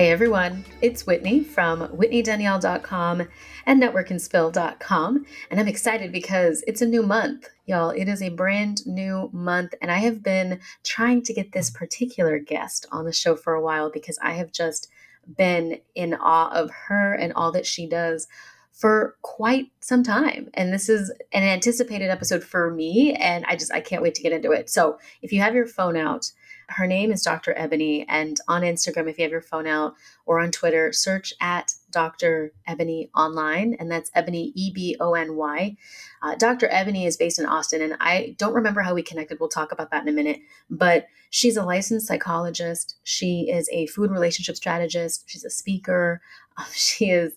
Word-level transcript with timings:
Hey 0.00 0.10
everyone, 0.12 0.64
it's 0.80 1.06
Whitney 1.06 1.44
from 1.44 1.86
WhitneyDanielle.com 1.88 3.28
and 3.66 3.82
NetworkandSpill.com. 3.82 5.26
And 5.50 5.60
I'm 5.60 5.68
excited 5.68 6.10
because 6.10 6.64
it's 6.66 6.80
a 6.80 6.86
new 6.86 7.02
month, 7.02 7.50
y'all. 7.66 7.90
It 7.90 8.08
is 8.08 8.22
a 8.22 8.30
brand 8.30 8.86
new 8.86 9.28
month. 9.34 9.74
And 9.82 9.90
I 9.90 9.98
have 9.98 10.22
been 10.22 10.60
trying 10.84 11.22
to 11.24 11.34
get 11.34 11.52
this 11.52 11.68
particular 11.68 12.38
guest 12.38 12.86
on 12.90 13.04
the 13.04 13.12
show 13.12 13.36
for 13.36 13.52
a 13.52 13.60
while 13.60 13.90
because 13.90 14.18
I 14.22 14.32
have 14.32 14.52
just 14.52 14.88
been 15.36 15.78
in 15.94 16.14
awe 16.14 16.50
of 16.50 16.70
her 16.70 17.12
and 17.12 17.34
all 17.34 17.52
that 17.52 17.66
she 17.66 17.86
does 17.86 18.26
for 18.72 19.16
quite 19.20 19.70
some 19.80 20.02
time. 20.02 20.48
And 20.54 20.72
this 20.72 20.88
is 20.88 21.12
an 21.34 21.42
anticipated 21.42 22.08
episode 22.08 22.42
for 22.42 22.70
me. 22.70 23.12
And 23.16 23.44
I 23.46 23.54
just, 23.54 23.70
I 23.70 23.82
can't 23.82 24.02
wait 24.02 24.14
to 24.14 24.22
get 24.22 24.32
into 24.32 24.52
it. 24.52 24.70
So 24.70 24.98
if 25.20 25.30
you 25.30 25.42
have 25.42 25.54
your 25.54 25.66
phone 25.66 25.98
out, 25.98 26.32
her 26.70 26.86
name 26.86 27.12
is 27.12 27.22
Dr. 27.22 27.52
Ebony. 27.56 28.06
And 28.08 28.38
on 28.48 28.62
Instagram, 28.62 29.08
if 29.08 29.18
you 29.18 29.24
have 29.24 29.32
your 29.32 29.42
phone 29.42 29.66
out, 29.66 29.94
or 30.26 30.40
on 30.40 30.50
Twitter, 30.50 30.92
search 30.92 31.34
at 31.40 31.74
Dr. 31.90 32.52
Ebony 32.66 33.10
Online, 33.16 33.74
and 33.78 33.90
that's 33.90 34.10
Ebony, 34.14 34.52
E 34.54 34.70
B 34.72 34.96
O 35.00 35.14
N 35.14 35.36
Y. 35.36 35.76
Uh, 36.22 36.34
Dr. 36.36 36.68
Ebony 36.70 37.06
is 37.06 37.16
based 37.16 37.38
in 37.38 37.46
Austin, 37.46 37.82
and 37.82 37.96
I 38.00 38.36
don't 38.38 38.54
remember 38.54 38.82
how 38.82 38.94
we 38.94 39.02
connected. 39.02 39.40
We'll 39.40 39.48
talk 39.48 39.72
about 39.72 39.90
that 39.90 40.02
in 40.02 40.08
a 40.08 40.12
minute. 40.12 40.40
But 40.68 41.06
she's 41.30 41.56
a 41.56 41.64
licensed 41.64 42.06
psychologist. 42.06 42.96
She 43.02 43.50
is 43.50 43.68
a 43.72 43.86
food 43.86 44.10
relationship 44.10 44.56
strategist. 44.56 45.24
She's 45.26 45.44
a 45.44 45.50
speaker. 45.50 46.20
she 46.72 47.10
is 47.10 47.32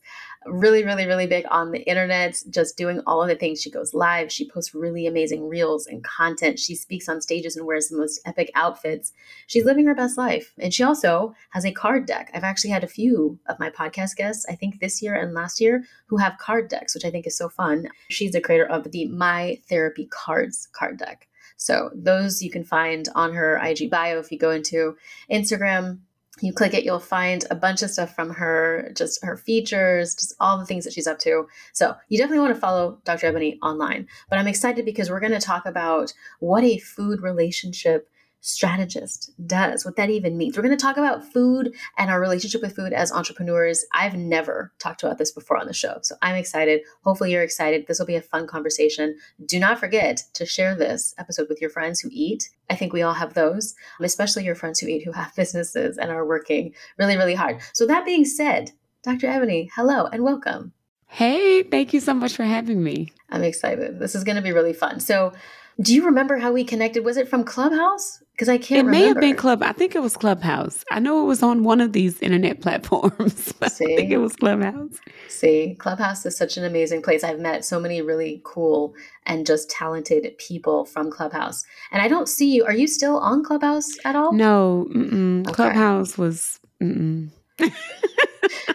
really, 0.46 0.84
really, 0.84 1.06
really 1.06 1.28
big 1.28 1.46
on 1.50 1.72
the 1.72 1.82
internet, 1.84 2.42
just 2.50 2.78
doing 2.78 3.02
all 3.06 3.22
of 3.22 3.28
the 3.28 3.36
things. 3.36 3.62
She 3.62 3.72
goes 3.72 3.94
live, 3.94 4.32
she 4.32 4.50
posts 4.50 4.74
really 4.74 5.08
amazing 5.08 5.48
reels 5.48 5.88
and 5.88 6.04
content. 6.04 6.60
She 6.60 6.76
speaks 6.76 7.10
on 7.10 7.22
stages 7.22 7.56
and 7.56 7.66
wears 7.66 7.90
the 7.90 7.98
most 7.98 8.22
epic 8.26 8.52
outfits. 8.56 9.14
She's 9.48 9.66
living 9.66 9.86
her 9.86 9.96
best 9.96 10.18
life. 10.18 10.54
And 10.58 10.74
she 10.74 10.84
also 10.84 11.36
has 11.52 11.66
a 11.66 11.72
card 11.72 12.06
deck. 12.06 12.32
I've 12.34 12.44
actually 12.44 12.72
had 12.72 12.84
a 12.84 12.88
few 12.88 13.40
of 13.48 13.60
my 13.60 13.70
podcast 13.70 14.16
guests, 14.16 14.46
I 14.50 14.56
think 14.56 14.80
this 14.80 15.02
year 15.02 15.16
and 15.16 15.34
last 15.34 15.62
year, 15.62 15.84
who 16.08 16.18
have 16.18 16.38
card 16.38 16.70
decks, 16.70 16.94
which 16.94 17.06
I 17.06 17.12
think 17.12 17.28
is 17.28 17.38
so 17.38 17.50
fun. 17.50 17.88
She's 18.10 18.32
the 18.32 18.42
creator 18.42 18.66
of 18.66 18.92
the 18.92 19.08
My 19.08 19.60
Therapy 19.70 20.08
Cards 20.12 20.68
card 20.74 20.98
deck. 20.98 21.28
So 21.58 21.92
those 21.94 22.42
you 22.42 22.52
can 22.52 22.64
find 22.64 23.08
on 23.16 23.34
her 23.34 23.58
IG 23.58 23.90
bio 23.90 24.20
if 24.20 24.32
you 24.32 24.38
go 24.38 24.52
into 24.52 24.98
Instagram, 25.32 26.00
you 26.42 26.52
click 26.52 26.74
it, 26.74 26.84
you'll 26.84 27.00
find 27.00 27.46
a 27.52 27.56
bunch 27.56 27.84
of 27.84 27.92
stuff 27.92 28.16
from 28.16 28.32
her, 28.32 28.92
just 28.96 29.24
her 29.24 29.38
features, 29.38 30.16
just 30.16 30.34
all 30.40 30.58
the 30.58 30.66
things 30.66 30.84
that 30.84 30.94
she's 30.94 31.08
up 31.08 31.20
to. 31.20 31.48
So 31.74 31.96
you 32.10 32.18
definitely 32.18 32.40
want 32.42 32.56
to 32.56 32.60
follow 32.60 33.00
Dr. 33.06 33.28
Ebony 33.28 33.60
online. 33.62 34.08
But 34.30 34.40
I'm 34.40 34.48
excited 34.48 34.84
because 34.84 35.10
we're 35.10 35.20
going 35.20 35.32
to 35.34 35.40
talk 35.40 35.66
about 35.66 36.14
what 36.40 36.64
a 36.64 36.80
food 36.80 37.22
relationship 37.22 38.10
strategist 38.44 39.32
does, 39.48 39.86
what 39.86 39.96
that 39.96 40.10
even 40.10 40.38
means. 40.38 40.56
We're 40.56 40.64
going 40.64 40.78
to 40.78 40.82
talk 40.82 40.98
about 40.98 41.24
food 41.24 41.74
and 41.98 42.12
our 42.12 42.20
relationship 42.20 42.62
with 42.62 42.76
food 42.76 42.92
as 42.92 43.10
entrepreneurs. 43.10 43.86
I've 43.94 44.16
never 44.16 44.74
talked 44.80 45.02
about 45.02 45.18
this 45.18 45.32
before 45.32 45.58
on 45.58 45.66
the 45.66 45.74
show, 45.74 46.00
so 46.02 46.16
I'm 46.22 46.36
excited. 46.36 46.82
Hopefully, 47.06 47.32
you're 47.32 47.42
excited. 47.42 47.88
This 47.88 48.00
will 48.00 48.06
be 48.06 48.18
a 48.18 48.22
fun 48.22 48.46
conversation. 48.46 49.18
Do 49.46 49.60
not 49.60 49.80
forget 49.80 50.24
to 50.34 50.46
share 50.46 50.76
this 50.76 51.16
episode 51.18 51.48
with 51.48 51.62
your 51.62 51.70
friends 51.70 52.02
who 52.02 52.10
eat. 52.12 52.50
I 52.70 52.76
think 52.76 52.92
we 52.92 53.02
all 53.02 53.14
have 53.14 53.34
those, 53.34 53.76
especially 54.02 54.44
your 54.44 54.56
friends 54.56 54.80
who 54.80 54.88
eat 54.88 55.06
who 55.06 55.14
have 55.14 55.34
businesses 55.38 55.98
and 55.98 56.12
are 56.12 56.28
working 56.28 56.74
really, 57.00 57.16
really 57.16 57.36
hard. 57.36 57.62
So, 57.72 57.88
that 57.88 58.06
being 58.06 58.26
said, 58.26 58.72
Dr. 59.04 59.28
Ebony, 59.28 59.72
hello 59.74 60.08
and 60.08 60.24
welcome. 60.24 60.74
Hey, 61.08 61.64
thank 61.64 61.94
you 61.94 62.02
so 62.02 62.14
much 62.14 62.36
for 62.36 62.44
having 62.44 62.84
me. 62.84 63.14
I'm 63.30 63.44
excited. 63.44 64.00
This 64.00 64.16
is 64.16 64.26
going 64.26 64.36
to 64.36 64.42
be 64.42 64.52
really 64.52 64.74
fun. 64.74 65.00
So, 65.00 65.32
do 65.80 65.96
you 65.96 66.06
remember 66.06 66.38
how 66.38 66.52
we 66.52 66.66
connected? 66.66 67.06
Was 67.06 67.18
it 67.18 67.30
from 67.30 67.46
Clubhouse? 67.46 68.23
Because 68.44 68.56
I 68.56 68.58
can't. 68.58 68.88
It 68.88 68.92
may 68.92 69.04
remember. 69.04 69.08
have 69.08 69.22
been 69.22 69.36
Club. 69.38 69.64
I 69.64 69.72
think 69.72 69.96
it 69.96 70.02
was 70.02 70.18
Clubhouse. 70.18 70.84
I 70.92 71.00
know 71.00 71.22
it 71.22 71.26
was 71.28 71.42
on 71.42 71.64
one 71.64 71.80
of 71.80 71.94
these 71.94 72.22
internet 72.22 72.60
platforms. 72.62 73.54
I 73.62 73.70
think 73.70 74.12
it 74.12 74.18
was 74.18 74.36
Clubhouse. 74.36 75.00
See, 75.30 75.78
Clubhouse 75.80 76.26
is 76.26 76.36
such 76.36 76.58
an 76.58 76.66
amazing 76.66 77.04
place. 77.04 77.24
I've 77.24 77.40
met 77.40 77.64
so 77.64 77.80
many 77.80 78.02
really 78.02 78.42
cool 78.44 78.96
and 79.26 79.46
just 79.46 79.70
talented 79.70 80.30
people 80.40 80.84
from 80.84 81.10
Clubhouse. 81.10 81.64
And 81.94 82.02
I 82.02 82.10
don't 82.10 82.28
see 82.28 82.54
you. 82.54 82.66
Are 82.66 82.74
you 82.74 82.86
still 82.86 83.18
on 83.20 83.46
Clubhouse 83.46 83.88
at 84.04 84.18
all? 84.18 84.34
No, 84.34 84.90
okay. 84.92 85.54
Clubhouse 85.54 86.18
was. 86.18 86.60
it 86.82 87.72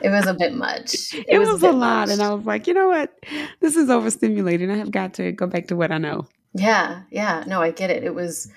was 0.02 0.26
a 0.26 0.32
bit 0.32 0.54
much. 0.54 1.12
It, 1.12 1.26
it 1.28 1.38
was, 1.38 1.50
was, 1.50 1.62
a, 1.62 1.70
a 1.70 1.72
lot. 1.72 2.08
Much. 2.08 2.10
And 2.14 2.22
I 2.22 2.32
was 2.32 2.46
like, 2.46 2.66
you 2.66 2.72
know 2.72 2.88
what? 2.88 3.12
This 3.60 3.76
is 3.76 3.90
overstimulating. 3.90 4.72
I 4.72 4.76
have 4.76 4.90
got 4.90 5.12
to 5.14 5.30
go 5.32 5.46
back 5.46 5.66
to 5.66 5.76
what 5.76 5.92
I 5.92 5.98
know. 5.98 6.26
Yeah, 6.54 7.02
yeah. 7.10 7.44
No, 7.46 7.60
I 7.60 7.70
get 7.70 7.90
it. 7.90 8.02
It 8.02 8.14
was 8.14 8.50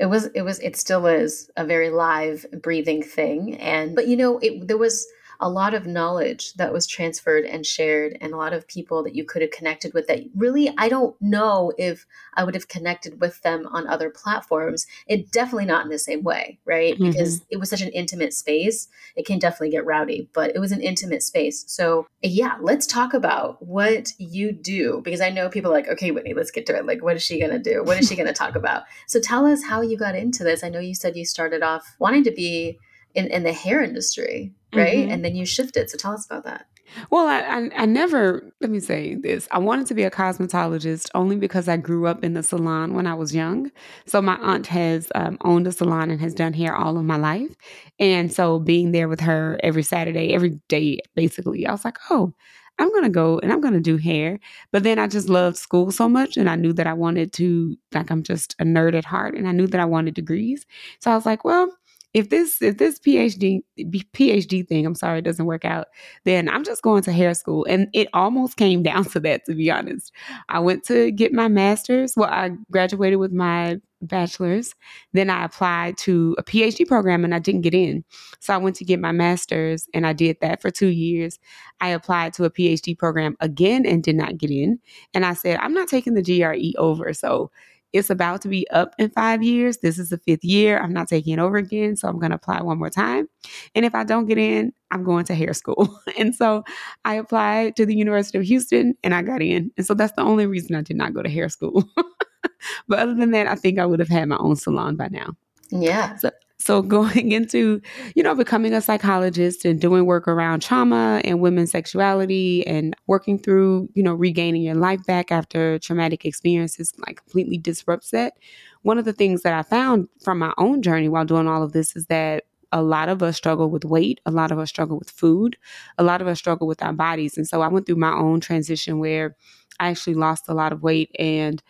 it 0.00 0.06
was 0.06 0.26
it 0.34 0.42
was 0.42 0.58
it 0.60 0.76
still 0.76 1.06
is 1.06 1.50
a 1.56 1.64
very 1.64 1.90
live 1.90 2.46
breathing 2.62 3.02
thing. 3.02 3.58
And 3.58 3.94
but 3.94 4.08
you 4.08 4.16
know 4.16 4.38
it 4.38 4.66
there 4.66 4.78
was 4.78 5.06
a 5.40 5.48
lot 5.48 5.74
of 5.74 5.86
knowledge 5.86 6.52
that 6.54 6.72
was 6.72 6.86
transferred 6.86 7.44
and 7.44 7.64
shared 7.64 8.16
and 8.20 8.32
a 8.32 8.36
lot 8.36 8.52
of 8.52 8.68
people 8.68 9.02
that 9.02 9.14
you 9.14 9.24
could 9.24 9.42
have 9.42 9.50
connected 9.50 9.94
with 9.94 10.06
that 10.06 10.20
really 10.36 10.72
I 10.76 10.88
don't 10.88 11.16
know 11.20 11.72
if 11.78 12.06
I 12.34 12.44
would 12.44 12.54
have 12.54 12.68
connected 12.68 13.20
with 13.20 13.40
them 13.42 13.66
on 13.72 13.86
other 13.86 14.10
platforms. 14.10 14.86
It 15.06 15.32
definitely 15.32 15.66
not 15.66 15.84
in 15.84 15.90
the 15.90 15.98
same 15.98 16.22
way, 16.22 16.58
right? 16.64 16.94
Mm-hmm. 16.94 17.10
Because 17.10 17.42
it 17.50 17.58
was 17.58 17.70
such 17.70 17.80
an 17.80 17.90
intimate 17.90 18.34
space. 18.34 18.88
It 19.16 19.26
can 19.26 19.38
definitely 19.38 19.70
get 19.70 19.86
rowdy, 19.86 20.28
but 20.32 20.54
it 20.54 20.58
was 20.58 20.72
an 20.72 20.80
intimate 20.80 21.22
space. 21.22 21.64
So, 21.66 22.06
yeah, 22.22 22.56
let's 22.60 22.86
talk 22.86 23.14
about 23.14 23.64
what 23.64 24.12
you 24.18 24.52
do 24.52 25.00
because 25.04 25.20
I 25.20 25.30
know 25.30 25.48
people 25.48 25.70
are 25.70 25.74
like, 25.74 25.88
okay, 25.88 26.10
Whitney, 26.10 26.34
let's 26.34 26.50
get 26.50 26.66
to 26.66 26.76
it. 26.76 26.86
Like, 26.86 27.02
what 27.02 27.16
is 27.16 27.22
she 27.22 27.38
going 27.38 27.50
to 27.52 27.58
do? 27.58 27.82
What 27.82 27.98
is 27.98 28.08
she 28.08 28.16
going 28.16 28.28
to 28.28 28.32
talk 28.32 28.54
about? 28.54 28.82
So, 29.06 29.20
tell 29.20 29.46
us 29.46 29.64
how 29.64 29.80
you 29.80 29.96
got 29.96 30.14
into 30.14 30.44
this. 30.44 30.62
I 30.62 30.68
know 30.68 30.80
you 30.80 30.94
said 30.94 31.16
you 31.16 31.24
started 31.24 31.62
off 31.62 31.96
wanting 31.98 32.24
to 32.24 32.30
be 32.30 32.78
in, 33.14 33.26
in 33.26 33.42
the 33.42 33.52
hair 33.52 33.82
industry, 33.82 34.52
right? 34.74 34.98
Mm-hmm. 34.98 35.10
And 35.10 35.24
then 35.24 35.34
you 35.34 35.44
shifted. 35.46 35.90
So 35.90 35.98
tell 35.98 36.12
us 36.12 36.26
about 36.26 36.44
that. 36.44 36.66
Well, 37.10 37.26
I, 37.26 37.40
I, 37.40 37.70
I 37.82 37.86
never, 37.86 38.52
let 38.60 38.70
me 38.70 38.80
say 38.80 39.14
this. 39.14 39.46
I 39.50 39.58
wanted 39.58 39.86
to 39.86 39.94
be 39.94 40.02
a 40.02 40.10
cosmetologist 40.10 41.08
only 41.14 41.36
because 41.36 41.68
I 41.68 41.76
grew 41.76 42.06
up 42.06 42.24
in 42.24 42.34
the 42.34 42.42
salon 42.42 42.94
when 42.94 43.06
I 43.06 43.14
was 43.14 43.34
young. 43.34 43.70
So 44.06 44.20
my 44.20 44.36
aunt 44.36 44.66
has 44.68 45.10
um, 45.14 45.38
owned 45.42 45.66
a 45.66 45.72
salon 45.72 46.10
and 46.10 46.20
has 46.20 46.34
done 46.34 46.52
hair 46.52 46.74
all 46.74 46.98
of 46.98 47.04
my 47.04 47.16
life. 47.16 47.54
And 47.98 48.32
so 48.32 48.58
being 48.58 48.92
there 48.92 49.08
with 49.08 49.20
her 49.20 49.58
every 49.62 49.82
Saturday, 49.82 50.34
every 50.34 50.60
day, 50.68 50.98
basically, 51.14 51.66
I 51.66 51.72
was 51.72 51.84
like, 51.84 51.98
oh, 52.10 52.32
I'm 52.78 52.88
going 52.88 53.04
to 53.04 53.10
go 53.10 53.38
and 53.38 53.52
I'm 53.52 53.60
going 53.60 53.74
to 53.74 53.80
do 53.80 53.98
hair. 53.98 54.40
But 54.72 54.82
then 54.82 54.98
I 54.98 55.06
just 55.06 55.28
loved 55.28 55.58
school 55.58 55.92
so 55.92 56.08
much 56.08 56.36
and 56.36 56.48
I 56.48 56.56
knew 56.56 56.72
that 56.72 56.86
I 56.86 56.94
wanted 56.94 57.32
to, 57.34 57.76
like, 57.94 58.10
I'm 58.10 58.22
just 58.22 58.56
a 58.58 58.64
nerd 58.64 58.94
at 58.94 59.04
heart 59.04 59.34
and 59.34 59.46
I 59.46 59.52
knew 59.52 59.66
that 59.66 59.80
I 59.80 59.84
wanted 59.84 60.14
degrees. 60.14 60.64
So 60.98 61.10
I 61.10 61.14
was 61.14 61.26
like, 61.26 61.44
well, 61.44 61.70
if 62.12 62.30
this 62.30 62.60
if 62.60 62.78
this 62.78 62.98
PhD 62.98 63.60
PhD 63.78 64.66
thing, 64.66 64.84
I'm 64.84 64.94
sorry, 64.94 65.22
doesn't 65.22 65.46
work 65.46 65.64
out, 65.64 65.88
then 66.24 66.48
I'm 66.48 66.64
just 66.64 66.82
going 66.82 67.02
to 67.04 67.12
hair 67.12 67.34
school. 67.34 67.64
And 67.68 67.88
it 67.92 68.08
almost 68.12 68.56
came 68.56 68.82
down 68.90 69.04
to 69.06 69.20
that, 69.20 69.44
to 69.46 69.54
be 69.54 69.70
honest. 69.70 70.12
I 70.48 70.58
went 70.58 70.84
to 70.84 71.10
get 71.10 71.32
my 71.32 71.48
master's. 71.48 72.14
Well, 72.16 72.30
I 72.30 72.50
graduated 72.70 73.18
with 73.18 73.32
my 73.32 73.80
bachelor's. 74.02 74.74
Then 75.12 75.30
I 75.30 75.44
applied 75.44 75.98
to 75.98 76.34
a 76.38 76.42
PhD 76.42 76.86
program 76.86 77.24
and 77.24 77.34
I 77.34 77.38
didn't 77.38 77.60
get 77.60 77.74
in. 77.74 78.04
So 78.40 78.54
I 78.54 78.56
went 78.56 78.76
to 78.76 78.84
get 78.84 78.98
my 78.98 79.12
master's 79.12 79.86
and 79.92 80.06
I 80.06 80.12
did 80.12 80.38
that 80.40 80.62
for 80.62 80.70
two 80.70 80.88
years. 80.88 81.38
I 81.80 81.90
applied 81.90 82.32
to 82.34 82.44
a 82.44 82.50
PhD 82.50 82.96
program 82.98 83.36
again 83.40 83.86
and 83.86 84.02
did 84.02 84.16
not 84.16 84.38
get 84.38 84.50
in. 84.50 84.80
And 85.14 85.26
I 85.26 85.34
said, 85.34 85.58
I'm 85.60 85.74
not 85.74 85.88
taking 85.88 86.14
the 86.14 86.22
GRE 86.22 86.80
over. 86.80 87.12
So 87.12 87.50
it's 87.92 88.10
about 88.10 88.42
to 88.42 88.48
be 88.48 88.68
up 88.70 88.94
in 88.98 89.10
five 89.10 89.42
years. 89.42 89.78
This 89.78 89.98
is 89.98 90.10
the 90.10 90.18
fifth 90.18 90.44
year. 90.44 90.80
I'm 90.80 90.92
not 90.92 91.08
taking 91.08 91.34
it 91.34 91.38
over 91.38 91.56
again. 91.56 91.96
So 91.96 92.08
I'm 92.08 92.18
going 92.18 92.30
to 92.30 92.36
apply 92.36 92.62
one 92.62 92.78
more 92.78 92.90
time. 92.90 93.28
And 93.74 93.84
if 93.84 93.94
I 93.94 94.04
don't 94.04 94.26
get 94.26 94.38
in, 94.38 94.72
I'm 94.90 95.04
going 95.04 95.24
to 95.26 95.34
hair 95.34 95.52
school. 95.52 95.98
and 96.18 96.34
so 96.34 96.64
I 97.04 97.14
applied 97.14 97.76
to 97.76 97.86
the 97.86 97.94
University 97.94 98.38
of 98.38 98.44
Houston 98.44 98.94
and 99.02 99.14
I 99.14 99.22
got 99.22 99.42
in. 99.42 99.70
And 99.76 99.86
so 99.86 99.94
that's 99.94 100.12
the 100.14 100.22
only 100.22 100.46
reason 100.46 100.76
I 100.76 100.82
did 100.82 100.96
not 100.96 101.14
go 101.14 101.22
to 101.22 101.28
hair 101.30 101.48
school. 101.48 101.84
but 102.88 102.98
other 102.98 103.14
than 103.14 103.32
that, 103.32 103.46
I 103.46 103.54
think 103.54 103.78
I 103.78 103.86
would 103.86 104.00
have 104.00 104.08
had 104.08 104.28
my 104.28 104.38
own 104.38 104.56
salon 104.56 104.96
by 104.96 105.08
now. 105.08 105.34
Yeah. 105.70 106.16
So, 106.16 106.30
So 106.60 106.82
going 106.98 107.32
into, 107.32 107.80
you 108.14 108.22
know, 108.22 108.34
becoming 108.34 108.72
a 108.72 108.80
psychologist 108.80 109.64
and 109.64 109.80
doing 109.80 110.06
work 110.06 110.28
around 110.28 110.60
trauma 110.60 111.20
and 111.24 111.40
women's 111.40 111.72
sexuality 111.72 112.66
and 112.66 112.94
working 113.06 113.38
through, 113.38 113.88
you 113.94 114.02
know, 114.02 114.14
regaining 114.14 114.62
your 114.62 114.74
life 114.76 115.04
back 115.06 115.32
after 115.32 115.78
traumatic 115.78 116.24
experiences 116.24 116.92
like 117.06 117.16
completely 117.16 117.58
disrupts 117.58 118.10
that. 118.10 118.34
One 118.82 118.98
of 118.98 119.04
the 119.04 119.12
things 119.12 119.42
that 119.42 119.54
I 119.54 119.62
found 119.62 120.08
from 120.22 120.38
my 120.38 120.52
own 120.58 120.82
journey 120.82 121.08
while 121.08 121.24
doing 121.24 121.48
all 121.48 121.62
of 121.62 121.72
this 121.72 121.96
is 121.96 122.06
that 122.06 122.44
a 122.72 122.82
lot 122.82 123.08
of 123.08 123.22
us 123.22 123.36
struggle 123.36 123.68
with 123.68 123.84
weight, 123.84 124.20
a 124.26 124.30
lot 124.30 124.52
of 124.52 124.58
us 124.58 124.68
struggle 124.68 124.98
with 124.98 125.10
food, 125.10 125.56
a 125.98 126.04
lot 126.04 126.20
of 126.22 126.28
us 126.28 126.38
struggle 126.38 126.68
with 126.68 126.82
our 126.82 126.92
bodies. 126.92 127.36
And 127.36 127.46
so 127.48 127.62
I 127.62 127.68
went 127.68 127.86
through 127.86 127.96
my 127.96 128.12
own 128.12 128.40
transition 128.40 129.00
where 129.00 129.34
I 129.80 129.88
actually 129.88 130.14
lost 130.14 130.44
a 130.48 130.54
lot 130.54 130.72
of 130.72 130.82
weight 130.82 131.10
and 131.18 131.62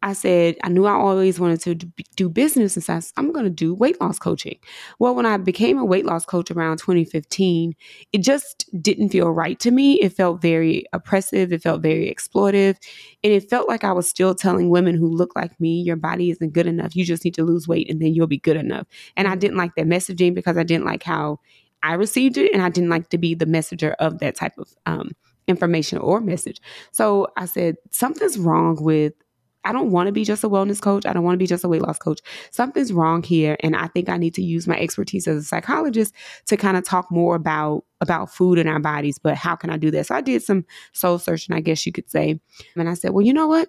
I 0.00 0.12
said, 0.12 0.56
I 0.62 0.68
knew 0.68 0.86
I 0.86 0.92
always 0.92 1.40
wanted 1.40 1.60
to 1.62 1.74
do 1.74 2.28
business 2.28 2.76
and 2.76 2.84
said, 2.84 3.04
I'm 3.16 3.32
going 3.32 3.44
to 3.44 3.50
do 3.50 3.74
weight 3.74 4.00
loss 4.00 4.18
coaching. 4.18 4.58
Well, 5.00 5.14
when 5.14 5.26
I 5.26 5.36
became 5.38 5.76
a 5.76 5.84
weight 5.84 6.06
loss 6.06 6.24
coach 6.24 6.52
around 6.52 6.78
2015, 6.78 7.74
it 8.12 8.18
just 8.18 8.70
didn't 8.80 9.08
feel 9.08 9.30
right 9.30 9.58
to 9.58 9.72
me. 9.72 9.94
It 9.94 10.10
felt 10.10 10.40
very 10.40 10.84
oppressive. 10.92 11.52
It 11.52 11.62
felt 11.62 11.82
very 11.82 12.14
exploitive. 12.14 12.76
And 13.24 13.32
it 13.32 13.50
felt 13.50 13.68
like 13.68 13.82
I 13.82 13.90
was 13.90 14.08
still 14.08 14.36
telling 14.36 14.70
women 14.70 14.94
who 14.94 15.08
look 15.08 15.34
like 15.34 15.58
me, 15.60 15.80
your 15.80 15.96
body 15.96 16.30
isn't 16.30 16.52
good 16.52 16.68
enough. 16.68 16.94
You 16.94 17.04
just 17.04 17.24
need 17.24 17.34
to 17.34 17.44
lose 17.44 17.66
weight 17.66 17.90
and 17.90 18.00
then 18.00 18.14
you'll 18.14 18.28
be 18.28 18.38
good 18.38 18.56
enough. 18.56 18.86
And 19.16 19.26
I 19.26 19.34
didn't 19.34 19.56
like 19.56 19.74
that 19.74 19.86
messaging 19.86 20.32
because 20.32 20.56
I 20.56 20.62
didn't 20.62 20.86
like 20.86 21.02
how 21.02 21.40
I 21.82 21.94
received 21.94 22.36
it. 22.36 22.52
And 22.52 22.62
I 22.62 22.68
didn't 22.68 22.90
like 22.90 23.08
to 23.10 23.18
be 23.18 23.34
the 23.34 23.46
messenger 23.46 23.96
of 23.98 24.20
that 24.20 24.36
type 24.36 24.56
of 24.58 24.68
um, 24.86 25.10
information 25.48 25.98
or 25.98 26.20
message. 26.20 26.60
So 26.92 27.26
I 27.36 27.46
said, 27.46 27.76
something's 27.90 28.38
wrong 28.38 28.76
with 28.80 29.14
I 29.64 29.72
don't 29.72 29.90
want 29.90 30.06
to 30.06 30.12
be 30.12 30.24
just 30.24 30.44
a 30.44 30.48
wellness 30.48 30.80
coach. 30.80 31.04
I 31.04 31.12
don't 31.12 31.24
want 31.24 31.34
to 31.34 31.38
be 31.38 31.46
just 31.46 31.64
a 31.64 31.68
weight 31.68 31.82
loss 31.82 31.98
coach. 31.98 32.20
Something's 32.50 32.92
wrong 32.92 33.22
here. 33.22 33.56
And 33.60 33.76
I 33.76 33.88
think 33.88 34.08
I 34.08 34.16
need 34.16 34.34
to 34.34 34.42
use 34.42 34.66
my 34.66 34.78
expertise 34.78 35.26
as 35.26 35.36
a 35.36 35.42
psychologist 35.42 36.14
to 36.46 36.56
kind 36.56 36.76
of 36.76 36.84
talk 36.84 37.10
more 37.10 37.34
about 37.34 37.84
about 38.00 38.32
food 38.32 38.58
in 38.58 38.68
our 38.68 38.78
bodies. 38.78 39.18
But 39.18 39.36
how 39.36 39.56
can 39.56 39.70
I 39.70 39.76
do 39.76 39.90
this? 39.90 40.08
So 40.08 40.14
I 40.14 40.20
did 40.20 40.42
some 40.42 40.64
soul 40.92 41.18
searching, 41.18 41.54
I 41.54 41.60
guess 41.60 41.84
you 41.84 41.92
could 41.92 42.10
say. 42.10 42.40
And 42.76 42.88
I 42.88 42.94
said, 42.94 43.10
well, 43.10 43.24
you 43.24 43.32
know 43.32 43.48
what? 43.48 43.68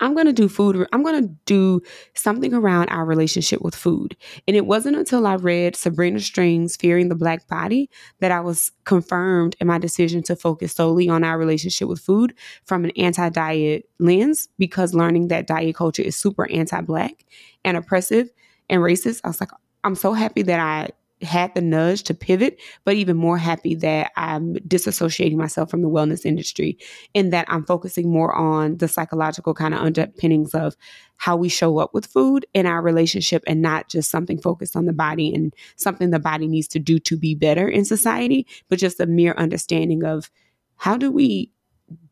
I'm 0.00 0.14
going 0.14 0.26
to 0.26 0.32
do 0.32 0.48
food. 0.48 0.86
I'm 0.92 1.02
going 1.02 1.22
to 1.22 1.34
do 1.46 1.80
something 2.14 2.52
around 2.52 2.88
our 2.88 3.04
relationship 3.04 3.62
with 3.62 3.74
food. 3.74 4.16
And 4.46 4.56
it 4.56 4.66
wasn't 4.66 4.96
until 4.96 5.26
I 5.26 5.36
read 5.36 5.76
Sabrina 5.76 6.20
Strings' 6.20 6.76
Fearing 6.76 7.08
the 7.08 7.14
Black 7.14 7.46
Body 7.48 7.88
that 8.20 8.32
I 8.32 8.40
was 8.40 8.72
confirmed 8.84 9.56
in 9.60 9.66
my 9.66 9.78
decision 9.78 10.22
to 10.24 10.36
focus 10.36 10.74
solely 10.74 11.08
on 11.08 11.24
our 11.24 11.38
relationship 11.38 11.88
with 11.88 12.00
food 12.00 12.34
from 12.64 12.84
an 12.84 12.90
anti 12.96 13.28
diet 13.28 13.88
lens 13.98 14.48
because 14.58 14.94
learning 14.94 15.28
that 15.28 15.46
diet 15.46 15.76
culture 15.76 16.02
is 16.02 16.16
super 16.16 16.50
anti 16.50 16.80
black 16.80 17.24
and 17.64 17.76
oppressive 17.76 18.30
and 18.68 18.82
racist. 18.82 19.20
I 19.24 19.28
was 19.28 19.40
like, 19.40 19.50
I'm 19.84 19.94
so 19.94 20.12
happy 20.12 20.42
that 20.42 20.60
I 20.60 20.90
had 21.22 21.54
the 21.54 21.60
nudge 21.60 22.02
to 22.04 22.14
pivot, 22.14 22.60
but 22.84 22.94
even 22.94 23.16
more 23.16 23.38
happy 23.38 23.74
that 23.76 24.12
I'm 24.16 24.54
disassociating 24.56 25.36
myself 25.36 25.70
from 25.70 25.82
the 25.82 25.88
wellness 25.88 26.26
industry 26.26 26.78
and 27.14 27.32
that 27.32 27.46
I'm 27.48 27.64
focusing 27.64 28.10
more 28.10 28.34
on 28.34 28.78
the 28.78 28.88
psychological 28.88 29.54
kind 29.54 29.74
of 29.74 29.80
underpinnings 29.80 30.54
of 30.54 30.76
how 31.16 31.36
we 31.36 31.48
show 31.48 31.78
up 31.78 31.94
with 31.94 32.06
food 32.06 32.46
in 32.52 32.66
our 32.66 32.82
relationship 32.82 33.42
and 33.46 33.62
not 33.62 33.88
just 33.88 34.10
something 34.10 34.40
focused 34.40 34.76
on 34.76 34.86
the 34.86 34.92
body 34.92 35.32
and 35.34 35.54
something 35.76 36.10
the 36.10 36.18
body 36.18 36.48
needs 36.48 36.68
to 36.68 36.78
do 36.78 36.98
to 36.98 37.16
be 37.16 37.34
better 37.34 37.68
in 37.68 37.84
society, 37.84 38.46
but 38.68 38.78
just 38.78 39.00
a 39.00 39.06
mere 39.06 39.34
understanding 39.34 40.04
of 40.04 40.30
how 40.76 40.96
do 40.96 41.10
we 41.10 41.50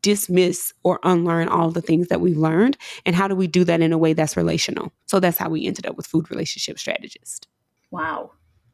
dismiss 0.03 0.73
or 0.85 1.01
unlearn 1.03 1.49
all 1.49 1.71
the 1.71 1.81
things 1.81 2.09
that 2.09 2.21
we've 2.21 2.37
learned 2.37 2.77
and 3.07 3.17
how 3.17 3.27
do 3.27 3.35
we 3.35 3.47
do 3.47 3.65
that 3.65 3.81
in 3.81 3.93
a 3.93 3.99
way 3.99 4.13
that's 4.13 4.37
relational. 4.37 4.93
So 5.07 5.19
that's 5.19 5.39
how 5.39 5.49
we 5.49 5.67
ended 5.67 5.87
up 5.87 5.97
with 5.97 6.07
food 6.07 6.31
relationship 6.31 6.79
strategist. 6.79 7.49
Wow 7.91 8.33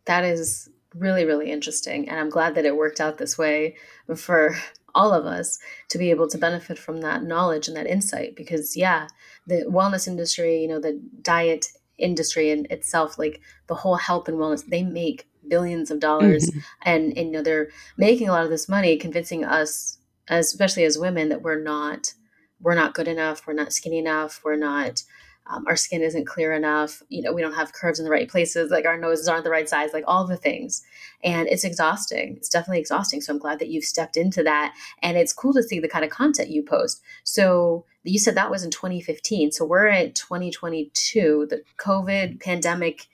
that 0.08 0.25
is 0.25 0.69
really, 0.94 1.25
really 1.25 1.52
interesting. 1.52 2.08
And 2.08 2.19
I'm 2.19 2.31
glad 2.31 2.55
that 2.55 2.64
it 2.64 2.76
worked 2.76 3.00
out 3.00 3.19
this 3.19 3.38
way 3.38 3.76
for 4.16 4.56
all 4.94 5.12
of 5.12 5.26
us 5.26 5.58
to 5.90 5.99
be 5.99 6.10
able 6.10 6.26
to 6.28 6.38
benefit 6.38 6.78
from 6.78 7.02
that 7.02 7.22
knowledge 7.22 7.69
and 7.69 7.76
that 7.76 7.87
insight. 7.87 8.34
Because, 8.34 8.76
yeah, 8.76 9.06
the 9.46 9.66
wellness 9.69 10.08
industry, 10.08 10.62
you 10.62 10.66
know, 10.66 10.81
the 10.81 11.00
diet 11.22 11.66
industry 11.99 12.50
in 12.50 12.66
itself, 12.70 13.19
like 13.19 13.40
the 13.66 13.75
whole 13.75 13.96
health 13.96 14.28
and 14.28 14.38
wellness, 14.38 14.66
they 14.66 14.82
make 14.82 15.28
billions 15.46 15.90
of 15.90 16.00
dollars. 16.00 16.49
Mm-hmm. 16.49 16.58
And, 16.82 17.19
and, 17.19 17.26
you 17.26 17.32
know, 17.32 17.43
they're 17.43 17.69
making 17.99 18.28
a 18.28 18.32
lot 18.32 18.44
of 18.44 18.50
this 18.50 18.69
money 18.69 18.96
convincing 18.96 19.44
us, 19.44 19.99
especially 20.28 20.84
as 20.84 20.99
women, 20.99 21.28
that 21.28 21.43
we're 21.43 21.62
not. 21.62 22.14
We're 22.61 22.75
not 22.75 22.94
good 22.94 23.08
enough. 23.08 23.46
We're 23.46 23.52
not 23.52 23.72
skinny 23.72 23.99
enough. 23.99 24.40
We're 24.43 24.56
not 24.56 25.04
um, 25.49 25.65
our 25.67 25.77
skin 25.77 26.03
isn't 26.03 26.27
clear 26.27 26.53
enough 26.53 27.03
you 27.09 27.23
know 27.23 27.33
we 27.33 27.43
don't 27.43 27.55
have 27.55 27.73
curves 27.73 27.99
in 27.99 28.05
the 28.05 28.11
right 28.11 28.29
places 28.29 28.71
like 28.71 28.87
our 28.87 28.99
noses 28.99 29.29
aren't 29.29 29.45
the 29.45 29.50
right 29.50 29.69
size 29.69 29.91
like 29.93 30.05
all 30.06 30.27
the 30.27 30.37
things. 30.37 30.83
And 31.25 31.49
it's 31.49 31.65
exhausting. 31.65 32.37
It's 32.37 32.49
definitely 32.49 32.81
exhausting. 32.81 33.21
So 33.21 33.33
i'm 33.33 33.39
glad 33.39 33.59
that 33.59 33.69
you've 33.69 33.85
stepped 33.85 34.17
into 34.17 34.43
that. 34.45 34.75
And 35.03 35.17
it's 35.17 35.33
cool 35.33 35.53
to 35.55 35.62
see 35.62 35.81
the 35.81 35.89
kind 35.89 36.05
of 36.05 36.11
content 36.11 36.50
you 36.50 36.62
post. 36.62 37.03
So 37.25 37.85
you 38.05 38.19
said 38.19 38.35
that 38.37 38.50
was 38.50 38.65
in 38.65 38.71
2015 38.71 39.53
so 39.53 39.67
we're 39.67 39.87
at 39.87 40.15
2022 40.15 41.47
the 41.50 41.62
covid 41.79 42.41
pandemic 42.41 43.06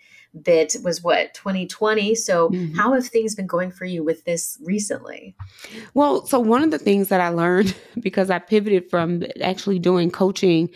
bit 0.42 0.76
was 0.84 1.02
what 1.02 1.34
2020 1.34 2.14
so 2.14 2.50
mm-hmm. 2.50 2.74
how 2.74 2.92
have 2.92 3.06
things 3.06 3.34
been 3.34 3.46
going 3.46 3.70
for 3.70 3.86
you 3.86 4.04
with 4.04 4.24
this 4.24 4.58
recently? 4.62 5.34
Well 5.94 6.26
so 6.26 6.38
one 6.38 6.62
of 6.62 6.70
the 6.70 6.78
things 6.78 7.08
that 7.08 7.20
i 7.20 7.28
learned 7.28 7.74
because 8.00 8.30
i 8.30 8.38
pivoted 8.38 8.88
from 8.90 9.24
actually 9.40 9.78
doing 9.78 10.10
coaching 10.10 10.68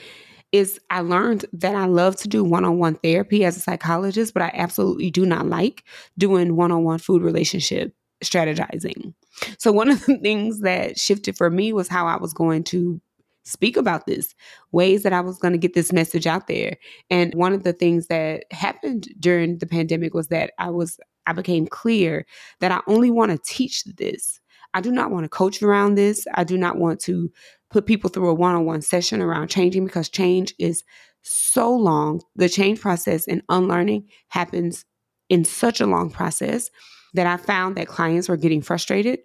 is 0.52 0.80
I 0.90 1.00
learned 1.00 1.44
that 1.52 1.74
I 1.74 1.86
love 1.86 2.16
to 2.16 2.28
do 2.28 2.42
one 2.42 2.64
on 2.64 2.78
one 2.78 2.94
therapy 2.96 3.44
as 3.44 3.56
a 3.56 3.60
psychologist, 3.60 4.32
but 4.32 4.42
I 4.42 4.50
absolutely 4.54 5.10
do 5.10 5.26
not 5.26 5.46
like 5.46 5.84
doing 6.16 6.56
one 6.56 6.72
on 6.72 6.84
one 6.84 6.98
food 6.98 7.22
relationship 7.22 7.94
strategizing. 8.22 9.14
So, 9.58 9.72
one 9.72 9.90
of 9.90 10.04
the 10.06 10.16
things 10.22 10.60
that 10.60 10.98
shifted 10.98 11.36
for 11.36 11.50
me 11.50 11.72
was 11.72 11.88
how 11.88 12.06
I 12.06 12.16
was 12.16 12.32
going 12.32 12.64
to 12.64 13.00
speak 13.44 13.76
about 13.76 14.06
this, 14.06 14.34
ways 14.72 15.02
that 15.02 15.12
I 15.12 15.20
was 15.20 15.38
going 15.38 15.52
to 15.52 15.58
get 15.58 15.74
this 15.74 15.92
message 15.92 16.26
out 16.26 16.46
there. 16.46 16.76
And 17.10 17.34
one 17.34 17.52
of 17.52 17.62
the 17.62 17.72
things 17.72 18.08
that 18.08 18.44
happened 18.50 19.08
during 19.18 19.58
the 19.58 19.66
pandemic 19.66 20.14
was 20.14 20.28
that 20.28 20.52
I 20.58 20.70
was 20.70 20.98
I 21.26 21.32
became 21.32 21.66
clear 21.66 22.26
that 22.60 22.72
I 22.72 22.80
only 22.86 23.10
want 23.10 23.32
to 23.32 23.38
teach 23.38 23.84
this. 23.84 24.40
I 24.74 24.80
do 24.80 24.90
not 24.90 25.10
want 25.10 25.24
to 25.24 25.28
coach 25.28 25.62
around 25.62 25.94
this. 25.94 26.26
I 26.34 26.44
do 26.44 26.56
not 26.56 26.78
want 26.78 27.00
to 27.00 27.30
put 27.70 27.86
people 27.86 28.10
through 28.10 28.28
a 28.28 28.34
one 28.34 28.54
on 28.54 28.64
one 28.64 28.82
session 28.82 29.20
around 29.20 29.48
changing 29.48 29.84
because 29.84 30.08
change 30.08 30.54
is 30.58 30.84
so 31.22 31.74
long. 31.74 32.22
The 32.36 32.48
change 32.48 32.80
process 32.80 33.26
and 33.26 33.42
unlearning 33.48 34.08
happens 34.28 34.84
in 35.28 35.44
such 35.44 35.80
a 35.80 35.86
long 35.86 36.10
process 36.10 36.70
that 37.14 37.26
I 37.26 37.36
found 37.36 37.76
that 37.76 37.88
clients 37.88 38.28
were 38.28 38.36
getting 38.36 38.62
frustrated. 38.62 39.20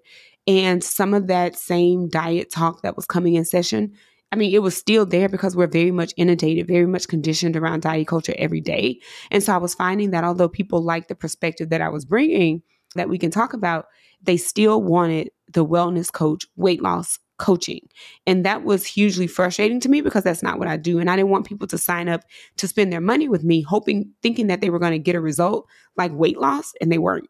And 0.47 0.83
some 0.83 1.13
of 1.13 1.27
that 1.27 1.55
same 1.55 2.09
diet 2.09 2.51
talk 2.51 2.81
that 2.81 2.95
was 2.95 3.05
coming 3.05 3.35
in 3.35 3.45
session, 3.45 3.93
I 4.31 4.35
mean, 4.35 4.53
it 4.53 4.59
was 4.59 4.75
still 4.75 5.05
there 5.05 5.29
because 5.29 5.55
we're 5.55 5.67
very 5.67 5.91
much 5.91 6.13
inundated, 6.17 6.67
very 6.67 6.87
much 6.87 7.07
conditioned 7.07 7.55
around 7.55 7.83
diet 7.83 8.07
culture 8.07 8.33
every 8.37 8.61
day. 8.61 8.99
And 9.31 9.43
so 9.43 9.53
I 9.53 9.57
was 9.57 9.75
finding 9.75 10.11
that 10.11 10.23
although 10.23 10.49
people 10.49 10.81
liked 10.81 11.07
the 11.07 11.15
perspective 11.15 11.69
that 11.69 11.81
I 11.81 11.89
was 11.89 12.03
bringing, 12.03 12.63
that 12.95 13.09
we 13.09 13.17
can 13.17 13.31
talk 13.31 13.53
about, 13.53 13.85
they 14.21 14.37
still 14.37 14.81
wanted 14.81 15.29
the 15.51 15.65
wellness 15.65 16.11
coach, 16.11 16.45
weight 16.55 16.81
loss 16.81 17.19
coaching. 17.37 17.87
And 18.27 18.45
that 18.45 18.63
was 18.63 18.85
hugely 18.85 19.27
frustrating 19.27 19.79
to 19.81 19.89
me 19.89 20.01
because 20.01 20.23
that's 20.23 20.43
not 20.43 20.59
what 20.59 20.67
I 20.67 20.77
do. 20.77 20.99
And 20.99 21.09
I 21.09 21.15
didn't 21.15 21.31
want 21.31 21.47
people 21.47 21.67
to 21.67 21.77
sign 21.77 22.07
up 22.09 22.21
to 22.57 22.67
spend 22.67 22.93
their 22.93 23.01
money 23.01 23.27
with 23.27 23.43
me, 23.43 23.61
hoping, 23.61 24.11
thinking 24.21 24.47
that 24.47 24.61
they 24.61 24.69
were 24.69 24.79
going 24.79 24.91
to 24.91 24.99
get 24.99 25.15
a 25.15 25.21
result 25.21 25.67
like 25.97 26.11
weight 26.13 26.37
loss, 26.37 26.73
and 26.81 26.91
they 26.91 26.97
weren't. 26.97 27.29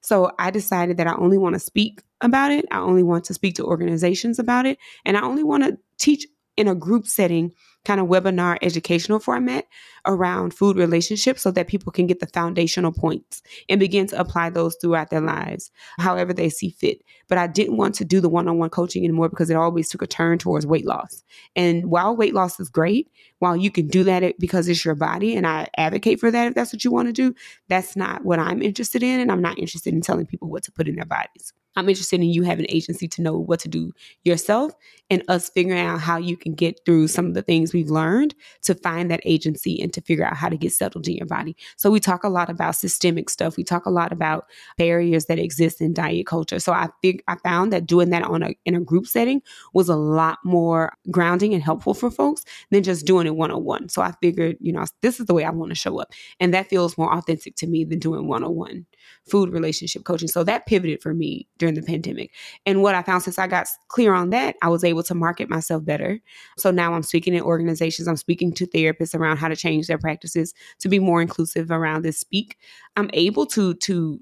So 0.00 0.30
I 0.38 0.50
decided 0.50 0.98
that 0.98 1.06
I 1.06 1.14
only 1.14 1.38
want 1.38 1.54
to 1.54 1.60
speak 1.60 2.02
about 2.20 2.50
it. 2.50 2.66
I 2.70 2.78
only 2.78 3.02
want 3.02 3.24
to 3.24 3.34
speak 3.34 3.54
to 3.56 3.64
organizations 3.64 4.38
about 4.38 4.66
it. 4.66 4.78
And 5.04 5.16
I 5.16 5.22
only 5.22 5.42
want 5.42 5.64
to 5.64 5.78
teach 5.98 6.26
in 6.56 6.68
a 6.68 6.74
group 6.74 7.06
setting 7.06 7.52
kind 7.84 8.00
of 8.00 8.06
webinar 8.06 8.56
educational 8.62 9.18
format 9.18 9.66
around 10.06 10.52
food 10.52 10.76
relationships 10.76 11.42
so 11.42 11.50
that 11.50 11.68
people 11.68 11.92
can 11.92 12.06
get 12.06 12.20
the 12.20 12.26
foundational 12.26 12.92
points 12.92 13.42
and 13.68 13.80
begin 13.80 14.06
to 14.06 14.18
apply 14.18 14.50
those 14.50 14.76
throughout 14.80 15.10
their 15.10 15.20
lives, 15.20 15.70
however 15.98 16.32
they 16.32 16.48
see 16.48 16.70
fit. 16.70 17.02
But 17.28 17.38
I 17.38 17.46
didn't 17.46 17.76
want 17.76 17.94
to 17.96 18.04
do 18.04 18.20
the 18.20 18.28
one 18.28 18.48
on 18.48 18.58
one 18.58 18.70
coaching 18.70 19.04
anymore 19.04 19.28
because 19.28 19.50
it 19.50 19.56
always 19.56 19.88
took 19.88 20.02
a 20.02 20.06
turn 20.06 20.38
towards 20.38 20.66
weight 20.66 20.86
loss. 20.86 21.22
And 21.56 21.86
while 21.86 22.16
weight 22.16 22.34
loss 22.34 22.60
is 22.60 22.68
great, 22.68 23.10
while 23.38 23.56
you 23.56 23.70
can 23.70 23.88
do 23.88 24.04
that 24.04 24.38
because 24.38 24.68
it's 24.68 24.84
your 24.84 24.94
body, 24.94 25.36
and 25.36 25.46
I 25.46 25.68
advocate 25.76 26.20
for 26.20 26.30
that 26.30 26.48
if 26.48 26.54
that's 26.54 26.72
what 26.72 26.84
you 26.84 26.90
want 26.90 27.08
to 27.08 27.12
do, 27.12 27.34
that's 27.68 27.96
not 27.96 28.24
what 28.24 28.38
I'm 28.38 28.62
interested 28.62 29.02
in. 29.02 29.20
And 29.20 29.30
I'm 29.30 29.42
not 29.42 29.58
interested 29.58 29.92
in 29.92 30.00
telling 30.00 30.26
people 30.26 30.48
what 30.48 30.62
to 30.64 30.72
put 30.72 30.88
in 30.88 30.96
their 30.96 31.04
bodies. 31.04 31.52
I'm 31.76 31.88
interested 31.88 32.20
in 32.20 32.26
you 32.26 32.42
having 32.42 32.66
agency 32.68 33.08
to 33.08 33.22
know 33.22 33.36
what 33.36 33.60
to 33.60 33.68
do 33.68 33.92
yourself 34.22 34.72
and 35.10 35.22
us 35.28 35.48
figuring 35.48 35.80
out 35.80 36.00
how 36.00 36.18
you 36.18 36.36
can 36.36 36.54
get 36.54 36.80
through 36.84 37.08
some 37.08 37.26
of 37.26 37.34
the 37.34 37.42
things 37.42 37.73
we've 37.74 37.90
learned 37.90 38.34
to 38.62 38.74
find 38.74 39.10
that 39.10 39.20
agency 39.24 39.80
and 39.82 39.92
to 39.92 40.00
figure 40.00 40.24
out 40.24 40.36
how 40.36 40.48
to 40.48 40.56
get 40.56 40.72
settled 40.72 41.06
in 41.06 41.16
your 41.16 41.26
body. 41.26 41.56
So 41.76 41.90
we 41.90 42.00
talk 42.00 42.24
a 42.24 42.28
lot 42.28 42.48
about 42.48 42.76
systemic 42.76 43.28
stuff. 43.28 43.56
We 43.56 43.64
talk 43.64 43.84
a 43.86 43.90
lot 43.90 44.12
about 44.12 44.46
barriers 44.78 45.26
that 45.26 45.38
exist 45.38 45.80
in 45.80 45.92
diet 45.92 46.26
culture. 46.26 46.58
So 46.58 46.72
I 46.72 46.88
think 47.02 47.22
I 47.28 47.36
found 47.36 47.72
that 47.72 47.86
doing 47.86 48.10
that 48.10 48.22
on 48.22 48.42
a 48.42 48.54
in 48.64 48.74
a 48.74 48.80
group 48.80 49.06
setting 49.06 49.42
was 49.72 49.88
a 49.88 49.96
lot 49.96 50.38
more 50.44 50.94
grounding 51.10 51.52
and 51.52 51.62
helpful 51.62 51.94
for 51.94 52.10
folks 52.10 52.44
than 52.70 52.82
just 52.82 53.06
doing 53.06 53.26
it 53.26 53.36
one 53.36 53.50
on 53.50 53.64
one. 53.64 53.88
So 53.88 54.02
I 54.02 54.12
figured, 54.22 54.56
you 54.60 54.72
know, 54.72 54.84
this 55.02 55.20
is 55.20 55.26
the 55.26 55.34
way 55.34 55.44
I 55.44 55.50
want 55.50 55.70
to 55.70 55.74
show 55.74 56.00
up. 56.00 56.12
And 56.40 56.54
that 56.54 56.68
feels 56.68 56.96
more 56.96 57.12
authentic 57.12 57.56
to 57.56 57.66
me 57.66 57.84
than 57.84 57.98
doing 57.98 58.28
one 58.28 58.44
on 58.44 58.54
one 58.54 58.86
food 59.26 59.50
relationship 59.50 60.04
coaching. 60.04 60.28
So 60.28 60.44
that 60.44 60.66
pivoted 60.66 61.02
for 61.02 61.14
me 61.14 61.46
during 61.58 61.74
the 61.74 61.82
pandemic. 61.82 62.30
And 62.66 62.82
what 62.82 62.94
I 62.94 63.02
found 63.02 63.22
since 63.22 63.38
I 63.38 63.46
got 63.46 63.66
clear 63.88 64.14
on 64.14 64.30
that, 64.30 64.56
I 64.62 64.68
was 64.68 64.84
able 64.84 65.02
to 65.04 65.14
market 65.14 65.48
myself 65.48 65.84
better. 65.84 66.20
So 66.58 66.70
now 66.70 66.94
I'm 66.94 67.02
speaking 67.02 67.34
in 67.34 67.42
organizations, 67.64 68.06
I'm 68.08 68.16
speaking 68.16 68.52
to 68.54 68.66
therapists 68.66 69.14
around 69.14 69.38
how 69.38 69.48
to 69.48 69.56
change 69.56 69.86
their 69.86 69.98
practices 69.98 70.52
to 70.80 70.88
be 70.88 70.98
more 70.98 71.22
inclusive 71.22 71.70
around 71.70 72.02
this 72.02 72.18
speak. 72.18 72.58
I'm 72.96 73.10
able 73.12 73.46
to 73.46 73.74
to 73.74 74.20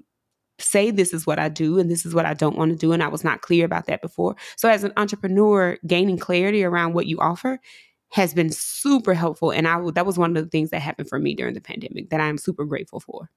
say 0.59 0.91
this 0.91 1.13
is 1.13 1.27
what 1.27 1.39
I 1.39 1.49
do 1.49 1.79
and 1.79 1.89
this 1.89 2.05
is 2.05 2.13
what 2.13 2.25
I 2.25 2.33
don't 2.33 2.57
want 2.57 2.71
to 2.71 2.77
do 2.77 2.93
and 2.93 3.03
I 3.03 3.07
was 3.07 3.23
not 3.23 3.41
clear 3.41 3.65
about 3.65 3.87
that 3.87 4.01
before. 4.01 4.35
So 4.55 4.69
as 4.69 4.83
an 4.83 4.93
entrepreneur, 4.97 5.77
gaining 5.85 6.17
clarity 6.17 6.63
around 6.63 6.93
what 6.93 7.07
you 7.07 7.19
offer 7.19 7.59
has 8.11 8.33
been 8.33 8.51
super 8.51 9.13
helpful 9.13 9.51
and 9.51 9.67
I 9.67 9.81
that 9.91 10.05
was 10.05 10.17
one 10.17 10.37
of 10.37 10.43
the 10.43 10.49
things 10.49 10.69
that 10.69 10.81
happened 10.81 11.09
for 11.09 11.19
me 11.19 11.35
during 11.35 11.55
the 11.55 11.61
pandemic 11.61 12.11
that 12.11 12.21
I'm 12.21 12.37
super 12.37 12.65
grateful 12.65 12.99
for. 12.99 13.29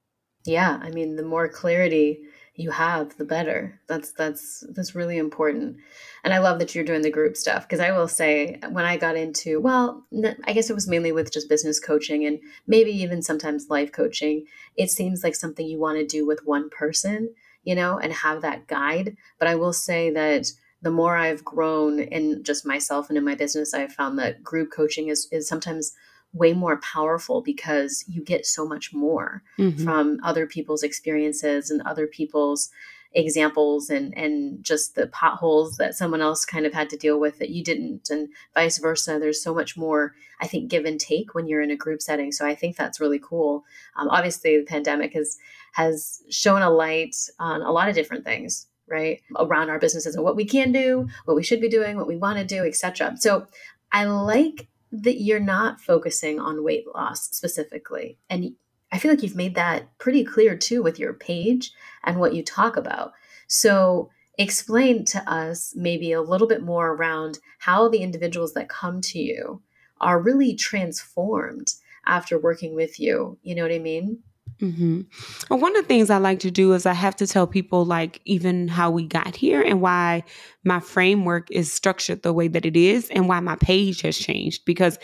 Yeah, 0.45 0.79
I 0.81 0.91
mean, 0.91 1.17
the 1.17 1.25
more 1.25 1.49
clarity 1.49 2.21
you 2.57 2.71
have, 2.71 3.15
the 3.17 3.23
better. 3.23 3.79
That's 3.87 4.11
that's 4.11 4.63
that's 4.71 4.95
really 4.95 5.19
important. 5.19 5.77
And 6.23 6.33
I 6.33 6.39
love 6.39 6.57
that 6.57 6.73
you're 6.73 6.83
doing 6.83 7.03
the 7.03 7.11
group 7.11 7.37
stuff 7.37 7.63
because 7.63 7.79
I 7.79 7.91
will 7.91 8.07
say 8.07 8.59
when 8.69 8.83
I 8.83 8.97
got 8.97 9.15
into, 9.15 9.61
well, 9.61 10.03
I 10.43 10.53
guess 10.53 10.69
it 10.69 10.73
was 10.73 10.87
mainly 10.87 11.11
with 11.11 11.31
just 11.31 11.49
business 11.49 11.79
coaching 11.79 12.25
and 12.25 12.39
maybe 12.65 12.91
even 12.91 13.21
sometimes 13.21 13.69
life 13.69 13.91
coaching, 13.91 14.45
it 14.75 14.89
seems 14.89 15.23
like 15.23 15.35
something 15.35 15.67
you 15.67 15.79
want 15.79 15.99
to 15.99 16.05
do 16.05 16.25
with 16.25 16.45
one 16.45 16.71
person, 16.71 17.33
you 17.63 17.75
know, 17.75 17.99
and 17.99 18.11
have 18.11 18.41
that 18.41 18.65
guide. 18.67 19.15
But 19.37 19.47
I 19.47 19.53
will 19.53 19.73
say 19.73 20.09
that 20.09 20.47
the 20.81 20.89
more 20.91 21.15
I've 21.15 21.45
grown 21.45 21.99
in 21.99 22.43
just 22.43 22.65
myself 22.65 23.09
and 23.09 23.19
in 23.19 23.23
my 23.23 23.35
business, 23.35 23.75
I've 23.75 23.93
found 23.93 24.17
that 24.17 24.43
group 24.43 24.71
coaching 24.71 25.09
is 25.09 25.27
is 25.31 25.47
sometimes 25.47 25.93
way 26.37 26.53
more 26.53 26.77
powerful 26.77 27.41
because 27.41 28.03
you 28.07 28.21
get 28.21 28.45
so 28.45 28.67
much 28.67 28.93
more 28.93 29.43
mm-hmm. 29.57 29.83
from 29.83 30.19
other 30.23 30.45
people's 30.45 30.83
experiences 30.83 31.69
and 31.69 31.81
other 31.81 32.07
people's 32.07 32.69
examples 33.13 33.89
and 33.89 34.15
and 34.17 34.63
just 34.63 34.95
the 34.95 35.07
potholes 35.07 35.77
that 35.77 35.95
someone 35.95 36.21
else 36.21 36.45
kind 36.45 36.65
of 36.65 36.73
had 36.73 36.89
to 36.89 36.97
deal 36.97 37.19
with 37.19 37.39
that 37.39 37.49
you 37.49 37.63
didn't 37.63 38.09
and 38.09 38.29
vice 38.53 38.77
versa. 38.77 39.17
There's 39.19 39.41
so 39.41 39.53
much 39.53 39.77
more 39.77 40.13
i 40.39 40.47
think 40.47 40.69
give 40.69 40.85
and 40.85 40.99
take 40.99 41.33
when 41.33 41.47
you're 41.47 41.61
in 41.61 41.71
a 41.71 41.75
group 41.75 42.01
setting. 42.01 42.31
So 42.31 42.45
i 42.45 42.53
think 42.53 42.75
that's 42.75 42.99
really 42.99 43.19
cool. 43.19 43.63
Um, 43.95 44.09
obviously 44.09 44.57
the 44.57 44.65
pandemic 44.65 45.13
has 45.13 45.37
has 45.73 46.21
shown 46.29 46.61
a 46.61 46.69
light 46.69 47.15
on 47.39 47.61
a 47.61 47.71
lot 47.71 47.89
of 47.89 47.95
different 47.95 48.25
things 48.25 48.67
right 48.87 49.21
around 49.37 49.69
our 49.69 49.79
businesses 49.79 50.15
and 50.15 50.23
what 50.23 50.35
we 50.35 50.45
can 50.45 50.71
do 50.71 51.07
what 51.25 51.35
we 51.35 51.43
should 51.43 51.59
be 51.59 51.69
doing 51.69 51.97
what 51.97 52.07
we 52.07 52.15
want 52.15 52.37
to 52.37 52.45
do 52.45 52.65
etc 52.65 53.13
so 53.17 53.45
i 53.91 54.05
like 54.05 54.67
that 54.91 55.21
you're 55.21 55.39
not 55.39 55.81
focusing 55.81 56.39
on 56.39 56.63
weight 56.63 56.85
loss 56.93 57.29
specifically. 57.29 58.17
And 58.29 58.55
I 58.91 58.99
feel 58.99 59.11
like 59.11 59.23
you've 59.23 59.35
made 59.35 59.55
that 59.55 59.97
pretty 59.97 60.23
clear 60.23 60.55
too 60.55 60.81
with 60.81 60.99
your 60.99 61.13
page 61.13 61.71
and 62.03 62.19
what 62.19 62.33
you 62.33 62.43
talk 62.43 62.77
about. 62.77 63.13
So, 63.47 64.09
explain 64.39 65.03
to 65.03 65.31
us 65.31 65.73
maybe 65.75 66.11
a 66.11 66.21
little 66.21 66.47
bit 66.47 66.61
more 66.61 66.93
around 66.93 67.39
how 67.57 67.89
the 67.89 68.03
individuals 68.03 68.53
that 68.53 68.69
come 68.69 69.01
to 69.01 69.19
you 69.19 69.61
are 69.99 70.21
really 70.21 70.53
transformed 70.53 71.73
after 72.05 72.37
working 72.37 72.75
with 72.75 72.99
you. 72.99 73.37
You 73.41 73.55
know 73.55 73.63
what 73.63 73.71
I 73.71 73.79
mean? 73.79 74.19
Mm-hmm. 74.61 75.01
Well, 75.49 75.59
one 75.59 75.75
of 75.75 75.83
the 75.83 75.87
things 75.87 76.09
I 76.09 76.17
like 76.17 76.39
to 76.39 76.49
do 76.51 76.73
is 76.73 76.85
I 76.85 76.93
have 76.93 77.15
to 77.17 77.27
tell 77.27 77.45
people, 77.45 77.85
like, 77.85 78.21
even 78.25 78.67
how 78.67 78.89
we 78.89 79.05
got 79.05 79.35
here 79.35 79.61
and 79.61 79.81
why 79.81 80.23
my 80.63 80.79
framework 80.79 81.51
is 81.51 81.71
structured 81.71 82.23
the 82.23 82.33
way 82.33 82.47
that 82.47 82.65
it 82.65 82.75
is 82.75 83.09
and 83.09 83.27
why 83.27 83.39
my 83.39 83.55
page 83.55 84.01
has 84.01 84.17
changed. 84.17 84.65
Because 84.65 84.97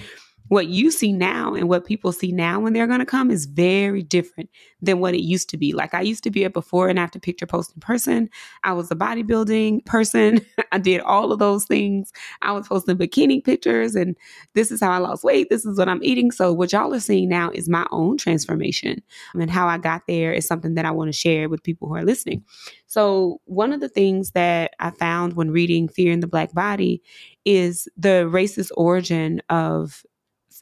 what 0.54 0.68
you 0.68 0.92
see 0.92 1.12
now 1.12 1.56
and 1.56 1.68
what 1.68 1.86
people 1.86 2.12
see 2.12 2.32
now 2.32 2.60
when 2.60 2.74
they're 2.74 2.88
going 2.88 3.00
to 3.00 3.06
come 3.06 3.32
is 3.32 3.46
very 3.46 4.04
different 4.04 4.50
than 4.82 5.00
what 5.00 5.16
it 5.16 5.24
used 5.24 5.50
to 5.50 5.58
be. 5.58 5.74
Like 5.74 5.94
I 5.94 6.02
used 6.02 6.24
to 6.24 6.32
be 6.32 6.44
a 6.44 6.50
before 6.50 6.90
and 6.90 7.00
after 7.00 7.20
picture 7.20 7.48
posting 7.48 7.82
person. 7.82 8.30
I 8.64 8.74
was 8.74 8.92
a 8.92 8.96
bodybuilding 8.96 9.86
person. 9.86 10.46
I 10.72 10.78
did 10.78 11.02
all 11.02 11.32
of 11.32 11.40
those 11.40 11.66
things. 11.66 12.14
I 12.44 12.52
was 12.54 12.68
posting 12.68 12.98
bikini 12.98 13.44
pictures 13.44 13.96
and 13.96 14.16
this 14.54 14.72
is 14.72 14.80
how 14.80 14.92
I 14.92 15.00
lost 15.00 15.24
weight. 15.24 15.50
This 15.50 15.66
is 15.66 15.78
what 15.78 15.90
I'm 15.90 16.04
eating. 16.04 16.32
So 16.32 16.54
what 16.54 16.72
y'all 16.72 16.94
are 16.94 17.00
seeing 17.00 17.30
now 17.30 17.50
is 17.52 17.68
my 17.68 17.86
own 17.92 18.18
transformation. 18.18 19.02
and 19.34 19.50
how 19.50 19.68
I 19.68 19.78
got 19.80 20.04
there 20.08 20.34
is 20.34 20.48
something 20.48 20.76
that 20.76 20.86
I 20.86 20.92
want 20.92 21.10
to 21.10 21.18
share 21.18 21.50
with 21.50 21.64
people 21.64 21.88
who 21.88 21.96
are 21.96 22.06
listening. 22.06 22.44
So 22.88 23.42
one 23.46 23.74
of 23.74 23.82
the 23.82 23.90
things 23.90 24.32
that 24.32 24.76
I 24.80 24.92
found 24.92 25.34
when 25.34 25.52
reading 25.52 25.88
Fearing 25.88 26.20
the 26.20 26.28
Black 26.28 26.54
Body 26.54 27.02
is 27.46 27.88
the 27.98 28.30
racist 28.32 28.70
origin 28.78 29.42
of 29.50 30.04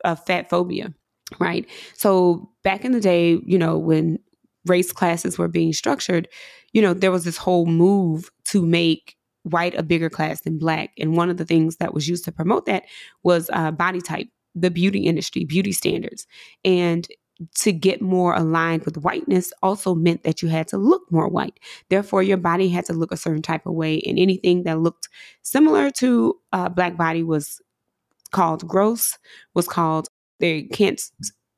of 0.03 0.23
fat 0.25 0.49
phobia, 0.49 0.93
right? 1.39 1.67
So 1.93 2.49
back 2.63 2.85
in 2.85 2.91
the 2.91 2.99
day, 2.99 3.39
you 3.45 3.57
know, 3.57 3.77
when 3.77 4.19
race 4.65 4.91
classes 4.91 5.37
were 5.37 5.47
being 5.47 5.73
structured, 5.73 6.27
you 6.73 6.81
know, 6.81 6.93
there 6.93 7.11
was 7.11 7.23
this 7.23 7.37
whole 7.37 7.65
move 7.65 8.29
to 8.45 8.65
make 8.65 9.15
white 9.43 9.73
a 9.75 9.83
bigger 9.83 10.09
class 10.09 10.41
than 10.41 10.59
black. 10.59 10.91
And 10.99 11.17
one 11.17 11.29
of 11.29 11.37
the 11.37 11.45
things 11.45 11.77
that 11.77 11.93
was 11.93 12.07
used 12.07 12.25
to 12.25 12.31
promote 12.31 12.65
that 12.67 12.83
was 13.23 13.49
uh, 13.51 13.71
body 13.71 14.01
type, 14.01 14.27
the 14.53 14.69
beauty 14.69 15.05
industry, 15.05 15.45
beauty 15.45 15.71
standards. 15.71 16.27
And 16.63 17.07
to 17.55 17.71
get 17.71 18.01
more 18.01 18.35
aligned 18.35 18.85
with 18.85 18.97
whiteness 18.97 19.51
also 19.63 19.95
meant 19.95 20.23
that 20.23 20.41
you 20.41 20.49
had 20.49 20.67
to 20.67 20.77
look 20.77 21.11
more 21.11 21.27
white. 21.27 21.59
Therefore, 21.89 22.21
your 22.21 22.37
body 22.37 22.69
had 22.69 22.85
to 22.85 22.93
look 22.93 23.11
a 23.11 23.17
certain 23.17 23.41
type 23.41 23.65
of 23.65 23.73
way, 23.73 23.99
and 24.01 24.19
anything 24.19 24.63
that 24.63 24.79
looked 24.79 25.09
similar 25.41 25.89
to 25.91 26.35
a 26.51 26.69
black 26.69 26.97
body 26.97 27.23
was 27.23 27.59
called 28.31 28.67
gross, 28.67 29.17
was 29.53 29.67
called 29.67 30.07
they 30.39 30.63
can't 30.63 30.99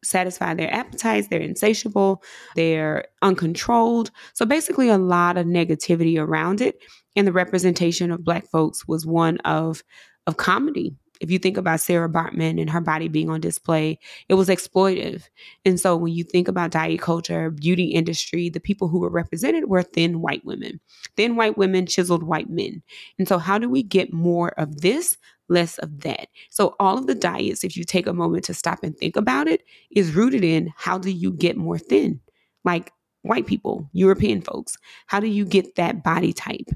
satisfy 0.03 0.53
their 0.53 0.73
appetites, 0.73 1.27
they're 1.27 1.39
insatiable, 1.39 2.21
they're 2.55 3.05
uncontrolled. 3.21 4.11
So 4.33 4.45
basically, 4.45 4.89
a 4.89 4.97
lot 4.97 5.37
of 5.37 5.47
negativity 5.47 6.19
around 6.19 6.61
it. 6.61 6.77
And 7.15 7.27
the 7.27 7.33
representation 7.33 8.11
of 8.11 8.23
Black 8.23 8.47
folks 8.49 8.87
was 8.87 9.05
one 9.05 9.37
of, 9.39 9.83
of 10.27 10.37
comedy. 10.37 10.95
If 11.21 11.31
you 11.31 11.39
think 11.39 11.57
about 11.57 11.79
Sarah 11.79 12.09
Baartman 12.09 12.59
and 12.59 12.69
her 12.69 12.81
body 12.81 13.07
being 13.07 13.29
on 13.29 13.39
display, 13.39 13.99
it 14.27 14.33
was 14.33 14.49
exploitive. 14.49 15.23
And 15.63 15.79
so 15.79 15.95
when 15.95 16.11
you 16.11 16.23
think 16.23 16.47
about 16.47 16.71
diet 16.71 16.99
culture, 16.99 17.51
beauty 17.51 17.85
industry, 17.85 18.49
the 18.49 18.59
people 18.59 18.87
who 18.89 18.99
were 18.99 19.09
represented 19.09 19.69
were 19.69 19.83
thin 19.83 20.21
white 20.21 20.43
women, 20.43 20.81
thin 21.15 21.35
white 21.35 21.57
women, 21.57 21.85
chiseled 21.85 22.23
white 22.23 22.49
men. 22.49 22.81
And 23.19 23.27
so, 23.27 23.37
how 23.37 23.57
do 23.57 23.69
we 23.69 23.83
get 23.83 24.11
more 24.11 24.49
of 24.57 24.81
this 24.81 25.15
less 25.53 25.77
of 25.77 26.01
that. 26.01 26.27
So, 26.49 26.75
all 26.79 26.97
of 26.97 27.07
the 27.07 27.15
diets, 27.15 27.63
if 27.63 27.77
you 27.77 27.83
take 27.83 28.07
a 28.07 28.13
moment 28.13 28.45
to 28.45 28.53
stop 28.53 28.83
and 28.83 28.97
think 28.97 29.15
about 29.15 29.47
it, 29.47 29.63
is 29.91 30.15
rooted 30.15 30.43
in 30.43 30.73
how 30.75 30.97
do 30.97 31.11
you 31.11 31.31
get 31.31 31.55
more 31.57 31.77
thin? 31.77 32.19
Like 32.65 32.91
white 33.21 33.47
people, 33.47 33.89
European 33.93 34.41
folks, 34.41 34.77
how 35.07 35.19
do 35.19 35.27
you 35.27 35.45
get 35.45 35.75
that 35.75 36.03
body 36.03 36.33
type? 36.33 36.69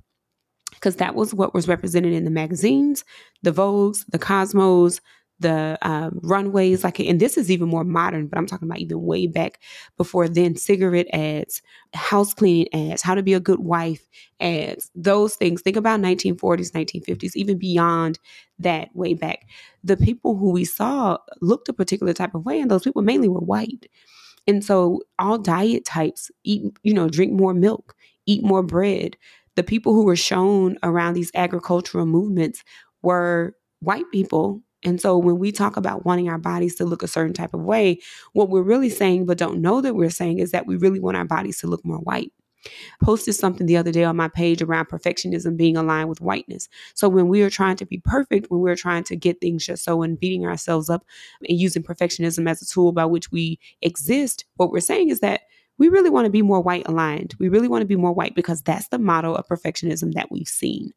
Because 0.72 0.98
that 0.98 1.15
was 1.15 1.34
what 1.34 1.53
was 1.53 1.67
represented 1.67 2.13
in 2.13 2.24
the 2.24 2.31
magazines, 2.31 3.03
the 3.41 3.51
Vogues, 3.51 4.05
the 4.10 4.19
Cosmos, 4.19 5.01
the 5.39 5.77
um, 5.82 6.20
runways 6.24 6.84
like 6.84 7.00
and 7.00 7.20
this 7.20 7.38
is 7.38 7.51
even 7.51 7.67
more 7.67 7.84
modern 7.84 8.27
but 8.27 8.38
i'm 8.38 8.48
talking 8.48 8.67
about 8.67 8.79
even 8.79 9.01
way 9.01 9.27
back 9.27 9.62
before 9.98 10.27
then 10.27 10.56
cigarette 10.56 11.08
ads 11.13 11.62
house 11.94 12.34
cleaning 12.34 12.67
ads 12.74 13.01
how 13.01 13.13
to 13.13 13.24
be 13.24 13.34
a 13.34 13.39
good 13.39 13.60
wife 13.60 14.08
ads 14.39 14.91
those 14.96 15.36
things. 15.36 15.62
Think 15.62 15.77
about 15.77 16.00
1940s 16.00 16.72
1950s 16.72 17.36
even 17.36 17.58
beyond 17.58 18.20
that 18.60 18.89
way 18.96 19.13
back. 19.13 19.48
The 19.84 19.98
people 19.98 20.36
who 20.36 20.51
we 20.51 20.65
saw 20.65 21.17
looked 21.41 21.70
a 21.70 21.74
particular 21.74 22.13
type 22.13 22.36
of 22.36 22.46
way 22.46 22.60
and 22.60 22.70
those 22.70 22.84
people 22.84 23.01
mainly 23.01 23.27
were 23.27 23.39
white. 23.39 23.88
And 24.48 24.63
so 24.63 25.01
all 25.20 25.38
diet 25.38 25.86
types 25.86 26.32
eat 26.44 26.63
you 26.84 26.94
know 26.94 27.10
drink 27.10 27.34
more 27.34 27.53
milk 27.53 27.96
eat 28.25 28.44
more 28.44 28.63
bread. 28.63 29.17
The 29.56 29.63
people 29.63 29.94
who 29.94 30.03
were 30.03 30.15
shown 30.15 30.77
around 30.84 31.13
these 31.13 31.32
agricultural 31.34 32.06
movements 32.06 32.63
were 33.01 33.56
white 33.79 34.06
people 34.12 34.62
and 34.84 35.01
so 35.01 35.17
when 35.17 35.39
we 35.39 35.51
talk 35.51 35.77
about 35.77 36.05
wanting 36.05 36.29
our 36.29 36.38
bodies 36.38 36.75
to 36.75 36.86
look 36.86 37.03
a 37.03 37.07
certain 37.07 37.34
type 37.34 37.53
of 37.53 37.62
way, 37.62 38.00
what 38.34 38.50
we're 38.50 38.62
really 38.62 38.89
saying, 38.89 39.25
but 39.25 39.38
don't 39.38 39.62
know 39.62 39.81
that 39.81 39.96
we're 39.96 40.10
saying, 40.10 40.39
is 40.39 40.51
that 40.51 40.67
we 40.67 40.75
really 40.75 41.00
want 41.00 41.17
our 41.17 41.25
bodies 41.25 41.60
to 41.60 41.67
look 41.67 41.84
more 41.84 41.98
white. 41.98 42.31
Posted 43.01 43.34
something 43.36 43.65
the 43.65 43.77
other 43.77 43.91
day 43.91 44.03
on 44.03 44.15
my 44.17 44.27
page 44.27 44.62
around 44.62 44.88
perfectionism 44.88 45.55
being 45.57 45.77
aligned 45.77 46.10
with 46.10 46.22
whiteness. 46.22 46.67
So 46.96 47.07
when 47.07 47.27
we 47.27 47.41
are 47.41 47.50
trying 47.50 47.77
to 47.77 47.86
be 47.86 48.01
perfect, 48.03 48.48
when 48.50 48.62
we're 48.62 48.75
trying 48.75 49.03
to 49.05 49.15
get 49.15 49.39
things 49.39 49.65
just 49.65 49.84
so 49.84 50.01
and 50.01 50.19
beating 50.19 50.46
ourselves 50.46 50.89
up 50.89 51.05
and 51.48 51.60
using 51.60 51.84
perfectionism 51.84 52.50
as 52.50 52.62
a 52.62 52.65
tool 52.65 52.91
by 52.91 53.05
which 53.05 53.31
we 53.31 53.60
exist, 53.81 54.46
what 54.55 54.72
we're 54.72 54.79
saying 54.79 55.10
is 55.10 55.22
that 55.22 55.41
we 55.77 55.89
really 55.89 56.10
want 56.10 56.25
to 56.25 56.31
be 56.31 56.41
more 56.41 56.62
white 56.62 56.88
aligned. 56.88 57.36
We 57.39 57.50
really 57.50 57.67
want 57.67 57.84
to 57.84 57.88
be 57.88 57.96
more 57.96 58.13
white 58.13 58.36
because 58.36 58.62
that's 58.62 58.88
the 58.89 59.00
model 59.00 59.36
of 59.36 59.48
perfectionism 59.48 60.13
that 60.13 60.31
we've 60.31 60.48
seen. 60.48 60.91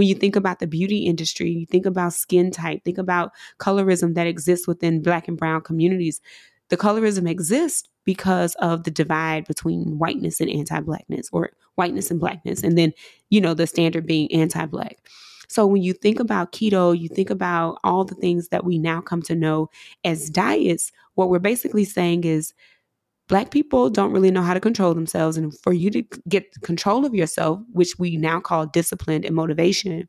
When 0.00 0.08
you 0.08 0.14
think 0.14 0.34
about 0.34 0.60
the 0.60 0.66
beauty 0.66 1.00
industry, 1.04 1.50
you 1.50 1.66
think 1.66 1.84
about 1.84 2.14
skin 2.14 2.50
type, 2.50 2.82
think 2.86 2.96
about 2.96 3.32
colorism 3.58 4.14
that 4.14 4.26
exists 4.26 4.66
within 4.66 5.02
black 5.02 5.28
and 5.28 5.36
brown 5.36 5.60
communities. 5.60 6.22
The 6.70 6.78
colorism 6.78 7.28
exists 7.28 7.86
because 8.06 8.54
of 8.62 8.84
the 8.84 8.90
divide 8.90 9.46
between 9.46 9.98
whiteness 9.98 10.40
and 10.40 10.48
anti-blackness 10.48 11.28
or 11.32 11.50
whiteness 11.74 12.10
and 12.10 12.18
blackness 12.18 12.62
and 12.62 12.78
then 12.78 12.94
you 13.28 13.42
know 13.42 13.52
the 13.52 13.66
standard 13.66 14.06
being 14.06 14.32
anti-black 14.32 14.96
so 15.48 15.66
when 15.66 15.82
you 15.82 15.92
think 15.92 16.18
about 16.18 16.52
keto, 16.52 16.98
you 16.98 17.08
think 17.08 17.28
about 17.28 17.78
all 17.84 18.04
the 18.04 18.14
things 18.14 18.48
that 18.48 18.64
we 18.64 18.78
now 18.78 19.02
come 19.02 19.20
to 19.22 19.34
know 19.34 19.68
as 20.02 20.30
diets, 20.30 20.92
what 21.16 21.28
we're 21.28 21.40
basically 21.40 21.84
saying 21.84 22.24
is 22.24 22.54
Black 23.30 23.52
people 23.52 23.88
don't 23.88 24.12
really 24.12 24.32
know 24.32 24.42
how 24.42 24.54
to 24.54 24.60
control 24.60 24.92
themselves. 24.92 25.36
And 25.36 25.56
for 25.60 25.72
you 25.72 25.88
to 25.92 26.02
get 26.28 26.52
control 26.62 27.06
of 27.06 27.14
yourself, 27.14 27.60
which 27.72 27.94
we 27.98 28.16
now 28.16 28.40
call 28.40 28.66
discipline 28.66 29.24
and 29.24 29.36
motivation, 29.36 30.08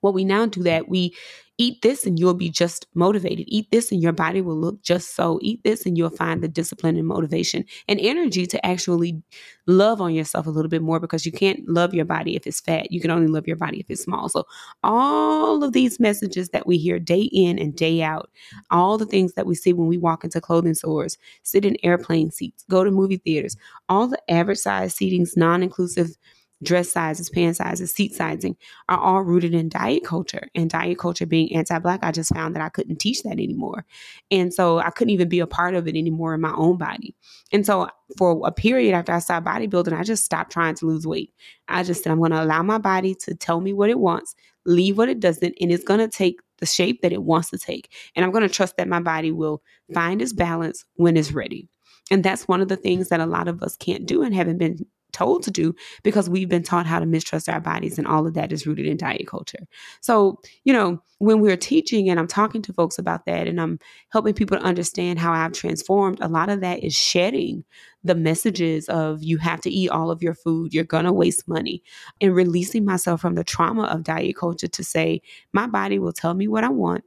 what 0.00 0.14
we 0.14 0.24
now 0.24 0.46
do 0.46 0.62
that 0.62 0.88
we 0.88 1.14
eat 1.58 1.82
this 1.82 2.06
and 2.06 2.18
you'll 2.18 2.34
be 2.34 2.48
just 2.48 2.86
motivated. 2.94 3.44
Eat 3.48 3.68
this 3.72 3.90
and 3.90 4.00
your 4.00 4.12
body 4.12 4.40
will 4.40 4.56
look 4.56 4.80
just 4.80 5.14
so. 5.16 5.40
Eat 5.42 5.60
this 5.64 5.84
and 5.84 5.98
you'll 5.98 6.08
find 6.08 6.40
the 6.40 6.48
discipline 6.48 6.96
and 6.96 7.06
motivation 7.06 7.64
and 7.88 7.98
energy 8.00 8.46
to 8.46 8.64
actually 8.64 9.20
love 9.66 10.00
on 10.00 10.14
yourself 10.14 10.46
a 10.46 10.50
little 10.50 10.68
bit 10.68 10.82
more 10.82 11.00
because 11.00 11.26
you 11.26 11.32
can't 11.32 11.68
love 11.68 11.92
your 11.92 12.04
body 12.04 12.36
if 12.36 12.46
it's 12.46 12.60
fat. 12.60 12.92
You 12.92 13.00
can 13.00 13.10
only 13.10 13.26
love 13.26 13.48
your 13.48 13.56
body 13.56 13.80
if 13.80 13.86
it's 13.90 14.04
small. 14.04 14.28
So, 14.28 14.44
all 14.84 15.64
of 15.64 15.72
these 15.72 15.98
messages 15.98 16.50
that 16.50 16.66
we 16.66 16.78
hear 16.78 17.00
day 17.00 17.22
in 17.32 17.58
and 17.58 17.74
day 17.74 18.02
out, 18.02 18.30
all 18.70 18.96
the 18.96 19.06
things 19.06 19.34
that 19.34 19.46
we 19.46 19.56
see 19.56 19.72
when 19.72 19.88
we 19.88 19.98
walk 19.98 20.22
into 20.22 20.40
clothing 20.40 20.74
stores, 20.74 21.18
sit 21.42 21.64
in 21.64 21.76
airplane 21.82 22.30
seats, 22.30 22.64
go 22.70 22.84
to 22.84 22.90
movie 22.90 23.16
theaters, 23.16 23.56
all 23.88 24.06
the 24.06 24.20
average 24.30 24.58
size 24.58 24.94
seatings, 24.94 25.36
non 25.36 25.62
inclusive 25.64 26.16
dress 26.62 26.90
sizes, 26.90 27.30
pant 27.30 27.56
sizes, 27.56 27.92
seat 27.92 28.14
sizing 28.14 28.56
are 28.88 28.98
all 28.98 29.22
rooted 29.22 29.54
in 29.54 29.68
diet 29.68 30.04
culture. 30.04 30.48
And 30.54 30.70
diet 30.70 30.98
culture 30.98 31.26
being 31.26 31.54
anti 31.54 31.78
black, 31.78 32.00
I 32.02 32.12
just 32.12 32.34
found 32.34 32.54
that 32.54 32.62
I 32.62 32.68
couldn't 32.68 32.98
teach 32.98 33.22
that 33.22 33.32
anymore. 33.32 33.84
And 34.30 34.52
so 34.52 34.78
I 34.78 34.90
couldn't 34.90 35.12
even 35.12 35.28
be 35.28 35.40
a 35.40 35.46
part 35.46 35.74
of 35.74 35.86
it 35.86 35.96
anymore 35.96 36.34
in 36.34 36.40
my 36.40 36.54
own 36.54 36.78
body. 36.78 37.14
And 37.52 37.64
so 37.64 37.88
for 38.16 38.46
a 38.46 38.52
period 38.52 38.94
after 38.94 39.12
I 39.12 39.18
started 39.18 39.48
bodybuilding, 39.48 39.98
I 39.98 40.02
just 40.02 40.24
stopped 40.24 40.52
trying 40.52 40.74
to 40.76 40.86
lose 40.86 41.06
weight. 41.06 41.32
I 41.68 41.82
just 41.82 42.02
said, 42.02 42.10
I'm 42.10 42.18
going 42.18 42.32
to 42.32 42.42
allow 42.42 42.62
my 42.62 42.78
body 42.78 43.14
to 43.16 43.34
tell 43.34 43.60
me 43.60 43.72
what 43.72 43.90
it 43.90 43.98
wants, 43.98 44.34
leave 44.64 44.98
what 44.98 45.08
it 45.08 45.20
doesn't, 45.20 45.54
and 45.60 45.70
it's 45.70 45.84
going 45.84 46.00
to 46.00 46.08
take 46.08 46.40
the 46.58 46.66
shape 46.66 47.02
that 47.02 47.12
it 47.12 47.22
wants 47.22 47.50
to 47.50 47.58
take. 47.58 47.92
And 48.16 48.24
I'm 48.24 48.32
going 48.32 48.42
to 48.42 48.48
trust 48.48 48.76
that 48.76 48.88
my 48.88 49.00
body 49.00 49.30
will 49.30 49.62
find 49.94 50.20
its 50.20 50.32
balance 50.32 50.84
when 50.94 51.16
it's 51.16 51.32
ready. 51.32 51.68
And 52.10 52.24
that's 52.24 52.48
one 52.48 52.60
of 52.60 52.68
the 52.68 52.76
things 52.76 53.08
that 53.08 53.20
a 53.20 53.26
lot 53.26 53.48
of 53.48 53.62
us 53.62 53.76
can't 53.76 54.06
do 54.06 54.22
and 54.22 54.34
haven't 54.34 54.58
been 54.58 54.86
told 55.18 55.42
to 55.42 55.50
do 55.50 55.74
because 56.02 56.30
we've 56.30 56.48
been 56.48 56.62
taught 56.62 56.86
how 56.86 57.00
to 57.00 57.06
mistrust 57.06 57.48
our 57.48 57.60
bodies 57.60 57.98
and 57.98 58.06
all 58.06 58.26
of 58.26 58.34
that 58.34 58.52
is 58.52 58.66
rooted 58.66 58.86
in 58.86 58.96
diet 58.96 59.26
culture. 59.26 59.66
So, 60.00 60.40
you 60.64 60.72
know, 60.72 61.02
when 61.18 61.40
we're 61.40 61.56
teaching 61.56 62.08
and 62.08 62.20
I'm 62.20 62.28
talking 62.28 62.62
to 62.62 62.72
folks 62.72 62.98
about 62.98 63.26
that 63.26 63.48
and 63.48 63.60
I'm 63.60 63.78
helping 64.10 64.34
people 64.34 64.56
to 64.56 64.64
understand 64.64 65.18
how 65.18 65.32
I've 65.32 65.52
transformed, 65.52 66.18
a 66.20 66.28
lot 66.28 66.48
of 66.48 66.60
that 66.60 66.84
is 66.84 66.94
shedding 66.94 67.64
the 68.04 68.14
messages 68.14 68.88
of 68.88 69.22
you 69.22 69.38
have 69.38 69.60
to 69.62 69.70
eat 69.70 69.90
all 69.90 70.10
of 70.10 70.22
your 70.22 70.34
food, 70.34 70.72
you're 70.72 70.84
going 70.84 71.04
to 71.04 71.12
waste 71.12 71.48
money, 71.48 71.82
and 72.20 72.34
releasing 72.34 72.84
myself 72.84 73.20
from 73.20 73.34
the 73.34 73.42
trauma 73.42 73.84
of 73.84 74.04
diet 74.04 74.36
culture 74.36 74.68
to 74.68 74.84
say, 74.84 75.20
my 75.52 75.66
body 75.66 75.98
will 75.98 76.12
tell 76.12 76.34
me 76.34 76.46
what 76.46 76.62
I 76.62 76.68
want. 76.68 77.02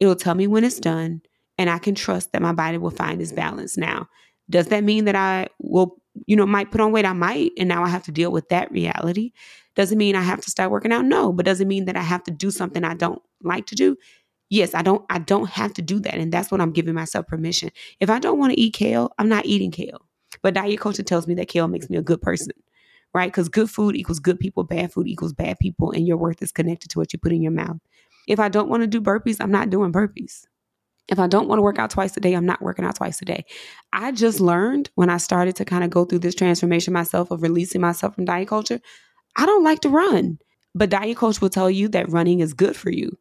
It 0.00 0.06
will 0.06 0.16
tell 0.16 0.34
me 0.34 0.48
when 0.48 0.64
it's 0.64 0.80
done, 0.80 1.22
and 1.56 1.70
I 1.70 1.78
can 1.78 1.94
trust 1.94 2.32
that 2.32 2.42
my 2.42 2.52
body 2.52 2.78
will 2.78 2.90
find 2.90 3.22
its 3.22 3.32
balance. 3.32 3.78
Now, 3.78 4.08
does 4.50 4.66
that 4.68 4.84
mean 4.84 5.06
that 5.06 5.16
I 5.16 5.48
will 5.58 5.96
you 6.26 6.36
know, 6.36 6.46
might 6.46 6.70
put 6.70 6.80
on 6.80 6.92
weight, 6.92 7.04
I 7.04 7.12
might, 7.12 7.52
and 7.58 7.68
now 7.68 7.84
I 7.84 7.88
have 7.88 8.04
to 8.04 8.12
deal 8.12 8.32
with 8.32 8.48
that 8.48 8.70
reality. 8.70 9.32
Doesn't 9.74 9.98
mean 9.98 10.16
I 10.16 10.22
have 10.22 10.40
to 10.42 10.50
start 10.50 10.70
working 10.70 10.92
out, 10.92 11.04
no, 11.04 11.32
but 11.32 11.44
doesn't 11.44 11.68
mean 11.68 11.84
that 11.84 11.96
I 11.96 12.02
have 12.02 12.24
to 12.24 12.30
do 12.30 12.50
something 12.50 12.84
I 12.84 12.94
don't 12.94 13.20
like 13.42 13.66
to 13.66 13.74
do. 13.74 13.96
Yes, 14.48 14.74
I 14.74 14.82
don't 14.82 15.04
I 15.10 15.18
don't 15.18 15.50
have 15.50 15.74
to 15.74 15.82
do 15.82 16.00
that. 16.00 16.14
And 16.14 16.32
that's 16.32 16.50
what 16.50 16.60
I'm 16.60 16.72
giving 16.72 16.94
myself 16.94 17.26
permission. 17.26 17.70
If 18.00 18.10
I 18.10 18.18
don't 18.18 18.38
want 18.38 18.52
to 18.52 18.60
eat 18.60 18.74
kale, 18.74 19.12
I'm 19.18 19.28
not 19.28 19.44
eating 19.46 19.70
kale. 19.70 20.06
But 20.42 20.54
diet 20.54 20.80
culture 20.80 21.02
tells 21.02 21.26
me 21.26 21.34
that 21.34 21.48
kale 21.48 21.68
makes 21.68 21.90
me 21.90 21.96
a 21.96 22.02
good 22.02 22.22
person. 22.22 22.52
Right? 23.14 23.30
Because 23.30 23.48
good 23.48 23.70
food 23.70 23.96
equals 23.96 24.20
good 24.20 24.38
people, 24.38 24.62
bad 24.64 24.92
food 24.92 25.08
equals 25.08 25.32
bad 25.32 25.58
people, 25.58 25.90
and 25.90 26.06
your 26.06 26.16
worth 26.16 26.42
is 26.42 26.52
connected 26.52 26.90
to 26.90 26.98
what 26.98 27.12
you 27.12 27.18
put 27.18 27.32
in 27.32 27.42
your 27.42 27.52
mouth. 27.52 27.78
If 28.28 28.38
I 28.38 28.48
don't 28.48 28.68
want 28.68 28.82
to 28.82 28.86
do 28.86 29.00
burpees, 29.00 29.38
I'm 29.40 29.50
not 29.50 29.70
doing 29.70 29.92
burpees. 29.92 30.46
If 31.08 31.18
I 31.18 31.26
don't 31.26 31.48
want 31.48 31.58
to 31.58 31.62
work 31.62 31.78
out 31.78 31.90
twice 31.90 32.16
a 32.16 32.20
day, 32.20 32.34
I'm 32.34 32.46
not 32.46 32.62
working 32.62 32.84
out 32.84 32.96
twice 32.96 33.22
a 33.22 33.24
day. 33.24 33.44
I 33.92 34.10
just 34.12 34.40
learned 34.40 34.90
when 34.96 35.08
I 35.08 35.18
started 35.18 35.54
to 35.56 35.64
kind 35.64 35.84
of 35.84 35.90
go 35.90 36.04
through 36.04 36.18
this 36.20 36.34
transformation 36.34 36.92
myself 36.92 37.30
of 37.30 37.42
releasing 37.42 37.80
myself 37.80 38.14
from 38.14 38.24
diet 38.24 38.48
culture, 38.48 38.80
I 39.36 39.46
don't 39.46 39.64
like 39.64 39.80
to 39.80 39.88
run. 39.88 40.38
But 40.74 40.90
diet 40.90 41.16
culture 41.16 41.38
will 41.40 41.50
tell 41.50 41.70
you 41.70 41.88
that 41.88 42.10
running 42.10 42.40
is 42.40 42.54
good 42.54 42.76
for 42.76 42.90
you. 42.90 43.16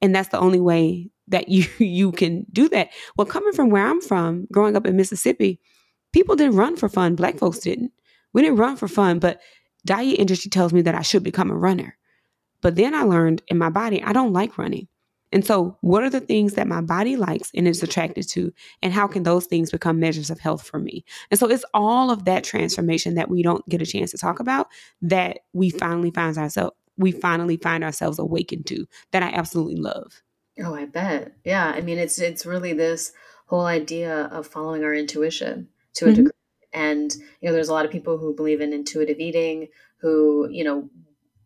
And 0.00 0.14
that's 0.14 0.30
the 0.30 0.40
only 0.40 0.60
way 0.60 1.10
that 1.28 1.48
you 1.50 1.66
you 1.78 2.12
can 2.12 2.46
do 2.52 2.68
that. 2.70 2.90
Well, 3.16 3.26
coming 3.26 3.52
from 3.52 3.70
where 3.70 3.86
I'm 3.86 4.00
from, 4.00 4.46
growing 4.50 4.76
up 4.76 4.86
in 4.86 4.96
Mississippi, 4.96 5.60
people 6.12 6.36
didn't 6.36 6.56
run 6.56 6.76
for 6.76 6.88
fun. 6.88 7.14
Black 7.14 7.38
folks 7.38 7.58
didn't. 7.58 7.92
We 8.32 8.42
didn't 8.42 8.58
run 8.58 8.76
for 8.76 8.88
fun, 8.88 9.18
but 9.18 9.40
diet 9.84 10.18
industry 10.18 10.50
tells 10.50 10.72
me 10.72 10.82
that 10.82 10.94
I 10.94 11.02
should 11.02 11.22
become 11.22 11.50
a 11.50 11.56
runner. 11.56 11.96
But 12.60 12.76
then 12.76 12.94
I 12.94 13.02
learned 13.02 13.42
in 13.48 13.58
my 13.58 13.70
body, 13.70 14.02
I 14.02 14.12
don't 14.12 14.32
like 14.32 14.58
running. 14.58 14.88
And 15.32 15.44
so, 15.44 15.76
what 15.80 16.02
are 16.02 16.10
the 16.10 16.20
things 16.20 16.54
that 16.54 16.68
my 16.68 16.80
body 16.80 17.16
likes 17.16 17.50
and 17.54 17.66
is 17.66 17.82
attracted 17.82 18.28
to? 18.30 18.52
And 18.82 18.92
how 18.92 19.06
can 19.06 19.24
those 19.24 19.46
things 19.46 19.70
become 19.70 19.98
measures 19.98 20.30
of 20.30 20.38
health 20.38 20.66
for 20.66 20.78
me? 20.78 21.04
And 21.30 21.38
so, 21.38 21.48
it's 21.50 21.64
all 21.74 22.10
of 22.10 22.24
that 22.26 22.44
transformation 22.44 23.14
that 23.14 23.28
we 23.28 23.42
don't 23.42 23.68
get 23.68 23.82
a 23.82 23.86
chance 23.86 24.12
to 24.12 24.18
talk 24.18 24.40
about 24.40 24.68
that 25.02 25.40
we 25.52 25.70
finally 25.70 26.10
find 26.10 26.36
ourselves 26.38 26.76
we 26.96 27.12
finally 27.12 27.56
find 27.56 27.84
ourselves 27.84 28.18
awakened 28.18 28.66
to 28.66 28.86
that 29.12 29.22
I 29.22 29.28
absolutely 29.28 29.76
love. 29.76 30.22
Oh, 30.58 30.74
I 30.74 30.86
bet. 30.86 31.32
Yeah, 31.44 31.66
I 31.66 31.80
mean, 31.80 31.98
it's 31.98 32.18
it's 32.18 32.46
really 32.46 32.72
this 32.72 33.12
whole 33.46 33.66
idea 33.66 34.24
of 34.32 34.46
following 34.46 34.84
our 34.84 34.94
intuition 34.94 35.68
to 35.94 36.06
a 36.06 36.08
mm-hmm. 36.08 36.16
degree. 36.16 36.32
And 36.72 37.14
you 37.40 37.48
know, 37.48 37.52
there's 37.52 37.68
a 37.68 37.72
lot 37.72 37.84
of 37.84 37.90
people 37.90 38.18
who 38.18 38.34
believe 38.34 38.60
in 38.60 38.72
intuitive 38.72 39.18
eating, 39.18 39.68
who 39.98 40.48
you 40.50 40.64
know 40.64 40.88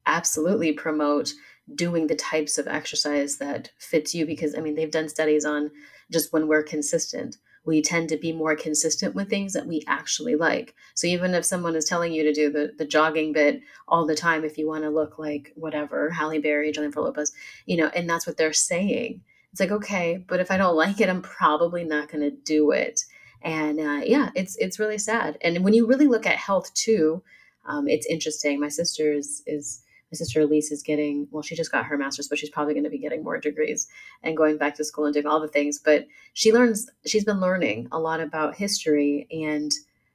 absolutely 0.07 0.73
promote 0.73 1.33
doing 1.75 2.07
the 2.07 2.15
types 2.15 2.59
of 2.59 2.67
exercise 2.67 3.39
that 3.39 3.71
fits 3.79 4.15
you 4.15 4.27
because 4.27 4.55
i 4.55 4.61
mean 4.61 4.75
they've 4.75 4.91
done 4.91 5.09
studies 5.09 5.45
on 5.45 5.71
just 6.11 6.33
when 6.33 6.49
we're 6.49 6.63
consistent. 6.63 7.37
We 7.65 7.83
tend 7.83 8.09
to 8.09 8.17
be 8.17 8.33
more 8.33 8.57
consistent 8.57 9.15
with 9.15 9.29
things 9.29 9.53
that 9.53 9.67
we 9.67 9.85
actually 9.87 10.35
like. 10.35 10.75
So 10.95 11.07
even 11.07 11.35
if 11.35 11.45
someone 11.45 11.77
is 11.77 11.85
telling 11.85 12.13
you 12.13 12.23
to 12.25 12.33
do 12.33 12.51
the, 12.51 12.73
the 12.77 12.87
jogging 12.87 13.33
bit 13.33 13.61
all 13.87 14.07
the 14.07 14.15
time 14.15 14.45
if 14.45 14.59
you 14.59 14.67
want 14.67 14.85
to 14.85 14.91
look 14.91 15.19
like 15.19 15.53
whatever 15.57 16.11
halle 16.11 16.41
berry 16.41 16.73
jennifer 16.73 17.01
lopez 17.01 17.33
you 17.67 17.77
know 17.77 17.89
and 17.89 18.09
that's 18.09 18.27
what 18.27 18.37
they're 18.37 18.53
saying. 18.53 19.23
It's 19.53 19.61
like 19.61 19.71
okay 19.71 20.25
but 20.27 20.41
if 20.41 20.51
i 20.51 20.57
don't 20.57 20.77
like 20.85 21.01
it 21.01 21.09
i'm 21.09 21.23
probably 21.23 21.85
not 21.85 22.11
going 22.11 22.23
to 22.23 22.37
do 22.45 22.71
it. 22.71 23.01
And 23.43 23.79
uh, 23.79 24.03
yeah 24.05 24.31
it's 24.35 24.57
it's 24.57 24.79
really 24.79 24.99
sad. 24.99 25.39
And 25.43 25.63
when 25.65 25.75
you 25.75 25.87
really 25.87 26.07
look 26.07 26.27
at 26.27 26.37
health 26.37 26.73
too 26.75 27.23
um, 27.67 27.89
it's 27.89 28.07
interesting. 28.07 28.59
My 28.59 28.69
sister 28.69 29.13
is 29.13 29.43
is 29.47 29.83
my 30.13 30.17
sister 30.17 30.41
Elise 30.41 30.73
is 30.73 30.83
getting, 30.83 31.29
well, 31.31 31.43
she 31.43 31.55
just 31.55 31.71
got 31.71 31.87
her 31.87 31.97
master's, 31.97 32.29
but 32.29 32.39
she's 32.39 32.51
probably 32.51 32.75
going 32.75 32.85
to 32.85 32.91
be 32.91 32.99
getting 32.99 33.23
more 33.23 33.39
degrees 33.39 33.87
and 34.23 34.37
going 34.37 34.59
back 34.59 34.75
to 34.77 34.85
school 34.85 35.05
and 35.05 35.15
doing 35.15 35.27
all 35.27 35.41
the 35.41 35.49
things. 35.49 35.79
But 35.79 36.07
she 36.33 36.53
learns, 36.53 36.91
she's 37.07 37.25
been 37.25 37.41
learning 37.41 37.89
a 37.93 37.99
lot 38.01 38.21
about 38.21 38.57
history 38.57 39.29
and 39.31 39.73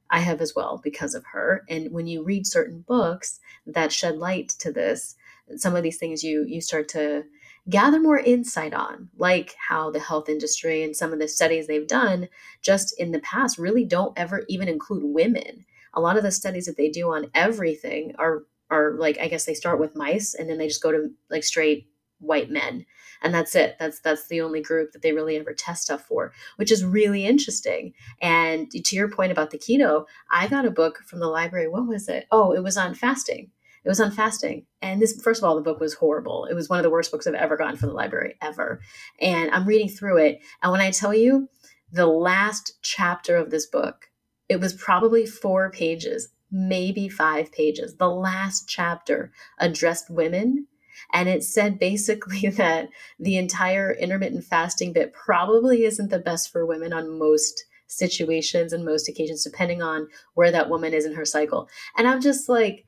I 0.10 0.20
have 0.20 0.42
as 0.42 0.54
well 0.56 0.80
because 0.84 1.16
of 1.16 1.26
her. 1.32 1.64
And 1.70 1.92
when 1.92 2.08
you 2.08 2.24
read 2.24 2.46
certain 2.46 2.82
books 2.82 3.40
that 3.66 3.92
shed 3.92 4.18
light 4.18 4.50
to 4.60 4.72
this, 4.72 5.16
some 5.58 5.76
of 5.76 5.84
these 5.84 5.98
things 5.98 6.24
you 6.24 6.44
you 6.48 6.62
start 6.62 6.90
to 6.90 7.24
gather 7.70 8.00
more 8.00 8.18
insight 8.18 8.74
on, 8.74 9.10
like 9.18 9.56
how 9.70 9.90
the 9.90 10.00
health 10.00 10.30
industry 10.30 10.84
and 10.84 10.96
some 10.96 11.12
of 11.12 11.20
the 11.20 11.28
studies 11.28 11.68
they've 11.68 11.88
done 11.88 12.30
just 12.62 13.00
in 13.00 13.12
the 13.12 13.20
past 13.20 13.58
really 13.58 13.84
don't 13.84 14.18
ever 14.18 14.44
even 14.48 14.68
include 14.68 15.04
women. 15.04 15.66
A 15.94 16.02
lot 16.02 16.18
of 16.18 16.24
the 16.24 16.32
studies 16.32 16.66
that 16.66 16.78
they 16.78 16.90
do 16.90 17.12
on 17.12 17.32
everything 17.34 18.14
are 18.18 18.44
are 18.70 18.94
like 18.98 19.18
I 19.20 19.28
guess 19.28 19.46
they 19.46 19.54
start 19.54 19.80
with 19.80 19.96
mice 19.96 20.34
and 20.34 20.50
then 20.50 20.58
they 20.58 20.68
just 20.68 20.84
go 20.84 20.92
to 20.92 21.10
like 21.30 21.44
straight 21.44 21.88
white 22.20 22.50
men. 22.50 22.86
And 23.22 23.34
that's 23.34 23.56
it. 23.56 23.76
That's 23.80 24.00
that's 24.00 24.28
the 24.28 24.42
only 24.42 24.62
group 24.62 24.92
that 24.92 25.02
they 25.02 25.14
really 25.14 25.38
ever 25.38 25.54
test 25.54 25.84
stuff 25.84 26.06
for 26.06 26.34
which 26.58 26.72
is 26.72 26.84
really 26.84 27.26
interesting. 27.26 27.94
And 28.22 28.70
to 28.72 28.96
your 28.96 29.10
point 29.10 29.32
about 29.32 29.52
the 29.52 29.58
keto 29.58 30.06
i 30.32 30.48
got 30.48 30.66
a 30.66 30.72
book 30.72 31.00
from 31.06 31.20
the 31.20 31.28
library. 31.28 31.68
What 31.68 31.88
was 31.88 32.08
it? 32.08 32.26
Oh 32.32 32.54
it 32.54 32.64
was 32.64 32.78
on 32.78 32.94
fasting. 32.94 33.52
It 33.84 33.90
was 33.90 34.02
on 34.02 34.12
fasting. 34.12 34.66
And 34.82 35.02
this 35.02 35.20
first 35.22 35.42
of 35.42 35.48
all 35.48 35.56
the 35.56 35.62
book 35.62 35.80
was 35.80 35.94
horrible. 35.94 36.46
It 36.46 36.56
was 36.56 36.70
one 36.70 36.80
of 36.80 36.84
the 36.84 36.90
worst 36.90 37.12
books 37.12 37.28
i've 37.28 37.34
ever 37.36 37.58
gotten 37.58 37.78
from 37.78 37.90
the 37.90 37.96
library 37.96 38.36
ever. 38.42 38.82
And 39.20 39.52
i'm 39.52 39.66
reading 39.68 39.90
through 39.90 40.18
it. 40.18 40.40
And 40.62 40.72
when 40.72 40.82
i 40.82 40.92
tell 40.92 41.14
you 41.14 41.50
the 41.92 42.08
last 42.08 42.74
chapter 42.82 43.38
of 43.38 43.52
this 43.52 43.66
book 43.66 44.10
it 44.50 44.60
was 44.60 44.74
probably 44.74 45.26
four 45.26 45.72
pages 45.72 46.30
maybe 46.52 47.10
five 47.10 47.52
pages. 47.52 47.96
The 47.96 48.10
last 48.10 48.68
chapter 48.68 49.32
addressed 49.60 50.10
women. 50.10 50.68
And 51.14 51.28
it 51.28 51.44
said 51.44 51.80
basically 51.80 52.50
that 52.50 52.90
the 53.20 53.38
entire 53.38 53.92
intermittent 53.92 54.44
fasting 54.46 54.94
bit 54.94 55.14
probably 55.14 55.84
isn't 55.84 56.10
the 56.10 56.20
best 56.20 56.52
for 56.52 56.66
women 56.66 56.94
on 56.94 57.20
most 57.20 57.66
situations 57.88 58.74
and 58.74 58.84
most 58.84 59.08
occasions, 59.08 59.44
depending 59.44 59.82
on 59.82 60.08
where 60.34 60.52
that 60.52 60.70
woman 60.70 60.94
is 60.94 61.06
in 61.06 61.14
her 61.14 61.26
cycle. 61.26 61.70
And 61.98 62.08
I'm 62.08 62.22
just 62.22 62.50
like, 62.50 62.86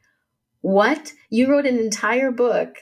what? 0.61 1.13
You 1.29 1.51
wrote 1.51 1.67
an 1.67 1.77
entire 1.77 2.31
book 2.31 2.77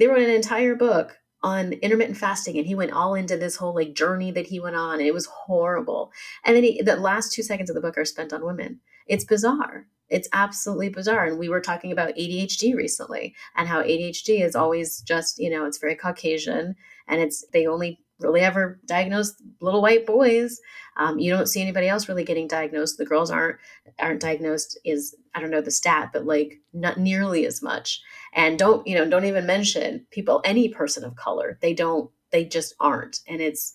they 0.00 0.06
wrote 0.06 0.22
an 0.22 0.30
entire 0.30 0.74
book 0.74 1.18
on 1.42 1.74
intermittent 1.74 2.16
fasting 2.16 2.56
and 2.58 2.66
he 2.66 2.74
went 2.74 2.92
all 2.92 3.14
into 3.14 3.36
this 3.36 3.56
whole 3.56 3.74
like 3.74 3.94
journey 3.94 4.30
that 4.30 4.46
he 4.46 4.60
went 4.60 4.76
on 4.76 4.94
and 4.94 5.06
it 5.06 5.14
was 5.14 5.26
horrible 5.26 6.12
and 6.44 6.56
then 6.56 6.64
he, 6.64 6.82
the 6.82 6.96
last 6.96 7.32
two 7.32 7.42
seconds 7.42 7.70
of 7.70 7.74
the 7.74 7.80
book 7.80 7.96
are 7.96 8.04
spent 8.04 8.32
on 8.32 8.44
women 8.44 8.80
it's 9.06 9.24
bizarre 9.24 9.86
it's 10.10 10.28
absolutely 10.32 10.88
bizarre 10.88 11.26
and 11.26 11.38
we 11.38 11.48
were 11.48 11.60
talking 11.60 11.92
about 11.92 12.14
adhd 12.16 12.74
recently 12.74 13.34
and 13.56 13.68
how 13.68 13.82
adhd 13.82 14.44
is 14.44 14.56
always 14.56 15.00
just 15.02 15.38
you 15.38 15.48
know 15.48 15.64
it's 15.64 15.78
very 15.78 15.94
caucasian 15.94 16.74
and 17.08 17.20
it's 17.20 17.44
they 17.52 17.66
only 17.66 18.00
really 18.20 18.40
ever 18.40 18.78
diagnose 18.86 19.34
little 19.60 19.82
white 19.82 20.06
boys. 20.06 20.60
Um, 20.96 21.18
you 21.18 21.30
don't 21.32 21.46
see 21.48 21.62
anybody 21.62 21.88
else 21.88 22.08
really 22.08 22.24
getting 22.24 22.46
diagnosed. 22.46 22.98
The 22.98 23.06
girls 23.06 23.30
aren't 23.30 23.56
aren't 23.98 24.20
diagnosed 24.20 24.78
is 24.84 25.16
i 25.34 25.40
don't 25.40 25.50
know 25.50 25.60
the 25.60 25.70
stat 25.70 26.10
but 26.12 26.24
like 26.24 26.60
not 26.72 26.98
nearly 26.98 27.46
as 27.46 27.62
much. 27.62 28.00
And 28.32 28.58
don't 28.58 28.86
you 28.86 28.94
know 28.94 29.08
don't 29.08 29.24
even 29.24 29.46
mention 29.46 30.06
people 30.10 30.40
any 30.44 30.68
person 30.68 31.04
of 31.04 31.16
color 31.16 31.58
they 31.60 31.74
don't 31.74 32.10
they 32.30 32.44
just 32.44 32.74
aren't. 32.80 33.20
And 33.26 33.40
it's 33.40 33.72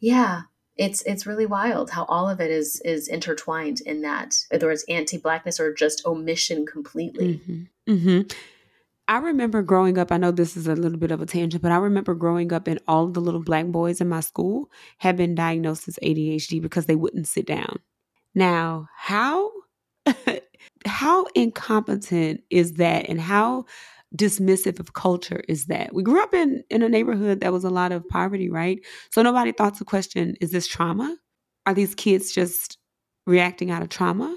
yeah 0.00 0.42
it's 0.80 1.02
it's 1.02 1.26
really 1.26 1.46
wild 1.46 1.90
how 1.90 2.04
all 2.06 2.28
of 2.28 2.40
it 2.40 2.50
is 2.50 2.80
is 2.86 3.06
intertwined 3.06 3.82
in 3.82 4.00
that 4.00 4.34
whether 4.50 4.70
it's 4.70 4.84
anti-blackness 4.88 5.60
or 5.60 5.72
just 5.74 6.04
omission 6.06 6.66
completely 6.66 7.34
mm-hmm. 7.34 7.92
Mm-hmm. 7.92 8.20
I 9.08 9.16
remember 9.16 9.62
growing 9.62 9.98
up, 9.98 10.12
I 10.12 10.18
know 10.18 10.30
this 10.30 10.56
is 10.56 10.68
a 10.68 10.76
little 10.76 10.96
bit 10.96 11.10
of 11.10 11.20
a 11.20 11.26
tangent, 11.26 11.64
but 11.64 11.72
I 11.72 11.78
remember 11.78 12.14
growing 12.14 12.52
up 12.52 12.68
and 12.68 12.78
all 12.86 13.08
the 13.08 13.18
little 13.18 13.42
black 13.42 13.66
boys 13.66 14.00
in 14.00 14.08
my 14.08 14.20
school 14.20 14.70
had 14.98 15.16
been 15.16 15.34
diagnosed 15.34 15.88
as 15.88 15.98
ADHD 16.00 16.62
because 16.62 16.86
they 16.86 16.94
wouldn't 16.94 17.26
sit 17.26 17.44
down. 17.44 17.80
Now, 18.36 18.88
how 18.96 19.50
how 20.86 21.26
incompetent 21.34 22.44
is 22.50 22.74
that 22.74 23.08
and 23.08 23.20
how 23.20 23.64
dismissive 24.16 24.80
of 24.80 24.92
culture 24.92 25.42
is 25.48 25.66
that? 25.66 25.94
We 25.94 26.02
grew 26.02 26.22
up 26.22 26.34
in 26.34 26.62
in 26.70 26.82
a 26.82 26.88
neighborhood 26.88 27.40
that 27.40 27.52
was 27.52 27.64
a 27.64 27.70
lot 27.70 27.92
of 27.92 28.08
poverty, 28.08 28.50
right? 28.50 28.80
So 29.10 29.22
nobody 29.22 29.52
thought 29.52 29.74
to 29.74 29.84
question, 29.84 30.36
is 30.40 30.50
this 30.50 30.66
trauma? 30.66 31.16
Are 31.66 31.74
these 31.74 31.94
kids 31.94 32.32
just 32.32 32.78
reacting 33.26 33.70
out 33.70 33.82
of 33.82 33.88
trauma? 33.88 34.36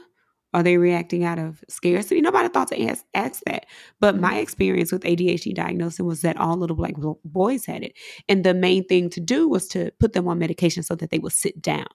Are 0.53 0.61
they 0.61 0.77
reacting 0.77 1.23
out 1.23 1.39
of 1.39 1.63
scarcity? 1.67 2.21
Nobody 2.21 2.47
thought 2.47 2.67
to 2.67 2.81
ask, 2.83 3.03
ask 3.15 3.41
that. 3.47 3.65
But 3.99 4.19
my 4.19 4.37
experience 4.37 4.91
with 4.91 5.01
ADHD 5.01 5.55
diagnosis 5.55 6.01
was 6.01 6.21
that 6.21 6.37
all 6.37 6.55
little 6.57 6.75
black 6.75 6.93
boys 7.25 7.65
had 7.65 7.83
it. 7.83 7.93
And 8.29 8.43
the 8.43 8.53
main 8.53 8.85
thing 8.85 9.09
to 9.11 9.19
do 9.19 9.49
was 9.49 9.67
to 9.69 9.91
put 9.99 10.13
them 10.13 10.27
on 10.27 10.37
medication 10.37 10.83
so 10.83 10.93
that 10.95 11.09
they 11.09 11.17
would 11.17 11.33
sit 11.33 11.59
down. 11.59 11.87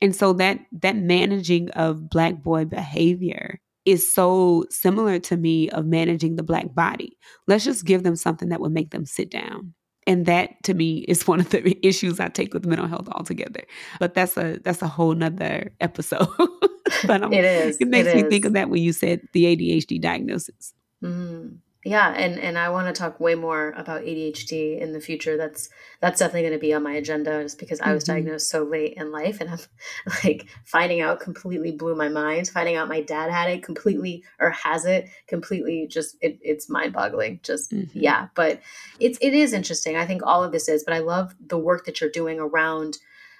And 0.00 0.14
so 0.14 0.32
that 0.34 0.60
that 0.72 0.96
managing 0.96 1.70
of 1.70 2.08
black 2.08 2.42
boy 2.42 2.66
behavior 2.66 3.60
is 3.84 4.10
so 4.10 4.64
similar 4.70 5.18
to 5.20 5.36
me 5.36 5.68
of 5.70 5.86
managing 5.86 6.36
the 6.36 6.42
black 6.42 6.74
body. 6.74 7.18
Let's 7.46 7.64
just 7.64 7.84
give 7.84 8.02
them 8.02 8.16
something 8.16 8.48
that 8.48 8.60
would 8.60 8.72
make 8.72 8.90
them 8.90 9.04
sit 9.04 9.30
down. 9.30 9.74
And 10.06 10.26
that 10.26 10.62
to 10.64 10.74
me 10.74 10.98
is 11.08 11.26
one 11.26 11.40
of 11.40 11.50
the 11.50 11.78
issues 11.86 12.20
I 12.20 12.28
take 12.28 12.52
with 12.52 12.66
mental 12.66 12.86
health 12.86 13.08
altogether. 13.12 13.62
But 13.98 14.14
that's 14.14 14.36
a 14.36 14.58
that's 14.62 14.82
a 14.82 14.88
whole 14.88 15.14
nother 15.14 15.72
episode. 15.80 16.28
but 17.06 17.22
I'm, 17.22 17.32
it 17.32 17.44
is. 17.44 17.78
It 17.78 17.88
makes 17.88 18.08
it 18.08 18.16
me 18.16 18.22
is. 18.22 18.28
think 18.28 18.44
of 18.44 18.52
that 18.52 18.68
when 18.68 18.82
you 18.82 18.92
said 18.92 19.22
the 19.32 19.44
ADHD 19.44 20.00
diagnosis. 20.00 20.74
Mm. 21.02 21.58
Yeah, 21.86 22.14
and 22.16 22.38
and 22.38 22.56
I 22.56 22.70
want 22.70 22.86
to 22.86 22.98
talk 22.98 23.20
way 23.20 23.34
more 23.34 23.74
about 23.76 24.04
ADHD 24.04 24.80
in 24.80 24.92
the 24.92 25.00
future. 25.00 25.36
That's 25.36 25.68
that's 26.00 26.18
definitely 26.18 26.48
going 26.48 26.54
to 26.54 26.58
be 26.58 26.72
on 26.72 26.82
my 26.82 26.94
agenda, 26.94 27.42
just 27.42 27.58
because 27.58 27.78
I 27.82 27.92
was 27.92 28.04
mm-hmm. 28.04 28.14
diagnosed 28.14 28.48
so 28.48 28.62
late 28.62 28.94
in 28.96 29.12
life, 29.12 29.42
and 29.42 29.50
I'm 29.50 29.58
like 30.24 30.46
finding 30.64 31.02
out 31.02 31.20
completely 31.20 31.72
blew 31.72 31.94
my 31.94 32.08
mind. 32.08 32.48
Finding 32.48 32.76
out 32.76 32.88
my 32.88 33.02
dad 33.02 33.30
had 33.30 33.50
it 33.50 33.62
completely 33.62 34.24
or 34.40 34.50
has 34.50 34.86
it 34.86 35.10
completely, 35.26 35.86
just 35.86 36.16
it, 36.22 36.38
it's 36.40 36.70
mind 36.70 36.94
boggling. 36.94 37.40
Just 37.42 37.70
mm-hmm. 37.70 37.98
yeah, 37.98 38.28
but 38.34 38.62
it's 38.98 39.18
it 39.20 39.34
is 39.34 39.52
interesting. 39.52 39.94
I 39.94 40.06
think 40.06 40.22
all 40.24 40.42
of 40.42 40.52
this 40.52 40.70
is, 40.70 40.84
but 40.84 40.94
I 40.94 41.00
love 41.00 41.34
the 41.38 41.58
work 41.58 41.84
that 41.84 42.00
you're 42.00 42.08
doing 42.08 42.40
around. 42.40 42.96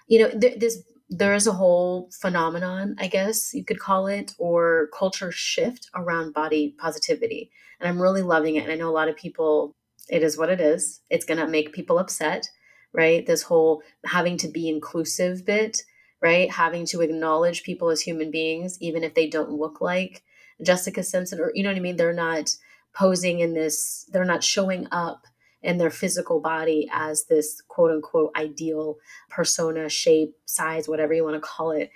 You 0.06 0.18
know, 0.18 0.38
th- 0.38 0.60
this 0.60 0.82
there 1.10 1.34
is 1.34 1.46
a 1.46 1.52
whole 1.52 2.10
phenomenon, 2.20 2.96
I 2.98 3.08
guess 3.08 3.52
you 3.54 3.64
could 3.64 3.78
call 3.78 4.06
it, 4.06 4.34
or 4.38 4.88
culture 4.96 5.30
shift 5.30 5.88
around 5.94 6.34
body 6.34 6.74
positivity. 6.78 7.50
And 7.80 7.88
I'm 7.88 8.00
really 8.00 8.22
loving 8.22 8.56
it. 8.56 8.64
And 8.64 8.72
I 8.72 8.76
know 8.76 8.88
a 8.88 8.92
lot 8.92 9.08
of 9.08 9.16
people, 9.16 9.74
it 10.08 10.22
is 10.22 10.38
what 10.38 10.50
it 10.50 10.60
is. 10.60 11.00
It's 11.10 11.24
going 11.24 11.38
to 11.38 11.46
make 11.46 11.72
people 11.72 11.98
upset, 11.98 12.48
right? 12.92 13.26
This 13.26 13.42
whole 13.42 13.82
having 14.06 14.36
to 14.38 14.48
be 14.48 14.68
inclusive 14.68 15.44
bit, 15.44 15.82
right? 16.22 16.50
Having 16.50 16.86
to 16.86 17.02
acknowledge 17.02 17.64
people 17.64 17.90
as 17.90 18.00
human 18.00 18.30
beings, 18.30 18.78
even 18.80 19.04
if 19.04 19.14
they 19.14 19.28
don't 19.28 19.50
look 19.50 19.80
like 19.80 20.22
Jessica 20.62 21.02
Simpson, 21.02 21.40
or 21.40 21.52
you 21.54 21.62
know 21.62 21.68
what 21.68 21.76
I 21.76 21.80
mean? 21.80 21.96
They're 21.96 22.12
not 22.14 22.50
posing 22.94 23.40
in 23.40 23.54
this, 23.54 24.08
they're 24.12 24.24
not 24.24 24.44
showing 24.44 24.86
up 24.90 25.26
in 25.64 25.78
their 25.78 25.90
physical 25.90 26.40
body 26.40 26.88
as 26.92 27.24
this 27.24 27.60
quote 27.68 27.90
unquote 27.90 28.30
ideal 28.36 28.96
persona, 29.30 29.88
shape, 29.88 30.36
size, 30.44 30.88
whatever 30.88 31.14
you 31.14 31.24
want 31.24 31.34
to 31.34 31.40
call 31.40 31.72
it. 31.72 31.90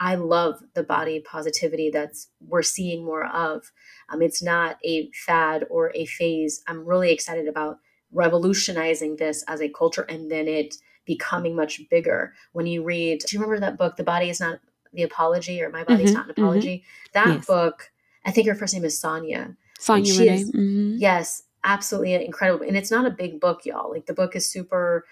I 0.00 0.16
love 0.16 0.60
the 0.74 0.82
body 0.82 1.20
positivity 1.20 1.90
that's 1.90 2.28
we're 2.40 2.62
seeing 2.62 3.04
more 3.04 3.26
of. 3.26 3.70
Um, 4.08 4.22
it's 4.22 4.42
not 4.42 4.78
a 4.84 5.10
fad 5.12 5.64
or 5.70 5.92
a 5.94 6.06
phase. 6.06 6.62
I'm 6.66 6.84
really 6.84 7.12
excited 7.12 7.46
about 7.46 7.78
revolutionizing 8.10 9.16
this 9.16 9.44
as 9.46 9.60
a 9.60 9.68
culture 9.68 10.02
and 10.02 10.30
then 10.30 10.48
it 10.48 10.74
becoming 11.04 11.54
much 11.54 11.80
bigger. 11.90 12.34
When 12.52 12.66
you 12.66 12.82
read, 12.82 13.20
do 13.20 13.36
you 13.36 13.40
remember 13.40 13.60
that 13.60 13.78
book, 13.78 13.96
The 13.96 14.04
Body 14.04 14.30
is 14.30 14.40
Not 14.40 14.58
the 14.92 15.02
Apology 15.02 15.62
or 15.62 15.70
My 15.70 15.84
Body's 15.84 16.10
mm-hmm, 16.10 16.14
Not 16.14 16.26
an 16.26 16.32
mm-hmm. 16.32 16.42
Apology? 16.42 16.78
Mm-hmm. 16.78 17.28
That 17.28 17.36
yes. 17.36 17.46
book, 17.46 17.90
I 18.24 18.30
think 18.32 18.48
her 18.48 18.54
first 18.54 18.74
name 18.74 18.84
is 18.84 18.98
Sonya. 18.98 19.56
Sonya 19.78 20.18
Renee. 20.18 20.44
Mm-hmm. 20.44 20.96
Yes, 20.98 21.44
absolutely 21.64 22.14
incredible. 22.14 22.66
And 22.66 22.76
it's 22.76 22.90
not 22.90 23.06
a 23.06 23.10
big 23.10 23.40
book, 23.40 23.64
y'all. 23.64 23.90
Like 23.90 24.06
the 24.06 24.14
book 24.14 24.34
is 24.36 24.50
super 24.50 25.04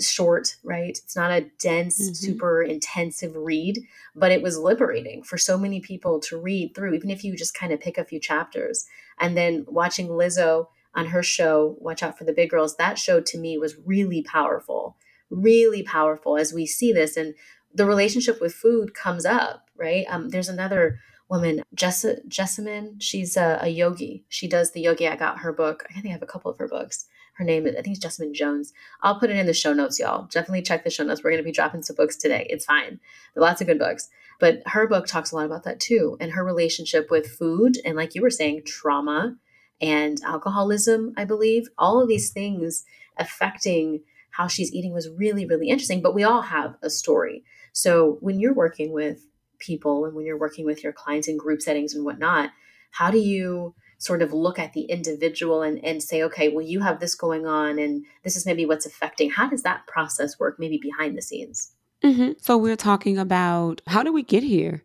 short, 0.00 0.56
right? 0.64 0.98
It's 1.04 1.16
not 1.16 1.30
a 1.30 1.46
dense, 1.58 2.02
mm-hmm. 2.02 2.14
super 2.14 2.62
intensive 2.62 3.36
read, 3.36 3.80
but 4.14 4.32
it 4.32 4.42
was 4.42 4.58
liberating 4.58 5.22
for 5.22 5.38
so 5.38 5.58
many 5.58 5.80
people 5.80 6.20
to 6.20 6.40
read 6.40 6.74
through, 6.74 6.94
even 6.94 7.10
if 7.10 7.24
you 7.24 7.36
just 7.36 7.54
kind 7.54 7.72
of 7.72 7.80
pick 7.80 7.98
a 7.98 8.04
few 8.04 8.18
chapters. 8.18 8.86
And 9.20 9.36
then 9.36 9.64
watching 9.68 10.08
Lizzo 10.08 10.68
on 10.94 11.06
her 11.06 11.22
show, 11.22 11.76
Watch 11.78 12.02
Out 12.02 12.18
for 12.18 12.24
the 12.24 12.32
Big 12.32 12.50
Grrrls, 12.50 12.76
that 12.76 12.98
show 12.98 13.20
to 13.20 13.38
me 13.38 13.58
was 13.58 13.76
really 13.84 14.22
powerful, 14.22 14.96
really 15.30 15.82
powerful 15.82 16.36
as 16.36 16.52
we 16.52 16.66
see 16.66 16.92
this. 16.92 17.16
And 17.16 17.34
the 17.74 17.86
relationship 17.86 18.40
with 18.40 18.54
food 18.54 18.94
comes 18.94 19.24
up, 19.24 19.70
right? 19.76 20.04
Um, 20.08 20.28
there's 20.30 20.48
another 20.48 20.98
woman, 21.32 21.62
Jess- 21.74 22.04
Jessamyn. 22.28 22.96
She's 23.00 23.38
a, 23.38 23.58
a, 23.62 23.68
yogi. 23.68 24.26
She 24.28 24.46
does 24.46 24.72
the 24.72 24.82
yogi. 24.82 25.08
I 25.08 25.16
got 25.16 25.38
her 25.38 25.50
book. 25.50 25.82
I 25.88 25.94
think 25.94 26.08
I 26.08 26.12
have 26.12 26.22
a 26.22 26.26
couple 26.26 26.50
of 26.50 26.58
her 26.58 26.68
books. 26.68 27.06
Her 27.36 27.44
name 27.44 27.66
is, 27.66 27.74
I 27.74 27.80
think 27.80 27.96
it's 27.96 28.04
Jessamyn 28.04 28.34
Jones. 28.34 28.74
I'll 29.00 29.18
put 29.18 29.30
it 29.30 29.36
in 29.36 29.46
the 29.46 29.54
show 29.54 29.72
notes, 29.72 29.98
y'all. 29.98 30.26
Definitely 30.26 30.60
check 30.60 30.84
the 30.84 30.90
show 30.90 31.04
notes. 31.04 31.24
We're 31.24 31.30
going 31.30 31.42
to 31.42 31.48
be 31.48 31.50
dropping 31.50 31.84
some 31.84 31.96
books 31.96 32.16
today. 32.16 32.46
It's 32.50 32.66
fine. 32.66 33.00
Lots 33.34 33.62
of 33.62 33.66
good 33.66 33.78
books. 33.78 34.10
But 34.40 34.62
her 34.66 34.86
book 34.86 35.06
talks 35.06 35.32
a 35.32 35.36
lot 35.36 35.46
about 35.46 35.64
that 35.64 35.80
too, 35.80 36.18
and 36.20 36.32
her 36.32 36.44
relationship 36.44 37.10
with 37.10 37.26
food. 37.38 37.78
And 37.82 37.96
like 37.96 38.14
you 38.14 38.20
were 38.20 38.30
saying, 38.30 38.64
trauma 38.66 39.36
and 39.80 40.18
alcoholism, 40.26 41.14
I 41.16 41.24
believe. 41.24 41.66
All 41.78 42.02
of 42.02 42.08
these 42.08 42.30
things 42.30 42.84
affecting 43.16 44.00
how 44.32 44.48
she's 44.48 44.72
eating 44.74 44.92
was 44.92 45.08
really, 45.16 45.46
really 45.46 45.68
interesting. 45.68 46.02
But 46.02 46.14
we 46.14 46.24
all 46.24 46.42
have 46.42 46.74
a 46.82 46.90
story. 46.90 47.42
So 47.72 48.18
when 48.20 48.38
you're 48.38 48.52
working 48.52 48.92
with 48.92 49.26
people 49.62 50.04
and 50.04 50.14
when 50.14 50.26
you're 50.26 50.38
working 50.38 50.66
with 50.66 50.82
your 50.82 50.92
clients 50.92 51.28
in 51.28 51.36
group 51.36 51.62
settings 51.62 51.94
and 51.94 52.04
whatnot, 52.04 52.50
how 52.90 53.10
do 53.10 53.18
you 53.18 53.74
sort 54.02 54.20
of 54.20 54.32
look 54.32 54.58
at 54.58 54.72
the 54.72 54.82
individual 54.82 55.62
and, 55.62 55.82
and 55.84 56.02
say, 56.02 56.24
okay, 56.24 56.48
well, 56.48 56.64
you 56.64 56.80
have 56.80 56.98
this 56.98 57.14
going 57.14 57.46
on 57.46 57.78
and 57.78 58.04
this 58.24 58.36
is 58.36 58.44
maybe 58.44 58.66
what's 58.66 58.84
affecting. 58.84 59.30
How 59.30 59.48
does 59.48 59.62
that 59.62 59.86
process 59.86 60.40
work, 60.40 60.56
maybe 60.58 60.78
behind 60.82 61.16
the 61.16 61.22
scenes? 61.22 61.72
Mm-hmm. 62.02 62.32
So 62.40 62.58
we're 62.58 62.76
talking 62.76 63.16
about 63.16 63.80
how 63.86 64.02
do 64.02 64.12
we 64.12 64.24
get 64.24 64.42
here? 64.42 64.82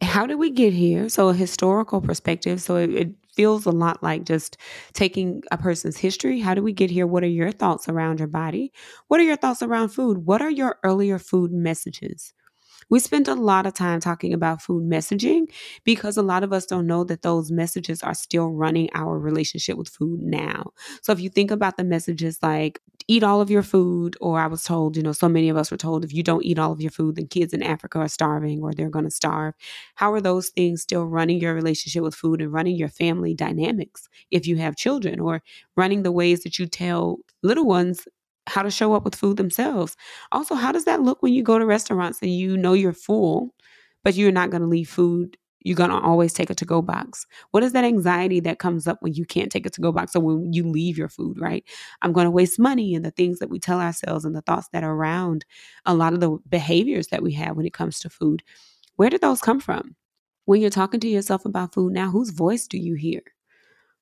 How 0.00 0.26
did 0.26 0.36
we 0.36 0.50
get 0.50 0.72
here? 0.72 1.10
So 1.10 1.28
a 1.28 1.34
historical 1.34 2.00
perspective. 2.00 2.62
So 2.62 2.76
it, 2.76 2.94
it 2.94 3.14
feels 3.34 3.66
a 3.66 3.70
lot 3.70 4.02
like 4.02 4.24
just 4.24 4.56
taking 4.94 5.42
a 5.50 5.58
person's 5.58 5.98
history. 5.98 6.40
How 6.40 6.54
do 6.54 6.62
we 6.62 6.72
get 6.72 6.90
here? 6.90 7.06
What 7.06 7.24
are 7.24 7.28
your 7.28 7.52
thoughts 7.52 7.90
around 7.90 8.20
your 8.20 8.28
body? 8.28 8.72
What 9.08 9.20
are 9.20 9.24
your 9.24 9.36
thoughts 9.36 9.60
around 9.60 9.90
food? 9.90 10.24
What 10.24 10.40
are 10.40 10.50
your 10.50 10.78
earlier 10.82 11.18
food 11.18 11.52
messages? 11.52 12.32
We 12.88 13.00
spend 13.00 13.26
a 13.28 13.34
lot 13.34 13.66
of 13.66 13.74
time 13.74 14.00
talking 14.00 14.32
about 14.32 14.62
food 14.62 14.84
messaging 14.84 15.50
because 15.84 16.16
a 16.16 16.22
lot 16.22 16.44
of 16.44 16.52
us 16.52 16.66
don't 16.66 16.86
know 16.86 17.04
that 17.04 17.22
those 17.22 17.50
messages 17.50 18.02
are 18.02 18.14
still 18.14 18.48
running 18.50 18.88
our 18.94 19.18
relationship 19.18 19.76
with 19.76 19.88
food 19.88 20.20
now. 20.22 20.70
So 21.02 21.12
if 21.12 21.20
you 21.20 21.28
think 21.28 21.50
about 21.50 21.76
the 21.76 21.84
messages 21.84 22.38
like 22.42 22.80
eat 23.08 23.22
all 23.22 23.40
of 23.40 23.50
your 23.50 23.62
food, 23.62 24.16
or 24.20 24.40
I 24.40 24.46
was 24.48 24.64
told, 24.64 24.96
you 24.96 25.02
know, 25.02 25.12
so 25.12 25.28
many 25.28 25.48
of 25.48 25.56
us 25.56 25.70
were 25.70 25.76
told 25.76 26.04
if 26.04 26.12
you 26.12 26.22
don't 26.22 26.44
eat 26.44 26.58
all 26.58 26.72
of 26.72 26.80
your 26.80 26.90
food, 26.90 27.16
then 27.16 27.26
kids 27.28 27.52
in 27.52 27.62
Africa 27.62 27.98
are 27.98 28.08
starving 28.08 28.62
or 28.62 28.72
they're 28.72 28.90
going 28.90 29.04
to 29.04 29.10
starve. 29.10 29.54
How 29.94 30.12
are 30.12 30.20
those 30.20 30.48
things 30.48 30.82
still 30.82 31.04
running 31.06 31.40
your 31.40 31.54
relationship 31.54 32.02
with 32.02 32.14
food 32.14 32.40
and 32.40 32.52
running 32.52 32.76
your 32.76 32.88
family 32.88 33.34
dynamics 33.34 34.08
if 34.30 34.46
you 34.46 34.56
have 34.56 34.76
children 34.76 35.20
or 35.20 35.42
running 35.76 36.02
the 36.02 36.12
ways 36.12 36.42
that 36.42 36.58
you 36.58 36.66
tell 36.66 37.18
little 37.42 37.66
ones 37.66 38.06
how 38.46 38.62
to 38.62 38.70
show 38.70 38.94
up 38.94 39.04
with 39.04 39.14
food 39.14 39.36
themselves. 39.36 39.96
Also, 40.32 40.54
how 40.54 40.72
does 40.72 40.84
that 40.84 41.02
look 41.02 41.22
when 41.22 41.32
you 41.34 41.42
go 41.42 41.58
to 41.58 41.66
restaurants 41.66 42.20
and 42.22 42.32
you 42.34 42.56
know 42.56 42.72
you're 42.72 42.92
full, 42.92 43.54
but 44.04 44.14
you're 44.14 44.32
not 44.32 44.50
going 44.50 44.62
to 44.62 44.68
leave 44.68 44.88
food 44.88 45.36
you're 45.66 45.74
going 45.74 45.90
to 45.90 45.98
always 45.98 46.32
take 46.32 46.48
a 46.48 46.54
to 46.54 46.64
go 46.64 46.80
box? 46.80 47.26
What 47.50 47.64
is 47.64 47.72
that 47.72 47.84
anxiety 47.84 48.38
that 48.40 48.60
comes 48.60 48.86
up 48.86 48.98
when 49.02 49.14
you 49.14 49.24
can't 49.24 49.50
take 49.50 49.66
a 49.66 49.70
to 49.70 49.80
go 49.80 49.90
box 49.90 50.14
or 50.14 50.20
when 50.22 50.52
you 50.52 50.62
leave 50.62 50.96
your 50.96 51.08
food, 51.08 51.40
right? 51.40 51.64
I'm 52.02 52.12
going 52.12 52.26
to 52.26 52.30
waste 52.30 52.60
money 52.60 52.94
and 52.94 53.04
the 53.04 53.10
things 53.10 53.40
that 53.40 53.50
we 53.50 53.58
tell 53.58 53.80
ourselves 53.80 54.24
and 54.24 54.34
the 54.36 54.42
thoughts 54.42 54.68
that 54.72 54.84
are 54.84 54.92
around 54.94 55.44
a 55.84 55.92
lot 55.92 56.12
of 56.12 56.20
the 56.20 56.38
behaviors 56.48 57.08
that 57.08 57.20
we 57.20 57.32
have 57.32 57.56
when 57.56 57.66
it 57.66 57.72
comes 57.72 57.98
to 58.00 58.08
food. 58.10 58.44
Where 58.94 59.10
did 59.10 59.22
those 59.22 59.40
come 59.40 59.58
from? 59.58 59.96
When 60.44 60.60
you're 60.60 60.70
talking 60.70 61.00
to 61.00 61.08
yourself 61.08 61.44
about 61.44 61.74
food 61.74 61.92
now, 61.92 62.10
whose 62.10 62.30
voice 62.30 62.68
do 62.68 62.78
you 62.78 62.94
hear? 62.94 63.22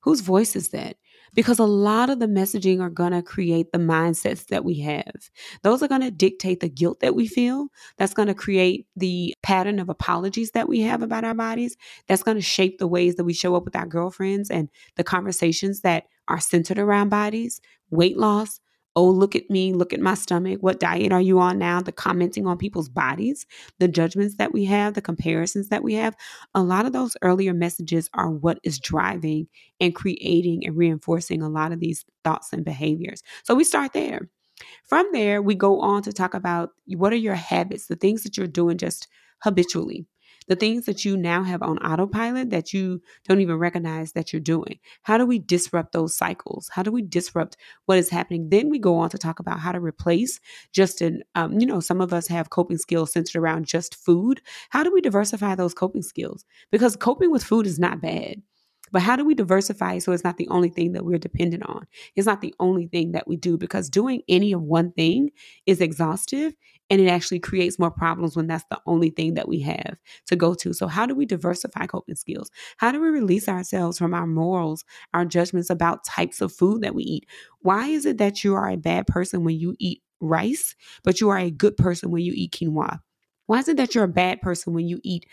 Whose 0.01 0.21
voice 0.21 0.55
is 0.55 0.69
that? 0.69 0.97
Because 1.35 1.59
a 1.59 1.65
lot 1.65 2.09
of 2.09 2.19
the 2.19 2.27
messaging 2.27 2.81
are 2.81 2.89
going 2.89 3.11
to 3.11 3.21
create 3.21 3.71
the 3.71 3.77
mindsets 3.77 4.47
that 4.47 4.65
we 4.65 4.79
have. 4.79 5.29
Those 5.61 5.83
are 5.83 5.87
going 5.87 6.01
to 6.01 6.11
dictate 6.11 6.61
the 6.61 6.69
guilt 6.69 7.01
that 7.01 7.13
we 7.13 7.27
feel. 7.27 7.67
That's 7.97 8.13
going 8.13 8.29
to 8.29 8.33
create 8.33 8.87
the 8.95 9.35
pattern 9.43 9.79
of 9.79 9.89
apologies 9.89 10.51
that 10.51 10.67
we 10.67 10.81
have 10.81 11.03
about 11.03 11.23
our 11.23 11.35
bodies. 11.35 11.77
That's 12.07 12.23
going 12.23 12.37
to 12.37 12.41
shape 12.41 12.79
the 12.79 12.87
ways 12.87 13.15
that 13.15 13.25
we 13.25 13.33
show 13.33 13.55
up 13.55 13.65
with 13.65 13.75
our 13.75 13.85
girlfriends 13.85 14.49
and 14.49 14.69
the 14.95 15.03
conversations 15.03 15.81
that 15.81 16.05
are 16.27 16.39
centered 16.39 16.79
around 16.79 17.09
bodies, 17.09 17.61
weight 17.91 18.17
loss, 18.17 18.59
oh, 18.95 19.09
look 19.09 19.35
at 19.35 19.49
me, 19.49 19.73
look 19.73 19.93
at 19.93 19.99
my 19.99 20.13
stomach. 20.13 20.59
What 20.61 20.79
diet 20.79 21.11
are 21.11 21.21
you 21.21 21.39
on 21.39 21.59
now? 21.59 21.81
The 21.81 21.91
commenting 21.91 22.47
on 22.47 22.57
people's 22.57 22.89
bodies, 22.89 23.45
the 23.79 23.87
judgments 23.87 24.35
that 24.37 24.53
we 24.53 24.65
have, 24.65 24.93
the 24.93 25.01
comparisons 25.01 25.69
that 25.69 25.83
we 25.83 25.95
have. 25.95 26.15
A 26.53 26.63
lot 26.63 26.85
of 26.85 26.93
those 26.93 27.17
earlier 27.21 27.53
messages 27.53 28.09
are 28.13 28.29
what 28.29 28.59
is 28.63 28.79
driving 28.79 29.47
and 29.81 29.93
creating 29.93 30.65
and 30.65 30.77
reinforcing 30.77 31.41
a 31.41 31.49
lot 31.49 31.71
of 31.71 31.79
these 31.79 32.05
thoughts 32.23 32.53
and 32.53 32.63
behaviors. 32.63 33.21
So 33.43 33.53
we 33.53 33.63
start 33.65 33.93
there. 33.93 34.29
From 34.85 35.07
there, 35.11 35.41
we 35.41 35.55
go 35.55 35.81
on 35.81 36.01
to 36.03 36.13
talk 36.13 36.33
about 36.33 36.71
what 36.87 37.11
are 37.11 37.17
your 37.17 37.35
habits, 37.35 37.87
the 37.87 37.95
things 37.97 38.23
that 38.23 38.37
you're 38.37 38.47
doing 38.47 38.77
just 38.77 39.07
habitually 39.43 40.07
the 40.47 40.55
things 40.55 40.85
that 40.85 41.05
you 41.05 41.17
now 41.17 41.43
have 41.43 41.61
on 41.61 41.77
autopilot 41.79 42.49
that 42.51 42.73
you 42.73 43.01
don't 43.27 43.41
even 43.41 43.55
recognize 43.57 44.11
that 44.13 44.31
you're 44.31 44.39
doing. 44.39 44.79
How 45.03 45.17
do 45.17 45.25
we 45.25 45.39
disrupt 45.39 45.91
those 45.91 46.15
cycles? 46.15 46.69
How 46.71 46.83
do 46.83 46.91
we 46.91 47.01
disrupt 47.01 47.57
what 47.85 47.97
is 47.97 48.09
happening? 48.09 48.49
Then 48.49 48.69
we 48.69 48.79
go 48.79 48.97
on 48.97 49.09
to 49.09 49.17
talk 49.17 49.39
about 49.39 49.59
how 49.59 49.71
to 49.71 49.79
replace 49.79 50.39
just 50.71 51.01
in, 51.01 51.23
um, 51.35 51.59
you 51.59 51.65
know, 51.65 51.79
some 51.79 52.01
of 52.01 52.13
us 52.13 52.27
have 52.27 52.49
coping 52.49 52.77
skills 52.77 53.13
centered 53.13 53.39
around 53.39 53.65
just 53.65 53.95
food. 53.95 54.41
How 54.69 54.83
do 54.83 54.91
we 54.91 55.01
diversify 55.01 55.55
those 55.55 55.73
coping 55.73 56.03
skills? 56.03 56.45
Because 56.71 56.95
coping 56.95 57.31
with 57.31 57.43
food 57.43 57.67
is 57.67 57.79
not 57.79 58.01
bad. 58.01 58.41
But 58.91 59.01
how 59.01 59.15
do 59.15 59.25
we 59.25 59.33
diversify 59.33 59.97
so 59.97 60.11
it's 60.11 60.23
not 60.23 60.37
the 60.37 60.47
only 60.49 60.69
thing 60.69 60.93
that 60.93 61.03
we're 61.03 61.17
dependent 61.17 61.63
on? 61.63 61.87
It's 62.15 62.27
not 62.27 62.41
the 62.41 62.53
only 62.59 62.87
thing 62.87 63.11
that 63.13 63.27
we 63.27 63.35
do 63.35 63.57
because 63.57 63.89
doing 63.89 64.21
any 64.29 64.53
of 64.53 64.61
one 64.61 64.91
thing 64.91 65.31
is 65.65 65.81
exhaustive 65.81 66.53
and 66.89 67.01
it 67.01 67.07
actually 67.07 67.39
creates 67.39 67.79
more 67.79 67.89
problems 67.89 68.35
when 68.35 68.47
that's 68.47 68.65
the 68.69 68.79
only 68.85 69.09
thing 69.09 69.33
that 69.33 69.47
we 69.47 69.59
have 69.61 69.97
to 70.27 70.35
go 70.35 70.53
to. 70.53 70.71
So, 70.71 70.87
how 70.87 71.05
do 71.05 71.15
we 71.15 71.25
diversify 71.25 71.87
coping 71.87 72.15
skills? 72.15 72.51
How 72.77 72.91
do 72.91 73.01
we 73.01 73.07
release 73.07 73.49
ourselves 73.49 73.97
from 73.97 74.13
our 74.13 74.27
morals, 74.27 74.85
our 75.13 75.25
judgments 75.25 75.69
about 75.69 76.05
types 76.05 76.41
of 76.41 76.53
food 76.53 76.81
that 76.81 76.95
we 76.95 77.03
eat? 77.03 77.25
Why 77.61 77.87
is 77.87 78.05
it 78.05 78.19
that 78.19 78.43
you 78.43 78.53
are 78.53 78.69
a 78.69 78.77
bad 78.77 79.07
person 79.07 79.43
when 79.43 79.57
you 79.59 79.75
eat 79.79 80.03
rice, 80.21 80.75
but 81.03 81.19
you 81.19 81.29
are 81.29 81.39
a 81.39 81.51
good 81.51 81.75
person 81.75 82.11
when 82.11 82.21
you 82.21 82.33
eat 82.35 82.51
quinoa? 82.51 82.99
Why 83.47 83.59
is 83.59 83.67
it 83.67 83.77
that 83.77 83.95
you're 83.95 84.03
a 84.03 84.09
bad 84.09 84.41
person 84.41 84.73
when 84.73 84.87
you 84.87 84.99
eat 85.03 85.25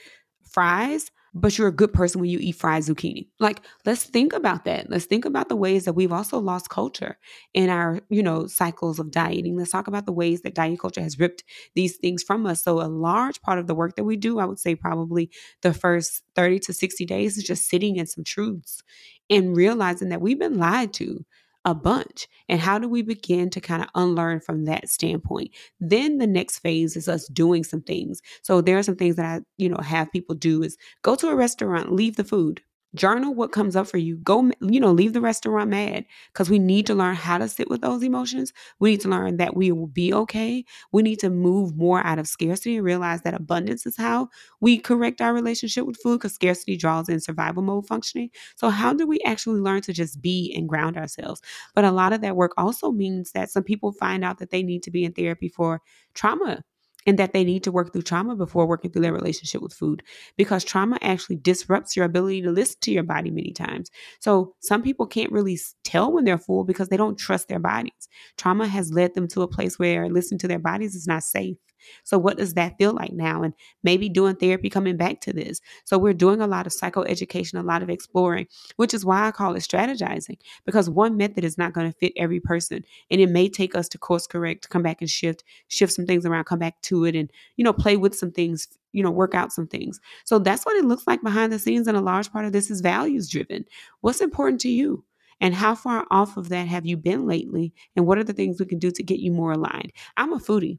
fries, 0.43 1.11
but 1.35 1.57
you're 1.57 1.69
a 1.69 1.73
good 1.73 1.93
person 1.93 2.21
when 2.21 2.29
you 2.31 2.39
eat 2.41 2.57
fried 2.57 2.83
zucchini. 2.83 3.27
Like, 3.41 3.61
let's 3.87 4.05
think 4.05 4.33
about 4.35 4.65
that. 4.67 4.91
Let's 4.91 5.07
think 5.07 5.25
about 5.25 5.49
the 5.49 5.57
ways 5.57 5.85
that 5.87 5.95
we've 5.95 6.13
also 6.13 6.39
lost 6.39 6.69
culture 6.69 7.19
in 7.55 7.71
our, 7.71 8.01
you 8.11 8.23
know, 8.23 8.47
cycles 8.47 8.99
of 8.99 9.11
dieting. 9.11 9.57
Let's 9.57 9.71
talk 9.71 9.87
about 9.89 10.05
the 10.05 10.13
ways 10.13 10.43
that 10.43 10.55
diet 10.55 10.79
culture 10.81 11.01
has 11.01 11.19
ripped 11.19 11.43
these 11.75 11.97
things 11.97 12.23
from 12.23 12.45
us. 12.45 12.63
So, 12.63 12.81
a 12.81 12.87
large 12.89 13.41
part 13.41 13.59
of 13.59 13.67
the 13.67 13.75
work 13.75 13.97
that 13.97 14.05
we 14.05 14.17
do, 14.17 14.39
I 14.39 14.45
would 14.45 14.59
say 14.59 14.75
probably 14.75 15.31
the 15.63 15.73
first 15.73 16.23
30 16.35 16.59
to 16.61 16.73
60 16.73 17.07
days 17.07 17.39
is 17.39 17.45
just 17.45 17.69
sitting 17.69 17.97
in 17.97 18.07
some 18.07 18.25
truths 18.25 18.83
and 19.31 19.57
realizing 19.57 20.11
that 20.11 20.21
we've 20.21 20.39
been 20.39 20.59
lied 20.59 20.93
to 20.95 21.25
a 21.65 21.75
bunch. 21.75 22.27
And 22.49 22.61
how 22.61 22.79
do 22.79 22.89
we 22.89 23.03
begin 23.03 23.51
to 23.51 23.61
kind 23.61 23.83
of 23.83 23.89
unlearn 23.95 24.41
from 24.41 24.65
that 24.65 24.89
standpoint? 24.89 25.51
Then 25.81 26.19
the 26.19 26.27
next 26.27 26.59
phase 26.59 26.97
is 26.97 27.09
us 27.09 27.29
doing 27.29 27.65
some 27.65 27.83
things. 27.83 28.21
So 28.43 28.61
there 28.61 28.79
are 28.79 28.83
some 28.83 28.97
things 28.97 29.17
that 29.17 29.27
I, 29.27 29.41
you 29.59 29.69
know, 29.69 29.79
have 29.79 30.13
people 30.13 30.35
do 30.35 30.63
is 30.63 30.77
go 31.03 31.15
to 31.17 31.29
a 31.29 31.37
restaurant, 31.37 31.93
leave 31.93 32.17
the 32.17 32.25
food, 32.25 32.63
journal 32.95 33.35
what 33.35 33.53
comes 33.53 33.77
up 33.77 33.87
for 33.87 33.99
you. 33.99 34.17
Go 34.19 34.51
you 34.61 34.81
know 34.81 34.93
leave 34.93 35.13
the 35.13 35.21
restaurant 35.21 35.71
mad 35.71 36.05
because 36.33 36.51
we 36.51 36.59
need 36.59 36.87
to 36.87 36.95
learn 36.95 37.15
how 37.15 37.39
to 37.39 37.49
sit 37.49 37.71
with 37.71 37.81
those 37.81 38.03
emotions. 38.03 38.53
We 38.81 38.91
need 38.93 39.01
to 39.03 39.09
learn 39.09 39.39
that 39.39 39.57
we 39.57 39.73
will 39.73 39.87
be 39.87 40.13
okay. 40.13 40.65
We 40.93 41.03
need 41.03 41.19
to 41.21 41.31
move 41.31 41.77
more 41.77 42.05
out 42.07 42.19
of 42.19 42.29
scarcity 42.29 42.77
and 42.77 42.85
realize 42.85 43.23
that 43.23 43.35
abundance 43.35 43.87
is 43.87 43.97
how 43.97 44.29
we 44.61 44.79
correct 44.79 45.21
our 45.21 45.33
relationship 45.33 45.87
with 45.87 45.97
food 46.03 46.19
because 46.19 46.35
scarcity 46.35 46.77
draws 46.77 47.09
in 47.09 47.21
survival 47.21 47.63
mode 47.63 47.87
functioning. 47.87 48.31
So 48.57 48.69
how 48.69 48.93
do 48.93 49.07
we 49.07 49.21
actually 49.25 49.61
learn 49.61 49.83
to 49.83 49.93
just 49.93 50.21
be 50.21 50.53
and 50.57 50.69
ground 50.69 50.97
ourselves? 50.97 51.41
But 51.75 51.85
a 51.85 51.91
lot 51.91 52.13
of 52.13 52.21
that 52.23 52.37
work 52.37 52.53
also 52.57 52.91
means 52.93 53.33
that 53.33 53.51
some 53.51 53.63
people 53.65 53.93
find 53.93 54.25
out 54.25 54.39
that 54.39 54.51
they 54.51 54.63
need 54.63 54.83
to 54.85 54.91
be 54.91 55.05
in 55.05 55.13
therapy 55.13 55.49
for 55.49 55.81
trauma 56.15 56.63
and 57.07 57.19
that 57.19 57.33
they 57.33 57.45
need 57.45 57.65
to 57.65 57.73
work 57.73 57.93
through 57.93 58.03
trauma 58.03 58.37
before 58.37 58.67
working 58.67 58.91
through 58.91 59.03
their 59.03 59.13
relationship 59.13 59.63
with 59.63 59.73
food 59.73 60.03
because 60.37 60.65
trauma 60.65 60.99
actually 61.03 61.37
disrupts 61.37 61.97
your 61.97 62.05
ability 62.05 62.43
to 62.43 62.51
listen 62.51 62.79
to 62.83 62.93
your 62.93 63.03
body 63.03 63.31
many 63.31 63.53
times. 63.53 63.91
So 64.21 64.55
some 64.61 64.83
people 64.83 65.07
can't 65.07 65.33
really 65.33 65.59
tell 65.85 66.13
when 66.13 66.25
they're 66.25 66.39
full 66.39 66.65
because 66.65 66.89
they 66.89 66.97
don't 66.97 67.19
trust 67.19 67.49
their 67.49 67.59
bodies. 67.59 68.09
Trauma 68.37 68.67
has 68.67 68.93
led 68.93 69.15
them 69.15 69.29
to 69.29 69.43
a 69.43 69.49
place 69.49 69.79
where 69.79 70.09
listening 70.09 70.39
to 70.41 70.49
their 70.49 70.59
bodies 70.59 70.95
is 70.95 71.07
not 71.07 71.23
safe. 71.23 71.57
So, 72.05 72.19
what 72.19 72.37
does 72.37 72.55
that 72.55 72.77
feel 72.79 72.93
like 72.93 73.13
now? 73.13 73.43
And 73.43 73.55
maybe 73.83 74.09
doing 74.09 74.37
therapy 74.37 74.71
coming 74.71 74.97
back 74.97 75.21
to 75.23 75.33
this. 75.33 75.61
So, 75.85 75.99
we're 75.99 76.13
doing 76.15 76.41
a 76.41 76.47
lot 76.47 76.67
of 76.67 76.73
psychoeducation, 76.73 77.59
a 77.59 77.63
lot 77.63 77.83
of 77.83 77.91
exploring, 77.91 78.47
which 78.77 78.95
is 78.95 79.05
why 79.05 79.27
I 79.27 79.31
call 79.31 79.55
it 79.55 79.61
strategizing, 79.61 80.39
because 80.65 80.89
one 80.91 81.17
method 81.17 81.45
is 81.45 81.59
not 81.59 81.73
going 81.73 81.91
to 81.91 81.97
fit 81.99 82.13
every 82.17 82.41
person. 82.41 82.85
And 83.11 83.21
it 83.21 83.31
may 83.31 83.49
take 83.49 83.75
us 83.75 83.89
to 83.91 83.99
course 83.99 84.27
correct, 84.27 84.71
come 84.71 84.83
back 84.83 85.01
and 85.01 85.11
shift, 85.11 85.45
shift 85.69 85.93
some 85.93 86.07
things 86.07 86.27
around, 86.27 86.45
come 86.45 86.59
back 86.59 86.81
to 86.83 87.05
it, 87.05 87.15
and, 87.15 87.31
you 87.57 87.65
know, 87.65 87.73
play 87.73 87.97
with 87.97 88.15
some 88.15 88.31
things, 88.31 88.69
you 88.93 89.03
know, 89.03 89.11
work 89.11 89.35
out 89.35 89.53
some 89.53 89.67
things. 89.67 90.01
So, 90.25 90.39
that's 90.39 90.65
what 90.65 90.77
it 90.77 90.85
looks 90.85 91.07
like 91.07 91.23
behind 91.23 91.53
the 91.53 91.59
scenes. 91.59 91.87
And 91.87 91.97
a 91.97 92.01
large 92.01 92.33
part 92.33 92.45
of 92.45 92.53
this 92.53 92.71
is 92.71 92.81
values 92.81 93.29
driven. 93.29 93.65
What's 94.01 94.21
important 94.21 94.61
to 94.63 94.69
you? 94.69 95.05
And 95.41 95.55
how 95.55 95.75
far 95.75 96.07
off 96.11 96.37
of 96.37 96.51
that 96.51 96.69
have 96.69 96.87
you 96.87 96.97
been 96.97 97.27
lately? 97.27 97.75
And 97.97 98.07
what 98.07 98.17
are 98.17 98.23
the 98.25 98.33
things 98.33 98.61
we 98.61 98.67
can 98.67 98.79
do 98.79 98.93
to 98.93 99.03
get 99.03 99.19
you 99.19 99.33
more 99.33 99.53
aligned? 99.53 99.93
I'm 100.17 100.33
a 100.33 100.39
foodie. 100.39 100.79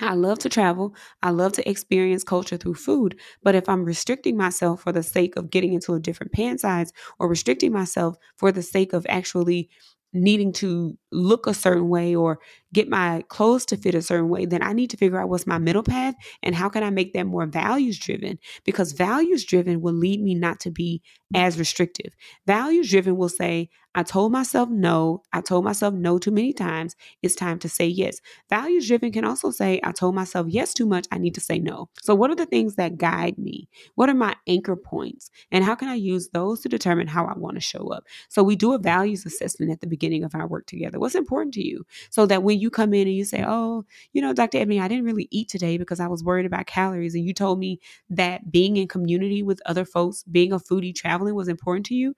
I 0.00 0.14
love 0.14 0.38
to 0.40 0.48
travel. 0.48 0.94
I 1.22 1.30
love 1.30 1.52
to 1.54 1.68
experience 1.68 2.22
culture 2.22 2.56
through 2.56 2.74
food. 2.74 3.18
But 3.42 3.54
if 3.54 3.68
I'm 3.68 3.84
restricting 3.84 4.36
myself 4.36 4.82
for 4.82 4.92
the 4.92 5.02
sake 5.02 5.36
of 5.36 5.50
getting 5.50 5.72
into 5.72 5.94
a 5.94 6.00
different 6.00 6.32
pant 6.32 6.60
size 6.60 6.92
or 7.18 7.28
restricting 7.28 7.72
myself 7.72 8.16
for 8.36 8.52
the 8.52 8.62
sake 8.62 8.92
of 8.92 9.06
actually 9.08 9.68
needing 10.14 10.52
to 10.54 10.96
look 11.12 11.46
a 11.46 11.52
certain 11.52 11.88
way 11.88 12.14
or 12.14 12.38
get 12.72 12.88
my 12.88 13.22
clothes 13.28 13.66
to 13.66 13.76
fit 13.76 13.94
a 13.94 14.00
certain 14.00 14.30
way, 14.30 14.46
then 14.46 14.62
I 14.62 14.72
need 14.72 14.88
to 14.90 14.96
figure 14.96 15.20
out 15.20 15.28
what's 15.28 15.46
my 15.46 15.58
middle 15.58 15.82
path 15.82 16.14
and 16.42 16.54
how 16.54 16.70
can 16.70 16.82
I 16.82 16.88
make 16.90 17.12
that 17.12 17.26
more 17.26 17.44
values 17.44 17.98
driven? 17.98 18.38
Because 18.64 18.92
values 18.92 19.44
driven 19.44 19.82
will 19.82 19.92
lead 19.92 20.22
me 20.22 20.34
not 20.34 20.60
to 20.60 20.70
be 20.70 21.02
as 21.34 21.58
restrictive. 21.58 22.14
Values 22.46 22.88
driven 22.88 23.16
will 23.16 23.28
say, 23.28 23.68
I 23.94 24.02
told 24.02 24.32
myself 24.32 24.68
no. 24.68 25.22
I 25.32 25.40
told 25.40 25.64
myself 25.64 25.94
no 25.94 26.18
too 26.18 26.30
many 26.30 26.52
times. 26.52 26.94
It's 27.22 27.34
time 27.34 27.58
to 27.60 27.68
say 27.68 27.86
yes. 27.86 28.20
Values 28.48 28.86
driven 28.86 29.10
can 29.10 29.24
also 29.24 29.50
say, 29.50 29.80
I 29.82 29.92
told 29.92 30.14
myself 30.14 30.46
yes 30.48 30.74
too 30.74 30.86
much. 30.86 31.06
I 31.10 31.18
need 31.18 31.34
to 31.34 31.40
say 31.40 31.58
no. 31.58 31.88
So, 32.02 32.14
what 32.14 32.30
are 32.30 32.36
the 32.36 32.46
things 32.46 32.76
that 32.76 32.98
guide 32.98 33.38
me? 33.38 33.68
What 33.94 34.08
are 34.08 34.14
my 34.14 34.36
anchor 34.46 34.76
points? 34.76 35.30
And 35.50 35.64
how 35.64 35.74
can 35.74 35.88
I 35.88 35.94
use 35.94 36.28
those 36.28 36.60
to 36.60 36.68
determine 36.68 37.08
how 37.08 37.24
I 37.26 37.36
want 37.36 37.56
to 37.56 37.60
show 37.60 37.88
up? 37.88 38.04
So, 38.28 38.42
we 38.42 38.56
do 38.56 38.74
a 38.74 38.78
values 38.78 39.24
assessment 39.24 39.72
at 39.72 39.80
the 39.80 39.86
beginning 39.86 40.22
of 40.22 40.34
our 40.34 40.46
work 40.46 40.66
together. 40.66 41.00
What's 41.00 41.14
important 41.14 41.54
to 41.54 41.66
you? 41.66 41.84
So 42.10 42.26
that 42.26 42.42
when 42.42 42.60
you 42.60 42.70
come 42.70 42.92
in 42.94 43.08
and 43.08 43.16
you 43.16 43.24
say, 43.24 43.42
Oh, 43.46 43.84
you 44.12 44.20
know, 44.20 44.32
Dr. 44.32 44.58
Ebony, 44.58 44.80
I 44.80 44.88
didn't 44.88 45.06
really 45.06 45.28
eat 45.30 45.48
today 45.48 45.78
because 45.78 45.98
I 45.98 46.08
was 46.08 46.22
worried 46.22 46.46
about 46.46 46.66
calories. 46.66 47.14
And 47.14 47.24
you 47.24 47.32
told 47.32 47.58
me 47.58 47.80
that 48.10 48.52
being 48.52 48.76
in 48.76 48.86
community 48.86 49.42
with 49.42 49.60
other 49.66 49.84
folks, 49.84 50.22
being 50.24 50.52
a 50.52 50.58
foodie, 50.58 50.94
traveling 50.94 51.34
was 51.34 51.48
important 51.48 51.86
to 51.86 51.94
you 51.94 52.14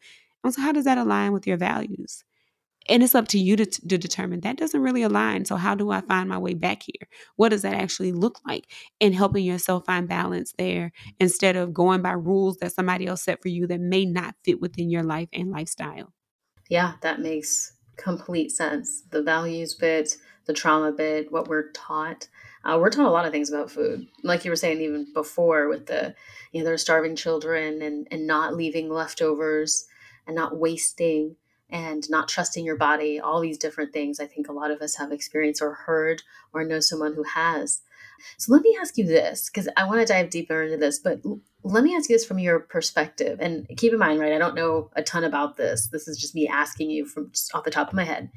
so, 0.48 0.60
how 0.60 0.72
does 0.72 0.84
that 0.84 0.98
align 0.98 1.32
with 1.32 1.46
your 1.46 1.56
values? 1.56 2.24
And 2.88 3.02
it's 3.02 3.14
up 3.14 3.28
to 3.28 3.38
you 3.38 3.56
to, 3.56 3.66
to 3.66 3.98
determine 3.98 4.40
that 4.40 4.56
doesn't 4.56 4.80
really 4.80 5.02
align. 5.02 5.44
So, 5.44 5.56
how 5.56 5.74
do 5.74 5.90
I 5.90 6.00
find 6.00 6.28
my 6.28 6.38
way 6.38 6.54
back 6.54 6.82
here? 6.82 7.08
What 7.36 7.50
does 7.50 7.62
that 7.62 7.74
actually 7.74 8.12
look 8.12 8.40
like? 8.46 8.66
And 9.00 9.14
helping 9.14 9.44
yourself 9.44 9.84
find 9.84 10.08
balance 10.08 10.54
there 10.56 10.92
instead 11.18 11.56
of 11.56 11.74
going 11.74 12.02
by 12.02 12.12
rules 12.12 12.56
that 12.58 12.72
somebody 12.72 13.06
else 13.06 13.22
set 13.22 13.42
for 13.42 13.48
you 13.48 13.66
that 13.66 13.80
may 13.80 14.04
not 14.06 14.34
fit 14.44 14.60
within 14.60 14.90
your 14.90 15.02
life 15.02 15.28
and 15.32 15.50
lifestyle. 15.50 16.12
Yeah, 16.68 16.94
that 17.02 17.20
makes 17.20 17.74
complete 17.96 18.50
sense. 18.50 19.02
The 19.10 19.22
values 19.22 19.74
bit, 19.74 20.16
the 20.46 20.54
trauma 20.54 20.92
bit, 20.92 21.30
what 21.30 21.48
we're 21.48 21.70
taught. 21.72 22.28
Uh, 22.64 22.78
we're 22.80 22.90
taught 22.90 23.06
a 23.06 23.10
lot 23.10 23.24
of 23.24 23.32
things 23.32 23.50
about 23.50 23.70
food, 23.70 24.06
like 24.22 24.44
you 24.44 24.50
were 24.50 24.56
saying 24.56 24.80
even 24.80 25.06
before 25.14 25.68
with 25.68 25.86
the, 25.86 26.14
you 26.52 26.60
know, 26.60 26.66
there's 26.66 26.82
starving 26.82 27.16
children 27.16 27.80
and 27.82 28.06
and 28.10 28.26
not 28.26 28.54
leaving 28.54 28.90
leftovers 28.90 29.86
and 30.26 30.36
not 30.36 30.58
wasting 30.58 31.36
and 31.68 32.08
not 32.10 32.28
trusting 32.28 32.64
your 32.64 32.76
body, 32.76 33.20
all 33.20 33.40
these 33.40 33.58
different 33.58 33.92
things. 33.92 34.18
I 34.18 34.26
think 34.26 34.48
a 34.48 34.52
lot 34.52 34.70
of 34.70 34.82
us 34.82 34.96
have 34.96 35.12
experienced 35.12 35.62
or 35.62 35.72
heard 35.72 36.22
or 36.52 36.64
know 36.64 36.80
someone 36.80 37.14
who 37.14 37.22
has. 37.22 37.82
So 38.38 38.52
let 38.52 38.62
me 38.62 38.76
ask 38.80 38.98
you 38.98 39.06
this, 39.06 39.48
because 39.48 39.68
I 39.76 39.84
want 39.84 40.00
to 40.00 40.12
dive 40.12 40.30
deeper 40.30 40.62
into 40.62 40.76
this, 40.76 40.98
but 40.98 41.20
let 41.62 41.84
me 41.84 41.94
ask 41.94 42.10
you 42.10 42.16
this 42.16 42.26
from 42.26 42.38
your 42.38 42.60
perspective. 42.60 43.38
And 43.40 43.66
keep 43.76 43.92
in 43.92 43.98
mind, 43.98 44.20
right, 44.20 44.32
I 44.32 44.38
don't 44.38 44.54
know 44.54 44.90
a 44.94 45.02
ton 45.02 45.24
about 45.24 45.56
this. 45.56 45.86
This 45.86 46.08
is 46.08 46.18
just 46.18 46.34
me 46.34 46.48
asking 46.48 46.90
you 46.90 47.06
from 47.06 47.32
off 47.54 47.64
the 47.64 47.70
top 47.70 47.88
of 47.88 47.94
my 47.94 48.04
head. 48.04 48.30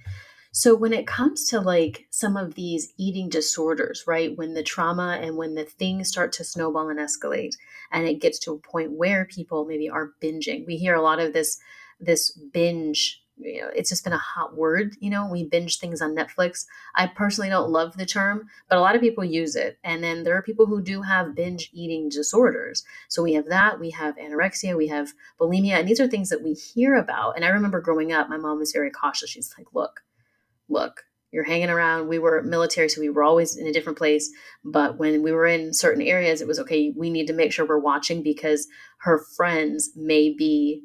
So 0.55 0.75
when 0.75 0.93
it 0.93 1.07
comes 1.07 1.47
to 1.47 1.59
like 1.59 2.05
some 2.11 2.37
of 2.37 2.53
these 2.53 2.93
eating 2.95 3.27
disorders, 3.27 4.03
right, 4.05 4.37
when 4.37 4.53
the 4.53 4.61
trauma 4.61 5.17
and 5.19 5.35
when 5.35 5.55
the 5.55 5.63
things 5.63 6.09
start 6.09 6.31
to 6.33 6.43
snowball 6.43 6.89
and 6.89 6.99
escalate, 6.99 7.55
and 7.91 8.07
it 8.07 8.21
gets 8.21 8.37
to 8.39 8.51
a 8.53 8.59
point 8.59 8.91
where 8.91 9.25
people 9.25 9.65
maybe 9.65 9.89
are 9.89 10.11
binging, 10.21 10.67
we 10.67 10.77
hear 10.77 10.93
a 10.93 11.01
lot 11.01 11.19
of 11.19 11.33
this 11.33 11.59
this 11.99 12.31
binge 12.53 13.19
you 13.37 13.63
know, 13.63 13.69
it's 13.75 13.89
just 13.89 14.03
been 14.03 14.13
a 14.13 14.17
hot 14.19 14.55
word. 14.55 14.95
You 14.99 15.09
know, 15.09 15.27
we 15.27 15.43
binge 15.43 15.79
things 15.79 16.03
on 16.03 16.15
Netflix. 16.15 16.67
I 16.93 17.07
personally 17.07 17.49
don't 17.49 17.71
love 17.71 17.97
the 17.97 18.05
term, 18.05 18.47
but 18.69 18.77
a 18.77 18.81
lot 18.81 18.93
of 18.93 19.01
people 19.01 19.23
use 19.25 19.55
it. 19.55 19.79
And 19.83 20.03
then 20.03 20.21
there 20.21 20.37
are 20.37 20.43
people 20.43 20.67
who 20.67 20.83
do 20.83 21.01
have 21.01 21.33
binge 21.33 21.71
eating 21.73 22.09
disorders. 22.09 22.83
So 23.07 23.23
we 23.23 23.33
have 23.33 23.47
that, 23.47 23.79
we 23.79 23.89
have 23.89 24.17
anorexia, 24.17 24.77
we 24.77 24.87
have 24.89 25.13
bulimia, 25.39 25.79
and 25.79 25.87
these 25.87 25.99
are 25.99 26.07
things 26.07 26.29
that 26.29 26.43
we 26.43 26.53
hear 26.53 26.93
about. 26.93 27.35
And 27.35 27.43
I 27.43 27.49
remember 27.49 27.81
growing 27.81 28.13
up, 28.13 28.29
my 28.29 28.37
mom 28.37 28.59
was 28.59 28.71
very 28.71 28.91
cautious. 28.91 29.31
She's 29.31 29.51
like, 29.57 29.65
look, 29.73 30.01
look, 30.69 31.03
you're 31.31 31.43
hanging 31.43 31.69
around. 31.69 32.07
We 32.07 32.19
were 32.19 32.43
military, 32.43 32.89
so 32.89 33.01
we 33.01 33.09
were 33.09 33.23
always 33.23 33.57
in 33.57 33.65
a 33.65 33.73
different 33.73 33.97
place. 33.97 34.29
But 34.63 34.99
when 34.99 35.23
we 35.23 35.31
were 35.31 35.47
in 35.47 35.73
certain 35.73 36.03
areas, 36.03 36.41
it 36.41 36.47
was 36.47 36.59
okay, 36.59 36.93
we 36.95 37.09
need 37.09 37.27
to 37.27 37.33
make 37.33 37.51
sure 37.51 37.65
we're 37.65 37.79
watching 37.79 38.21
because 38.21 38.67
her 38.99 39.23
friends 39.35 39.89
may 39.95 40.29
be 40.29 40.83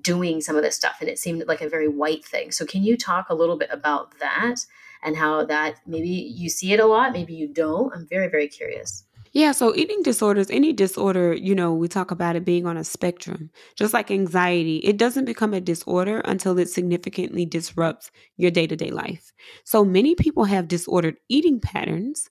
doing 0.00 0.40
some 0.40 0.56
of 0.56 0.62
this 0.62 0.76
stuff 0.76 0.96
and 1.00 1.08
it 1.08 1.18
seemed 1.18 1.44
like 1.46 1.60
a 1.60 1.68
very 1.68 1.88
white 1.88 2.24
thing 2.24 2.50
so 2.50 2.64
can 2.64 2.82
you 2.82 2.96
talk 2.96 3.28
a 3.28 3.34
little 3.34 3.58
bit 3.58 3.68
about 3.70 4.18
that 4.20 4.56
and 5.02 5.16
how 5.16 5.44
that 5.44 5.76
maybe 5.86 6.08
you 6.08 6.48
see 6.48 6.72
it 6.72 6.80
a 6.80 6.86
lot 6.86 7.12
maybe 7.12 7.34
you 7.34 7.46
don't 7.46 7.92
i'm 7.94 8.06
very 8.08 8.28
very 8.28 8.48
curious 8.48 9.04
yeah, 9.32 9.52
so 9.52 9.74
eating 9.74 10.02
disorders, 10.02 10.50
any 10.50 10.74
disorder, 10.74 11.32
you 11.32 11.54
know, 11.54 11.72
we 11.72 11.88
talk 11.88 12.10
about 12.10 12.36
it 12.36 12.44
being 12.44 12.66
on 12.66 12.76
a 12.76 12.84
spectrum. 12.84 13.50
Just 13.76 13.94
like 13.94 14.10
anxiety, 14.10 14.76
it 14.78 14.98
doesn't 14.98 15.24
become 15.24 15.54
a 15.54 15.60
disorder 15.60 16.20
until 16.26 16.58
it 16.58 16.68
significantly 16.68 17.46
disrupts 17.46 18.10
your 18.36 18.50
day 18.50 18.66
to 18.66 18.76
day 18.76 18.90
life. 18.90 19.32
So 19.64 19.84
many 19.86 20.14
people 20.14 20.44
have 20.44 20.68
disordered 20.68 21.16
eating 21.30 21.60
patterns, 21.60 22.28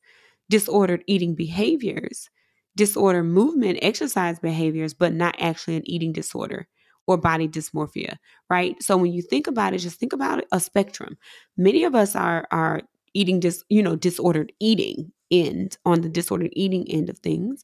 disordered 0.50 1.04
eating 1.08 1.34
behaviors, 1.34 2.30
disordered 2.76 3.26
movement, 3.26 3.80
exercise 3.82 4.40
behaviors, 4.40 4.94
but 4.94 5.12
not 5.14 5.36
actually 5.40 5.78
an 5.78 5.90
eating 5.90 6.14
disorder 6.14 6.68
or 7.08 7.18
body 7.18 7.48
dysmorphia, 7.48 8.18
right? 8.48 8.76
So 8.82 8.96
when 8.96 9.12
you 9.12 9.24
think 9.24 9.48
about 9.48 9.74
it, 9.74 9.80
just 9.80 10.00
think 10.00 10.14
about 10.14 10.44
a 10.52 10.60
spectrum. 10.60 11.18
Many 11.58 11.84
of 11.84 11.96
us 11.96 12.16
are 12.16 12.46
are 12.52 12.84
eating 13.16 13.40
dis, 13.40 13.64
you 13.70 13.82
know, 13.82 13.96
disordered 13.96 14.54
eating 14.60 15.12
end 15.32 15.78
on 15.86 16.02
the 16.02 16.10
disordered 16.10 16.52
eating 16.54 16.90
end 16.90 17.10
of 17.10 17.20
things. 17.20 17.64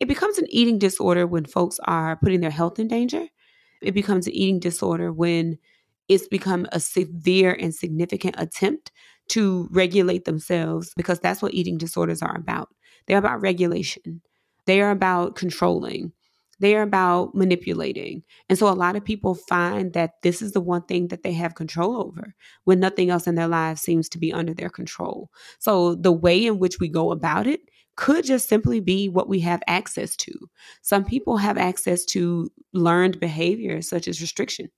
It 0.00 0.06
becomes 0.06 0.38
an 0.38 0.46
eating 0.48 0.78
disorder 0.78 1.26
when 1.26 1.44
folks 1.44 1.78
are 1.84 2.16
putting 2.16 2.40
their 2.40 2.50
health 2.50 2.78
in 2.78 2.88
danger. 2.88 3.26
It 3.82 3.92
becomes 3.92 4.26
an 4.26 4.32
eating 4.32 4.60
disorder 4.60 5.12
when 5.12 5.58
it's 6.08 6.28
become 6.28 6.66
a 6.72 6.80
severe 6.80 7.56
and 7.58 7.74
significant 7.74 8.36
attempt 8.38 8.92
to 9.28 9.68
regulate 9.70 10.24
themselves 10.24 10.92
because 10.96 11.20
that's 11.20 11.42
what 11.42 11.54
eating 11.54 11.78
disorders 11.78 12.22
are 12.22 12.36
about. 12.36 12.68
They're 13.06 13.18
about 13.18 13.40
regulation. 13.40 14.20
They 14.66 14.80
are 14.80 14.90
about 14.90 15.36
controlling. 15.36 16.12
They're 16.62 16.82
about 16.82 17.34
manipulating. 17.34 18.22
And 18.48 18.56
so 18.56 18.68
a 18.68 18.70
lot 18.70 18.94
of 18.94 19.04
people 19.04 19.34
find 19.34 19.92
that 19.94 20.22
this 20.22 20.40
is 20.40 20.52
the 20.52 20.60
one 20.60 20.82
thing 20.82 21.08
that 21.08 21.24
they 21.24 21.32
have 21.32 21.56
control 21.56 21.96
over 21.96 22.36
when 22.62 22.78
nothing 22.78 23.10
else 23.10 23.26
in 23.26 23.34
their 23.34 23.48
lives 23.48 23.80
seems 23.82 24.08
to 24.10 24.18
be 24.18 24.32
under 24.32 24.54
their 24.54 24.70
control. 24.70 25.28
So 25.58 25.96
the 25.96 26.12
way 26.12 26.46
in 26.46 26.60
which 26.60 26.78
we 26.78 26.88
go 26.88 27.10
about 27.10 27.48
it 27.48 27.62
could 27.96 28.24
just 28.24 28.48
simply 28.48 28.78
be 28.78 29.08
what 29.08 29.28
we 29.28 29.40
have 29.40 29.60
access 29.66 30.14
to. 30.18 30.32
Some 30.82 31.04
people 31.04 31.36
have 31.36 31.58
access 31.58 32.04
to 32.06 32.48
learned 32.72 33.18
behaviors 33.18 33.88
such 33.88 34.06
as 34.06 34.20
restriction. 34.20 34.68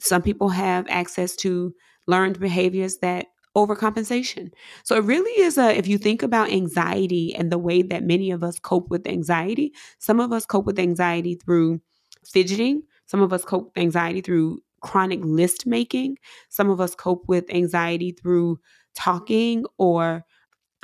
Some 0.00 0.22
people 0.22 0.48
have 0.48 0.86
access 0.88 1.36
to 1.36 1.74
learned 2.06 2.40
behaviors 2.40 2.96
that 3.02 3.26
overcompensation. 3.56 4.50
So 4.84 4.96
it 4.96 5.04
really 5.04 5.40
is 5.42 5.58
a, 5.58 5.76
if 5.76 5.86
you 5.86 5.98
think 5.98 6.22
about 6.22 6.50
anxiety 6.50 7.34
and 7.34 7.50
the 7.52 7.58
way 7.58 7.82
that 7.82 8.02
many 8.04 8.30
of 8.30 8.42
us 8.42 8.58
cope 8.58 8.90
with 8.90 9.06
anxiety, 9.06 9.72
some 9.98 10.20
of 10.20 10.32
us 10.32 10.46
cope 10.46 10.66
with 10.66 10.78
anxiety 10.78 11.34
through 11.36 11.80
fidgeting, 12.24 12.82
some 13.06 13.20
of 13.22 13.32
us 13.32 13.44
cope 13.44 13.66
with 13.66 13.78
anxiety 13.82 14.20
through 14.20 14.60
chronic 14.80 15.20
list 15.22 15.66
making, 15.66 16.16
some 16.48 16.68
of 16.70 16.80
us 16.80 16.94
cope 16.94 17.24
with 17.28 17.44
anxiety 17.50 18.12
through 18.12 18.58
talking 18.94 19.64
or 19.78 20.24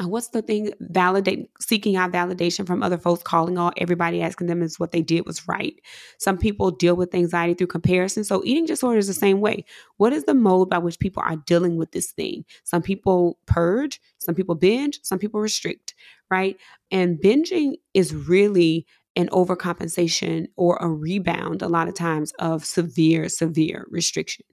Uh, 0.01 0.09
what's 0.09 0.29
the 0.29 0.41
thing 0.43 0.73
validate 0.81 1.51
seeking 1.61 1.97
out 1.97 2.13
validation 2.13 2.67
from 2.67 2.83
other 2.83 2.97
folks 2.97 3.23
calling 3.23 3.59
all 3.59 3.73
everybody 3.77 4.23
asking 4.23 4.47
them 4.47 4.63
is 4.63 4.81
what 4.81 4.93
they 4.93 5.03
did 5.03 5.27
was 5.27 5.47
right. 5.47 5.81
Some 6.19 6.39
people 6.39 6.71
deal 6.71 6.97
with 6.97 7.15
anxiety 7.15 7.55
through 7.55 7.67
comparison 7.67 8.25
so 8.25 8.43
eating 8.45 8.67
disorder 8.67 8.99
is 8.99 9.09
the 9.09 9.15
same 9.15 9.41
way. 9.41 9.65
What 9.99 10.13
is 10.13 10.25
the 10.25 10.35
mode 10.35 10.71
by 10.71 10.79
which 10.79 10.99
people 10.99 11.23
are 11.25 11.37
dealing 11.37 11.77
with 11.77 11.93
this 11.93 12.13
thing? 12.13 12.45
Some 12.65 12.83
people 12.83 13.39
purge 13.47 14.01
some 14.19 14.35
people 14.35 14.55
binge 14.55 15.01
some 15.03 15.19
people 15.19 15.41
restrict 15.41 15.95
right? 16.31 16.57
And 16.91 17.19
binging 17.19 17.75
is 17.93 18.15
really 18.15 18.87
an 19.17 19.29
overcompensation 19.31 20.47
or 20.57 20.77
a 20.81 20.89
rebound 20.89 21.63
a 21.63 21.69
lot 21.69 21.89
of 21.89 21.95
times 21.95 22.33
of 22.39 22.65
severe, 22.65 23.29
severe 23.29 23.87
restriction, 23.91 24.45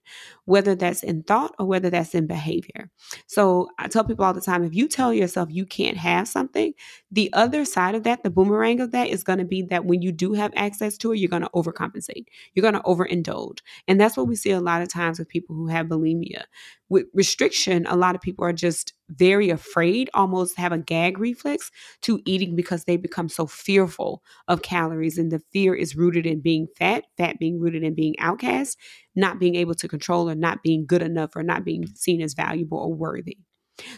whether 0.45 0.73
that's 0.73 1.03
in 1.03 1.21
thought 1.21 1.53
or 1.59 1.67
whether 1.67 1.91
that's 1.91 2.15
in 2.15 2.25
behavior. 2.25 2.89
So 3.27 3.69
I 3.77 3.87
tell 3.87 4.03
people 4.03 4.25
all 4.25 4.33
the 4.33 4.41
time 4.41 4.63
if 4.63 4.73
you 4.73 4.87
tell 4.87 5.13
yourself 5.13 5.49
you 5.51 5.65
can't 5.65 5.97
have 5.97 6.27
something, 6.27 6.73
the 7.11 7.31
other 7.33 7.65
side 7.65 7.93
of 7.93 8.03
that, 8.03 8.23
the 8.23 8.31
boomerang 8.31 8.79
of 8.79 8.91
that, 8.91 9.09
is 9.09 9.23
going 9.23 9.39
to 9.39 9.45
be 9.45 9.61
that 9.63 9.85
when 9.85 10.01
you 10.01 10.11
do 10.11 10.33
have 10.33 10.51
access 10.55 10.97
to 10.97 11.11
it, 11.11 11.19
you're 11.19 11.29
going 11.29 11.43
to 11.43 11.49
overcompensate. 11.53 12.25
You're 12.53 12.69
going 12.69 12.73
to 12.73 12.81
overindulge. 12.81 13.59
And 13.87 14.01
that's 14.01 14.17
what 14.17 14.27
we 14.27 14.35
see 14.35 14.51
a 14.51 14.59
lot 14.59 14.81
of 14.81 14.89
times 14.89 15.19
with 15.19 15.29
people 15.29 15.55
who 15.55 15.67
have 15.67 15.85
bulimia. 15.85 16.43
With 16.89 17.05
restriction, 17.13 17.85
a 17.85 17.95
lot 17.95 18.15
of 18.15 18.21
people 18.21 18.43
are 18.43 18.53
just 18.53 18.93
very 19.09 19.49
afraid, 19.49 20.09
almost 20.13 20.57
have 20.57 20.71
a 20.71 20.77
gag 20.77 21.17
reflex 21.17 21.71
to 22.01 22.21
eating 22.25 22.55
because 22.55 22.83
they 22.83 22.97
become 22.97 23.29
so 23.29 23.47
fearful 23.47 24.21
of 24.47 24.61
calories. 24.61 25.17
And 25.17 25.31
the 25.31 25.41
fear 25.51 25.73
is 25.73 25.95
rooted 25.95 26.25
in 26.25 26.41
being 26.41 26.67
fat, 26.77 27.05
fat 27.17 27.39
being 27.39 27.59
rooted 27.59 27.83
in 27.83 27.95
being 27.95 28.15
outcast, 28.19 28.77
not 29.15 29.39
being 29.39 29.55
able 29.55 29.75
to 29.75 29.87
control 29.87 30.29
or 30.29 30.35
not 30.35 30.63
being 30.63 30.85
good 30.85 31.01
enough 31.01 31.35
or 31.35 31.43
not 31.43 31.63
being 31.63 31.85
seen 31.95 32.21
as 32.21 32.33
valuable 32.33 32.77
or 32.77 32.93
worthy. 32.93 33.37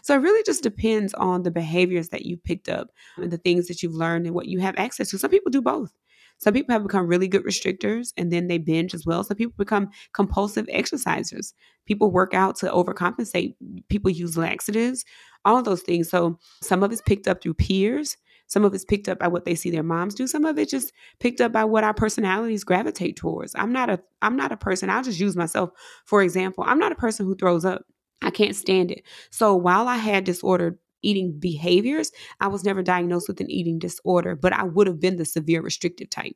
So 0.04 0.14
it 0.14 0.20
really 0.20 0.44
just 0.44 0.64
depends 0.64 1.14
on 1.14 1.44
the 1.44 1.52
behaviors 1.52 2.10
that 2.10 2.26
you 2.26 2.38
picked 2.38 2.68
up 2.68 2.90
and 3.16 3.32
the 3.32 3.38
things 3.38 3.68
that 3.68 3.82
you've 3.82 3.94
learned 3.94 4.26
and 4.26 4.36
what 4.36 4.48
you 4.48 4.60
have 4.60 4.76
access 4.78 5.10
to. 5.10 5.18
Some 5.18 5.32
people 5.32 5.52
do 5.52 5.62
both. 5.62 5.94
Some 6.40 6.54
people 6.54 6.74
have 6.74 6.84
become 6.84 7.08
really 7.08 7.28
good 7.28 7.44
restrictors 7.44 8.14
and 8.18 8.32
then 8.32 8.48
they 8.48 8.58
binge 8.58 8.94
as 8.94 9.06
well. 9.06 9.24
Some 9.24 9.38
people 9.38 9.54
become 9.58 9.90
compulsive 10.14 10.66
exercisers. 10.68 11.54
People 11.86 12.12
work 12.12 12.34
out 12.34 12.56
to 12.58 12.68
overcompensate. 12.68 13.56
People 13.90 14.10
use 14.10 14.38
laxatives, 14.38 15.06
all 15.46 15.58
of 15.58 15.66
those 15.66 15.82
things. 15.82 16.10
So 16.10 16.40
some 16.62 16.82
of 16.82 16.92
it's 16.92 17.02
picked 17.02 17.28
up 17.28 17.42
through 17.42 17.56
peers. 17.56 18.18
Some 18.48 18.66
of 18.66 18.74
it's 18.74 18.86
picked 18.86 19.08
up 19.08 19.20
by 19.20 19.28
what 19.28 19.46
they 19.46 19.54
see 19.54 19.70
their 19.70 19.84
moms 19.84 20.16
do. 20.16 20.26
Some 20.26 20.46
of 20.46 20.58
it 20.58 20.70
just 20.70 20.92
picked 21.20 21.40
up 21.40 21.52
by 21.52 21.66
what 21.66 21.84
our 21.84 21.94
personalities 21.94 22.64
gravitate 22.64 23.16
towards. 23.16 23.54
I'm 23.56 23.72
not 23.72 23.90
a 23.90 24.00
I'm 24.22 24.36
not 24.36 24.52
a 24.52 24.58
person. 24.58 24.90
I'll 24.90 25.04
just 25.04 25.20
use 25.20 25.36
myself 25.36 25.70
for 26.06 26.24
example. 26.24 26.64
I'm 26.66 26.80
not 26.80 26.92
a 26.92 26.96
person 26.96 27.26
who 27.26 27.36
throws 27.36 27.64
up. 27.64 27.84
I 28.22 28.32
can't 28.32 28.56
stand 28.56 28.92
it. 28.92 29.04
So 29.30 29.56
while 29.56 29.88
I 29.88 29.98
had 29.98 30.24
disordered 30.24 30.80
eating 31.02 31.40
behaviors, 31.40 32.12
I 32.40 32.48
was 32.48 32.64
never 32.64 32.82
diagnosed 32.82 33.28
with 33.28 33.42
an 33.42 33.50
eating 33.50 33.80
disorder, 33.80 34.36
but 34.36 34.54
I 34.54 34.64
would 34.64 34.88
have 34.88 35.00
been 35.00 35.18
the 35.18 35.26
severe 35.26 35.62
restrictive 35.62 36.10
type. 36.10 36.36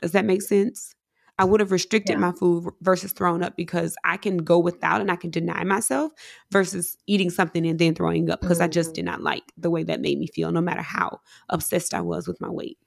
Does 0.00 0.12
that 0.12 0.24
make 0.24 0.42
sense? 0.42 0.94
I 1.38 1.44
would 1.44 1.60
have 1.60 1.70
restricted 1.70 2.14
yeah. 2.14 2.20
my 2.20 2.32
food 2.32 2.72
versus 2.80 3.12
throwing 3.12 3.42
up 3.42 3.56
because 3.56 3.94
I 4.04 4.16
can 4.16 4.38
go 4.38 4.58
without 4.58 5.02
and 5.02 5.10
I 5.10 5.16
can 5.16 5.30
deny 5.30 5.64
myself 5.64 6.12
versus 6.50 6.96
eating 7.06 7.28
something 7.28 7.66
and 7.66 7.78
then 7.78 7.94
throwing 7.94 8.30
up 8.30 8.40
because 8.40 8.58
mm-hmm. 8.58 8.64
I 8.64 8.68
just 8.68 8.90
mm-hmm. 8.90 8.94
did 8.94 9.04
not 9.04 9.22
like 9.22 9.44
the 9.58 9.70
way 9.70 9.82
that 9.82 10.00
made 10.00 10.18
me 10.18 10.28
feel, 10.28 10.50
no 10.50 10.62
matter 10.62 10.82
how 10.82 11.20
obsessed 11.50 11.92
I 11.92 12.00
was 12.00 12.26
with 12.26 12.40
my 12.40 12.48
weight. 12.48 12.78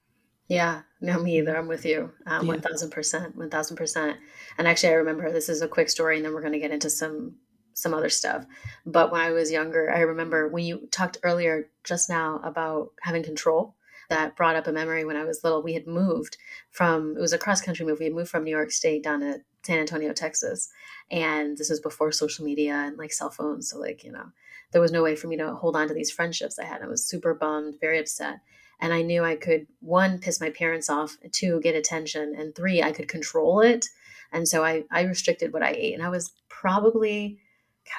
Yeah, 0.48 0.82
no, 1.00 1.22
me 1.22 1.38
either. 1.38 1.56
I'm 1.56 1.68
with 1.68 1.86
you. 1.86 2.10
Um, 2.26 2.48
yeah. 2.48 2.54
1000%. 2.54 3.36
1000%. 3.36 4.16
And 4.58 4.66
actually, 4.66 4.88
I 4.88 4.94
remember 4.94 5.30
this 5.30 5.48
is 5.48 5.62
a 5.62 5.68
quick 5.68 5.88
story, 5.88 6.16
and 6.16 6.24
then 6.24 6.34
we're 6.34 6.40
going 6.40 6.54
to 6.54 6.58
get 6.58 6.72
into 6.72 6.90
some 6.90 7.36
some 7.80 7.94
other 7.94 8.10
stuff. 8.10 8.44
But 8.86 9.10
when 9.10 9.20
I 9.20 9.30
was 9.30 9.50
younger, 9.50 9.90
I 9.90 10.00
remember 10.00 10.48
when 10.48 10.64
you 10.64 10.88
talked 10.90 11.18
earlier 11.22 11.68
just 11.84 12.08
now 12.08 12.40
about 12.44 12.90
having 13.02 13.22
control. 13.22 13.74
That 14.08 14.34
brought 14.34 14.56
up 14.56 14.66
a 14.66 14.72
memory 14.72 15.04
when 15.04 15.16
I 15.16 15.22
was 15.22 15.44
little. 15.44 15.62
We 15.62 15.74
had 15.74 15.86
moved 15.86 16.36
from, 16.72 17.16
it 17.16 17.20
was 17.20 17.32
a 17.32 17.38
cross 17.38 17.60
country 17.60 17.86
move. 17.86 18.00
We 18.00 18.06
had 18.06 18.14
moved 18.14 18.28
from 18.28 18.42
New 18.42 18.50
York 18.50 18.72
State 18.72 19.04
down 19.04 19.20
to 19.20 19.40
San 19.62 19.78
Antonio, 19.78 20.12
Texas. 20.12 20.68
And 21.12 21.56
this 21.56 21.70
was 21.70 21.78
before 21.78 22.10
social 22.10 22.44
media 22.44 22.74
and 22.74 22.98
like 22.98 23.12
cell 23.12 23.30
phones. 23.30 23.70
So, 23.70 23.78
like, 23.78 24.02
you 24.02 24.10
know, 24.10 24.24
there 24.72 24.80
was 24.80 24.90
no 24.90 25.04
way 25.04 25.14
for 25.14 25.28
me 25.28 25.36
to 25.36 25.54
hold 25.54 25.76
on 25.76 25.86
to 25.86 25.94
these 25.94 26.10
friendships 26.10 26.58
I 26.58 26.64
had. 26.64 26.82
I 26.82 26.88
was 26.88 27.06
super 27.06 27.34
bummed, 27.34 27.76
very 27.80 28.00
upset. 28.00 28.40
And 28.80 28.92
I 28.92 29.02
knew 29.02 29.22
I 29.22 29.36
could, 29.36 29.68
one, 29.78 30.18
piss 30.18 30.40
my 30.40 30.50
parents 30.50 30.90
off, 30.90 31.16
two, 31.30 31.60
get 31.60 31.76
attention, 31.76 32.34
and 32.36 32.52
three, 32.52 32.82
I 32.82 32.90
could 32.90 33.06
control 33.06 33.60
it. 33.60 33.86
And 34.32 34.48
so 34.48 34.64
I, 34.64 34.86
I 34.90 35.02
restricted 35.02 35.52
what 35.52 35.62
I 35.62 35.70
ate. 35.70 35.94
And 35.94 36.02
I 36.02 36.08
was 36.08 36.32
probably, 36.48 37.38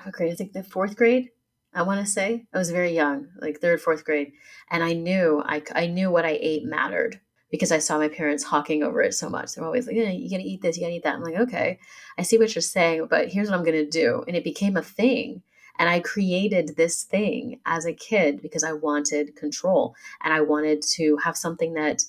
what 0.03 0.13
grade? 0.13 0.31
I 0.31 0.35
think 0.35 0.53
the 0.53 0.63
fourth 0.63 0.95
grade. 0.95 1.29
I 1.73 1.83
want 1.83 2.05
to 2.05 2.11
say 2.11 2.45
I 2.53 2.57
was 2.57 2.69
very 2.69 2.93
young, 2.93 3.29
like 3.39 3.59
third, 3.59 3.81
fourth 3.81 4.03
grade, 4.03 4.33
and 4.69 4.83
I 4.83 4.93
knew 4.93 5.41
I, 5.45 5.63
I 5.73 5.87
knew 5.87 6.11
what 6.11 6.25
I 6.25 6.37
ate 6.41 6.65
mattered 6.65 7.21
because 7.49 7.71
I 7.71 7.79
saw 7.79 7.97
my 7.97 8.09
parents 8.09 8.43
hawking 8.43 8.83
over 8.83 9.01
it 9.01 9.13
so 9.13 9.29
much. 9.29 9.53
They're 9.53 9.65
always 9.65 9.87
like, 9.87 9.95
yeah, 9.95 10.09
"You 10.09 10.29
gotta 10.29 10.43
eat 10.43 10.61
this, 10.61 10.77
you 10.77 10.83
gotta 10.83 10.95
eat 10.95 11.03
that." 11.03 11.15
I'm 11.15 11.23
like, 11.23 11.39
"Okay, 11.39 11.79
I 12.17 12.23
see 12.23 12.37
what 12.37 12.53
you're 12.53 12.61
saying, 12.61 13.07
but 13.09 13.29
here's 13.29 13.49
what 13.49 13.57
I'm 13.57 13.65
gonna 13.65 13.85
do," 13.85 14.23
and 14.27 14.35
it 14.35 14.43
became 14.43 14.75
a 14.75 14.81
thing. 14.81 15.43
And 15.79 15.89
I 15.89 16.01
created 16.01 16.75
this 16.75 17.03
thing 17.03 17.59
as 17.65 17.85
a 17.85 17.93
kid 17.93 18.41
because 18.41 18.63
I 18.63 18.73
wanted 18.73 19.35
control 19.35 19.95
and 20.21 20.33
I 20.33 20.41
wanted 20.41 20.81
to 20.93 21.17
have 21.17 21.37
something 21.37 21.73
that 21.73 22.03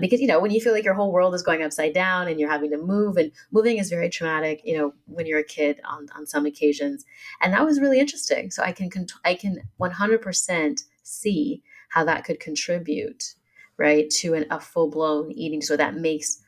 because 0.00 0.20
you 0.20 0.26
know 0.26 0.40
when 0.40 0.50
you 0.50 0.60
feel 0.60 0.72
like 0.72 0.84
your 0.84 0.94
whole 0.94 1.12
world 1.12 1.34
is 1.34 1.42
going 1.42 1.62
upside 1.62 1.92
down 1.92 2.28
and 2.28 2.38
you're 2.38 2.50
having 2.50 2.70
to 2.70 2.78
move 2.78 3.16
and 3.16 3.32
moving 3.50 3.78
is 3.78 3.90
very 3.90 4.08
traumatic 4.08 4.60
you 4.64 4.76
know 4.76 4.92
when 5.06 5.26
you're 5.26 5.38
a 5.38 5.44
kid 5.44 5.80
on, 5.88 6.06
on 6.16 6.26
some 6.26 6.46
occasions 6.46 7.04
and 7.40 7.52
that 7.52 7.64
was 7.64 7.80
really 7.80 8.00
interesting 8.00 8.50
so 8.50 8.62
i 8.62 8.72
can 8.72 8.90
i 9.24 9.34
can 9.34 9.60
100% 9.80 10.80
see 11.02 11.62
how 11.90 12.04
that 12.04 12.24
could 12.24 12.40
contribute 12.40 13.34
right 13.76 14.10
to 14.10 14.34
an, 14.34 14.46
a 14.50 14.60
full-blown 14.60 15.30
eating 15.32 15.62
so 15.62 15.76
that 15.76 15.96
makes 15.96 16.42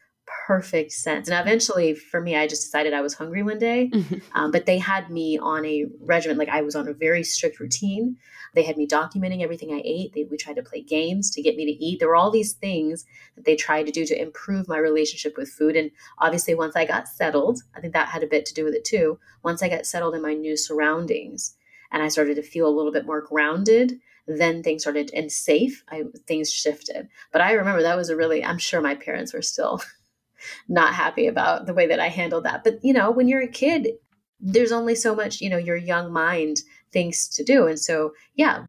perfect 0.46 0.92
sense. 0.92 1.28
And 1.28 1.38
eventually, 1.38 1.94
for 1.94 2.20
me, 2.20 2.36
I 2.36 2.46
just 2.46 2.62
decided 2.62 2.92
I 2.92 3.00
was 3.00 3.14
hungry 3.14 3.42
one 3.42 3.58
day. 3.58 3.90
Mm-hmm. 3.92 4.18
Um, 4.34 4.50
but 4.50 4.66
they 4.66 4.78
had 4.78 5.10
me 5.10 5.38
on 5.38 5.64
a 5.64 5.86
regimen, 6.00 6.38
like 6.38 6.48
I 6.48 6.62
was 6.62 6.76
on 6.76 6.88
a 6.88 6.92
very 6.92 7.24
strict 7.24 7.60
routine. 7.60 8.16
They 8.58 8.64
had 8.64 8.76
me 8.76 8.88
documenting 8.88 9.40
everything 9.40 9.72
I 9.72 9.82
ate. 9.84 10.14
They, 10.14 10.24
we 10.24 10.36
tried 10.36 10.56
to 10.56 10.64
play 10.64 10.82
games 10.82 11.30
to 11.30 11.40
get 11.40 11.54
me 11.54 11.64
to 11.64 11.70
eat. 11.70 12.00
There 12.00 12.08
were 12.08 12.16
all 12.16 12.32
these 12.32 12.54
things 12.54 13.04
that 13.36 13.44
they 13.44 13.54
tried 13.54 13.86
to 13.86 13.92
do 13.92 14.04
to 14.04 14.20
improve 14.20 14.66
my 14.66 14.78
relationship 14.78 15.36
with 15.36 15.48
food. 15.48 15.76
And 15.76 15.92
obviously, 16.18 16.56
once 16.56 16.74
I 16.74 16.84
got 16.84 17.06
settled, 17.06 17.60
I 17.76 17.80
think 17.80 17.92
that 17.92 18.08
had 18.08 18.24
a 18.24 18.26
bit 18.26 18.44
to 18.46 18.54
do 18.54 18.64
with 18.64 18.74
it 18.74 18.84
too. 18.84 19.20
Once 19.44 19.62
I 19.62 19.68
got 19.68 19.86
settled 19.86 20.16
in 20.16 20.22
my 20.22 20.34
new 20.34 20.56
surroundings 20.56 21.54
and 21.92 22.02
I 22.02 22.08
started 22.08 22.34
to 22.34 22.42
feel 22.42 22.66
a 22.66 22.74
little 22.76 22.90
bit 22.90 23.06
more 23.06 23.20
grounded, 23.20 24.00
then 24.26 24.64
things 24.64 24.82
started 24.82 25.12
and 25.14 25.30
safe. 25.30 25.84
I 25.88 26.02
things 26.26 26.52
shifted. 26.52 27.08
But 27.30 27.40
I 27.42 27.52
remember 27.52 27.82
that 27.82 27.96
was 27.96 28.10
a 28.10 28.16
really. 28.16 28.44
I'm 28.44 28.58
sure 28.58 28.80
my 28.80 28.96
parents 28.96 29.32
were 29.32 29.40
still 29.40 29.80
not 30.68 30.94
happy 30.94 31.28
about 31.28 31.66
the 31.66 31.74
way 31.74 31.86
that 31.86 32.00
I 32.00 32.08
handled 32.08 32.42
that. 32.42 32.64
But, 32.64 32.80
you 32.82 32.92
know, 32.92 33.12
when 33.12 33.28
you're 33.28 33.40
a 33.40 33.46
kid, 33.46 33.90
there's 34.40 34.72
only 34.72 34.96
so 34.96 35.14
much, 35.14 35.40
you 35.40 35.48
know, 35.48 35.56
your 35.58 35.76
young 35.76 36.12
mind 36.12 36.62
thinks 36.92 37.28
to 37.28 37.44
do. 37.44 37.66
And 37.66 37.78
so, 37.78 38.12
yeah, 38.34 38.64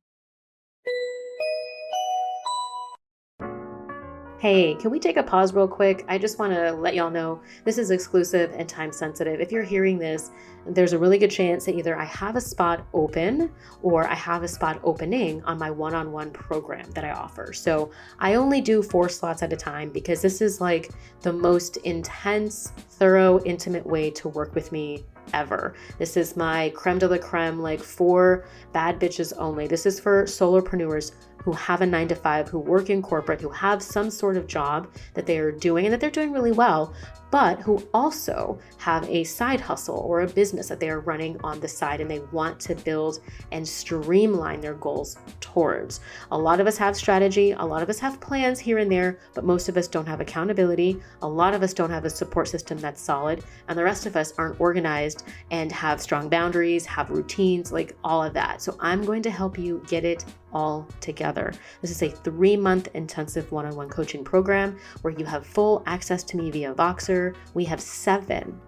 Hey, 4.39 4.75
can 4.75 4.89
we 4.89 4.99
take 4.99 5.17
a 5.17 5.23
pause 5.23 5.53
real 5.53 5.67
quick? 5.67 6.05
I 6.07 6.17
just 6.17 6.39
want 6.39 6.53
to 6.53 6.71
let 6.71 6.95
y'all 6.95 7.09
know 7.09 7.41
this 7.65 7.77
is 7.77 7.91
exclusive 7.91 8.53
and 8.55 8.69
time 8.69 8.93
sensitive. 8.93 9.41
If 9.41 9.51
you're 9.51 9.63
hearing 9.63 9.99
this, 9.99 10.31
there's 10.65 10.93
a 10.93 10.97
really 10.97 11.17
good 11.17 11.29
chance 11.29 11.65
that 11.65 11.75
either 11.75 11.99
I 11.99 12.05
have 12.05 12.37
a 12.37 12.41
spot 12.41 12.87
open 12.93 13.51
or 13.81 14.07
I 14.07 14.13
have 14.13 14.43
a 14.43 14.47
spot 14.47 14.79
opening 14.85 15.43
on 15.43 15.57
my 15.57 15.69
one 15.69 15.93
on 15.93 16.13
one 16.13 16.31
program 16.31 16.89
that 16.91 17.03
I 17.03 17.11
offer. 17.11 17.51
So 17.51 17.91
I 18.19 18.35
only 18.35 18.61
do 18.61 18.81
four 18.81 19.09
slots 19.09 19.43
at 19.43 19.51
a 19.51 19.57
time 19.57 19.89
because 19.89 20.21
this 20.21 20.41
is 20.41 20.61
like 20.61 20.89
the 21.19 21.33
most 21.33 21.75
intense, 21.77 22.71
thorough, 22.91 23.43
intimate 23.43 23.85
way 23.85 24.09
to 24.11 24.29
work 24.29 24.55
with 24.55 24.71
me 24.71 25.03
ever. 25.33 25.73
This 25.97 26.17
is 26.17 26.35
my 26.35 26.69
creme 26.75 26.99
de 26.99 27.07
la 27.07 27.17
creme, 27.17 27.59
like 27.59 27.81
for 27.81 28.45
bad 28.73 28.99
bitches 28.99 29.33
only. 29.37 29.67
This 29.67 29.85
is 29.85 29.99
for 29.99 30.23
solopreneurs 30.23 31.11
who 31.49 31.55
have 31.55 31.81
a 31.81 31.85
nine 31.85 32.07
to 32.07 32.13
five, 32.13 32.47
who 32.47 32.59
work 32.59 32.91
in 32.91 33.01
corporate, 33.01 33.41
who 33.41 33.49
have 33.49 33.81
some 33.81 34.11
sort 34.11 34.37
of 34.37 34.45
job 34.45 34.87
that 35.15 35.25
they 35.25 35.39
are 35.39 35.51
doing 35.51 35.87
and 35.87 35.91
that 35.91 35.99
they're 35.99 36.11
doing 36.11 36.31
really 36.31 36.51
well, 36.51 36.93
but 37.31 37.59
who 37.61 37.83
also 37.91 38.59
have 38.77 39.07
a 39.09 39.23
side 39.23 39.59
hustle 39.59 39.97
or 39.97 40.21
a 40.21 40.27
business 40.27 40.67
that 40.67 40.79
they 40.79 40.89
are 40.89 40.99
running 40.99 41.39
on 41.43 41.59
the 41.59 41.67
side 41.67 42.01
and 42.01 42.09
they 42.09 42.19
want 42.31 42.59
to 42.59 42.75
build 42.75 43.19
and 43.51 43.67
streamline 43.67 44.61
their 44.61 44.75
goals 44.75 45.17
towards. 45.39 46.01
A 46.31 46.37
lot 46.37 46.59
of 46.59 46.67
us 46.67 46.77
have 46.77 46.95
strategy, 46.95 47.51
a 47.51 47.65
lot 47.65 47.81
of 47.81 47.89
us 47.89 47.99
have 47.99 48.19
plans 48.19 48.59
here 48.59 48.77
and 48.77 48.91
there, 48.91 49.19
but 49.33 49.43
most 49.43 49.69
of 49.69 49.77
us 49.77 49.87
don't 49.87 50.07
have 50.07 50.21
accountability. 50.21 50.99
A 51.21 51.27
lot 51.27 51.53
of 51.53 51.63
us 51.63 51.73
don't 51.73 51.89
have 51.89 52.05
a 52.05 52.09
support 52.09 52.47
system 52.47 52.77
that's 52.77 53.01
solid, 53.01 53.43
and 53.67 53.77
the 53.77 53.83
rest 53.83 54.05
of 54.05 54.15
us 54.15 54.33
aren't 54.37 54.59
organized 54.59 55.23
and 55.49 55.71
have 55.71 56.01
strong 56.01 56.29
boundaries, 56.29 56.85
have 56.85 57.09
routines, 57.09 57.71
like 57.71 57.95
all 58.03 58.23
of 58.23 58.33
that. 58.33 58.61
So 58.61 58.77
I'm 58.79 59.03
going 59.03 59.23
to 59.23 59.31
help 59.31 59.57
you 59.57 59.83
get 59.87 60.05
it 60.05 60.25
all 60.53 60.87
together. 61.01 61.53
This 61.81 61.91
is 61.91 62.01
a 62.01 62.09
three 62.09 62.57
month 62.57 62.89
intensive 62.93 63.51
one 63.51 63.65
on 63.65 63.75
one 63.75 63.89
coaching 63.89 64.23
program 64.23 64.77
where 65.01 65.13
you 65.13 65.25
have 65.25 65.45
full 65.45 65.83
access 65.85 66.23
to 66.23 66.37
me 66.37 66.51
via 66.51 66.73
Voxer. 66.73 67.35
We 67.53 67.65
have 67.65 67.81
seven 67.81 68.59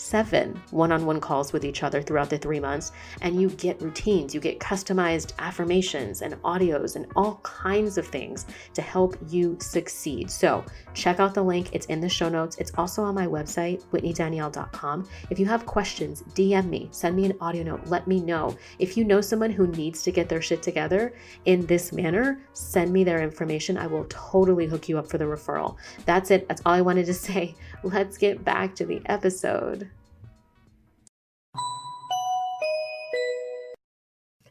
seven 0.00 0.60
one 0.70 0.90
on 0.90 1.04
one 1.04 1.20
calls 1.20 1.52
with 1.52 1.64
each 1.64 1.82
other 1.82 2.00
throughout 2.00 2.30
the 2.30 2.38
three 2.38 2.58
months, 2.58 2.92
and 3.20 3.40
you 3.40 3.50
get 3.50 3.80
routines, 3.82 4.34
you 4.34 4.40
get 4.40 4.58
customized 4.58 5.32
affirmations 5.38 6.22
and 6.22 6.34
audios 6.42 6.96
and 6.96 7.06
all 7.16 7.40
kinds 7.42 7.98
of 7.98 8.06
things 8.06 8.46
to 8.74 8.82
help 8.82 9.16
you 9.28 9.56
succeed. 9.60 10.30
So, 10.30 10.64
check 10.94 11.20
out 11.20 11.34
the 11.34 11.42
link, 11.42 11.68
it's 11.72 11.86
in 11.86 12.00
the 12.00 12.08
show 12.08 12.28
notes. 12.28 12.56
It's 12.58 12.72
also 12.78 13.02
on 13.02 13.14
my 13.14 13.26
website, 13.26 13.84
whitneydanielle.com. 13.92 15.08
If 15.28 15.38
you 15.38 15.46
have 15.46 15.66
questions, 15.66 16.22
DM 16.34 16.68
me, 16.68 16.88
send 16.90 17.14
me 17.16 17.26
an 17.26 17.36
audio 17.40 17.62
note, 17.62 17.86
let 17.86 18.06
me 18.06 18.20
know. 18.20 18.56
If 18.78 18.96
you 18.96 19.04
know 19.04 19.20
someone 19.20 19.50
who 19.50 19.66
needs 19.68 20.02
to 20.04 20.12
get 20.12 20.28
their 20.28 20.42
shit 20.42 20.62
together 20.62 21.14
in 21.44 21.66
this 21.66 21.92
manner, 21.92 22.40
send 22.54 22.92
me 22.92 23.04
their 23.04 23.22
information. 23.22 23.76
I 23.76 23.86
will 23.86 24.06
totally 24.08 24.66
hook 24.66 24.88
you 24.88 24.98
up 24.98 25.08
for 25.08 25.18
the 25.18 25.24
referral. 25.24 25.76
That's 26.06 26.30
it. 26.30 26.48
That's 26.48 26.62
all 26.64 26.72
I 26.72 26.80
wanted 26.80 27.06
to 27.06 27.14
say. 27.28 27.54
Let's 27.82 28.18
get 28.18 28.44
back 28.44 28.74
to 28.76 28.84
the 28.84 29.00
episode. 29.06 29.88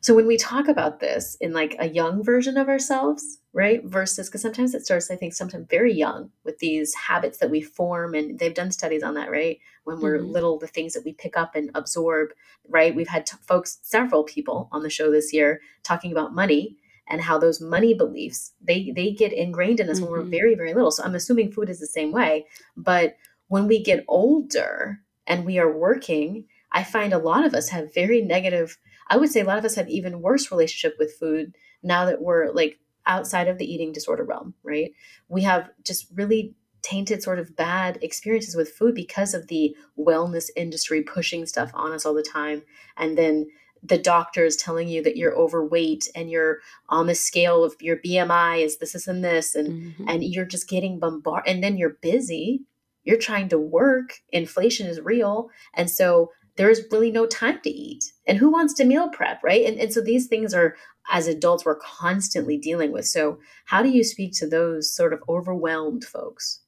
So 0.01 0.15
when 0.15 0.25
we 0.25 0.37
talk 0.37 0.67
about 0.67 0.99
this 0.99 1.37
in 1.39 1.53
like 1.53 1.75
a 1.77 1.87
young 1.87 2.23
version 2.23 2.57
of 2.57 2.69
ourselves, 2.69 3.37
right? 3.53 3.83
Versus 3.83 4.27
because 4.27 4.41
sometimes 4.41 4.73
it 4.73 4.83
starts, 4.83 5.11
I 5.11 5.15
think, 5.15 5.33
sometimes 5.33 5.67
very 5.69 5.93
young 5.93 6.31
with 6.43 6.57
these 6.57 6.95
habits 6.95 7.37
that 7.39 7.51
we 7.51 7.61
form, 7.61 8.15
and 8.15 8.39
they've 8.39 8.53
done 8.53 8.71
studies 8.71 9.03
on 9.03 9.13
that, 9.13 9.29
right? 9.29 9.59
When 9.83 9.99
we're 9.99 10.17
mm-hmm. 10.17 10.31
little, 10.31 10.57
the 10.57 10.65
things 10.65 10.93
that 10.93 11.05
we 11.05 11.13
pick 11.13 11.37
up 11.37 11.53
and 11.53 11.69
absorb, 11.75 12.29
right? 12.67 12.95
We've 12.95 13.09
had 13.09 13.27
t- 13.27 13.37
folks, 13.41 13.77
several 13.83 14.23
people 14.23 14.69
on 14.71 14.81
the 14.81 14.89
show 14.89 15.11
this 15.11 15.33
year 15.33 15.61
talking 15.83 16.11
about 16.11 16.33
money 16.33 16.77
and 17.09 17.21
how 17.21 17.37
those 17.37 17.59
money 17.59 17.93
beliefs 17.93 18.53
they 18.61 18.91
they 18.95 19.11
get 19.11 19.33
ingrained 19.33 19.79
in 19.79 19.89
us 19.89 19.97
mm-hmm. 19.97 20.05
when 20.05 20.11
we're 20.11 20.21
mm-hmm. 20.21 20.31
very 20.31 20.55
very 20.55 20.73
little. 20.73 20.91
So 20.91 21.03
I'm 21.03 21.15
assuming 21.15 21.51
food 21.51 21.69
is 21.69 21.79
the 21.79 21.87
same 21.87 22.11
way, 22.11 22.45
but 22.77 23.15
when 23.47 23.67
we 23.67 23.81
get 23.81 24.05
older 24.07 24.99
and 25.25 25.45
we 25.45 25.57
are 25.57 25.71
working, 25.71 26.45
I 26.71 26.83
find 26.83 27.13
a 27.13 27.17
lot 27.17 27.45
of 27.45 27.53
us 27.53 27.69
have 27.69 27.93
very 27.93 28.21
negative 28.21 28.77
I 29.09 29.17
would 29.17 29.31
say 29.31 29.41
a 29.41 29.45
lot 29.45 29.57
of 29.57 29.65
us 29.65 29.75
have 29.75 29.89
even 29.89 30.21
worse 30.21 30.51
relationship 30.51 30.95
with 30.99 31.17
food 31.19 31.55
now 31.81 32.05
that 32.05 32.21
we're 32.21 32.51
like 32.51 32.79
outside 33.07 33.47
of 33.47 33.57
the 33.57 33.65
eating 33.65 33.91
disorder 33.91 34.23
realm, 34.23 34.53
right? 34.63 34.91
We 35.27 35.41
have 35.41 35.69
just 35.83 36.07
really 36.13 36.53
tainted 36.81 37.21
sort 37.21 37.39
of 37.39 37.55
bad 37.55 37.97
experiences 38.01 38.55
with 38.55 38.69
food 38.69 38.95
because 38.95 39.33
of 39.33 39.47
the 39.47 39.75
wellness 39.97 40.49
industry 40.55 41.01
pushing 41.01 41.45
stuff 41.45 41.71
on 41.73 41.91
us 41.91 42.05
all 42.05 42.13
the 42.13 42.23
time 42.23 42.61
and 42.95 43.17
then 43.17 43.47
the 43.83 43.97
doctor 43.97 44.45
is 44.45 44.55
telling 44.55 44.87
you 44.87 45.01
that 45.03 45.17
you're 45.17 45.37
overweight 45.37 46.09
and 46.15 46.29
you're 46.29 46.59
on 46.89 47.07
the 47.07 47.15
scale 47.15 47.63
of 47.63 47.75
your 47.79 47.97
BMI 47.97 48.63
is 48.63 48.77
this, 48.77 48.93
this, 48.93 49.07
and 49.07 49.23
this, 49.23 49.55
and 49.55 49.69
mm-hmm. 49.69 50.09
and 50.09 50.23
you're 50.23 50.45
just 50.45 50.69
getting 50.69 50.99
bombarded. 50.99 51.51
And 51.51 51.63
then 51.63 51.77
you're 51.77 51.97
busy, 52.01 52.63
you're 53.03 53.17
trying 53.17 53.49
to 53.49 53.59
work. 53.59 54.19
Inflation 54.31 54.87
is 54.87 54.99
real, 54.99 55.49
and 55.73 55.89
so 55.89 56.31
there's 56.59 56.81
really 56.91 57.09
no 57.09 57.25
time 57.25 57.59
to 57.63 57.69
eat. 57.69 58.11
And 58.27 58.37
who 58.37 58.51
wants 58.51 58.73
to 58.75 58.83
meal 58.83 59.07
prep, 59.07 59.41
right? 59.43 59.65
And, 59.65 59.79
and 59.79 59.93
so 59.93 60.01
these 60.01 60.27
things 60.27 60.53
are, 60.53 60.75
as 61.09 61.25
adults, 61.25 61.63
we're 61.63 61.79
constantly 61.79 62.57
dealing 62.57 62.91
with. 62.91 63.05
So, 63.05 63.39
how 63.65 63.81
do 63.81 63.89
you 63.89 64.03
speak 64.03 64.33
to 64.33 64.47
those 64.47 64.93
sort 64.93 65.13
of 65.13 65.23
overwhelmed 65.29 66.03
folks? 66.03 66.59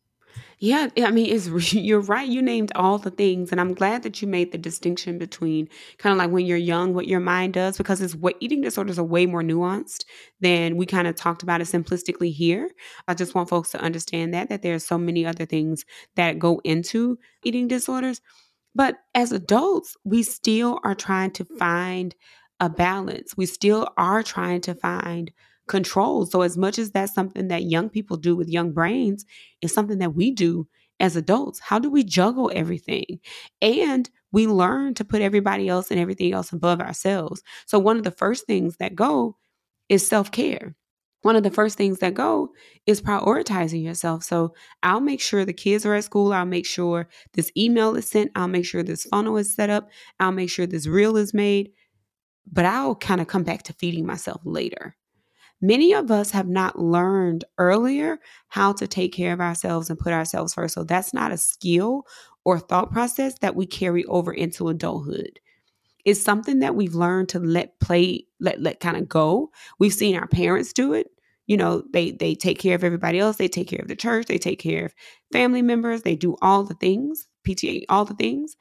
Yeah, 0.63 0.89
I 0.97 1.09
mean, 1.09 1.33
it's 1.33 1.47
you're 1.73 2.01
right. 2.01 2.27
You 2.27 2.41
named 2.41 2.71
all 2.75 2.97
the 2.99 3.09
things, 3.09 3.51
and 3.51 3.59
I'm 3.59 3.73
glad 3.73 4.03
that 4.03 4.21
you 4.21 4.27
made 4.27 4.51
the 4.51 4.59
distinction 4.59 5.17
between 5.17 5.67
kind 5.97 6.13
of 6.13 6.19
like 6.19 6.29
when 6.29 6.45
you're 6.45 6.57
young, 6.57 6.93
what 6.93 7.07
your 7.07 7.19
mind 7.19 7.53
does, 7.55 7.77
because 7.77 7.99
it's 7.99 8.13
what 8.15 8.35
eating 8.39 8.61
disorders 8.61 8.99
are 8.99 9.03
way 9.03 9.25
more 9.25 9.41
nuanced 9.41 10.05
than 10.39 10.77
we 10.77 10.85
kind 10.85 11.07
of 11.07 11.15
talked 11.15 11.41
about 11.41 11.61
it 11.61 11.65
simplistically 11.65 12.31
here. 12.31 12.69
I 13.07 13.15
just 13.15 13.33
want 13.33 13.49
folks 13.49 13.71
to 13.71 13.81
understand 13.81 14.33
that 14.35 14.49
that 14.49 14.61
there 14.61 14.75
are 14.75 14.79
so 14.79 14.99
many 14.99 15.25
other 15.25 15.45
things 15.47 15.83
that 16.15 16.37
go 16.39 16.61
into 16.63 17.17
eating 17.43 17.67
disorders. 17.67 18.21
But 18.75 18.97
as 19.15 19.31
adults, 19.31 19.97
we 20.03 20.23
still 20.23 20.79
are 20.83 20.95
trying 20.95 21.31
to 21.31 21.45
find 21.45 22.15
a 22.59 22.69
balance. 22.69 23.35
We 23.37 23.45
still 23.47 23.89
are 23.97 24.23
trying 24.23 24.61
to 24.61 24.75
find 24.75 25.31
control. 25.71 26.27
So, 26.27 26.41
as 26.43 26.57
much 26.57 26.77
as 26.79 26.91
that's 26.91 27.15
something 27.15 27.47
that 27.49 27.63
young 27.65 27.89
people 27.89 28.17
do 28.17 28.35
with 28.35 28.49
young 28.49 28.73
brains, 28.73 29.25
it's 29.61 29.73
something 29.73 29.99
that 29.99 30.15
we 30.15 30.31
do 30.31 30.67
as 30.99 31.15
adults. 31.15 31.59
How 31.61 31.79
do 31.79 31.89
we 31.89 32.03
juggle 32.03 32.51
everything? 32.53 33.19
And 33.61 34.09
we 34.31 34.47
learn 34.47 34.93
to 34.95 35.05
put 35.05 35.21
everybody 35.23 35.67
else 35.69 35.91
and 35.91 35.99
everything 35.99 36.33
else 36.33 36.53
above 36.53 36.81
ourselves. 36.81 37.43
So, 37.67 37.79
one 37.79 37.97
of 37.97 38.03
the 38.03 38.11
first 38.11 38.45
things 38.47 38.77
that 38.77 38.95
go 38.95 39.37
is 39.89 40.07
self 40.07 40.31
care 40.31 40.75
one 41.23 41.35
of 41.35 41.43
the 41.43 41.51
first 41.51 41.77
things 41.77 41.99
that 41.99 42.15
go 42.15 42.49
is 42.87 43.01
prioritizing 43.01 43.83
yourself. 43.83 44.23
So 44.23 44.55
I'll 44.83 45.01
make 45.01 45.21
sure 45.21 45.45
the 45.45 45.53
kids 45.53 45.85
are 45.85 45.93
at 45.93 46.03
school. 46.03 46.33
I'll 46.33 46.45
make 46.45 46.65
sure 46.65 47.09
this 47.33 47.51
email 47.55 47.95
is 47.95 48.07
sent. 48.07 48.31
I'll 48.35 48.47
make 48.47 48.65
sure 48.65 48.83
this 48.83 49.05
funnel 49.05 49.37
is 49.37 49.53
set 49.53 49.69
up. 49.69 49.89
I'll 50.19 50.31
make 50.31 50.49
sure 50.49 50.65
this 50.65 50.87
reel 50.87 51.17
is 51.17 51.33
made. 51.33 51.71
but 52.51 52.65
I'll 52.65 52.95
kind 52.95 53.21
of 53.21 53.27
come 53.27 53.43
back 53.43 53.63
to 53.63 53.73
feeding 53.73 54.05
myself 54.05 54.41
later. 54.45 54.95
Many 55.61 55.93
of 55.93 56.09
us 56.09 56.31
have 56.31 56.47
not 56.47 56.79
learned 56.79 57.45
earlier 57.57 58.19
how 58.47 58.73
to 58.73 58.87
take 58.87 59.13
care 59.13 59.33
of 59.33 59.39
ourselves 59.39 59.89
and 59.89 59.99
put 59.99 60.13
ourselves 60.13 60.53
first. 60.53 60.73
So 60.73 60.83
that's 60.83 61.13
not 61.13 61.31
a 61.31 61.37
skill 61.37 62.05
or 62.43 62.59
thought 62.59 62.91
process 62.91 63.37
that 63.39 63.55
we 63.55 63.67
carry 63.67 64.03
over 64.05 64.33
into 64.33 64.69
adulthood. 64.69 65.39
It's 66.03 66.21
something 66.21 66.59
that 66.59 66.75
we've 66.75 66.95
learned 66.95 67.29
to 67.29 67.39
let 67.39 67.79
play, 67.79 68.25
let 68.39 68.59
let 68.59 68.79
kind 68.79 68.97
of 68.97 69.07
go. 69.07 69.51
We've 69.77 69.93
seen 69.93 70.15
our 70.15 70.27
parents 70.27 70.73
do 70.73 70.93
it. 70.93 71.07
You 71.45 71.57
know, 71.57 71.83
they 71.93 72.11
they 72.11 72.33
take 72.33 72.59
care 72.59 72.75
of 72.75 72.83
everybody 72.83 73.19
else. 73.19 73.37
They 73.37 73.47
take 73.47 73.67
care 73.67 73.81
of 73.81 73.87
the 73.87 73.95
church. 73.95 74.25
They 74.25 74.39
take 74.39 74.59
care 74.59 74.85
of 74.85 74.95
family 75.31 75.61
members. 75.61 76.01
They 76.01 76.15
do 76.15 76.37
all 76.41 76.63
the 76.63 76.73
things, 76.73 77.27
PTA, 77.47 77.83
all 77.87 78.05
the 78.05 78.15
things. 78.15 78.55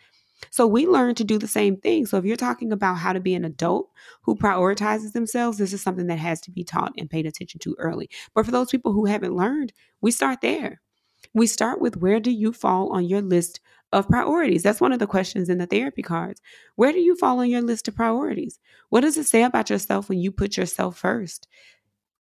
So 0.48 0.66
we 0.66 0.86
learn 0.86 1.14
to 1.16 1.24
do 1.24 1.38
the 1.38 1.46
same 1.46 1.76
thing. 1.76 2.06
So 2.06 2.16
if 2.16 2.24
you're 2.24 2.36
talking 2.36 2.72
about 2.72 2.94
how 2.94 3.12
to 3.12 3.20
be 3.20 3.34
an 3.34 3.44
adult 3.44 3.90
who 4.22 4.34
prioritizes 4.34 5.12
themselves, 5.12 5.58
this 5.58 5.72
is 5.72 5.82
something 5.82 6.06
that 6.06 6.18
has 6.18 6.40
to 6.42 6.50
be 6.50 6.64
taught 6.64 6.92
and 6.96 7.10
paid 7.10 7.26
attention 7.26 7.60
to 7.60 7.76
early. 7.78 8.08
But 8.34 8.46
for 8.46 8.50
those 8.50 8.70
people 8.70 8.92
who 8.92 9.04
haven't 9.04 9.36
learned, 9.36 9.72
we 10.00 10.10
start 10.10 10.40
there. 10.40 10.80
We 11.34 11.46
start 11.46 11.80
with 11.80 11.98
where 11.98 12.20
do 12.20 12.30
you 12.30 12.52
fall 12.52 12.90
on 12.92 13.04
your 13.04 13.20
list 13.20 13.60
of 13.92 14.08
priorities? 14.08 14.62
That's 14.62 14.80
one 14.80 14.92
of 14.92 14.98
the 14.98 15.06
questions 15.06 15.48
in 15.48 15.58
the 15.58 15.66
therapy 15.66 16.02
cards. 16.02 16.40
Where 16.76 16.92
do 16.92 16.98
you 16.98 17.16
fall 17.16 17.40
on 17.40 17.50
your 17.50 17.60
list 17.60 17.86
of 17.88 17.94
priorities? 17.94 18.58
What 18.88 19.02
does 19.02 19.18
it 19.18 19.26
say 19.26 19.42
about 19.42 19.70
yourself 19.70 20.08
when 20.08 20.18
you 20.18 20.32
put 20.32 20.56
yourself 20.56 20.96
first? 20.96 21.46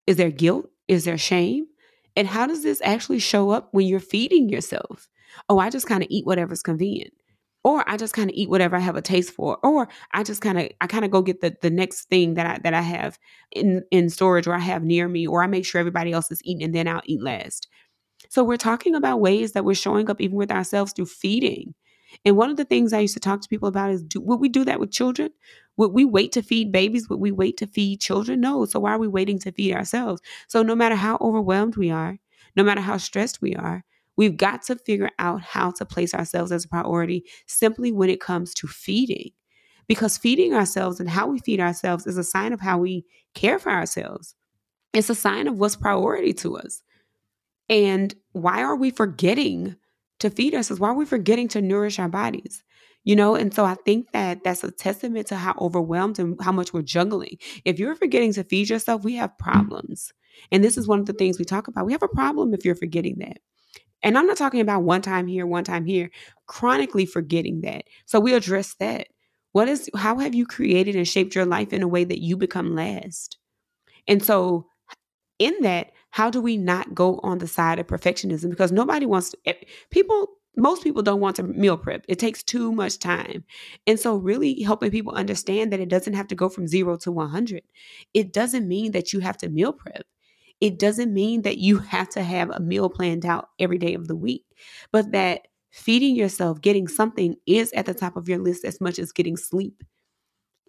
Is 0.05 0.17
there 0.17 0.31
guilt? 0.31 0.69
Is 0.87 1.05
there 1.05 1.17
shame? 1.17 1.67
And 2.15 2.27
how 2.27 2.47
does 2.47 2.63
this 2.63 2.81
actually 2.83 3.19
show 3.19 3.51
up 3.51 3.69
when 3.71 3.87
you're 3.87 3.99
feeding 3.99 4.49
yourself? 4.49 5.07
Oh, 5.47 5.59
I 5.59 5.69
just 5.69 5.87
kind 5.87 6.03
of 6.03 6.09
eat 6.09 6.25
whatever's 6.25 6.63
convenient 6.63 7.13
or 7.63 7.83
I 7.89 7.97
just 7.97 8.13
kind 8.13 8.29
of 8.29 8.35
eat 8.35 8.49
whatever 8.49 8.75
I 8.75 8.79
have 8.79 8.95
a 8.95 9.01
taste 9.01 9.31
for, 9.33 9.57
or 9.63 9.89
I 10.13 10.23
just 10.23 10.41
kind 10.41 10.59
of 10.59 10.69
I 10.81 10.87
kind 10.87 11.05
of 11.05 11.11
go 11.11 11.21
get 11.21 11.41
the 11.41 11.55
the 11.61 11.69
next 11.69 12.05
thing 12.09 12.35
that 12.35 12.45
I 12.45 12.59
that 12.63 12.73
I 12.73 12.81
have 12.81 13.19
in 13.51 13.83
in 13.91 14.09
storage 14.09 14.47
or 14.47 14.53
I 14.53 14.59
have 14.59 14.83
near 14.83 15.07
me, 15.09 15.27
or 15.27 15.43
I 15.43 15.47
make 15.47 15.65
sure 15.65 15.79
everybody 15.79 16.11
else 16.11 16.31
is 16.31 16.41
eating 16.43 16.63
and 16.63 16.75
then 16.75 16.87
I'll 16.87 17.01
eat 17.05 17.21
last. 17.21 17.67
So 18.29 18.43
we're 18.43 18.57
talking 18.57 18.95
about 18.95 19.21
ways 19.21 19.53
that 19.53 19.65
we're 19.65 19.75
showing 19.75 20.09
up 20.09 20.21
even 20.21 20.37
with 20.37 20.51
ourselves 20.51 20.93
through 20.93 21.07
feeding. 21.07 21.73
And 22.25 22.35
one 22.37 22.49
of 22.49 22.57
the 22.57 22.65
things 22.65 22.91
I 22.91 22.99
used 22.99 23.13
to 23.13 23.19
talk 23.19 23.41
to 23.41 23.49
people 23.49 23.67
about 23.67 23.91
is 23.91 24.03
do, 24.03 24.19
would 24.21 24.39
we 24.39 24.49
do 24.49 24.65
that 24.65 24.79
with 24.79 24.91
children? 24.91 25.29
Would 25.77 25.91
we 25.93 26.05
wait 26.05 26.31
to 26.33 26.41
feed 26.41 26.71
babies? 26.71 27.07
Would 27.09 27.19
we 27.19 27.31
wait 27.31 27.57
to 27.57 27.67
feed 27.67 28.01
children? 28.01 28.41
No. 28.41 28.65
So 28.65 28.79
why 28.79 28.91
are 28.93 28.99
we 28.99 29.07
waiting 29.07 29.39
to 29.39 29.51
feed 29.51 29.73
ourselves? 29.73 30.21
So 30.47 30.63
no 30.63 30.75
matter 30.75 30.95
how 30.95 31.17
overwhelmed 31.21 31.77
we 31.77 31.91
are, 31.91 32.17
no 32.55 32.63
matter 32.63 32.81
how 32.81 32.97
stressed 32.97 33.41
we 33.41 33.55
are, 33.55 33.83
We've 34.19 34.35
got 34.35 34.63
to 34.63 34.75
figure 34.75 35.11
out 35.17 35.39
how 35.39 35.71
to 35.71 35.85
place 35.85 36.13
ourselves 36.13 36.51
as 36.51 36.65
a 36.65 36.67
priority 36.67 37.23
simply 37.47 37.93
when 37.93 38.09
it 38.09 38.19
comes 38.19 38.53
to 38.55 38.67
feeding. 38.67 39.29
Because 39.87 40.17
feeding 40.17 40.53
ourselves 40.53 40.99
and 40.99 41.09
how 41.09 41.27
we 41.27 41.39
feed 41.39 41.61
ourselves 41.61 42.05
is 42.05 42.17
a 42.17 42.23
sign 42.25 42.51
of 42.51 42.59
how 42.59 42.79
we 42.79 43.05
care 43.33 43.59
for 43.59 43.71
ourselves. 43.71 44.35
It's 44.91 45.09
a 45.09 45.15
sign 45.15 45.47
of 45.47 45.57
what's 45.57 45.77
priority 45.77 46.33
to 46.33 46.57
us. 46.57 46.83
And 47.69 48.13
why 48.33 48.61
are 48.61 48.75
we 48.75 48.91
forgetting 48.91 49.77
to 50.19 50.29
feed 50.29 50.53
ourselves? 50.53 50.81
Why 50.81 50.89
are 50.89 50.95
we 50.95 51.05
forgetting 51.05 51.47
to 51.49 51.61
nourish 51.61 51.97
our 51.97 52.09
bodies? 52.09 52.61
You 53.05 53.15
know, 53.15 53.35
and 53.35 53.53
so 53.53 53.63
I 53.63 53.75
think 53.85 54.11
that 54.11 54.43
that's 54.43 54.65
a 54.65 54.71
testament 54.71 55.27
to 55.27 55.37
how 55.37 55.55
overwhelmed 55.61 56.19
and 56.19 56.37
how 56.41 56.51
much 56.51 56.73
we're 56.73 56.81
juggling. 56.81 57.37
If 57.63 57.79
you're 57.79 57.95
forgetting 57.95 58.33
to 58.33 58.43
feed 58.43 58.69
yourself, 58.69 59.05
we 59.05 59.15
have 59.15 59.37
problems. 59.37 60.11
And 60.51 60.61
this 60.61 60.77
is 60.77 60.89
one 60.89 60.99
of 60.99 61.05
the 61.05 61.13
things 61.13 61.39
we 61.39 61.45
talk 61.45 61.69
about. 61.69 61.85
We 61.85 61.93
have 61.93 62.03
a 62.03 62.09
problem 62.09 62.53
if 62.53 62.65
you're 62.65 62.75
forgetting 62.75 63.19
that. 63.19 63.37
And 64.03 64.17
I'm 64.17 64.27
not 64.27 64.37
talking 64.37 64.61
about 64.61 64.83
one 64.83 65.01
time 65.01 65.27
here, 65.27 65.45
one 65.45 65.63
time 65.63 65.85
here, 65.85 66.09
chronically 66.47 67.05
forgetting 67.05 67.61
that. 67.61 67.85
So 68.05 68.19
we 68.19 68.33
address 68.33 68.75
that. 68.79 69.07
What 69.51 69.67
is 69.67 69.89
how 69.95 70.19
have 70.19 70.35
you 70.35 70.45
created 70.45 70.95
and 70.95 71.07
shaped 71.07 71.35
your 71.35 71.45
life 71.45 71.73
in 71.73 71.83
a 71.83 71.87
way 71.87 72.03
that 72.03 72.21
you 72.21 72.37
become 72.37 72.75
last? 72.75 73.37
And 74.07 74.23
so 74.23 74.67
in 75.39 75.55
that, 75.61 75.91
how 76.11 76.29
do 76.29 76.41
we 76.41 76.57
not 76.57 76.93
go 76.95 77.19
on 77.23 77.37
the 77.39 77.47
side 77.47 77.79
of 77.79 77.87
perfectionism? 77.87 78.49
Because 78.49 78.71
nobody 78.71 79.05
wants 79.05 79.31
to, 79.31 79.37
eh, 79.45 79.53
people 79.91 80.29
most 80.57 80.83
people 80.83 81.01
don't 81.03 81.21
want 81.21 81.37
to 81.37 81.43
meal 81.43 81.77
prep. 81.77 82.03
It 82.09 82.19
takes 82.19 82.43
too 82.43 82.71
much 82.73 82.99
time. 82.99 83.45
And 83.87 83.97
so, 83.99 84.15
really 84.17 84.61
helping 84.63 84.91
people 84.91 85.13
understand 85.13 85.71
that 85.71 85.79
it 85.79 85.87
doesn't 85.89 86.15
have 86.15 86.27
to 86.29 86.35
go 86.35 86.49
from 86.49 86.67
zero 86.67 86.97
to 86.97 87.11
100. 87.11 87.63
It 88.13 88.33
doesn't 88.33 88.67
mean 88.67 88.91
that 88.91 89.13
you 89.13 89.19
have 89.21 89.37
to 89.37 89.49
meal 89.49 89.71
prep. 89.71 90.05
It 90.61 90.77
doesn't 90.79 91.13
mean 91.13 91.43
that 91.43 91.57
you 91.57 91.79
have 91.79 92.09
to 92.09 92.23
have 92.23 92.49
a 92.49 92.59
meal 92.59 92.89
planned 92.89 93.25
out 93.25 93.49
every 93.59 93.77
day 93.77 93.93
of 93.93 94.07
the 94.07 94.15
week, 94.15 94.45
but 94.91 95.11
that 95.11 95.47
feeding 95.71 96.15
yourself, 96.15 96.61
getting 96.61 96.87
something 96.87 97.35
is 97.45 97.71
at 97.73 97.85
the 97.85 97.93
top 97.93 98.17
of 98.17 98.27
your 98.27 98.39
list 98.39 98.65
as 98.65 98.81
much 98.81 98.99
as 98.99 99.11
getting 99.11 99.37
sleep 99.37 99.83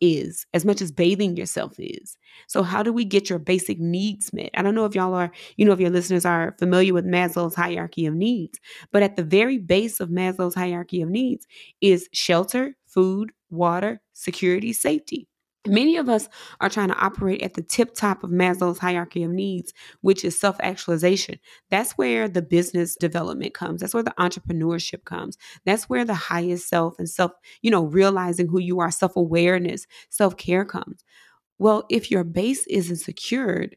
is, 0.00 0.46
as 0.54 0.64
much 0.64 0.80
as 0.80 0.90
bathing 0.92 1.36
yourself 1.36 1.74
is. 1.78 2.16
So, 2.46 2.62
how 2.62 2.82
do 2.82 2.92
we 2.92 3.04
get 3.04 3.28
your 3.28 3.38
basic 3.38 3.78
needs 3.78 4.32
met? 4.32 4.50
I 4.54 4.62
don't 4.62 4.74
know 4.74 4.84
if 4.86 4.94
y'all 4.94 5.14
are, 5.14 5.30
you 5.56 5.64
know, 5.64 5.72
if 5.72 5.80
your 5.80 5.90
listeners 5.90 6.24
are 6.24 6.54
familiar 6.58 6.94
with 6.94 7.04
Maslow's 7.04 7.54
hierarchy 7.54 8.06
of 8.06 8.14
needs, 8.14 8.58
but 8.92 9.02
at 9.02 9.16
the 9.16 9.24
very 9.24 9.58
base 9.58 10.00
of 10.00 10.08
Maslow's 10.08 10.54
hierarchy 10.54 11.02
of 11.02 11.10
needs 11.10 11.46
is 11.80 12.08
shelter, 12.12 12.76
food, 12.86 13.32
water, 13.50 14.00
security, 14.14 14.72
safety. 14.72 15.28
Many 15.66 15.98
of 15.98 16.08
us 16.08 16.26
are 16.62 16.70
trying 16.70 16.88
to 16.88 16.96
operate 16.96 17.42
at 17.42 17.52
the 17.52 17.62
tip 17.62 17.94
top 17.94 18.24
of 18.24 18.30
Maslow's 18.30 18.78
hierarchy 18.78 19.22
of 19.22 19.30
needs, 19.30 19.74
which 20.00 20.24
is 20.24 20.38
self 20.38 20.56
actualization. 20.60 21.38
That's 21.70 21.92
where 21.92 22.28
the 22.28 22.40
business 22.40 22.96
development 22.96 23.52
comes. 23.52 23.80
That's 23.80 23.92
where 23.92 24.02
the 24.02 24.14
entrepreneurship 24.18 25.04
comes. 25.04 25.36
That's 25.66 25.84
where 25.84 26.06
the 26.06 26.14
highest 26.14 26.68
self 26.68 26.98
and 26.98 27.08
self, 27.08 27.32
you 27.60 27.70
know, 27.70 27.84
realizing 27.84 28.48
who 28.48 28.58
you 28.58 28.80
are, 28.80 28.90
self 28.90 29.16
awareness, 29.16 29.86
self 30.08 30.38
care 30.38 30.64
comes. 30.64 31.04
Well, 31.58 31.84
if 31.90 32.10
your 32.10 32.24
base 32.24 32.66
isn't 32.66 32.96
secured, 32.96 33.76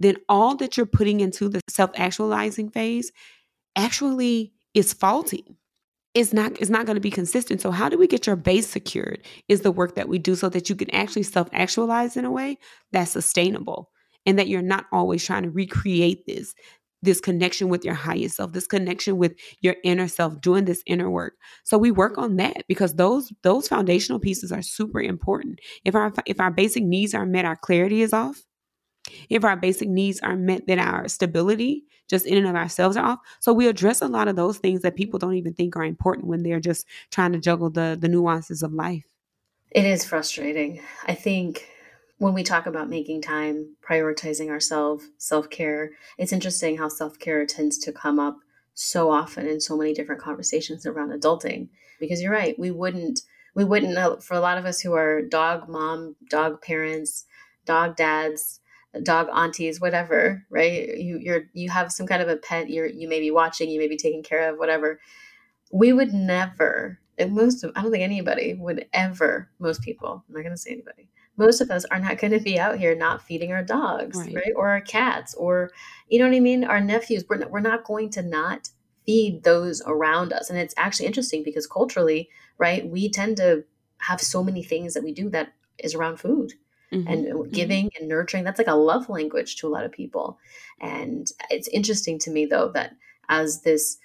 then 0.00 0.16
all 0.28 0.56
that 0.56 0.76
you're 0.76 0.86
putting 0.86 1.20
into 1.20 1.48
the 1.48 1.60
self 1.68 1.90
actualizing 1.94 2.70
phase 2.70 3.12
actually 3.76 4.52
is 4.74 4.92
faulty 4.92 5.44
is 6.14 6.32
not 6.32 6.60
is 6.60 6.70
not 6.70 6.86
going 6.86 6.96
to 6.96 7.00
be 7.00 7.10
consistent. 7.10 7.60
So 7.60 7.70
how 7.70 7.88
do 7.88 7.98
we 7.98 8.06
get 8.06 8.26
your 8.26 8.36
base 8.36 8.68
secured 8.68 9.24
is 9.48 9.60
the 9.60 9.70
work 9.70 9.94
that 9.94 10.08
we 10.08 10.18
do 10.18 10.34
so 10.34 10.48
that 10.48 10.68
you 10.68 10.76
can 10.76 10.90
actually 10.90 11.22
self-actualize 11.22 12.16
in 12.16 12.24
a 12.24 12.30
way 12.30 12.58
that's 12.92 13.12
sustainable 13.12 13.90
and 14.26 14.38
that 14.38 14.48
you're 14.48 14.62
not 14.62 14.86
always 14.92 15.24
trying 15.24 15.44
to 15.44 15.50
recreate 15.50 16.26
this 16.26 16.54
this 17.02 17.20
connection 17.20 17.68
with 17.68 17.84
your 17.84 17.94
highest 17.94 18.36
self, 18.36 18.52
this 18.52 18.66
connection 18.66 19.16
with 19.16 19.34
your 19.60 19.76
inner 19.84 20.06
self, 20.06 20.38
doing 20.40 20.66
this 20.66 20.82
inner 20.86 21.10
work. 21.10 21.34
So 21.64 21.78
we 21.78 21.90
work 21.90 22.18
on 22.18 22.36
that 22.36 22.64
because 22.68 22.94
those 22.94 23.32
those 23.42 23.68
foundational 23.68 24.18
pieces 24.18 24.52
are 24.52 24.62
super 24.62 25.00
important. 25.00 25.60
If 25.84 25.94
our 25.94 26.12
if 26.26 26.40
our 26.40 26.50
basic 26.50 26.82
needs 26.84 27.14
are 27.14 27.26
met, 27.26 27.44
our 27.44 27.56
clarity 27.56 28.02
is 28.02 28.12
off. 28.12 28.42
If 29.28 29.44
our 29.44 29.56
basic 29.56 29.88
needs 29.88 30.20
are 30.20 30.36
met, 30.36 30.66
then 30.66 30.78
our 30.78 31.08
stability 31.08 31.84
just 32.08 32.26
in 32.26 32.38
and 32.38 32.46
of 32.48 32.56
ourselves 32.56 32.96
are 32.96 33.04
off. 33.04 33.20
So 33.38 33.52
we 33.52 33.68
address 33.68 34.02
a 34.02 34.08
lot 34.08 34.26
of 34.26 34.36
those 34.36 34.58
things 34.58 34.82
that 34.82 34.96
people 34.96 35.18
don't 35.18 35.34
even 35.34 35.54
think 35.54 35.76
are 35.76 35.84
important 35.84 36.26
when 36.26 36.42
they're 36.42 36.60
just 36.60 36.86
trying 37.10 37.32
to 37.32 37.38
juggle 37.38 37.70
the 37.70 37.96
the 37.98 38.08
nuances 38.08 38.62
of 38.62 38.72
life. 38.72 39.06
It 39.70 39.84
is 39.84 40.04
frustrating. 40.04 40.82
I 41.06 41.14
think 41.14 41.68
when 42.18 42.34
we 42.34 42.42
talk 42.42 42.66
about 42.66 42.90
making 42.90 43.22
time, 43.22 43.76
prioritizing 43.88 44.50
ourselves, 44.50 45.04
self-care, 45.16 45.92
it's 46.18 46.32
interesting 46.32 46.76
how 46.76 46.88
self-care 46.88 47.46
tends 47.46 47.78
to 47.78 47.92
come 47.92 48.18
up 48.18 48.38
so 48.74 49.10
often 49.10 49.46
in 49.46 49.60
so 49.60 49.76
many 49.76 49.94
different 49.94 50.20
conversations 50.20 50.84
around 50.84 51.12
adulting 51.12 51.68
because 51.98 52.20
you're 52.20 52.32
right, 52.32 52.58
we 52.58 52.70
wouldn't 52.70 53.22
we 53.54 53.64
wouldn't 53.64 54.22
for 54.22 54.34
a 54.34 54.40
lot 54.40 54.58
of 54.58 54.64
us 54.64 54.80
who 54.80 54.94
are 54.94 55.22
dog 55.22 55.68
mom, 55.68 56.16
dog 56.28 56.62
parents, 56.62 57.26
dog 57.64 57.96
dads, 57.96 58.60
dog 59.02 59.28
aunties, 59.32 59.80
whatever, 59.80 60.44
right? 60.50 60.98
You 60.98 61.18
you're 61.18 61.44
you 61.52 61.70
have 61.70 61.92
some 61.92 62.06
kind 62.06 62.22
of 62.22 62.28
a 62.28 62.36
pet 62.36 62.70
you're 62.70 62.86
you 62.86 63.08
may 63.08 63.20
be 63.20 63.30
watching, 63.30 63.70
you 63.70 63.78
may 63.78 63.88
be 63.88 63.96
taking 63.96 64.22
care 64.22 64.50
of, 64.50 64.58
whatever. 64.58 65.00
We 65.72 65.92
would 65.92 66.12
never, 66.12 66.98
and 67.18 67.32
most 67.32 67.62
of 67.62 67.72
I 67.76 67.82
don't 67.82 67.92
think 67.92 68.02
anybody 68.02 68.54
would 68.54 68.86
ever, 68.92 69.50
most 69.58 69.82
people, 69.82 70.24
I'm 70.28 70.34
not 70.34 70.42
gonna 70.42 70.56
say 70.56 70.72
anybody, 70.72 71.08
most 71.36 71.60
of 71.60 71.70
us 71.70 71.84
are 71.86 71.98
not 71.98 72.18
going 72.18 72.32
to 72.32 72.40
be 72.40 72.58
out 72.58 72.78
here 72.78 72.94
not 72.94 73.22
feeding 73.22 73.52
our 73.52 73.62
dogs, 73.62 74.18
right. 74.18 74.34
right? 74.34 74.52
Or 74.54 74.68
our 74.68 74.80
cats, 74.80 75.34
or 75.34 75.70
you 76.08 76.18
know 76.18 76.28
what 76.28 76.36
I 76.36 76.40
mean? 76.40 76.64
Our 76.64 76.80
nephews. 76.80 77.24
We're 77.28 77.38
not, 77.38 77.50
we're 77.50 77.60
not 77.60 77.84
going 77.84 78.10
to 78.10 78.22
not 78.22 78.68
feed 79.06 79.42
those 79.42 79.82
around 79.86 80.32
us. 80.32 80.50
And 80.50 80.58
it's 80.58 80.74
actually 80.76 81.06
interesting 81.06 81.42
because 81.42 81.66
culturally, 81.66 82.28
right, 82.58 82.86
we 82.86 83.10
tend 83.10 83.38
to 83.38 83.64
have 83.98 84.20
so 84.20 84.42
many 84.44 84.62
things 84.62 84.94
that 84.94 85.02
we 85.02 85.12
do 85.12 85.30
that 85.30 85.54
is 85.78 85.94
around 85.94 86.18
food 86.18 86.52
mm-hmm. 86.92 87.08
and 87.08 87.26
mm-hmm. 87.26 87.50
giving 87.50 87.86
mm-hmm. 87.86 88.02
and 88.02 88.08
nurturing. 88.08 88.44
That's 88.44 88.58
like 88.58 88.68
a 88.68 88.74
love 88.74 89.08
language 89.08 89.56
to 89.56 89.66
a 89.66 89.70
lot 89.70 89.84
of 89.84 89.92
people. 89.92 90.38
And 90.80 91.26
it's 91.50 91.68
interesting 91.68 92.18
to 92.20 92.30
me 92.30 92.46
though 92.46 92.70
that 92.74 92.92
as 93.28 93.62
this 93.62 93.98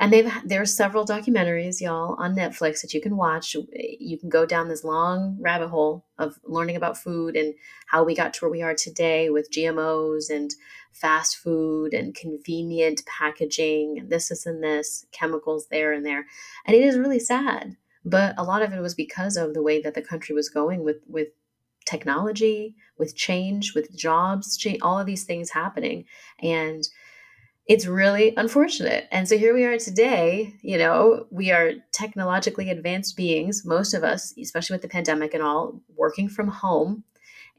and 0.00 0.12
they've 0.12 0.32
there's 0.44 0.74
several 0.74 1.06
documentaries 1.06 1.80
y'all 1.80 2.14
on 2.18 2.34
netflix 2.34 2.80
that 2.80 2.92
you 2.92 3.00
can 3.00 3.16
watch 3.16 3.54
you 3.72 4.18
can 4.18 4.28
go 4.28 4.44
down 4.44 4.68
this 4.68 4.84
long 4.84 5.36
rabbit 5.40 5.68
hole 5.68 6.04
of 6.18 6.38
learning 6.44 6.76
about 6.76 6.96
food 6.96 7.36
and 7.36 7.54
how 7.86 8.02
we 8.02 8.14
got 8.14 8.34
to 8.34 8.44
where 8.44 8.50
we 8.50 8.62
are 8.62 8.74
today 8.74 9.30
with 9.30 9.50
gmos 9.50 10.30
and 10.30 10.52
fast 10.92 11.36
food 11.36 11.94
and 11.94 12.14
convenient 12.14 13.02
packaging 13.06 13.96
and 13.98 14.10
this 14.10 14.28
this 14.28 14.46
and 14.46 14.62
this 14.62 15.06
chemicals 15.12 15.68
there 15.70 15.92
and 15.92 16.04
there 16.04 16.26
and 16.66 16.74
it 16.74 16.82
is 16.82 16.98
really 16.98 17.20
sad 17.20 17.76
but 18.04 18.34
a 18.36 18.42
lot 18.42 18.62
of 18.62 18.72
it 18.72 18.80
was 18.80 18.94
because 18.94 19.36
of 19.36 19.54
the 19.54 19.62
way 19.62 19.80
that 19.80 19.94
the 19.94 20.02
country 20.02 20.34
was 20.34 20.48
going 20.48 20.82
with 20.82 21.02
with 21.06 21.28
technology, 21.84 22.74
with 22.98 23.16
change, 23.16 23.74
with 23.74 23.96
jobs, 23.96 24.64
all 24.82 24.98
of 24.98 25.06
these 25.06 25.24
things 25.24 25.50
happening. 25.50 26.04
And 26.40 26.84
it's 27.66 27.86
really 27.86 28.34
unfortunate. 28.36 29.06
And 29.12 29.28
so 29.28 29.38
here 29.38 29.54
we 29.54 29.64
are 29.64 29.78
today. 29.78 30.54
You 30.62 30.78
know, 30.78 31.26
we 31.30 31.52
are 31.52 31.72
technologically 31.92 32.70
advanced 32.70 33.16
beings, 33.16 33.64
most 33.64 33.94
of 33.94 34.02
us, 34.02 34.34
especially 34.40 34.74
with 34.74 34.82
the 34.82 34.88
pandemic 34.88 35.32
and 35.32 35.42
all, 35.42 35.80
working 35.96 36.28
from 36.28 36.48
home. 36.48 37.04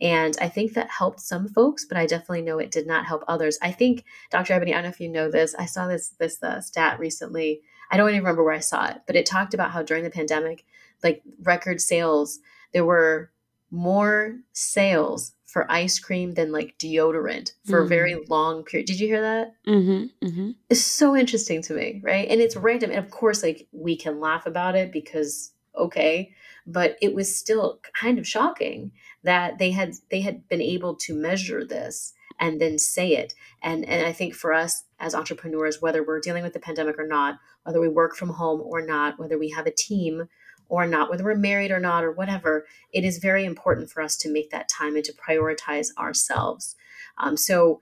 And 0.01 0.35
I 0.41 0.49
think 0.49 0.73
that 0.73 0.89
helped 0.89 1.21
some 1.21 1.47
folks, 1.47 1.85
but 1.85 1.97
I 1.97 2.05
definitely 2.05 2.41
know 2.41 2.59
it 2.59 2.71
did 2.71 2.87
not 2.87 3.05
help 3.05 3.23
others. 3.27 3.57
I 3.61 3.71
think, 3.71 4.03
Dr. 4.31 4.53
Ebony, 4.53 4.73
I 4.73 4.77
don't 4.77 4.83
know 4.83 4.89
if 4.89 4.99
you 4.99 5.07
know 5.07 5.31
this. 5.31 5.55
I 5.57 5.65
saw 5.65 5.87
this 5.87 6.09
this 6.19 6.41
uh, 6.43 6.59
stat 6.59 6.99
recently. 6.99 7.61
I 7.89 7.97
don't 7.97 8.09
even 8.09 8.21
remember 8.21 8.43
where 8.43 8.55
I 8.55 8.59
saw 8.59 8.87
it, 8.87 9.01
but 9.07 9.15
it 9.15 9.25
talked 9.25 9.53
about 9.53 9.71
how 9.71 9.83
during 9.83 10.03
the 10.03 10.09
pandemic, 10.09 10.65
like 11.03 11.21
record 11.43 11.79
sales, 11.79 12.39
there 12.73 12.85
were 12.85 13.31
more 13.73 14.35
sales 14.53 15.33
for 15.47 15.69
ice 15.69 15.99
cream 15.99 16.35
than 16.35 16.51
like 16.51 16.77
deodorant 16.77 17.53
for 17.65 17.77
mm-hmm. 17.77 17.85
a 17.85 17.87
very 17.87 18.13
mm. 18.13 18.29
long 18.29 18.63
period. 18.63 18.85
Did 18.85 18.99
you 18.99 19.07
hear 19.07 19.21
that? 19.21 19.55
Mm-hmm, 19.67 20.25
mm-hmm. 20.25 20.51
It's 20.69 20.81
so 20.81 21.15
interesting 21.15 21.61
to 21.63 21.73
me, 21.73 21.99
right? 22.03 22.27
And 22.29 22.39
it's 22.39 22.55
random. 22.55 22.91
And 22.91 22.99
of 22.99 23.09
course, 23.09 23.41
like 23.41 23.67
we 23.71 23.97
can 23.97 24.19
laugh 24.19 24.45
about 24.45 24.75
it 24.75 24.91
because 24.91 25.51
okay, 25.75 26.31
but 26.67 26.97
it 27.01 27.15
was 27.15 27.35
still 27.35 27.79
kind 27.99 28.19
of 28.19 28.27
shocking 28.27 28.91
that 29.23 29.57
they 29.57 29.71
had 29.71 29.95
they 30.11 30.21
had 30.21 30.47
been 30.47 30.61
able 30.61 30.95
to 30.97 31.15
measure 31.15 31.65
this 31.65 32.13
and 32.39 32.61
then 32.61 32.77
say 32.77 33.13
it. 33.13 33.33
And 33.63 33.85
and 33.85 34.05
I 34.05 34.11
think 34.11 34.35
for 34.35 34.53
us 34.53 34.83
as 34.99 35.15
entrepreneurs, 35.15 35.81
whether 35.81 36.03
we're 36.03 36.19
dealing 36.19 36.43
with 36.43 36.53
the 36.53 36.59
pandemic 36.59 36.99
or 36.99 37.07
not, 37.07 37.39
whether 37.63 37.81
we 37.81 37.89
work 37.89 38.15
from 38.15 38.29
home 38.29 38.61
or 38.61 38.85
not, 38.85 39.17
whether 39.17 39.39
we 39.39 39.49
have 39.49 39.65
a 39.65 39.71
team 39.71 40.27
or 40.73 40.87
not, 40.87 41.09
whether 41.09 41.23
we're 41.23 41.35
married 41.35 41.71
or 41.71 41.79
not, 41.79 42.03
or 42.03 42.11
whatever, 42.11 42.65
it 42.91 43.03
is 43.05 43.19
very 43.19 43.45
important 43.45 43.89
for 43.89 44.01
us 44.01 44.15
to 44.17 44.31
make 44.31 44.49
that 44.49 44.69
time 44.69 44.95
and 44.95 45.05
to 45.05 45.13
prioritize 45.13 45.89
ourselves. 45.97 46.75
Um, 47.17 47.37
so, 47.37 47.81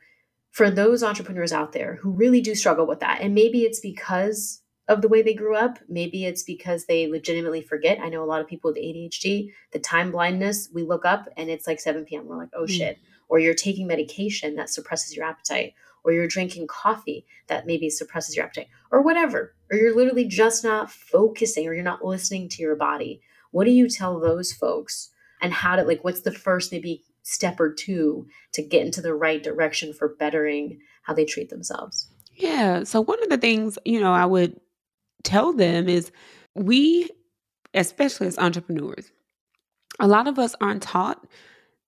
for 0.50 0.70
those 0.70 1.02
entrepreneurs 1.02 1.54
out 1.54 1.72
there 1.72 1.96
who 2.02 2.12
really 2.12 2.42
do 2.42 2.54
struggle 2.56 2.86
with 2.86 3.00
that, 3.00 3.22
and 3.22 3.34
maybe 3.34 3.62
it's 3.62 3.80
because 3.80 4.62
of 4.90 5.02
the 5.02 5.08
way 5.08 5.22
they 5.22 5.34
grew 5.34 5.56
up, 5.56 5.80
maybe 5.88 6.26
it's 6.26 6.44
because 6.44 6.86
they 6.86 7.08
legitimately 7.08 7.62
forget. 7.62 8.00
I 8.02 8.10
know 8.10 8.22
a 8.22 8.26
lot 8.26 8.42
of 8.42 8.48
people 8.48 8.72
with 8.72 8.78
ADHD, 8.78 9.52
the 9.72 9.80
time 9.80 10.12
blindness, 10.12 10.68
we 10.74 10.84
look 10.84 11.06
up 11.06 11.30
and 11.38 11.50
it's 11.50 11.68
like 11.68 11.80
7 11.80 12.04
p.m. 12.04 12.28
We're 12.28 12.36
like, 12.36 12.50
oh 12.54 12.64
mm. 12.64 12.70
shit. 12.70 12.98
Or 13.30 13.40
you're 13.40 13.54
taking 13.54 13.88
medication 13.88 14.56
that 14.56 14.70
suppresses 14.70 15.16
your 15.16 15.26
appetite 15.26 15.74
or 16.04 16.12
you're 16.12 16.28
drinking 16.28 16.68
coffee 16.68 17.26
that 17.48 17.66
maybe 17.66 17.90
suppresses 17.90 18.36
your 18.36 18.46
appetite, 18.46 18.68
or 18.92 19.02
whatever, 19.02 19.54
or 19.72 19.78
you're 19.78 19.96
literally 19.96 20.26
just 20.26 20.64
not 20.64 20.92
focusing 20.92 21.68
or 21.68 21.74
you're 21.74 21.84
not 21.84 22.04
listening 22.04 22.50
to 22.50 22.62
your 22.62 22.76
body. 22.76 23.22
What 23.52 23.66
do 23.66 23.72
you 23.72 23.90
tell 23.90 24.20
those 24.20 24.52
folks? 24.52 25.10
And 25.42 25.52
how 25.52 25.76
to, 25.76 25.84
like, 25.84 26.04
what's 26.04 26.22
the 26.22 26.32
first 26.32 26.72
maybe 26.72 27.04
step 27.24 27.60
or 27.60 27.74
two 27.74 28.28
to 28.54 28.62
get 28.62 28.86
into 28.86 29.02
the 29.02 29.16
right 29.16 29.42
direction 29.42 29.92
for 29.92 30.16
bettering 30.20 30.80
how 31.04 31.16
they 31.16 31.26
treat 31.26 31.50
themselves? 31.50 32.08
Yeah. 32.36 32.84
So, 32.84 33.02
one 33.02 33.22
of 33.24 33.30
the 33.30 33.38
things, 33.38 33.80
you 33.84 34.00
know, 34.00 34.14
I 34.14 34.26
would 34.26 34.60
tell 35.24 35.52
them 35.54 35.90
is 35.90 36.12
we, 36.54 37.10
especially 37.74 38.28
as 38.28 38.38
entrepreneurs, 38.38 39.12
a 40.00 40.08
lot 40.08 40.28
of 40.28 40.38
us 40.38 40.56
aren't 40.62 40.84
taught 40.84 41.26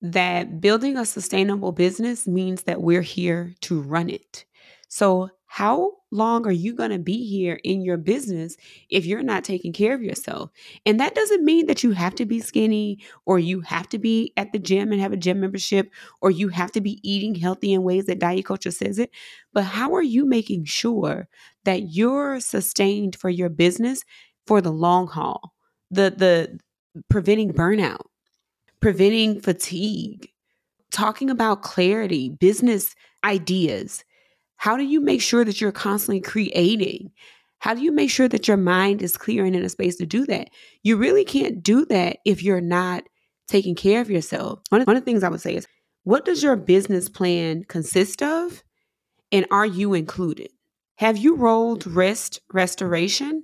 that 0.02 0.60
building 0.60 0.98
a 0.98 1.06
sustainable 1.06 1.72
business 1.72 2.28
means 2.28 2.64
that 2.64 2.82
we're 2.82 3.02
here 3.02 3.54
to 3.62 3.82
run 3.82 4.10
it. 4.10 4.46
So, 4.88 5.30
how 5.54 5.92
long 6.10 6.48
are 6.48 6.52
you 6.52 6.74
going 6.74 6.90
to 6.90 6.98
be 6.98 7.28
here 7.28 7.60
in 7.64 7.84
your 7.84 7.96
business 7.98 8.58
if 8.90 9.06
you're 9.06 9.22
not 9.22 9.44
taking 9.44 9.72
care 9.72 9.94
of 9.94 10.02
yourself? 10.02 10.50
And 10.84 11.00
that 11.00 11.14
doesn't 11.14 11.46
mean 11.46 11.68
that 11.68 11.84
you 11.84 11.92
have 11.92 12.16
to 12.16 12.26
be 12.26 12.40
skinny 12.40 12.98
or 13.28 13.38
you 13.38 13.62
have 13.62 13.88
to 13.90 14.00
be 14.00 14.34
at 14.36 14.52
the 14.52 14.58
gym 14.58 14.92
and 14.92 15.00
have 15.00 15.14
a 15.14 15.18
gym 15.18 15.40
membership 15.40 15.92
or 16.22 16.32
you 16.32 16.48
have 16.48 16.72
to 16.72 16.82
be 16.82 17.00
eating 17.08 17.36
healthy 17.36 17.72
in 17.72 17.84
ways 17.84 18.06
that 18.06 18.18
diet 18.18 18.46
culture 18.46 18.72
says 18.72 18.98
it. 18.98 19.12
But 19.54 19.66
how 19.66 19.94
are 19.94 20.02
you 20.02 20.26
making 20.26 20.66
sure 20.66 21.28
that 21.66 21.94
you're 21.94 22.40
sustained 22.40 23.16
for 23.16 23.30
your 23.30 23.50
business 23.50 24.04
for 24.48 24.60
the 24.60 24.72
long 24.72 25.06
haul? 25.06 25.54
The 25.92 26.10
the 26.18 26.60
preventing 27.10 27.54
burnout 27.54 28.08
preventing 28.80 29.40
fatigue, 29.40 30.30
talking 30.92 31.30
about 31.30 31.62
clarity, 31.62 32.30
business 32.40 32.96
ideas. 33.24 34.04
How 34.58 34.78
do 34.78 34.84
you 34.84 35.02
make 35.02 35.22
sure 35.22 35.44
that 35.44 35.60
you're 35.60 35.72
constantly 35.72 36.22
creating? 36.22 37.12
How 37.60 37.74
do 37.74 37.82
you 37.82 37.92
make 37.92 38.10
sure 38.10 38.28
that 38.28 38.48
your 38.48 38.58
mind 38.58 39.02
is 39.02 39.18
clear 39.18 39.46
and 39.46 39.56
in 39.56 39.64
a 39.64 39.70
space 39.70 39.96
to 39.98 40.06
do 40.06 40.26
that? 40.26 40.50
You 40.84 40.98
really 40.98 41.24
can't 41.24 41.64
do 41.64 41.86
that 41.86 42.18
if 42.26 42.44
you're 42.44 42.62
not 42.62 43.04
taking 43.48 43.76
care 43.76 44.02
of 44.02 44.10
yourself. 44.10 44.60
One 44.70 44.82
of, 44.82 44.88
one 44.88 44.98
of 44.98 45.04
the 45.04 45.06
things 45.06 45.24
I 45.24 45.30
would 45.30 45.42
say 45.42 45.56
is 45.56 45.68
what 46.04 46.26
does 46.26 46.44
your 46.44 46.56
business 46.56 47.08
plan 47.08 47.64
consist 47.64 48.22
of? 48.22 48.64
And 49.32 49.46
are 49.50 49.66
you 49.66 49.94
included? 49.94 50.50
Have 50.98 51.18
you 51.18 51.36
rolled 51.36 51.88
rest, 51.88 52.40
restoration, 52.52 53.44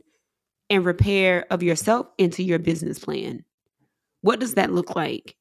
and 0.70 0.86
repair 0.86 1.46
of 1.50 1.64
yourself 1.64 2.08
into 2.18 2.44
your 2.44 2.60
business 2.60 3.00
plan? 3.00 3.44
What 4.22 4.40
does 4.40 4.56
that 4.56 4.72
look 4.72 4.96
like? 4.96 5.36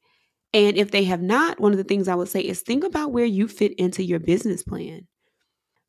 And 0.55 0.77
if 0.79 0.91
they 0.91 1.05
have 1.05 1.21
not, 1.21 1.61
one 1.61 1.73
of 1.73 1.79
the 1.79 1.85
things 1.85 2.09
I 2.09 2.15
would 2.15 2.29
say 2.29 2.41
is 2.41 2.63
think 2.63 2.85
about 2.85 3.13
where 3.13 3.25
you 3.25 3.49
fit 3.49 3.75
into 3.75 4.03
your 4.03 4.19
business 4.19 4.63
plan. 4.63 5.07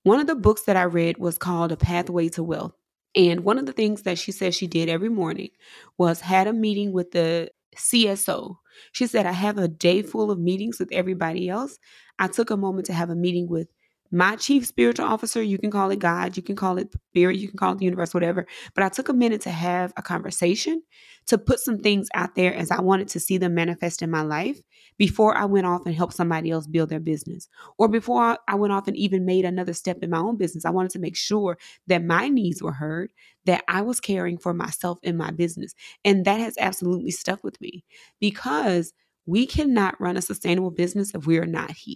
One 0.04 0.20
of 0.20 0.28
the 0.28 0.36
books 0.36 0.64
that 0.64 0.78
I 0.78 0.84
read 0.84 1.18
was 1.18 1.38
called 1.38 1.72
A 1.72 1.78
Pathway 1.78 2.30
to 2.30 2.44
Wealth. 2.44 2.74
And 3.16 3.44
one 3.44 3.58
of 3.58 3.66
the 3.66 3.74
things 3.74 4.04
that 4.04 4.18
she 4.18 4.32
said 4.32 4.54
she 4.54 4.68
did 4.68 4.88
every 4.88 5.10
morning 5.10 5.50
was 5.98 6.22
had 6.22 6.48
a 6.48 6.54
meeting 6.54 6.94
with 6.94 7.12
the 7.12 7.52
CSO. 7.76 8.58
She 8.92 9.08
said, 9.08 9.26
I 9.26 9.32
have 9.32 9.58
a 9.58 9.68
day 9.68 10.02
full 10.02 10.32
of 10.32 10.40
meetings 10.40 10.80
with 10.80 10.90
everybody 10.92 11.50
else. 11.50 11.80
I 12.18 12.28
took 12.28 12.50
a 12.50 12.58
moment 12.58 12.86
to 12.88 12.94
have 12.94 13.10
a 13.10 13.16
meeting 13.16 13.48
with 13.50 13.68
my 14.12 14.36
chief 14.38 14.66
spiritual 14.66 15.06
officer, 15.06 15.42
you 15.42 15.60
can 15.60 15.70
call 15.70 15.92
it 15.92 16.00
God, 16.00 16.36
you 16.36 16.42
can 16.42 16.56
call 16.56 16.80
it 16.80 16.92
spirit, 17.12 17.38
you 17.38 17.48
can 17.48 17.58
call 17.58 17.74
it 17.74 17.78
the 17.78 17.86
universe, 17.86 18.14
whatever. 18.14 18.48
But 18.74 18.84
I 18.84 18.90
took 18.90 19.08
a 19.08 19.14
minute 19.14 19.42
to 19.42 19.52
have 19.52 19.94
a 19.98 20.02
conversation, 20.02 20.82
to 21.28 21.38
put 21.38 21.60
some 21.60 21.78
things 21.78 22.08
out 22.16 22.34
there 22.34 22.54
as 22.56 22.72
I 22.72 22.82
wanted 22.82 23.10
to 23.10 23.20
see 23.20 23.38
them 23.38 23.54
manifest 23.54 24.02
in 24.02 24.10
my 24.10 24.22
life 24.22 24.60
before 25.00 25.36
I 25.36 25.46
went 25.46 25.66
off 25.66 25.86
and 25.86 25.96
helped 25.96 26.14
somebody 26.14 26.52
else 26.52 26.68
build 26.68 26.90
their 26.90 27.00
business. 27.00 27.48
Or 27.80 27.88
before 27.88 28.38
I 28.48 28.56
went 28.56 28.74
off 28.74 28.88
and 28.88 28.98
even 28.98 29.26
made 29.26 29.46
another 29.46 29.74
step 29.74 30.04
in 30.04 30.10
my 30.10 30.20
own 30.20 30.36
business. 30.36 30.66
I 30.66 30.72
wanted 30.72 30.92
to 30.92 31.00
make 31.00 31.16
sure 31.16 31.58
that 31.88 32.04
my 32.04 32.28
needs 32.28 32.62
were 32.62 32.74
heard, 32.74 33.14
that 33.46 33.64
I 33.68 33.82
was 33.82 34.02
caring 34.02 34.38
for 34.38 34.54
myself 34.54 35.00
in 35.02 35.16
my 35.18 35.32
business. 35.32 35.74
And 36.04 36.26
that 36.26 36.42
has 36.42 36.56
absolutely 36.60 37.12
stuck 37.12 37.44
with 37.44 37.60
me 37.62 37.86
because 38.20 38.94
we 39.26 39.48
cannot 39.48 40.00
run 40.02 40.18
a 40.18 40.22
sustainable 40.22 40.72
business 40.72 41.16
if 41.16 41.26
we 41.26 41.38
are 41.38 41.46
not 41.46 41.72
here. 41.72 41.96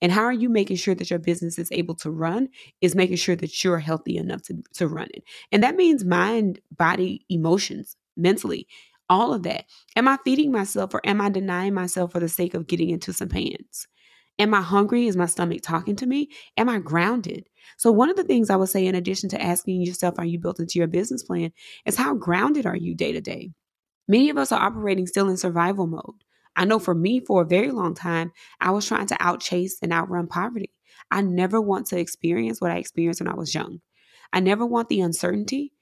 And 0.00 0.12
how 0.12 0.22
are 0.22 0.32
you 0.32 0.48
making 0.48 0.76
sure 0.76 0.94
that 0.94 1.10
your 1.10 1.18
business 1.18 1.58
is 1.58 1.72
able 1.72 1.96
to 1.96 2.10
run? 2.10 2.48
Is 2.80 2.94
making 2.94 3.16
sure 3.16 3.34
that 3.34 3.64
you're 3.64 3.80
healthy 3.80 4.16
enough 4.16 4.42
to, 4.42 4.62
to 4.74 4.86
run 4.86 5.08
it. 5.12 5.24
And 5.50 5.64
that 5.64 5.74
means 5.74 6.04
mind, 6.04 6.60
body, 6.70 7.26
emotions, 7.28 7.96
mentally, 8.16 8.68
all 9.08 9.34
of 9.34 9.42
that. 9.44 9.66
Am 9.96 10.08
I 10.08 10.18
feeding 10.24 10.52
myself 10.52 10.94
or 10.94 11.00
am 11.04 11.20
I 11.20 11.28
denying 11.28 11.74
myself 11.74 12.12
for 12.12 12.20
the 12.20 12.28
sake 12.28 12.54
of 12.54 12.66
getting 12.66 12.90
into 12.90 13.12
some 13.12 13.28
pants? 13.28 13.86
Am 14.38 14.52
I 14.52 14.62
hungry? 14.62 15.06
Is 15.06 15.16
my 15.16 15.26
stomach 15.26 15.60
talking 15.62 15.94
to 15.96 16.06
me? 16.06 16.28
Am 16.56 16.68
I 16.68 16.78
grounded? 16.78 17.48
So, 17.76 17.92
one 17.92 18.10
of 18.10 18.16
the 18.16 18.24
things 18.24 18.50
I 18.50 18.56
would 18.56 18.68
say, 18.68 18.86
in 18.86 18.94
addition 18.94 19.28
to 19.30 19.42
asking 19.42 19.82
yourself, 19.82 20.14
are 20.18 20.24
you 20.24 20.38
built 20.38 20.58
into 20.58 20.78
your 20.78 20.88
business 20.88 21.22
plan, 21.22 21.52
is 21.86 21.96
how 21.96 22.14
grounded 22.14 22.66
are 22.66 22.76
you 22.76 22.94
day 22.94 23.12
to 23.12 23.20
day? 23.20 23.52
Many 24.08 24.30
of 24.30 24.36
us 24.36 24.52
are 24.52 24.60
operating 24.60 25.06
still 25.06 25.28
in 25.28 25.36
survival 25.36 25.86
mode. 25.86 26.24
I 26.56 26.64
know 26.64 26.78
for 26.78 26.94
me, 26.94 27.20
for 27.20 27.42
a 27.42 27.46
very 27.46 27.70
long 27.70 27.94
time, 27.94 28.32
I 28.60 28.70
was 28.70 28.86
trying 28.86 29.06
to 29.08 29.16
outchase 29.16 29.74
and 29.82 29.92
outrun 29.92 30.26
poverty. 30.26 30.72
I 31.10 31.22
never 31.22 31.60
want 31.60 31.86
to 31.88 31.98
experience 31.98 32.60
what 32.60 32.70
I 32.70 32.78
experienced 32.78 33.20
when 33.20 33.30
I 33.30 33.34
was 33.34 33.54
young. 33.54 33.80
I 34.32 34.40
never 34.40 34.66
want 34.66 34.88
the 34.88 35.00
uncertainty 35.00 35.72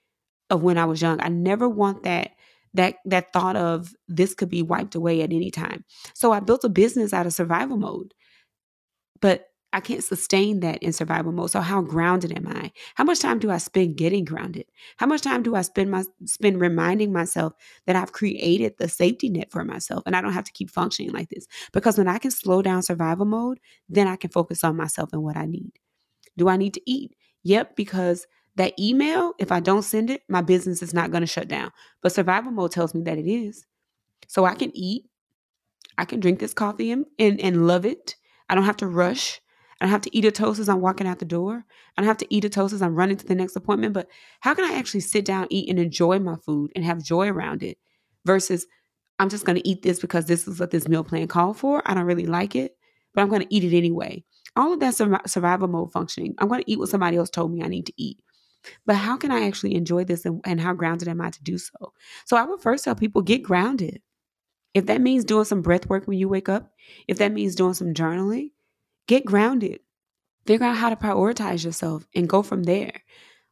of 0.50 0.62
when 0.62 0.78
I 0.78 0.84
was 0.84 1.00
young. 1.00 1.20
I 1.20 1.28
never 1.28 1.68
want 1.68 2.02
that 2.04 2.32
that 2.74 2.96
that 3.04 3.32
thought 3.32 3.56
of 3.56 3.94
this 4.08 4.34
could 4.34 4.48
be 4.48 4.62
wiped 4.62 4.94
away 4.94 5.22
at 5.22 5.32
any 5.32 5.50
time. 5.50 5.84
So 6.14 6.32
I 6.32 6.40
built 6.40 6.64
a 6.64 6.68
business 6.68 7.12
out 7.12 7.26
of 7.26 7.32
survival 7.32 7.76
mode. 7.76 8.14
But 9.20 9.46
I 9.74 9.80
can't 9.80 10.04
sustain 10.04 10.60
that 10.60 10.82
in 10.82 10.92
survival 10.92 11.32
mode. 11.32 11.50
So 11.50 11.60
how 11.60 11.80
grounded 11.80 12.36
am 12.36 12.46
I? 12.46 12.72
How 12.94 13.04
much 13.04 13.20
time 13.20 13.38
do 13.38 13.50
I 13.50 13.56
spend 13.56 13.96
getting 13.96 14.24
grounded? 14.24 14.66
How 14.98 15.06
much 15.06 15.22
time 15.22 15.42
do 15.42 15.54
I 15.54 15.62
spend 15.62 15.90
my 15.90 16.04
spend 16.26 16.60
reminding 16.60 17.10
myself 17.10 17.54
that 17.86 17.96
I've 17.96 18.12
created 18.12 18.74
the 18.76 18.88
safety 18.88 19.30
net 19.30 19.50
for 19.50 19.64
myself 19.64 20.02
and 20.04 20.14
I 20.14 20.20
don't 20.20 20.34
have 20.34 20.44
to 20.44 20.52
keep 20.52 20.70
functioning 20.70 21.12
like 21.12 21.30
this? 21.30 21.46
Because 21.72 21.96
when 21.96 22.08
I 22.08 22.18
can 22.18 22.30
slow 22.30 22.60
down 22.60 22.82
survival 22.82 23.24
mode, 23.24 23.60
then 23.88 24.06
I 24.06 24.16
can 24.16 24.30
focus 24.30 24.62
on 24.62 24.76
myself 24.76 25.10
and 25.14 25.22
what 25.22 25.38
I 25.38 25.46
need. 25.46 25.72
Do 26.36 26.48
I 26.48 26.58
need 26.58 26.74
to 26.74 26.82
eat? 26.84 27.16
Yep, 27.44 27.74
because 27.76 28.26
that 28.56 28.78
email, 28.78 29.32
if 29.38 29.50
I 29.50 29.60
don't 29.60 29.82
send 29.82 30.10
it, 30.10 30.22
my 30.28 30.42
business 30.42 30.82
is 30.82 30.92
not 30.92 31.10
going 31.10 31.22
to 31.22 31.26
shut 31.26 31.48
down. 31.48 31.70
But 32.02 32.12
survival 32.12 32.52
mode 32.52 32.72
tells 32.72 32.94
me 32.94 33.02
that 33.02 33.18
it 33.18 33.26
is. 33.26 33.64
So 34.28 34.44
I 34.44 34.54
can 34.54 34.70
eat. 34.74 35.04
I 35.98 36.04
can 36.04 36.20
drink 36.20 36.38
this 36.38 36.54
coffee 36.54 36.90
and, 36.90 37.06
and, 37.18 37.40
and 37.40 37.66
love 37.66 37.84
it. 37.84 38.16
I 38.48 38.54
don't 38.54 38.64
have 38.64 38.76
to 38.78 38.86
rush. 38.86 39.40
I 39.80 39.84
don't 39.84 39.92
have 39.92 40.02
to 40.02 40.16
eat 40.16 40.24
a 40.24 40.30
toast 40.30 40.60
as 40.60 40.68
I'm 40.68 40.80
walking 40.80 41.06
out 41.06 41.18
the 41.18 41.24
door. 41.24 41.64
I 41.96 42.00
don't 42.00 42.08
have 42.08 42.18
to 42.18 42.34
eat 42.34 42.44
a 42.44 42.48
toast 42.48 42.72
as 42.72 42.82
I'm 42.82 42.94
running 42.94 43.16
to 43.16 43.26
the 43.26 43.34
next 43.34 43.56
appointment. 43.56 43.94
But 43.94 44.08
how 44.40 44.54
can 44.54 44.64
I 44.70 44.78
actually 44.78 45.00
sit 45.00 45.24
down, 45.24 45.48
eat, 45.50 45.68
and 45.68 45.78
enjoy 45.78 46.18
my 46.18 46.36
food 46.36 46.70
and 46.76 46.84
have 46.84 47.02
joy 47.02 47.28
around 47.28 47.62
it 47.62 47.78
versus 48.24 48.66
I'm 49.18 49.28
just 49.28 49.44
going 49.44 49.56
to 49.56 49.68
eat 49.68 49.82
this 49.82 50.00
because 50.00 50.26
this 50.26 50.46
is 50.46 50.60
what 50.60 50.70
this 50.70 50.88
meal 50.88 51.04
plan 51.04 51.28
called 51.28 51.56
for. 51.58 51.82
I 51.84 51.94
don't 51.94 52.04
really 52.04 52.26
like 52.26 52.56
it, 52.56 52.76
but 53.14 53.22
I'm 53.22 53.28
going 53.28 53.42
to 53.42 53.54
eat 53.54 53.64
it 53.64 53.76
anyway. 53.76 54.24
All 54.56 54.72
of 54.72 54.80
that 54.80 54.94
survival 55.26 55.68
mode 55.68 55.92
functioning. 55.92 56.34
I'm 56.38 56.48
going 56.48 56.62
to 56.62 56.70
eat 56.70 56.78
what 56.78 56.88
somebody 56.88 57.16
else 57.16 57.30
told 57.30 57.52
me 57.52 57.62
I 57.62 57.68
need 57.68 57.86
to 57.86 57.92
eat. 57.96 58.18
But 58.86 58.96
how 58.96 59.16
can 59.16 59.30
I 59.30 59.46
actually 59.46 59.74
enjoy 59.74 60.04
this 60.04 60.24
and, 60.24 60.40
and 60.44 60.60
how 60.60 60.72
grounded 60.72 61.08
am 61.08 61.20
I 61.20 61.30
to 61.30 61.42
do 61.42 61.58
so? 61.58 61.92
So 62.26 62.36
I 62.36 62.44
would 62.44 62.60
first 62.60 62.84
tell 62.84 62.94
people 62.94 63.22
get 63.22 63.42
grounded. 63.42 64.00
If 64.74 64.86
that 64.86 65.00
means 65.00 65.24
doing 65.24 65.44
some 65.44 65.62
breath 65.62 65.88
work 65.88 66.06
when 66.06 66.18
you 66.18 66.28
wake 66.28 66.48
up, 66.48 66.72
if 67.06 67.18
that 67.18 67.32
means 67.32 67.54
doing 67.54 67.74
some 67.74 67.92
journaling, 67.94 68.50
get 69.06 69.24
grounded. 69.24 69.80
Figure 70.46 70.66
out 70.66 70.76
how 70.76 70.90
to 70.90 70.96
prioritize 70.96 71.64
yourself 71.64 72.06
and 72.14 72.28
go 72.28 72.42
from 72.42 72.64
there. 72.64 73.02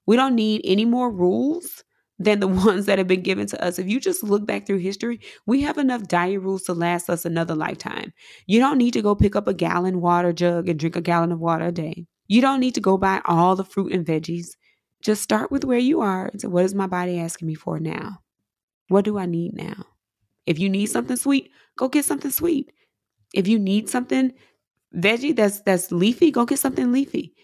We 0.07 0.17
don't 0.17 0.35
need 0.35 0.63
any 0.65 0.85
more 0.85 1.11
rules 1.11 1.85
than 2.19 2.41
the 2.41 2.49
ones 2.67 2.87
that 2.87 2.99
have 2.99 3.09
been 3.09 3.23
given 3.23 3.47
to 3.49 3.65
us. 3.65 3.79
If 3.79 3.89
you 3.89 4.01
just 4.01 4.23
look 4.23 4.47
back 4.47 4.67
through 4.67 4.79
history, 4.79 5.21
we 5.47 5.63
have 5.63 5.79
enough 5.79 6.09
diet 6.09 6.41
rules 6.41 6.63
to 6.65 6.75
last 6.75 7.11
us 7.11 7.25
another 7.25 7.55
lifetime. 7.55 8.13
You 8.47 8.61
don't 8.61 8.79
need 8.79 8.93
to 8.93 9.03
go 9.03 9.15
pick 9.15 9.37
up 9.37 9.49
a 9.49 9.55
gallon 9.55 10.01
water 10.01 10.33
jug 10.33 10.69
and 10.69 10.79
drink 10.79 10.97
a 10.97 11.01
gallon 11.01 11.33
of 11.33 11.41
water 11.41 11.67
a 11.67 11.73
day. 11.73 12.07
You 12.29 12.41
don't 12.41 12.61
need 12.61 12.75
to 12.77 12.81
go 12.81 12.97
buy 12.97 13.21
all 13.25 13.57
the 13.57 13.65
fruit 13.65 13.93
and 13.93 14.07
veggies. 14.07 14.51
Just 15.03 15.22
start 15.22 15.51
with 15.51 15.64
where 15.64 15.78
you 15.78 16.01
are 16.01 16.30
say, 16.36 16.48
what 16.48 16.64
is 16.64 16.74
my 16.74 16.86
body 16.86 17.18
asking 17.18 17.48
me 17.48 17.55
for 17.55 17.80
now? 17.80 18.20
What 18.88 19.05
do 19.05 19.18
I 19.18 19.26
need 19.26 19.55
now? 19.55 19.86
If 20.46 20.59
you 20.59 20.68
need 20.68 20.86
something 20.86 21.16
sweet, 21.16 21.51
go 21.76 21.88
get 21.88 22.05
something 22.05 22.30
sweet. 22.30 22.72
If 23.34 23.48
you 23.48 23.59
need 23.59 23.88
something 23.88 24.32
veggie 24.94 25.36
that's 25.36 25.62
that's 25.62 25.92
leafy, 25.92 26.30
go 26.30 26.46
get 26.46 26.59
something 26.61 26.92
leafy. 26.92 27.34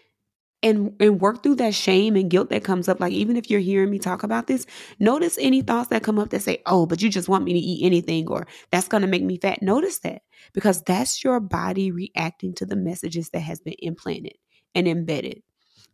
And 0.62 0.94
and 1.00 1.20
work 1.20 1.42
through 1.42 1.56
that 1.56 1.74
shame 1.74 2.16
and 2.16 2.30
guilt 2.30 2.50
that 2.50 2.64
comes 2.64 2.88
up. 2.88 3.00
Like 3.00 3.12
even 3.12 3.36
if 3.36 3.50
you're 3.50 3.60
hearing 3.60 3.90
me 3.90 3.98
talk 3.98 4.22
about 4.24 4.46
this, 4.48 4.66
notice 4.98 5.38
any 5.40 5.62
thoughts 5.62 5.90
that 5.90 6.02
come 6.02 6.18
up 6.18 6.30
that 6.30 6.42
say, 6.42 6.62
"Oh, 6.66 6.86
but 6.86 7.02
you 7.02 7.10
just 7.10 7.28
want 7.28 7.44
me 7.44 7.52
to 7.52 7.58
eat 7.58 7.84
anything," 7.86 8.28
or 8.28 8.46
"That's 8.72 8.88
going 8.88 9.02
to 9.02 9.06
make 9.08 9.22
me 9.22 9.38
fat." 9.38 9.62
Notice 9.62 10.00
that 10.00 10.22
because 10.54 10.82
that's 10.82 11.22
your 11.24 11.40
body 11.40 11.92
reacting 11.92 12.54
to 12.54 12.66
the 12.66 12.76
messages 12.76 13.30
that 13.30 13.40
has 13.40 13.60
been 13.60 13.76
implanted 13.80 14.34
and 14.74 14.88
embedded. 14.88 15.42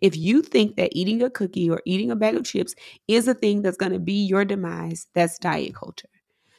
If 0.02 0.16
you 0.16 0.42
think 0.42 0.76
that 0.76 0.90
eating 0.92 1.22
a 1.22 1.30
cookie 1.30 1.70
or 1.70 1.80
eating 1.86 2.10
a 2.10 2.16
bag 2.16 2.34
of 2.34 2.44
chips 2.44 2.74
is 3.08 3.26
a 3.28 3.34
thing 3.34 3.62
that's 3.62 3.76
going 3.76 3.92
to 3.92 3.98
be 3.98 4.24
your 4.26 4.44
demise, 4.44 5.06
that's 5.14 5.38
diet 5.38 5.74
culture. 5.74 6.08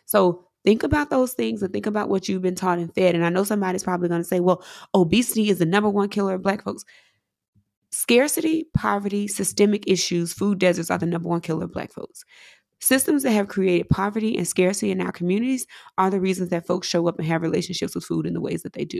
So 0.05 0.47
think 0.63 0.81
about 0.81 1.09
those 1.09 1.33
things 1.33 1.61
and 1.61 1.71
think 1.71 1.85
about 1.85 2.09
what 2.09 2.27
you've 2.27 2.41
been 2.41 2.55
taught 2.55 2.79
and 2.79 2.93
fed. 2.95 3.15
And 3.15 3.25
I 3.25 3.29
know 3.29 3.43
somebody's 3.43 3.83
probably 3.83 4.07
going 4.07 4.21
to 4.21 4.27
say, 4.27 4.39
well, 4.39 4.63
obesity 4.95 5.49
is 5.49 5.59
the 5.59 5.65
number 5.65 5.89
one 5.89 6.09
killer 6.09 6.35
of 6.35 6.41
black 6.41 6.63
folks. 6.63 6.85
Scarcity, 7.91 8.65
poverty, 8.73 9.27
systemic 9.27 9.83
issues, 9.87 10.33
food 10.33 10.57
deserts 10.57 10.89
are 10.89 10.97
the 10.97 11.05
number 11.05 11.29
one 11.29 11.41
killer 11.41 11.65
of 11.65 11.73
black 11.73 11.91
folks. 11.91 12.23
Systems 12.79 13.23
that 13.23 13.31
have 13.31 13.49
created 13.49 13.89
poverty 13.89 14.37
and 14.37 14.47
scarcity 14.47 14.91
in 14.91 14.99
our 14.99 15.11
communities 15.11 15.67
are 15.97 16.09
the 16.09 16.19
reasons 16.19 16.49
that 16.49 16.65
folks 16.65 16.87
show 16.87 17.07
up 17.07 17.17
and 17.19 17.27
have 17.27 17.41
relationships 17.41 17.93
with 17.93 18.03
food 18.03 18.25
in 18.25 18.33
the 18.33 18.41
ways 18.41 18.63
that 18.63 18.73
they 18.73 18.83
do. 18.83 18.99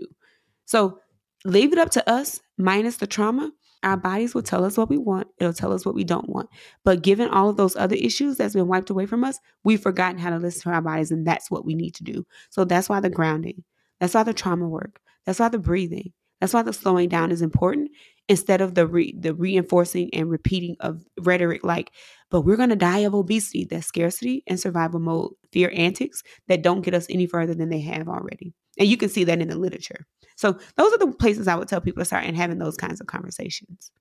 So 0.65 0.99
leave 1.43 1.73
it 1.73 1.79
up 1.79 1.89
to 1.91 2.09
us, 2.09 2.39
minus 2.57 2.97
the 2.97 3.07
trauma, 3.07 3.51
our 3.83 3.97
bodies 3.97 4.33
will 4.33 4.41
tell 4.41 4.65
us 4.65 4.77
what 4.77 4.89
we 4.89 4.97
want, 4.97 5.27
it'll 5.37 5.53
tell 5.53 5.73
us 5.73 5.85
what 5.85 5.95
we 5.95 6.03
don't 6.03 6.29
want. 6.29 6.49
But 6.83 7.03
given 7.03 7.29
all 7.29 7.49
of 7.49 7.57
those 7.57 7.75
other 7.75 7.95
issues 7.95 8.37
that's 8.37 8.53
been 8.53 8.67
wiped 8.67 8.89
away 8.89 9.05
from 9.05 9.23
us, 9.23 9.39
we've 9.63 9.81
forgotten 9.81 10.19
how 10.19 10.29
to 10.29 10.37
listen 10.37 10.61
to 10.63 10.69
our 10.69 10.81
bodies, 10.81 11.11
and 11.11 11.25
that's 11.25 11.51
what 11.51 11.65
we 11.65 11.75
need 11.75 11.95
to 11.95 12.03
do. 12.03 12.25
So 12.49 12.65
that's 12.65 12.89
why 12.89 12.99
the 12.99 13.09
grounding, 13.09 13.63
that's 13.99 14.13
why 14.13 14.23
the 14.23 14.33
trauma 14.33 14.67
work, 14.67 14.99
that's 15.25 15.39
why 15.39 15.49
the 15.49 15.59
breathing, 15.59 16.13
that's 16.39 16.53
why 16.53 16.61
the 16.61 16.73
slowing 16.73 17.09
down 17.09 17.31
is 17.31 17.41
important 17.41 17.91
instead 18.27 18.61
of 18.61 18.75
the 18.75 18.87
re- 18.87 19.15
the 19.17 19.33
reinforcing 19.33 20.09
and 20.13 20.29
repeating 20.29 20.75
of 20.79 21.03
rhetoric 21.19 21.63
like, 21.63 21.91
but 22.29 22.41
we're 22.41 22.57
going 22.57 22.69
to 22.69 22.75
die 22.75 22.99
of 22.99 23.13
obesity, 23.13 23.65
that's 23.65 23.87
scarcity 23.87 24.43
and 24.47 24.59
survival 24.59 24.99
mode, 24.99 25.33
fear 25.51 25.71
antics 25.73 26.23
that 26.47 26.61
don't 26.61 26.81
get 26.81 26.93
us 26.93 27.07
any 27.09 27.27
further 27.27 27.53
than 27.53 27.69
they 27.69 27.81
have 27.81 28.07
already. 28.07 28.53
And 28.79 28.87
you 28.87 28.97
can 28.97 29.09
see 29.09 29.23
that 29.25 29.41
in 29.41 29.49
the 29.49 29.57
literature. 29.57 30.07
So 30.35 30.57
those 30.77 30.93
are 30.93 30.97
the 30.97 31.11
places 31.11 31.47
I 31.47 31.55
would 31.55 31.67
tell 31.67 31.81
people 31.81 32.01
to 32.01 32.05
start 32.05 32.25
and 32.25 32.35
having 32.35 32.57
those 32.57 32.77
kinds 32.77 32.99
of 32.99 33.07
conversations. 33.07 33.91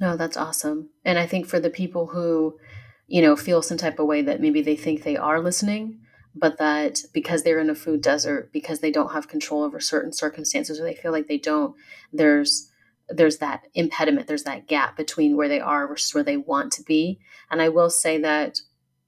No, 0.00 0.16
that's 0.16 0.36
awesome. 0.36 0.90
And 1.04 1.18
I 1.18 1.26
think 1.26 1.46
for 1.46 1.60
the 1.60 1.70
people 1.70 2.08
who, 2.08 2.58
you 3.06 3.22
know, 3.22 3.36
feel 3.36 3.62
some 3.62 3.78
type 3.78 3.98
of 3.98 4.06
way 4.06 4.22
that 4.22 4.40
maybe 4.40 4.60
they 4.60 4.76
think 4.76 5.02
they 5.02 5.16
are 5.16 5.40
listening, 5.40 6.00
but 6.34 6.58
that 6.58 7.00
because 7.14 7.42
they're 7.42 7.60
in 7.60 7.70
a 7.70 7.74
food 7.74 8.02
desert, 8.02 8.52
because 8.52 8.80
they 8.80 8.90
don't 8.90 9.12
have 9.12 9.28
control 9.28 9.62
over 9.62 9.80
certain 9.80 10.12
circumstances 10.12 10.80
or 10.80 10.84
they 10.84 10.94
feel 10.94 11.12
like 11.12 11.28
they 11.28 11.38
don't, 11.38 11.74
there's 12.12 12.70
there's 13.08 13.38
that 13.38 13.66
impediment, 13.74 14.26
there's 14.26 14.44
that 14.44 14.66
gap 14.66 14.96
between 14.96 15.36
where 15.36 15.48
they 15.48 15.60
are 15.60 15.86
versus 15.86 16.14
where 16.14 16.24
they 16.24 16.36
want 16.36 16.72
to 16.72 16.82
be. 16.82 17.18
And 17.50 17.62
I 17.62 17.68
will 17.68 17.90
say 17.90 18.18
that 18.18 18.60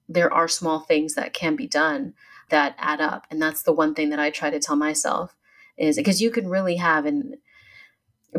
there 0.09 0.33
are 0.33 0.49
small 0.49 0.81
things 0.81 1.15
that 1.15 1.35
can 1.35 1.57
be 1.57 1.67
done 1.67 2.15
that 2.51 2.77
add 2.79 3.01
up. 3.01 3.27
And 3.31 3.43
that's 3.43 3.63
the 3.63 3.73
one 3.73 3.95
thing 3.95 4.11
that 4.11 4.21
I 4.21 4.31
try 4.31 4.51
to 4.51 4.61
tell 4.61 4.77
myself 4.77 5.35
is 5.77 5.97
because 5.97 6.21
you 6.21 6.31
can 6.31 6.49
really 6.49 6.77
have 6.77 7.07
and 7.07 7.37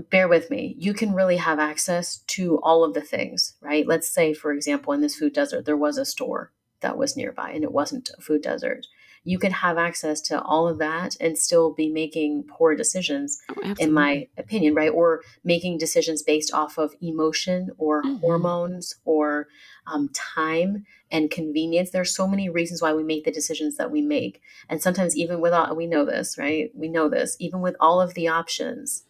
bear 0.09 0.27
with 0.27 0.49
me 0.51 0.75
you 0.77 0.93
can 0.93 1.13
really 1.13 1.37
have 1.37 1.59
access 1.59 2.19
to 2.27 2.59
all 2.61 2.83
of 2.83 2.93
the 2.93 3.01
things 3.01 3.55
right 3.61 3.87
let's 3.87 4.07
say 4.07 4.33
for 4.33 4.51
example 4.51 4.93
in 4.93 5.01
this 5.01 5.15
food 5.15 5.33
desert 5.33 5.65
there 5.65 5.75
was 5.75 5.97
a 5.97 6.05
store 6.05 6.51
that 6.81 6.97
was 6.97 7.17
nearby 7.17 7.49
and 7.51 7.63
it 7.63 7.71
wasn't 7.71 8.09
a 8.17 8.21
food 8.21 8.41
desert 8.41 8.85
you 9.23 9.37
can 9.37 9.51
have 9.51 9.77
access 9.77 10.21
to 10.21 10.41
all 10.41 10.67
of 10.67 10.77
that 10.79 11.15
and 11.19 11.37
still 11.37 11.73
be 11.73 11.89
making 11.89 12.45
poor 12.49 12.75
decisions 12.75 13.39
oh, 13.49 13.75
in 13.79 13.91
my 13.91 14.27
opinion 14.37 14.73
right? 14.73 14.91
Or 14.91 15.21
making 15.43 15.77
decisions 15.77 16.23
based 16.23 16.53
off 16.53 16.77
of 16.77 16.93
emotion 17.01 17.69
or 17.77 18.03
mm-hmm. 18.03 18.17
hormones 18.17 18.95
or 19.05 19.47
um, 19.87 20.09
time 20.13 20.85
and 21.11 21.31
convenience. 21.31 21.91
There's 21.91 22.15
so 22.15 22.27
many 22.27 22.49
reasons 22.49 22.81
why 22.81 22.93
we 22.93 23.03
make 23.03 23.25
the 23.25 23.31
decisions 23.31 23.77
that 23.77 23.91
we 23.91 24.01
make. 24.01 24.41
And 24.69 24.81
sometimes 24.81 25.15
even 25.15 25.41
without 25.41 25.75
we 25.75 25.87
know 25.87 26.05
this 26.05 26.37
right? 26.37 26.71
We 26.73 26.87
know 26.87 27.09
this. 27.09 27.35
Even 27.39 27.61
with 27.61 27.75
all 27.79 28.01
of 28.01 28.13
the 28.13 28.27
options 28.27 29.05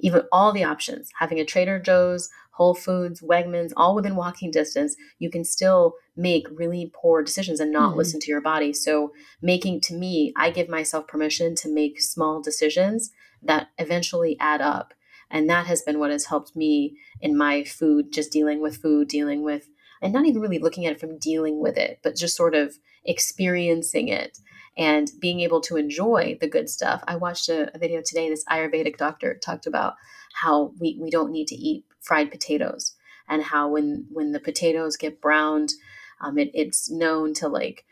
even 0.00 0.22
all 0.32 0.52
the 0.52 0.64
options 0.64 1.08
having 1.18 1.38
a 1.38 1.44
trader 1.44 1.78
joe's 1.78 2.28
Whole 2.54 2.74
Foods, 2.74 3.20
Wegmans, 3.20 3.72
all 3.76 3.94
within 3.94 4.14
walking 4.14 4.50
distance, 4.50 4.94
you 5.18 5.28
can 5.28 5.44
still 5.44 5.94
make 6.16 6.46
really 6.50 6.92
poor 6.94 7.22
decisions 7.22 7.58
and 7.58 7.72
not 7.72 7.90
mm-hmm. 7.90 7.98
listen 7.98 8.20
to 8.20 8.30
your 8.30 8.40
body. 8.40 8.72
So, 8.72 9.12
making 9.42 9.80
to 9.82 9.94
me, 9.94 10.32
I 10.36 10.50
give 10.50 10.68
myself 10.68 11.08
permission 11.08 11.56
to 11.56 11.68
make 11.68 12.00
small 12.00 12.40
decisions 12.40 13.10
that 13.42 13.68
eventually 13.78 14.36
add 14.38 14.60
up. 14.60 14.94
And 15.30 15.50
that 15.50 15.66
has 15.66 15.82
been 15.82 15.98
what 15.98 16.12
has 16.12 16.26
helped 16.26 16.54
me 16.54 16.96
in 17.20 17.36
my 17.36 17.64
food, 17.64 18.12
just 18.12 18.30
dealing 18.30 18.60
with 18.60 18.80
food, 18.80 19.08
dealing 19.08 19.42
with, 19.42 19.68
and 20.00 20.12
not 20.12 20.26
even 20.26 20.40
really 20.40 20.60
looking 20.60 20.86
at 20.86 20.92
it 20.92 21.00
from 21.00 21.18
dealing 21.18 21.60
with 21.60 21.76
it, 21.76 21.98
but 22.04 22.14
just 22.14 22.36
sort 22.36 22.54
of 22.54 22.78
experiencing 23.04 24.08
it 24.08 24.38
and 24.76 25.10
being 25.20 25.40
able 25.40 25.60
to 25.62 25.76
enjoy 25.76 26.38
the 26.40 26.48
good 26.48 26.68
stuff. 26.68 27.02
I 27.08 27.16
watched 27.16 27.48
a, 27.48 27.74
a 27.74 27.78
video 27.78 28.00
today, 28.04 28.28
this 28.28 28.44
Ayurvedic 28.44 28.96
doctor 28.96 29.34
talked 29.34 29.66
about 29.66 29.94
how 30.34 30.72
we, 30.78 30.98
we 31.00 31.10
don't 31.10 31.32
need 31.32 31.48
to 31.48 31.56
eat 31.56 31.84
fried 32.04 32.30
potatoes 32.30 32.94
and 33.28 33.42
how 33.42 33.68
when 33.68 34.06
when 34.10 34.32
the 34.32 34.40
potatoes 34.40 34.96
get 34.96 35.20
browned 35.20 35.72
um, 36.20 36.38
it, 36.38 36.50
it's 36.54 36.90
known 36.90 37.34
to 37.34 37.48
like 37.48 37.84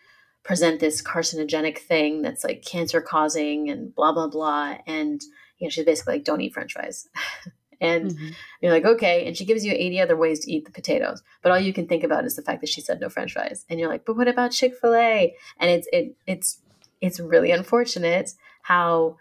present 0.45 0.81
this 0.81 1.03
carcinogenic 1.03 1.79
thing 1.79 2.23
that's 2.23 2.45
like 2.45 2.65
cancer 2.65 3.01
causing 3.01 3.71
and 3.71 3.95
blah 3.95 4.13
blah 4.13 4.29
blah. 4.29 4.77
And 4.87 5.21
you 5.59 5.67
know 5.67 5.71
she's 5.71 5.85
basically 5.85 6.15
like 6.15 6.25
don't 6.25 6.41
eat 6.41 6.55
french 6.55 6.73
fries. 6.73 7.09
And 7.81 8.13
mm-hmm. 8.13 8.29
you're 8.61 8.71
like 8.71 8.85
okay. 8.85 9.27
And 9.27 9.37
she 9.37 9.45
gives 9.45 9.65
you 9.65 9.73
80 9.73 10.03
other 10.03 10.17
ways 10.17 10.39
to 10.41 10.53
eat 10.53 10.67
the 10.67 10.71
potatoes. 10.71 11.21
But 11.43 11.51
all 11.51 11.59
you 11.59 11.73
can 11.73 11.89
think 11.89 12.05
about 12.05 12.25
is 12.25 12.37
the 12.37 12.43
fact 12.43 12.61
that 12.61 12.69
she 12.69 12.81
said 12.81 13.01
no 13.01 13.09
french 13.09 13.33
fries. 13.33 13.67
And 13.69 13.81
you're 13.81 13.89
like 13.89 14.05
but 14.05 14.17
what 14.17 14.29
about 14.29 14.53
chick-fil-a? 14.53 15.35
And 15.59 15.69
it's 15.69 15.89
it 15.93 16.15
it's 16.25 16.61
it's 17.01 17.19
really 17.19 17.51
unfortunate 17.51 18.35
how 18.63 19.17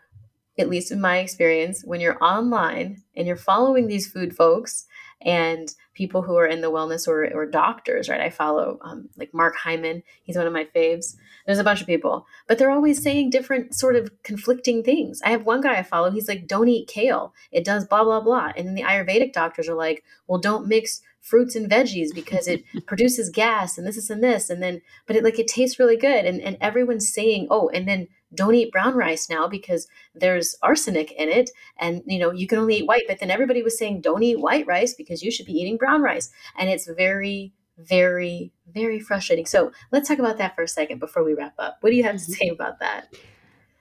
at 0.57 0.69
least 0.69 0.91
in 0.91 1.01
my 1.01 1.17
experience, 1.19 1.83
when 1.83 2.01
you're 2.01 2.23
online 2.23 3.01
and 3.15 3.27
you're 3.27 3.35
following 3.37 3.87
these 3.87 4.11
food 4.11 4.35
folks 4.35 4.85
and 5.21 5.73
people 5.93 6.21
who 6.21 6.37
are 6.37 6.47
in 6.47 6.61
the 6.61 6.71
wellness 6.71 7.07
or, 7.07 7.25
or 7.33 7.45
doctors, 7.45 8.09
right? 8.09 8.21
I 8.21 8.29
follow 8.29 8.79
um, 8.81 9.09
like 9.17 9.33
Mark 9.33 9.55
Hyman, 9.55 10.03
he's 10.23 10.37
one 10.37 10.47
of 10.47 10.53
my 10.53 10.65
faves. 10.75 11.15
There's 11.45 11.59
a 11.59 11.63
bunch 11.63 11.81
of 11.81 11.87
people, 11.87 12.25
but 12.47 12.57
they're 12.57 12.71
always 12.71 13.01
saying 13.01 13.29
different 13.29 13.75
sort 13.75 13.95
of 13.95 14.11
conflicting 14.23 14.83
things. 14.83 15.21
I 15.23 15.31
have 15.31 15.45
one 15.45 15.61
guy 15.61 15.75
I 15.75 15.83
follow, 15.83 16.11
he's 16.11 16.27
like, 16.27 16.47
don't 16.47 16.69
eat 16.69 16.87
kale, 16.87 17.33
it 17.51 17.65
does 17.65 17.85
blah, 17.85 18.03
blah, 18.03 18.21
blah. 18.21 18.51
And 18.55 18.67
then 18.67 18.75
the 18.75 18.83
Ayurvedic 18.83 19.33
doctors 19.33 19.67
are 19.67 19.75
like, 19.75 20.03
well, 20.27 20.39
don't 20.39 20.67
mix 20.67 21.01
fruits 21.21 21.55
and 21.55 21.69
veggies 21.69 22.13
because 22.13 22.47
it 22.47 22.63
produces 22.87 23.29
gas 23.29 23.77
and 23.77 23.85
this, 23.85 23.97
is 23.97 24.09
and 24.09 24.23
this. 24.23 24.49
And 24.49 24.61
then, 24.61 24.81
but 25.07 25.15
it 25.15 25.23
like, 25.23 25.39
it 25.39 25.47
tastes 25.47 25.79
really 25.79 25.97
good. 25.97 26.25
And, 26.25 26.41
and 26.41 26.57
everyone's 26.61 27.11
saying, 27.11 27.47
oh, 27.49 27.69
and 27.69 27.87
then 27.87 28.07
don't 28.33 28.55
eat 28.55 28.71
brown 28.71 28.95
rice 28.95 29.29
now 29.29 29.47
because 29.47 29.87
there's 30.15 30.55
arsenic 30.61 31.11
in 31.13 31.29
it 31.29 31.49
and 31.77 32.01
you 32.05 32.19
know 32.19 32.31
you 32.31 32.47
can 32.47 32.57
only 32.57 32.77
eat 32.77 32.87
white 32.87 33.03
but 33.07 33.19
then 33.19 33.31
everybody 33.31 33.61
was 33.61 33.77
saying 33.77 34.01
don't 34.01 34.23
eat 34.23 34.39
white 34.39 34.65
rice 34.67 34.93
because 34.93 35.21
you 35.21 35.31
should 35.31 35.45
be 35.45 35.53
eating 35.53 35.77
brown 35.81 36.01
rice 36.01 36.29
and 36.57 36.69
it's 36.69 36.87
very 36.87 37.51
very 37.77 38.53
very 38.71 38.99
frustrating 38.99 39.45
so 39.45 39.71
let's 39.91 40.07
talk 40.07 40.19
about 40.19 40.37
that 40.37 40.55
for 40.55 40.63
a 40.63 40.67
second 40.67 40.99
before 40.99 41.23
we 41.23 41.33
wrap 41.33 41.55
up 41.57 41.77
what 41.81 41.89
do 41.89 41.95
you 41.95 42.03
have 42.03 42.15
to 42.15 42.21
mm-hmm. 42.21 42.33
say 42.33 42.47
about 42.49 42.79
that 42.79 43.07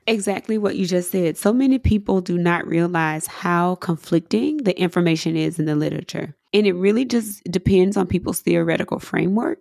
Exactly 0.07 0.59
what 0.59 0.74
you 0.76 0.86
just 0.86 1.12
said. 1.12 1.36
So 1.36 1.53
many 1.53 1.78
people 1.78 2.20
do 2.20 2.36
not 2.36 2.66
realize 2.66 3.28
how 3.28 3.76
conflicting 3.76 4.57
the 4.57 4.76
information 4.76 5.36
is 5.36 5.61
in 5.61 5.66
the 5.66 5.76
literature. 5.76 6.34
And 6.53 6.66
it 6.66 6.72
really 6.72 7.05
just 7.05 7.44
depends 7.44 7.96
on 7.96 8.07
people's 8.07 8.40
theoretical 8.40 8.98
framework. 8.98 9.59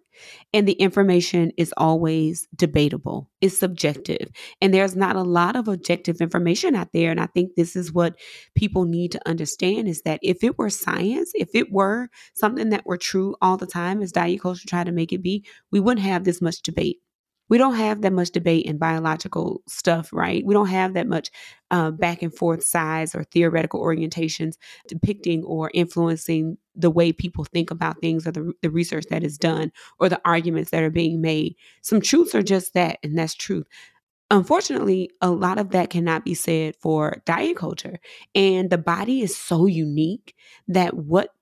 And 0.54 0.68
the 0.68 0.74
information 0.74 1.52
is 1.56 1.74
always 1.78 2.48
debatable, 2.56 3.30
it's 3.42 3.58
subjective. 3.58 4.30
And 4.60 4.74
there's 4.74 4.96
not 4.96 5.16
a 5.16 5.22
lot 5.22 5.56
of 5.56 5.68
objective 5.68 6.20
information 6.20 6.76
out 6.76 6.92
there. 6.92 7.12
And 7.12 7.20
I 7.20 7.28
think 7.28 7.52
this 7.56 7.76
is 7.76 7.94
what 7.94 8.16
people 8.56 8.86
need 8.86 9.12
to 9.14 9.30
understand 9.30 9.88
is 9.88 10.02
that 10.02 10.20
if 10.24 10.44
it 10.44 10.58
were 10.58 10.70
science, 10.70 11.32
if 11.36 11.50
it 11.54 11.72
were 11.72 12.10
something 12.34 12.70
that 12.70 12.86
were 12.86 12.98
true 12.98 13.36
all 13.42 13.56
the 13.56 13.68
time, 13.68 14.02
as 14.02 14.12
diet 14.12 14.42
culture 14.42 14.68
tried 14.68 14.88
to 14.88 14.92
make 14.92 15.14
it 15.14 15.22
be, 15.22 15.46
we 15.72 15.80
wouldn't 15.80 16.06
have 16.06 16.24
this 16.24 16.42
much 16.42 16.62
debate 16.62 16.98
we 17.50 17.58
don't 17.58 17.76
have 17.76 18.02
that 18.02 18.14
much 18.14 18.32
debate 18.32 18.66
in 18.66 18.78
biological 18.78 19.62
stuff, 19.68 20.14
right? 20.14 20.46
We 20.46 20.54
don't 20.54 20.68
have 20.68 20.94
that 20.94 21.08
much 21.08 21.32
uh, 21.72 21.92
back 21.92 22.22
and 22.22 22.34
forth 22.34 22.64
sides 22.64 23.16
or 23.16 23.24
theoretical 23.24 23.82
orientations 23.82 24.54
depicting 24.88 25.44
or 25.44 25.72
influencing 25.74 26.58
the 26.76 26.90
way 26.90 27.12
people 27.12 27.44
think 27.44 27.72
about 27.72 28.00
things 28.00 28.26
or 28.26 28.32
the, 28.32 28.54
the 28.62 28.70
research 28.70 29.06
that 29.10 29.24
is 29.24 29.38
done 29.38 29.72
or 30.00 30.10
the 30.10 30.22
arguments 30.24 30.72
that 30.72 30.84
are 30.84 30.90
being 30.92 31.22
made. 31.22 31.56
Some 31.82 32.02
truths 32.02 32.36
are 32.36 32.44
just 32.44 32.74
that, 32.76 33.00
and 33.04 33.18
that's 33.18 33.34
truth. 33.34 33.68
Unfortunately, 34.32 35.10
a 35.22 35.32
lot 35.32 35.58
of 35.58 35.72
that 35.72 35.90
cannot 35.90 36.24
be 36.24 36.36
said 36.36 36.76
for 36.76 37.22
diet 37.26 37.58
culture. 37.58 38.00
And 38.36 38.70
the 38.70 38.78
body 38.78 39.22
is 39.22 39.36
so 39.36 39.66
unique 39.66 40.36
that 40.68 40.96
what 40.96 41.34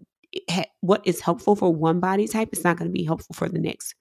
what 0.82 1.02
is 1.06 1.20
helpful 1.20 1.56
for 1.56 1.74
one 1.74 2.00
body 2.00 2.28
type 2.28 2.50
is 2.54 2.64
not 2.64 2.78
going 2.78 2.88
to 2.88 2.94
be 2.94 3.04
helpful 3.04 3.34
for 3.34 3.50
the 3.50 3.60
next. 3.60 3.96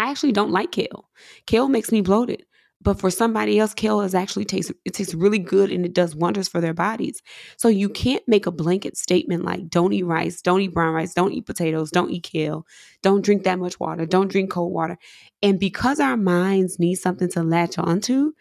I 0.00 0.10
actually 0.10 0.32
don't 0.32 0.50
like 0.50 0.72
kale. 0.72 1.10
Kale 1.46 1.68
makes 1.68 1.92
me 1.92 2.00
bloated. 2.00 2.46
But 2.82 2.98
for 2.98 3.10
somebody 3.10 3.58
else, 3.58 3.74
kale 3.74 4.00
is 4.00 4.14
actually 4.14 4.46
tastes 4.46 4.72
it 4.86 4.94
tastes 4.94 5.12
really 5.12 5.38
good 5.38 5.70
and 5.70 5.84
it 5.84 5.92
does 5.92 6.16
wonders 6.16 6.48
for 6.48 6.62
their 6.62 6.72
bodies. 6.72 7.20
So 7.58 7.68
you 7.68 7.90
can't 7.90 8.26
make 8.26 8.46
a 8.46 8.50
blanket 8.50 8.96
statement 8.96 9.44
like 9.44 9.68
don't 9.68 9.92
eat 9.92 10.04
rice, 10.04 10.40
don't 10.40 10.62
eat 10.62 10.72
brown 10.72 10.94
rice, 10.94 11.12
don't 11.12 11.32
eat 11.32 11.44
potatoes, 11.44 11.90
don't 11.90 12.10
eat 12.10 12.22
kale, 12.22 12.66
don't 13.02 13.22
drink 13.22 13.42
that 13.44 13.58
much 13.58 13.78
water, 13.78 14.06
don't 14.06 14.30
drink 14.30 14.50
cold 14.50 14.72
water. 14.72 14.96
And 15.42 15.60
because 15.60 16.00
our 16.00 16.16
minds 16.16 16.78
need 16.78 16.94
something 16.94 17.28
to 17.32 17.42
latch 17.42 17.76
onto, 17.76 18.32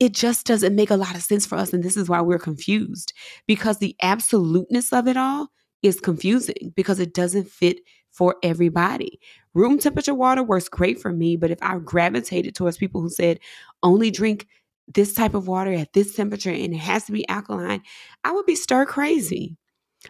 it 0.00 0.12
just 0.12 0.44
doesn't 0.46 0.74
make 0.74 0.90
a 0.90 0.96
lot 0.96 1.14
of 1.14 1.22
sense 1.22 1.46
for 1.46 1.54
us. 1.54 1.72
And 1.72 1.84
this 1.84 1.96
is 1.96 2.08
why 2.08 2.20
we're 2.22 2.40
confused 2.40 3.12
because 3.46 3.78
the 3.78 3.94
absoluteness 4.02 4.92
of 4.92 5.06
it 5.06 5.16
all 5.16 5.50
is 5.82 6.00
confusing 6.00 6.72
because 6.74 6.98
it 6.98 7.14
doesn't 7.14 7.48
fit 7.48 7.78
for 8.10 8.36
everybody. 8.42 9.20
Room 9.56 9.78
temperature 9.78 10.14
water 10.14 10.42
works 10.42 10.68
great 10.68 11.00
for 11.00 11.10
me, 11.10 11.34
but 11.34 11.50
if 11.50 11.58
I 11.62 11.78
gravitated 11.78 12.54
towards 12.54 12.76
people 12.76 13.00
who 13.00 13.08
said 13.08 13.40
only 13.82 14.10
drink 14.10 14.46
this 14.86 15.14
type 15.14 15.32
of 15.32 15.48
water 15.48 15.72
at 15.72 15.94
this 15.94 16.14
temperature 16.14 16.50
and 16.50 16.74
it 16.74 16.76
has 16.76 17.06
to 17.06 17.12
be 17.12 17.26
alkaline, 17.30 17.80
I 18.22 18.32
would 18.32 18.44
be 18.44 18.54
stir 18.54 18.84
crazy. 18.84 19.56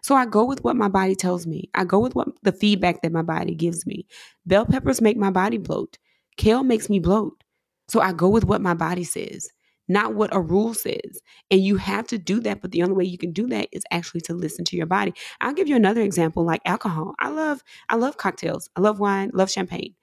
So 0.03 0.17
I 0.17 0.27
go 0.27 0.45
with 0.45 0.65
what 0.65 0.75
my 0.75 0.89
body 0.89 1.15
tells 1.15 1.47
me. 1.47 1.71
I 1.75 1.85
go 1.85 2.01
with 2.01 2.17
what 2.17 2.27
the 2.43 2.51
feedback 2.51 3.03
that 3.03 3.13
my 3.13 3.23
body 3.23 3.55
gives 3.55 3.87
me. 3.87 4.09
Bell 4.47 4.67
peppers 4.67 5.01
make 5.01 5.17
my 5.17 5.31
body 5.31 5.59
bloat. 5.59 5.97
Kale 6.37 6.65
makes 6.65 6.91
me 6.91 6.99
bloat. 6.99 7.41
So 7.87 8.01
I 8.01 8.13
go 8.13 8.29
with 8.29 8.47
what 8.47 8.61
my 8.61 8.75
body 8.75 9.05
says 9.05 9.49
not 9.89 10.15
what 10.15 10.35
a 10.35 10.41
rule 10.41 10.75
says. 10.75 11.21
And 11.51 11.61
you 11.61 11.77
have 11.77 12.07
to 12.09 12.19
do 12.19 12.41
that, 12.41 12.61
but 12.61 12.73
the 12.73 12.83
only 12.83 12.95
way 12.95 13.05
you 13.05 13.19
can 13.19 13.33
do 13.33 13.47
that 13.49 13.69
is 13.73 13.85
actually 13.91 14.21
to 14.23 14.35
listen 14.35 14.65
to 14.67 14.77
your 14.77 14.87
body. 14.87 15.15
I'll 15.41 15.55
give 15.55 15.69
you 15.69 15.77
another 15.77 16.03
example 16.03 16.45
like 16.45 16.61
alcohol. 16.65 17.15
I 17.21 17.29
love 17.29 17.63
I 17.89 17.97
love 17.97 18.17
cocktails. 18.17 18.69
I 18.77 18.81
love 18.81 19.01
wine, 19.01 19.31
love 19.35 19.51
champagne. 19.51 19.95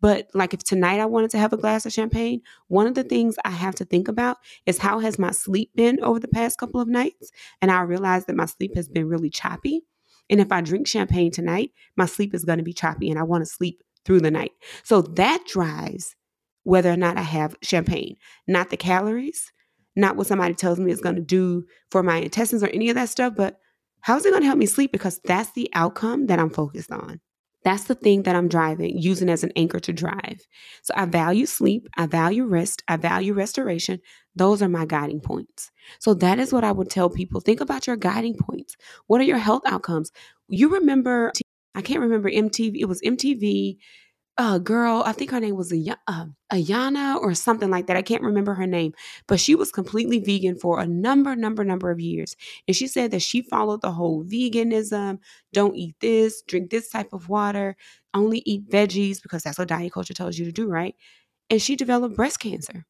But 0.00 0.28
like 0.34 0.54
if 0.54 0.62
tonight 0.62 1.00
I 1.00 1.06
wanted 1.06 1.30
to 1.30 1.38
have 1.38 1.52
a 1.52 1.56
glass 1.56 1.86
of 1.86 1.92
champagne, 1.92 2.40
one 2.68 2.86
of 2.86 2.94
the 2.94 3.04
things 3.04 3.36
I 3.44 3.50
have 3.50 3.74
to 3.76 3.84
think 3.84 4.08
about 4.08 4.38
is 4.66 4.78
how 4.78 5.00
has 5.00 5.18
my 5.18 5.32
sleep 5.32 5.70
been 5.74 6.02
over 6.02 6.20
the 6.20 6.28
past 6.28 6.58
couple 6.58 6.80
of 6.80 6.88
nights? 6.88 7.30
And 7.60 7.70
I 7.70 7.80
realize 7.82 8.26
that 8.26 8.36
my 8.36 8.46
sleep 8.46 8.74
has 8.76 8.88
been 8.88 9.08
really 9.08 9.30
choppy. 9.30 9.82
And 10.30 10.40
if 10.40 10.52
I 10.52 10.60
drink 10.60 10.86
champagne 10.86 11.30
tonight, 11.30 11.72
my 11.96 12.06
sleep 12.06 12.34
is 12.34 12.44
going 12.44 12.58
to 12.58 12.64
be 12.64 12.72
choppy 12.72 13.10
and 13.10 13.18
I 13.18 13.22
want 13.22 13.42
to 13.42 13.46
sleep 13.46 13.82
through 14.04 14.20
the 14.20 14.30
night. 14.30 14.52
So 14.84 15.02
that 15.02 15.44
drives 15.46 16.14
whether 16.68 16.92
or 16.92 16.96
not 16.98 17.16
I 17.16 17.22
have 17.22 17.56
champagne, 17.62 18.16
not 18.46 18.68
the 18.68 18.76
calories, 18.76 19.50
not 19.96 20.16
what 20.16 20.26
somebody 20.26 20.52
tells 20.52 20.78
me 20.78 20.92
is 20.92 21.00
going 21.00 21.14
to 21.14 21.22
do 21.22 21.64
for 21.90 22.02
my 22.02 22.16
intestines 22.18 22.62
or 22.62 22.68
any 22.68 22.90
of 22.90 22.94
that 22.94 23.08
stuff, 23.08 23.32
but 23.34 23.58
how's 24.02 24.26
it 24.26 24.30
going 24.32 24.42
to 24.42 24.46
help 24.46 24.58
me 24.58 24.66
sleep? 24.66 24.92
Because 24.92 25.18
that's 25.24 25.50
the 25.52 25.70
outcome 25.72 26.26
that 26.26 26.38
I'm 26.38 26.50
focused 26.50 26.92
on. 26.92 27.22
That's 27.64 27.84
the 27.84 27.94
thing 27.94 28.24
that 28.24 28.36
I'm 28.36 28.48
driving, 28.48 28.98
using 28.98 29.30
as 29.30 29.42
an 29.42 29.52
anchor 29.56 29.80
to 29.80 29.94
drive. 29.94 30.46
So 30.82 30.92
I 30.94 31.06
value 31.06 31.46
sleep, 31.46 31.88
I 31.96 32.06
value 32.06 32.44
rest, 32.44 32.82
I 32.86 32.98
value 32.98 33.32
restoration. 33.32 34.00
Those 34.36 34.60
are 34.60 34.68
my 34.68 34.84
guiding 34.84 35.20
points. 35.20 35.70
So 36.00 36.12
that 36.14 36.38
is 36.38 36.52
what 36.52 36.64
I 36.64 36.72
would 36.72 36.90
tell 36.90 37.08
people. 37.08 37.40
Think 37.40 37.62
about 37.62 37.86
your 37.86 37.96
guiding 37.96 38.36
points. 38.36 38.76
What 39.06 39.22
are 39.22 39.24
your 39.24 39.38
health 39.38 39.62
outcomes? 39.64 40.12
You 40.48 40.68
remember, 40.74 41.32
I 41.74 41.80
can't 41.80 42.00
remember 42.00 42.30
MTV, 42.30 42.76
it 42.78 42.84
was 42.84 43.00
MTV 43.00 43.78
a 44.38 44.60
girl, 44.60 45.02
I 45.04 45.12
think 45.12 45.32
her 45.32 45.40
name 45.40 45.56
was 45.56 45.72
uh, 45.72 46.26
Ayana 46.52 47.16
or 47.16 47.34
something 47.34 47.70
like 47.70 47.88
that. 47.88 47.96
I 47.96 48.02
can't 48.02 48.22
remember 48.22 48.54
her 48.54 48.66
name, 48.68 48.94
but 49.26 49.40
she 49.40 49.56
was 49.56 49.72
completely 49.72 50.20
vegan 50.20 50.56
for 50.56 50.78
a 50.80 50.86
number, 50.86 51.34
number, 51.34 51.64
number 51.64 51.90
of 51.90 51.98
years. 52.00 52.36
And 52.68 52.76
she 52.76 52.86
said 52.86 53.10
that 53.10 53.22
she 53.22 53.42
followed 53.42 53.82
the 53.82 53.92
whole 53.92 54.24
veganism 54.24 55.18
don't 55.52 55.74
eat 55.74 55.96
this, 56.00 56.42
drink 56.42 56.70
this 56.70 56.88
type 56.88 57.12
of 57.12 57.28
water, 57.28 57.76
only 58.14 58.42
eat 58.46 58.68
veggies 58.70 59.20
because 59.20 59.42
that's 59.42 59.58
what 59.58 59.68
diet 59.68 59.92
culture 59.92 60.14
tells 60.14 60.38
you 60.38 60.44
to 60.44 60.52
do, 60.52 60.68
right? 60.68 60.94
And 61.50 61.60
she 61.62 61.76
developed 61.76 62.16
breast 62.16 62.40
cancer. 62.40 62.86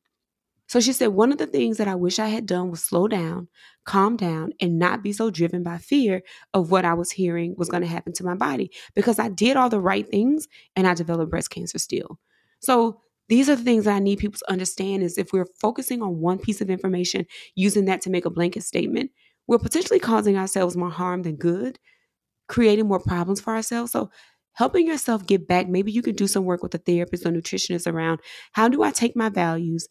So 0.69 0.81
she 0.81 0.93
said, 0.93 1.09
one 1.09 1.33
of 1.33 1.39
the 1.39 1.47
things 1.47 1.79
that 1.79 1.89
I 1.89 1.95
wish 1.95 2.19
I 2.19 2.29
had 2.29 2.45
done 2.45 2.71
was 2.71 2.85
slow 2.85 3.09
down, 3.09 3.49
calm 3.85 4.17
down, 4.17 4.53
and 4.61 4.79
not 4.79 5.03
be 5.03 5.13
so 5.13 5.31
driven 5.31 5.63
by 5.63 5.79
fear 5.79 6.23
of 6.53 6.71
what 6.71 6.85
I 6.85 6.93
was 6.93 7.11
hearing 7.11 7.55
was 7.57 7.71
going 7.71 7.83
to 7.83 7.89
happen 7.89 8.13
to 8.15 8.25
my 8.25 8.35
body 8.35 8.71
because 8.95 9.19
I 9.19 9.31
did 9.31 9.57
all 9.57 9.71
the 9.71 9.81
right 9.81 10.07
things 10.07 10.47
and 10.77 10.87
I 10.87 10.93
developed 10.93 11.31
breast 11.31 11.51
cancer 11.51 11.79
still. 11.79 12.19
So 12.61 13.01
these 13.31 13.49
are 13.49 13.57
the 13.57 13.65
things 13.65 13.85
that 13.85 13.95
I 13.95 13.99
need 13.99 14.19
people 14.19 14.39
to 14.39 14.51
understand 14.51 15.03
is 15.03 15.17
if 15.17 15.33
we're 15.33 15.47
focusing 15.61 16.03
on 16.03 16.21
one 16.21 16.39
piece 16.39 16.61
of 16.61 16.69
information, 16.69 17.25
using 17.55 17.87
that 17.87 18.03
to 18.03 18.11
make 18.11 18.27
a 18.27 18.31
blanket 18.31 18.63
statement, 18.63 19.11
we're 19.47 19.59
potentially 19.59 19.99
causing 19.99 20.37
ourselves 20.37 20.77
more 20.77 20.91
harm 20.91 21.23
than 21.23 21.37
good, 21.37 21.79
creating 22.47 22.89
more 22.89 23.01
problems 23.01 23.41
for 23.41 23.55
ourselves. 23.55 23.93
So 23.93 24.11
helping 24.53 24.87
yourself 24.87 25.27
get 25.27 25.49
back, 25.49 25.69
maybe 25.69 25.93
you 25.93 26.03
could 26.03 26.17
do 26.17 26.27
some 26.27 26.45
work 26.45 26.63
with 26.63 26.75
a 26.75 26.79
therapist 26.79 27.25
or 27.25 27.31
nutritionist 27.31 27.91
around 27.91 28.21
how 28.53 28.69
do 28.69 28.83
I 28.83 28.91
take 28.91 29.17
my 29.17 29.29
values 29.29 29.89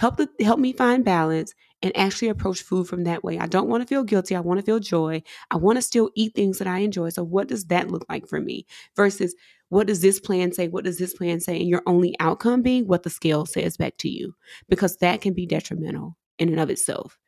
help 0.00 0.16
the, 0.16 0.30
help 0.40 0.58
me 0.58 0.72
find 0.72 1.04
balance 1.04 1.54
and 1.82 1.94
actually 1.94 2.28
approach 2.28 2.62
food 2.62 2.88
from 2.88 3.04
that 3.04 3.22
way. 3.22 3.38
I 3.38 3.46
don't 3.46 3.68
want 3.68 3.82
to 3.82 3.86
feel 3.86 4.02
guilty. 4.02 4.34
I 4.34 4.40
want 4.40 4.58
to 4.58 4.64
feel 4.64 4.78
joy. 4.78 5.22
I 5.50 5.56
want 5.56 5.76
to 5.76 5.82
still 5.82 6.10
eat 6.14 6.34
things 6.34 6.56
that 6.56 6.66
I 6.66 6.78
enjoy. 6.78 7.10
So 7.10 7.22
what 7.22 7.48
does 7.48 7.66
that 7.66 7.90
look 7.90 8.06
like 8.08 8.26
for 8.26 8.40
me 8.40 8.64
versus 8.96 9.34
what 9.68 9.86
does 9.86 10.00
this 10.00 10.18
plan 10.18 10.52
say? 10.52 10.68
What 10.68 10.84
does 10.84 10.96
this 10.96 11.12
plan 11.12 11.38
say? 11.40 11.60
And 11.60 11.68
your 11.68 11.82
only 11.86 12.16
outcome 12.18 12.62
being 12.62 12.86
what 12.86 13.02
the 13.02 13.10
scale 13.10 13.44
says 13.44 13.76
back 13.76 13.98
to 13.98 14.08
you 14.08 14.34
because 14.70 14.96
that 14.96 15.20
can 15.20 15.34
be 15.34 15.44
detrimental 15.44 16.16
in 16.38 16.48
and 16.48 16.60
of 16.60 16.70
itself. 16.70 17.18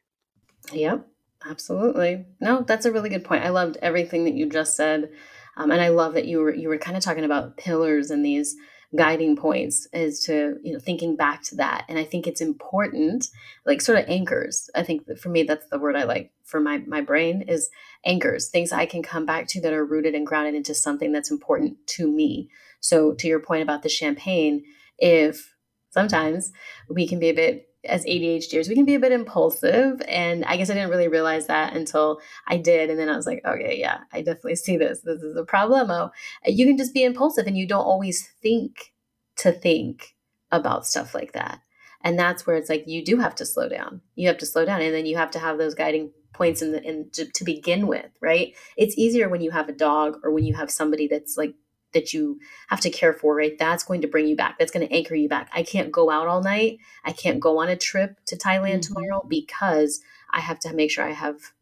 Yep, 0.73 1.07
absolutely. 1.47 2.25
No, 2.41 2.63
that's 2.63 2.87
a 2.87 2.93
really 2.93 3.11
good 3.11 3.25
point. 3.25 3.45
I 3.45 3.51
loved 3.51 3.77
everything 3.83 4.25
that 4.25 4.35
you 4.35 4.49
just 4.49 4.77
said. 4.77 5.11
Um, 5.59 5.71
and 5.71 5.83
I 5.83 5.91
love 5.91 6.15
that 6.15 6.25
you 6.25 6.39
were 6.39 6.55
you 6.55 6.71
were 6.71 6.79
kind 6.79 6.97
of 6.97 7.03
talking 7.03 7.25
about 7.25 7.59
pillars 7.59 8.11
and 8.11 8.25
these 8.25 8.57
guiding 8.95 9.37
points 9.37 9.87
as 9.93 10.21
to 10.21 10.57
you 10.63 10.73
know 10.73 10.79
thinking 10.79 11.17
back 11.17 11.43
to 11.43 11.57
that. 11.57 11.85
And 11.89 11.99
i 11.99 12.05
think 12.05 12.27
it's 12.27 12.41
important 12.41 13.29
like 13.65 13.81
sort 13.81 13.99
of 13.99 14.05
anchors. 14.09 14.69
I 14.75 14.83
think 14.83 15.07
for 15.19 15.29
me 15.29 15.43
that's 15.43 15.67
the 15.71 15.79
word 15.79 15.97
i 15.97 16.05
like 16.05 16.31
for 16.45 16.61
my 16.61 16.79
my 16.87 17.01
brain 17.01 17.43
is 17.43 17.71
anchors 18.05 18.49
things 18.49 18.73
i 18.73 18.85
can 18.85 19.03
come 19.03 19.25
back 19.25 19.47
to 19.49 19.61
that 19.63 19.73
are 19.73 19.85
rooted 19.85 20.15
and 20.15 20.27
grounded 20.27 20.55
into 20.55 20.75
something 20.75 21.13
that's 21.13 21.31
important 21.31 21.77
to 21.89 22.07
me. 22.07 22.51
So 22.81 23.13
to 23.15 23.29
your 23.29 23.41
point 23.41 23.63
about 23.63 23.83
the 23.83 23.89
champagne 23.89 24.65
if 24.99 25.55
sometimes 25.91 26.53
we 26.89 27.07
can 27.09 27.19
be 27.19 27.29
a 27.29 27.35
bit 27.35 27.69
as 27.85 28.05
ADHDers, 28.05 28.69
we 28.69 28.75
can 28.75 28.85
be 28.85 28.95
a 28.95 29.01
bit 29.01 29.13
impulsive. 29.13 30.01
And 30.07 30.45
I 30.45 30.57
guess 30.57 30.71
I 30.71 30.75
didn't 30.75 30.91
really 30.91 31.09
realize 31.09 31.47
that 31.47 31.75
until 31.75 32.21
I 32.47 32.57
did. 32.57 32.91
And 32.91 32.99
then 32.99 33.09
I 33.09 33.17
was 33.17 33.27
like, 33.27 33.43
okay, 33.45 33.77
yeah, 33.79 34.01
I 34.13 34.23
definitely 34.23 34.57
see 34.57 34.77
this. 34.77 35.01
This 35.01 35.23
is 35.23 35.37
a 35.37 35.43
problemo. 35.43 36.11
You 36.47 36.67
can 36.67 36.77
just 36.77 36.95
be 36.95 37.05
impulsive 37.05 37.47
and 37.47 37.57
you 37.57 37.67
don't 37.67 37.85
always 37.85 38.29
think 38.43 38.93
to 39.39 39.53
think 39.53 40.15
about 40.51 40.87
stuff 40.87 41.15
like 41.15 41.33
that. 41.33 41.61
And 42.05 42.19
that's 42.19 42.47
where 42.47 42.57
it's 42.57 42.69
like 42.69 42.85
you 42.87 43.05
do 43.05 43.19
have 43.19 43.35
to 43.37 43.47
slow 43.47 43.69
down. 43.69 44.01
You 44.15 44.29
have 44.29 44.39
to 44.39 44.47
slow 44.47 44.65
down 44.65 44.83
and 44.83 44.95
then 44.95 45.07
you 45.07 45.17
have 45.17 45.31
to 45.33 45.39
have 45.39 45.59
those 45.59 45.75
guiding 45.75 46.13
points 46.33 46.63
in 46.63 46.73
the 46.73 46.83
in 46.83 47.11
to, 47.13 47.27
to 47.27 47.45
begin 47.45 47.87
with, 47.87 48.11
right? 48.21 48.55
It's 48.77 48.97
easier 48.99 49.29
when 49.29 49.41
you 49.41 49.51
have 49.51 49.69
a 49.69 49.73
dog 49.73 50.19
or 50.25 50.31
when 50.31 50.45
you 50.45 50.55
have 50.55 50.71
somebody 50.71 51.07
that's 51.07 51.37
like 51.37 51.55
that 51.93 52.13
you 52.13 52.39
have 52.69 52.81
to 52.81 52.91
care 52.91 53.13
for, 53.13 53.37
right? 53.37 53.59
That's 53.59 53.85
going 53.85 54.01
to 54.03 54.09
bring 54.09 54.27
you 54.27 54.37
back. 54.37 54.59
That's 54.59 54.71
going 54.71 54.87
to 54.87 54.95
anchor 54.95 55.15
you 55.15 55.29
back. 55.29 55.51
I 55.53 55.63
can't 55.63 55.93
go 55.93 56.11
out 56.11 56.29
all 56.29 56.43
night. 56.43 56.79
I 57.05 57.13
can't 57.13 57.41
go 57.41 57.59
on 57.61 57.69
a 57.69 57.77
trip 57.77 58.19
to 58.27 58.37
Thailand 58.37 58.81
mm-hmm. 58.81 58.95
tomorrow 58.95 59.27
because 59.29 60.01
I 60.33 60.41
have 60.41 60.59
to 60.61 60.73
make 60.73 60.91
sure 60.91 61.05
I 61.05 61.13
have 61.13 61.53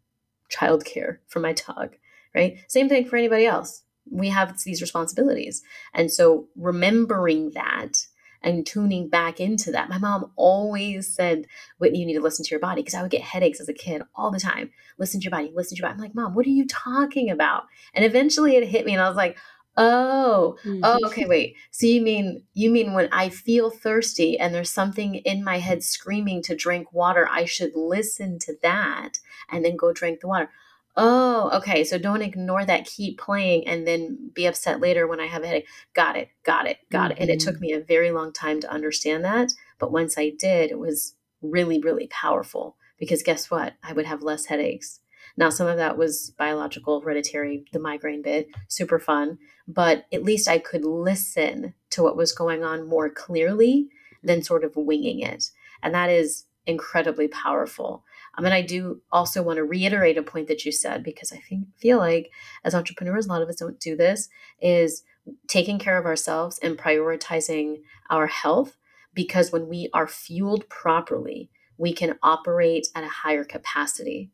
childcare 0.50 1.18
for 1.28 1.40
my 1.40 1.52
dog, 1.52 1.96
right? 2.34 2.58
Same 2.68 2.88
thing 2.88 3.06
for 3.06 3.16
anybody 3.16 3.46
else. 3.46 3.82
We 4.10 4.28
have 4.28 4.58
these 4.64 4.80
responsibilities. 4.80 5.62
And 5.94 6.10
so 6.10 6.48
remembering 6.56 7.50
that 7.50 8.06
and 8.42 8.66
tuning 8.66 9.08
back 9.08 9.38
into 9.40 9.70
that. 9.72 9.88
My 9.88 9.98
mom 9.98 10.32
always 10.36 11.12
said, 11.12 11.46
Whitney, 11.78 12.00
you 12.00 12.06
need 12.06 12.14
to 12.14 12.22
listen 12.22 12.44
to 12.44 12.50
your 12.50 12.60
body 12.60 12.80
because 12.80 12.94
I 12.94 13.02
would 13.02 13.10
get 13.10 13.20
headaches 13.20 13.60
as 13.60 13.68
a 13.68 13.74
kid 13.74 14.02
all 14.14 14.30
the 14.30 14.40
time. 14.40 14.70
Listen 14.98 15.20
to 15.20 15.24
your 15.24 15.30
body, 15.30 15.52
listen 15.54 15.76
to 15.76 15.80
your 15.80 15.88
body. 15.88 15.96
I'm 15.96 16.00
like, 16.00 16.14
Mom, 16.14 16.34
what 16.34 16.46
are 16.46 16.50
you 16.50 16.66
talking 16.66 17.30
about? 17.30 17.64
And 17.92 18.04
eventually 18.04 18.56
it 18.56 18.66
hit 18.66 18.86
me 18.86 18.94
and 18.94 19.02
I 19.02 19.08
was 19.08 19.16
like, 19.16 19.36
Oh, 19.76 20.58
Mhm. 20.64 20.80
oh, 20.82 20.98
okay, 21.06 21.26
wait. 21.26 21.56
So 21.70 21.86
you 21.86 22.02
mean 22.02 22.42
you 22.54 22.70
mean 22.70 22.92
when 22.92 23.08
I 23.12 23.28
feel 23.28 23.70
thirsty 23.70 24.38
and 24.38 24.54
there's 24.54 24.70
something 24.70 25.16
in 25.16 25.44
my 25.44 25.58
head 25.58 25.82
screaming 25.82 26.42
to 26.42 26.56
drink 26.56 26.92
water, 26.92 27.28
I 27.30 27.44
should 27.44 27.74
listen 27.74 28.38
to 28.40 28.54
that 28.62 29.18
and 29.50 29.64
then 29.64 29.76
go 29.76 29.92
drink 29.92 30.20
the 30.20 30.28
water. 30.28 30.50
Oh, 30.96 31.50
okay. 31.58 31.84
So 31.84 31.98
don't 31.98 32.20
ignore 32.22 32.64
that. 32.64 32.84
Keep 32.84 33.18
playing 33.20 33.66
and 33.68 33.86
then 33.86 34.30
be 34.34 34.46
upset 34.46 34.80
later 34.80 35.06
when 35.06 35.20
I 35.20 35.26
have 35.26 35.42
a 35.44 35.46
headache. 35.46 35.68
Got 35.94 36.16
it. 36.16 36.28
Got 36.44 36.66
it. 36.66 36.78
Got 36.90 37.12
it. 37.12 37.18
And 37.20 37.30
it 37.30 37.38
took 37.40 37.60
me 37.60 37.72
a 37.72 37.80
very 37.80 38.10
long 38.10 38.32
time 38.32 38.60
to 38.60 38.70
understand 38.70 39.24
that. 39.24 39.52
But 39.78 39.92
once 39.92 40.18
I 40.18 40.30
did, 40.38 40.70
it 40.70 40.78
was 40.78 41.14
really, 41.42 41.80
really 41.80 42.08
powerful 42.08 42.76
because 42.98 43.22
guess 43.22 43.50
what? 43.50 43.74
I 43.82 43.92
would 43.92 44.04
have 44.06 44.22
less 44.22 44.46
headaches. 44.46 45.00
Now, 45.36 45.50
some 45.50 45.66
of 45.66 45.76
that 45.76 45.96
was 45.96 46.32
biological, 46.36 47.00
hereditary, 47.00 47.64
the 47.72 47.78
migraine 47.78 48.22
bit, 48.22 48.48
super 48.68 48.98
fun. 48.98 49.38
But 49.66 50.06
at 50.12 50.24
least 50.24 50.48
I 50.48 50.58
could 50.58 50.84
listen 50.84 51.74
to 51.90 52.02
what 52.02 52.16
was 52.16 52.32
going 52.32 52.64
on 52.64 52.88
more 52.88 53.08
clearly 53.08 53.88
than 54.22 54.42
sort 54.42 54.64
of 54.64 54.76
winging 54.76 55.20
it. 55.20 55.50
And 55.82 55.94
that 55.94 56.10
is 56.10 56.46
incredibly 56.66 57.28
powerful. 57.28 58.04
Um, 58.36 58.44
I 58.44 58.48
mean, 58.48 58.52
I 58.52 58.62
do 58.62 59.00
also 59.10 59.42
want 59.42 59.56
to 59.56 59.64
reiterate 59.64 60.18
a 60.18 60.22
point 60.22 60.48
that 60.48 60.64
you 60.64 60.72
said 60.72 61.02
because 61.02 61.32
I 61.32 61.38
think 61.38 61.66
feel 61.76 61.98
like 61.98 62.30
as 62.64 62.74
entrepreneurs, 62.74 63.26
a 63.26 63.28
lot 63.28 63.42
of 63.42 63.48
us 63.48 63.56
don't 63.56 63.80
do 63.80 63.96
this, 63.96 64.28
is 64.60 65.02
taking 65.48 65.78
care 65.78 65.98
of 65.98 66.06
ourselves 66.06 66.58
and 66.62 66.78
prioritizing 66.78 67.80
our 68.08 68.26
health 68.26 68.76
because 69.14 69.52
when 69.52 69.68
we 69.68 69.88
are 69.92 70.06
fueled 70.06 70.68
properly, 70.68 71.50
we 71.76 71.92
can 71.92 72.18
operate 72.22 72.86
at 72.94 73.04
a 73.04 73.08
higher 73.08 73.44
capacity. 73.44 74.30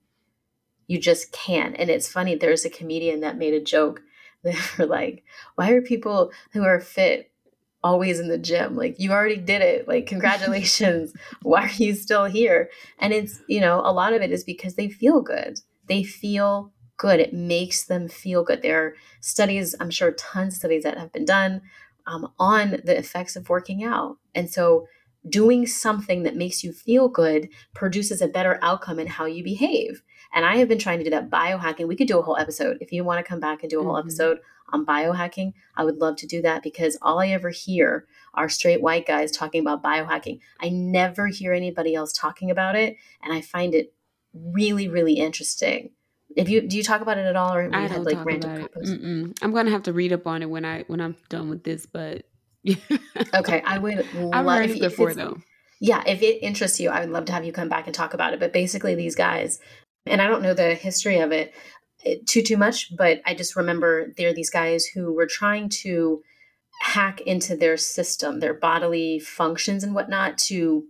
You 0.87 0.99
just 0.99 1.33
can't. 1.33 1.77
And 1.79 1.91
it's 1.91 2.11
funny, 2.11 2.35
there's 2.35 2.65
a 2.65 2.71
comedian 2.71 3.21
that 3.21 3.39
made 3.39 3.55
a 3.55 3.61
joke. 3.61 4.03
They 4.45 4.55
were 4.79 4.87
like, 4.87 5.25
why 5.57 5.73
are 5.73 5.83
people 5.83 6.31
who 6.53 6.63
are 6.63 6.79
fit 6.79 7.33
always 7.83 8.21
in 8.21 8.29
the 8.29 8.39
gym? 8.39 8.77
Like, 8.77 8.95
you 9.01 9.11
already 9.11 9.39
did 9.39 9.61
it. 9.61 9.89
Like, 9.89 10.07
congratulations. 10.15 11.13
why 11.43 11.63
are 11.65 11.71
you 11.71 11.95
still 11.95 12.27
here? 12.27 12.71
And 13.01 13.13
it's, 13.13 13.41
you 13.49 13.61
know, 13.61 13.81
a 13.81 13.91
lot 13.91 14.13
of 14.13 14.23
it 14.23 14.31
is 14.31 14.45
because 14.45 14.77
they 14.77 14.89
feel 14.89 15.21
good. 15.21 15.59
They 15.89 16.05
feel 16.05 16.73
good. 16.97 17.19
It 17.19 17.35
makes 17.35 17.85
them 17.85 18.09
feel 18.09 18.45
good. 18.45 18.63
There 18.63 18.81
are 18.81 18.95
studies, 19.21 19.75
I'm 19.81 19.91
sure 19.91 20.13
tons 20.13 20.55
of 20.55 20.59
studies 20.59 20.85
that 20.85 20.99
have 20.99 21.13
been 21.13 21.25
done 21.25 21.63
um, 22.07 22.33
on 22.39 22.83
the 22.85 22.97
effects 22.97 23.35
of 23.35 23.49
working 23.49 23.83
out. 23.83 24.19
And 24.35 24.49
so, 24.49 24.87
doing 25.29 25.67
something 25.67 26.23
that 26.23 26.37
makes 26.37 26.63
you 26.63 26.73
feel 26.73 27.09
good 27.09 27.49
produces 27.75 28.23
a 28.23 28.29
better 28.29 28.59
outcome 28.63 28.99
in 28.99 29.09
how 29.09 29.25
you 29.25 29.43
behave. 29.43 30.03
And 30.35 30.45
I 30.45 30.57
have 30.57 30.69
been 30.69 30.79
trying 30.79 30.99
to 30.99 31.05
do 31.05 31.11
that 31.11 31.31
biohacking. 31.31 31.87
We 31.89 31.97
could 31.97 32.09
do 32.09 32.19
a 32.19 32.23
whole 32.23 32.37
episode. 32.37 32.79
If 32.81 32.93
you 32.93 33.05
want 33.05 33.25
to 33.25 33.29
come 33.29 33.41
back 33.41 33.63
and 33.63 33.71
do 33.71 33.81
a 33.81 33.85
whole 33.85 33.95
Mhm. 33.95 34.01
episode 34.01 34.39
on 34.73 34.85
biohacking, 34.85 35.53
I 35.77 35.85
would 35.85 35.99
love 35.99 36.17
to 36.17 36.27
do 36.27 36.43
that 36.43 36.63
because 36.63 36.99
all 37.01 37.21
I 37.21 37.29
ever 37.29 37.51
hear 37.51 38.07
are 38.35 38.49
straight 38.49 38.83
white 38.83 39.07
guys 39.07 39.31
talking 39.31 39.61
about 39.61 39.83
biohacking. 39.83 40.41
I 40.61 40.69
never 40.69 41.29
hear 41.29 41.53
anybody 41.53 41.95
else 41.95 42.13
talking 42.13 42.51
about 42.51 42.75
it. 42.77 42.97
And 43.23 43.33
I 43.33 43.41
find 43.41 43.75
it 43.75 43.95
really, 44.35 44.89
really 44.89 45.15
interesting. 45.15 45.91
If 46.37 46.49
you 46.51 46.61
do 46.61 46.77
you 46.77 46.83
talk 46.83 47.01
about 47.01 47.17
it 47.17 47.25
at 47.25 47.37
all 47.37 47.55
or 47.55 47.63
have 47.63 47.73
I 47.73 47.89
don't 47.89 48.05
like 48.05 48.17
talk 48.17 48.27
random 48.27 48.51
about 48.57 48.71
it. 48.77 49.35
I'm 49.43 49.53
gonna 49.53 49.71
have 49.71 49.85
to 49.85 49.93
read 49.93 50.13
up 50.13 50.27
on 50.27 50.43
it 50.43 50.51
when 50.51 50.65
I 50.67 50.83
when 50.89 51.01
I'm 51.01 51.17
done 51.31 51.49
with 51.49 51.63
this, 51.65 51.87
but 51.87 52.25
Okay, 53.35 53.63
I 53.65 53.79
would 53.79 54.01
I've 54.33 54.45
love 54.45 54.59
heard 54.59 54.71
if, 54.71 54.77
it 54.77 54.81
before 54.81 55.15
though. 55.15 55.39
yeah, 55.81 56.03
if 56.07 56.21
it 56.23 56.43
interests 56.45 56.81
you, 56.81 56.91
I 56.91 57.01
would 57.01 57.11
love 57.11 57.25
to 57.27 57.33
have 57.33 57.45
you 57.45 57.53
come 57.53 57.69
back 57.69 57.87
and 57.87 57.95
talk 57.95 58.13
about 58.13 58.35
it. 58.35 58.41
But 58.41 58.53
basically, 58.53 58.95
these 58.95 59.15
guys, 59.15 59.61
and 60.07 60.23
I 60.23 60.27
don't 60.29 60.43
know 60.43 60.55
the 60.55 60.75
history 60.75 61.19
of 61.19 61.33
it 61.33 61.55
too 62.27 62.43
too 62.43 62.57
much, 62.57 62.95
but 62.97 63.21
I 63.27 63.35
just 63.35 63.57
remember 63.57 64.13
there 64.17 64.29
are 64.31 64.35
these 64.35 64.51
guys 64.51 64.87
who 64.87 65.13
were 65.13 65.27
trying 65.27 65.69
to 65.83 66.23
hack 66.81 67.21
into 67.23 67.57
their 67.57 67.77
system, 67.77 68.41
their 68.41 68.55
bodily 68.55 69.19
functions 69.19 69.83
and 69.83 69.95
whatnot 69.95 70.39
to 70.39 70.85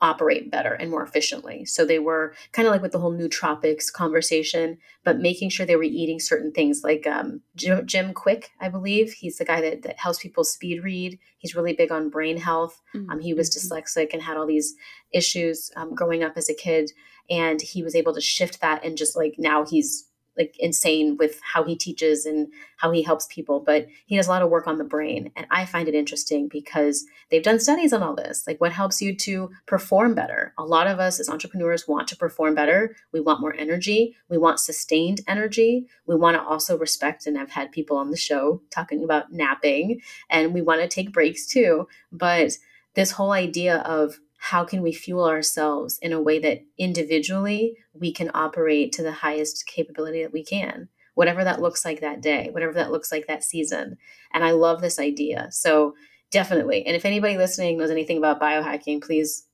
operate 0.00 0.50
better 0.50 0.72
and 0.72 0.90
more 0.90 1.04
efficiently. 1.04 1.64
So 1.64 1.84
they 1.84 2.00
were 2.00 2.34
kind 2.50 2.66
of 2.66 2.72
like 2.72 2.82
with 2.82 2.90
the 2.90 2.98
whole 2.98 3.12
nootropics 3.16 3.92
conversation, 3.92 4.78
but 5.04 5.20
making 5.20 5.50
sure 5.50 5.64
they 5.64 5.76
were 5.76 5.84
eating 5.84 6.18
certain 6.18 6.50
things 6.52 6.82
like 6.82 7.06
um, 7.06 7.40
Jim, 7.54 7.86
Jim 7.86 8.12
Kwik, 8.12 8.50
I 8.60 8.68
believe. 8.68 9.12
He's 9.12 9.38
the 9.38 9.44
guy 9.44 9.60
that, 9.60 9.82
that 9.82 10.00
helps 10.00 10.18
people 10.18 10.42
speed 10.42 10.82
read. 10.82 11.20
He's 11.38 11.54
really 11.54 11.72
big 11.72 11.92
on 11.92 12.10
brain 12.10 12.36
health. 12.36 12.80
Um, 13.10 13.20
he 13.20 13.32
was 13.32 13.48
Mhm. 13.48 13.70
dyslexic 13.70 14.12
and 14.12 14.22
had 14.22 14.36
all 14.36 14.46
these 14.46 14.74
issues 15.12 15.70
um, 15.76 15.94
growing 15.94 16.24
up 16.24 16.32
as 16.36 16.48
a 16.48 16.54
kid, 16.54 16.90
and 17.30 17.60
he 17.60 17.82
was 17.82 17.94
able 17.94 18.14
to 18.14 18.20
shift 18.20 18.60
that 18.60 18.84
and 18.84 18.96
just 18.96 19.16
like 19.16 19.36
now 19.38 19.64
he's 19.64 20.08
like 20.36 20.56
insane 20.58 21.16
with 21.18 21.38
how 21.42 21.62
he 21.62 21.76
teaches 21.76 22.24
and 22.24 22.48
how 22.78 22.90
he 22.90 23.02
helps 23.02 23.26
people. 23.26 23.60
But 23.60 23.86
he 24.06 24.16
does 24.16 24.26
a 24.26 24.30
lot 24.30 24.42
of 24.42 24.50
work 24.50 24.66
on 24.66 24.78
the 24.78 24.84
brain, 24.84 25.30
and 25.36 25.46
I 25.50 25.66
find 25.66 25.88
it 25.88 25.94
interesting 25.94 26.48
because 26.48 27.04
they've 27.30 27.42
done 27.42 27.60
studies 27.60 27.92
on 27.92 28.02
all 28.02 28.14
this, 28.14 28.46
like 28.46 28.60
what 28.60 28.72
helps 28.72 29.02
you 29.02 29.14
to 29.16 29.50
perform 29.66 30.14
better. 30.14 30.54
A 30.58 30.64
lot 30.64 30.86
of 30.86 30.98
us 30.98 31.20
as 31.20 31.28
entrepreneurs 31.28 31.86
want 31.86 32.08
to 32.08 32.16
perform 32.16 32.54
better. 32.54 32.96
We 33.12 33.20
want 33.20 33.40
more 33.40 33.54
energy. 33.54 34.16
We 34.28 34.38
want 34.38 34.60
sustained 34.60 35.20
energy. 35.28 35.86
We 36.06 36.16
want 36.16 36.36
to 36.36 36.42
also 36.42 36.78
respect, 36.78 37.26
and 37.26 37.38
I've 37.38 37.50
had 37.50 37.72
people 37.72 37.96
on 37.96 38.10
the 38.10 38.16
show 38.16 38.62
talking 38.70 39.04
about 39.04 39.32
napping, 39.32 40.00
and 40.30 40.54
we 40.54 40.62
want 40.62 40.80
to 40.80 40.88
take 40.88 41.12
breaks 41.12 41.46
too. 41.46 41.88
But 42.10 42.52
this 42.94 43.12
whole 43.12 43.32
idea 43.32 43.78
of 43.78 44.18
how 44.44 44.64
can 44.64 44.82
we 44.82 44.92
fuel 44.92 45.24
ourselves 45.24 46.00
in 46.02 46.12
a 46.12 46.20
way 46.20 46.36
that 46.36 46.64
individually 46.76 47.76
we 47.92 48.12
can 48.12 48.28
operate 48.34 48.90
to 48.90 49.00
the 49.00 49.12
highest 49.12 49.64
capability 49.68 50.20
that 50.20 50.32
we 50.32 50.42
can 50.42 50.88
whatever 51.14 51.44
that 51.44 51.60
looks 51.60 51.84
like 51.84 52.00
that 52.00 52.20
day 52.20 52.48
whatever 52.50 52.72
that 52.72 52.90
looks 52.90 53.12
like 53.12 53.28
that 53.28 53.44
season. 53.44 53.96
And 54.34 54.42
i 54.42 54.50
love 54.50 54.80
this 54.80 54.98
idea. 54.98 55.46
So 55.52 55.94
definitely 56.32 56.84
and 56.84 56.96
if 56.96 57.04
anybody 57.04 57.36
listening 57.36 57.78
knows 57.78 57.92
anything 57.92 58.18
about 58.18 58.40
biohacking 58.40 59.00
please 59.00 59.46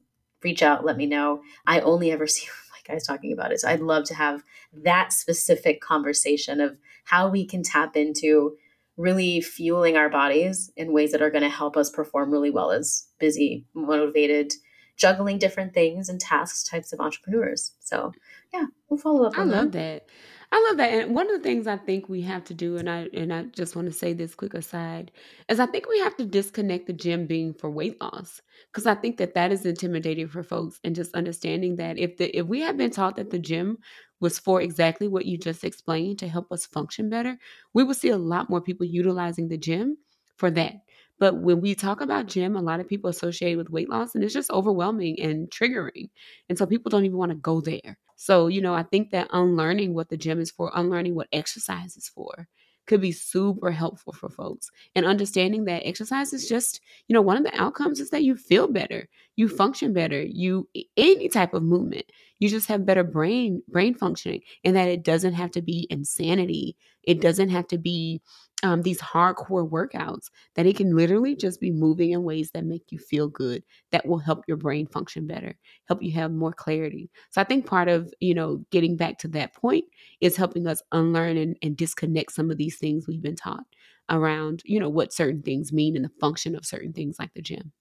reach 0.43 0.62
out 0.62 0.86
let 0.86 0.97
me 0.97 1.05
know. 1.05 1.43
I 1.66 1.80
only 1.80 2.11
ever 2.11 2.26
see 2.26 2.47
my 2.70 2.95
guys 2.95 3.07
talking 3.07 3.34
about 3.34 3.53
it 3.53 3.61
so 3.61 3.68
i'd 3.68 3.80
love 3.80 4.05
to 4.05 4.14
have 4.14 4.43
that 4.72 5.12
specific 5.12 5.82
conversation 5.82 6.62
of 6.62 6.78
how 7.05 7.28
we 7.28 7.45
can 7.45 7.62
tap 7.62 7.95
into 7.95 8.57
really 8.97 9.43
fueling 9.43 9.99
our 9.99 10.09
bodies 10.09 10.72
in 10.78 10.95
ways 10.95 11.12
that 11.12 11.20
are 11.20 11.30
going 11.30 11.43
to 11.43 11.51
help 11.51 11.76
us 11.76 11.91
perform 11.91 12.30
really 12.30 12.51
well 12.51 12.70
as 12.70 13.07
busy 13.18 13.66
motivated 13.74 14.55
juggling 14.99 15.38
different 15.38 15.74
things 15.74 16.09
and 16.09 16.20
tasks 16.20 16.64
types 16.64 16.92
of 16.92 17.01
entrepreneurs 17.01 17.72
so 17.80 18.12
yeah 18.53 18.66
we'll 18.90 19.01
follow 19.01 19.24
up 19.26 19.36
I 19.36 19.44
love 19.44 19.72
that 19.72 19.72
that. 19.72 20.07
I 20.51 20.66
love 20.68 20.78
that. 20.78 20.90
And 20.92 21.14
one 21.14 21.30
of 21.30 21.36
the 21.36 21.42
things 21.46 21.66
I 21.66 21.76
think 21.76 22.09
we 22.09 22.22
have 22.22 22.42
to 22.44 22.55
do, 22.55 22.78
and 22.78 22.88
I 22.88 23.09
and 23.12 23.32
I 23.32 23.42
just 23.44 23.76
want 23.76 23.86
to 23.86 23.92
say 23.92 24.14
this 24.14 24.34
quick 24.34 24.55
aside, 24.55 25.12
is 25.49 25.61
I 25.61 25.66
think 25.66 25.86
we 25.88 25.99
have 26.01 26.16
to 26.16 26.24
disconnect 26.24 26.86
the 26.86 26.94
gym 26.94 27.26
being 27.26 27.53
for 27.53 27.70
weight 27.70 28.01
loss 28.01 28.40
because 28.72 28.86
I 28.86 28.94
think 28.94 29.18
that 29.18 29.34
that 29.34 29.53
is 29.53 29.66
intimidating 29.66 30.28
for 30.28 30.42
folks, 30.42 30.80
and 30.84 30.96
just 30.96 31.14
understanding 31.14 31.76
that 31.76 31.99
if 31.99 32.16
the 32.16 32.34
if 32.36 32.46
we 32.46 32.61
have 32.61 32.78
been 32.78 32.90
taught 32.90 33.16
that 33.16 33.30
the 33.30 33.38
gym 33.38 33.78
was 34.20 34.38
for 34.38 34.62
exactly 34.62 35.07
what 35.09 35.26
you 35.26 35.36
just 35.38 35.64
explained 35.64 36.18
to 36.20 36.28
help 36.28 36.51
us 36.51 36.64
function 36.66 37.11
better, 37.11 37.38
we 37.74 37.84
will 37.84 37.94
see 37.94 38.09
a 38.09 38.16
lot 38.18 38.49
more 38.51 38.62
people 38.62 38.86
utilizing 38.86 39.49
the 39.49 39.59
gym 39.59 39.99
for 40.36 40.51
that. 40.53 40.74
But 41.18 41.36
when 41.36 41.60
we 41.60 41.74
talk 41.74 42.00
about 42.00 42.26
gym, 42.26 42.56
a 42.56 42.62
lot 42.62 42.80
of 42.80 42.88
people 42.88 43.10
associate 43.10 43.56
with 43.56 43.70
weight 43.70 43.88
loss, 43.88 44.14
and 44.14 44.22
it's 44.22 44.34
just 44.34 44.50
overwhelming 44.50 45.20
and 45.20 45.50
triggering. 45.50 46.10
And 46.48 46.56
so 46.56 46.66
people 46.66 46.90
don't 46.90 47.04
even 47.04 47.18
want 47.18 47.30
to 47.32 47.36
go 47.36 47.60
there. 47.60 47.98
So, 48.16 48.46
you 48.48 48.60
know, 48.60 48.74
I 48.74 48.82
think 48.82 49.10
that 49.10 49.28
unlearning 49.32 49.94
what 49.94 50.08
the 50.08 50.16
gym 50.16 50.40
is 50.40 50.50
for, 50.50 50.70
unlearning 50.74 51.14
what 51.14 51.28
exercise 51.32 51.96
is 51.96 52.08
for, 52.08 52.46
could 52.86 53.00
be 53.02 53.12
super 53.12 53.70
helpful 53.70 54.14
for 54.14 54.30
folks. 54.30 54.70
And 54.94 55.04
understanding 55.04 55.66
that 55.66 55.86
exercise 55.86 56.32
is 56.32 56.48
just, 56.48 56.80
you 57.06 57.14
know, 57.14 57.20
one 57.20 57.36
of 57.36 57.44
the 57.44 57.54
outcomes 57.60 58.00
is 58.00 58.10
that 58.10 58.22
you 58.24 58.34
feel 58.34 58.66
better, 58.66 59.08
you 59.36 59.46
function 59.48 59.92
better, 59.92 60.22
you 60.22 60.68
any 60.96 61.28
type 61.28 61.52
of 61.52 61.62
movement, 61.62 62.06
you 62.38 62.48
just 62.48 62.66
have 62.68 62.86
better 62.86 63.04
brain 63.04 63.62
brain 63.68 63.94
functioning, 63.94 64.40
and 64.64 64.74
that 64.74 64.88
it 64.88 65.04
doesn't 65.04 65.34
have 65.34 65.50
to 65.52 65.62
be 65.62 65.86
insanity. 65.90 66.76
It 67.02 67.20
doesn't 67.20 67.50
have 67.50 67.66
to 67.68 67.78
be 67.78 68.22
um, 68.64 68.82
these 68.82 69.00
hardcore 69.00 69.68
workouts 69.68 70.30
that 70.56 70.66
it 70.66 70.76
can 70.76 70.96
literally 70.96 71.36
just 71.36 71.61
be 71.61 71.70
moving 71.70 72.11
in 72.11 72.24
ways 72.24 72.50
that 72.52 72.64
make 72.64 72.90
you 72.90 72.98
feel 72.98 73.28
good 73.28 73.62
that 73.92 74.06
will 74.06 74.18
help 74.18 74.44
your 74.48 74.56
brain 74.56 74.86
function 74.86 75.26
better 75.26 75.54
help 75.86 76.02
you 76.02 76.12
have 76.12 76.32
more 76.32 76.52
clarity. 76.52 77.11
So 77.30 77.40
i 77.40 77.44
think 77.44 77.66
part 77.66 77.88
of 77.88 78.12
you 78.20 78.34
know 78.34 78.64
getting 78.70 78.96
back 78.96 79.18
to 79.18 79.28
that 79.28 79.54
point 79.54 79.84
is 80.20 80.36
helping 80.36 80.66
us 80.66 80.82
unlearn 80.92 81.36
and, 81.36 81.56
and 81.62 81.76
disconnect 81.76 82.32
some 82.32 82.50
of 82.50 82.56
these 82.59 82.76
things 82.78 83.06
we've 83.06 83.22
been 83.22 83.36
taught 83.36 83.64
around 84.11 84.62
you 84.64 84.80
know 84.80 84.88
what 84.88 85.12
certain 85.12 85.42
things 85.42 85.72
mean 85.72 85.94
and 85.96 86.04
the 86.04 86.11
function 86.20 86.54
of 86.56 86.64
certain 86.64 86.92
things 86.92 87.16
like 87.18 87.32
the 87.34 87.42
gym 87.42 87.72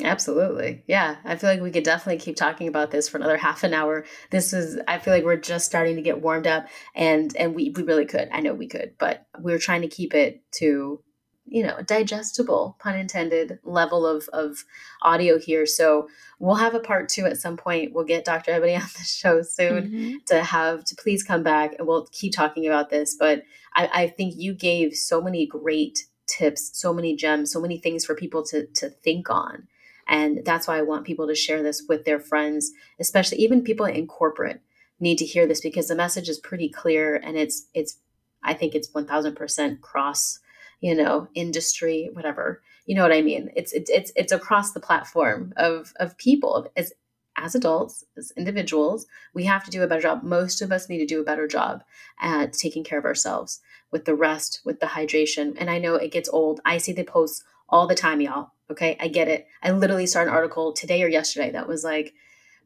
Absolutely. 0.00 0.82
Yeah. 0.86 1.16
I 1.24 1.36
feel 1.36 1.50
like 1.50 1.60
we 1.60 1.70
could 1.70 1.84
definitely 1.84 2.18
keep 2.18 2.36
talking 2.36 2.66
about 2.66 2.90
this 2.90 3.08
for 3.08 3.18
another 3.18 3.36
half 3.36 3.62
an 3.62 3.74
hour. 3.74 4.04
This 4.30 4.52
is 4.52 4.80
I 4.88 4.98
feel 4.98 5.12
like 5.12 5.24
we're 5.24 5.36
just 5.36 5.66
starting 5.66 5.96
to 5.96 6.02
get 6.02 6.22
warmed 6.22 6.46
up 6.46 6.66
and 6.94 7.34
and 7.36 7.54
we, 7.54 7.70
we 7.76 7.82
really 7.82 8.06
could. 8.06 8.28
I 8.32 8.40
know 8.40 8.54
we 8.54 8.68
could, 8.68 8.94
but 8.98 9.26
we're 9.38 9.58
trying 9.58 9.82
to 9.82 9.88
keep 9.88 10.14
it 10.14 10.42
to 10.52 11.02
you 11.44 11.62
know 11.62 11.76
digestible 11.82 12.76
pun 12.78 12.96
intended 12.96 13.58
level 13.64 14.06
of 14.06 14.28
of 14.32 14.64
audio 15.02 15.40
here 15.40 15.66
so 15.66 16.06
we'll 16.38 16.54
have 16.54 16.72
a 16.72 16.78
part 16.80 17.08
two 17.08 17.26
at 17.26 17.36
some 17.36 17.56
point 17.56 17.92
we'll 17.92 18.04
get 18.04 18.24
dr 18.24 18.48
ebony 18.48 18.76
on 18.76 18.82
the 18.96 19.02
show 19.04 19.42
soon 19.42 19.90
Mhm. 19.90 20.24
to 20.26 20.40
have 20.44 20.84
to 20.84 20.94
please 20.94 21.24
come 21.24 21.42
back 21.42 21.74
and 21.76 21.88
we'll 21.88 22.06
keep 22.12 22.32
talking 22.32 22.64
about 22.64 22.90
this 22.90 23.16
but 23.18 23.42
I, 23.74 23.90
I 23.92 24.06
think 24.06 24.34
you 24.36 24.54
gave 24.54 24.94
so 24.94 25.20
many 25.20 25.44
great 25.44 26.06
tips 26.28 26.70
so 26.80 26.94
many 26.94 27.16
gems 27.16 27.50
so 27.50 27.60
many 27.60 27.76
things 27.76 28.04
for 28.04 28.14
people 28.14 28.44
to 28.44 28.66
to 28.68 28.88
think 28.88 29.28
on 29.28 29.66
and 30.08 30.44
that's 30.44 30.66
why 30.66 30.78
i 30.78 30.82
want 30.82 31.06
people 31.06 31.26
to 31.26 31.34
share 31.34 31.62
this 31.62 31.84
with 31.88 32.04
their 32.04 32.20
friends 32.20 32.72
especially 33.00 33.38
even 33.38 33.62
people 33.62 33.86
in 33.86 34.06
corporate 34.06 34.60
need 35.00 35.18
to 35.18 35.24
hear 35.24 35.46
this 35.46 35.60
because 35.60 35.88
the 35.88 35.94
message 35.94 36.28
is 36.28 36.38
pretty 36.38 36.68
clear 36.68 37.16
and 37.16 37.36
it's 37.36 37.66
it's 37.74 37.98
i 38.42 38.54
think 38.54 38.74
it's 38.74 38.90
1000% 38.90 39.80
cross 39.80 40.38
you 40.82 40.94
know 40.94 41.28
industry 41.34 42.10
whatever. 42.12 42.60
You 42.84 42.96
know 42.96 43.02
what 43.02 43.12
i 43.12 43.22
mean? 43.22 43.50
It's 43.56 43.72
it's 43.72 43.88
it's, 43.88 44.12
it's 44.14 44.32
across 44.32 44.72
the 44.72 44.80
platform 44.80 45.54
of 45.56 45.94
of 45.96 46.18
people. 46.18 46.70
As 46.76 46.92
as 47.38 47.54
adults 47.54 48.04
as 48.18 48.30
individuals 48.36 49.06
we 49.32 49.44
have 49.44 49.64
to 49.64 49.70
do 49.70 49.82
a 49.82 49.86
better 49.86 50.02
job. 50.02 50.22
Most 50.22 50.60
of 50.60 50.70
us 50.70 50.90
need 50.90 50.98
to 50.98 51.06
do 51.06 51.22
a 51.22 51.24
better 51.24 51.48
job 51.48 51.82
at 52.20 52.52
taking 52.52 52.84
care 52.84 52.98
of 52.98 53.06
ourselves 53.06 53.60
with 53.90 54.04
the 54.04 54.14
rest 54.14 54.60
with 54.66 54.80
the 54.80 54.86
hydration. 54.86 55.54
And 55.58 55.70
i 55.70 55.78
know 55.78 55.94
it 55.94 56.12
gets 56.12 56.28
old. 56.28 56.60
I 56.66 56.76
see 56.76 56.92
the 56.92 57.04
posts 57.04 57.42
all 57.70 57.86
the 57.86 57.94
time 57.94 58.20
y'all 58.20 58.50
okay 58.72 58.96
i 59.00 59.08
get 59.08 59.28
it. 59.28 59.46
I 59.62 59.70
literally 59.70 60.06
saw 60.06 60.22
an 60.22 60.28
article 60.28 60.72
today 60.72 61.02
or 61.02 61.08
yesterday 61.08 61.50
that 61.52 61.68
was 61.68 61.84
like 61.84 62.14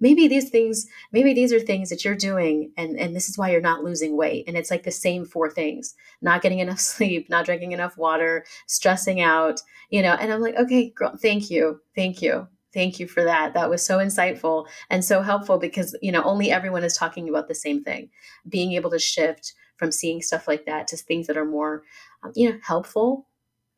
maybe 0.00 0.28
these 0.28 0.50
things 0.50 0.86
maybe 1.12 1.32
these 1.34 1.52
are 1.52 1.60
things 1.60 1.90
that 1.90 2.04
you're 2.04 2.14
doing 2.14 2.72
and 2.76 2.98
and 2.98 3.14
this 3.14 3.28
is 3.28 3.38
why 3.38 3.50
you're 3.50 3.60
not 3.60 3.84
losing 3.84 4.16
weight. 4.16 4.44
And 4.46 4.56
it's 4.56 4.70
like 4.70 4.84
the 4.84 4.90
same 4.90 5.24
four 5.24 5.50
things 5.50 5.94
not 6.20 6.42
getting 6.42 6.60
enough 6.60 6.80
sleep 6.94 7.28
not 7.30 7.44
drinking 7.46 7.72
enough 7.72 7.96
water 7.96 8.44
stressing 8.66 9.20
out 9.20 9.60
you 9.90 10.02
know 10.02 10.14
and 10.14 10.32
i'm 10.32 10.40
like 10.40 10.56
okay 10.56 10.90
girl 10.90 11.16
thank 11.20 11.50
you 11.50 11.80
thank 11.94 12.22
you 12.22 12.48
thank 12.76 13.00
you 13.00 13.08
for 13.08 13.24
that. 13.24 13.54
That 13.54 13.70
was 13.70 13.82
so 13.82 13.96
insightful 13.98 14.66
and 14.90 15.02
so 15.02 15.22
helpful 15.22 15.58
because 15.58 15.96
you 16.02 16.12
know 16.12 16.22
only 16.22 16.50
everyone 16.50 16.84
is 16.84 16.94
talking 16.96 17.26
about 17.28 17.48
the 17.48 17.54
same 17.54 17.82
thing. 17.82 18.10
Being 18.46 18.72
able 18.72 18.90
to 18.90 18.98
shift 18.98 19.54
from 19.76 19.90
seeing 19.90 20.20
stuff 20.20 20.46
like 20.46 20.66
that 20.66 20.86
to 20.88 20.96
things 20.98 21.26
that 21.26 21.38
are 21.38 21.46
more 21.46 21.82
um, 22.22 22.32
you 22.34 22.50
know 22.50 22.58
helpful 22.62 23.26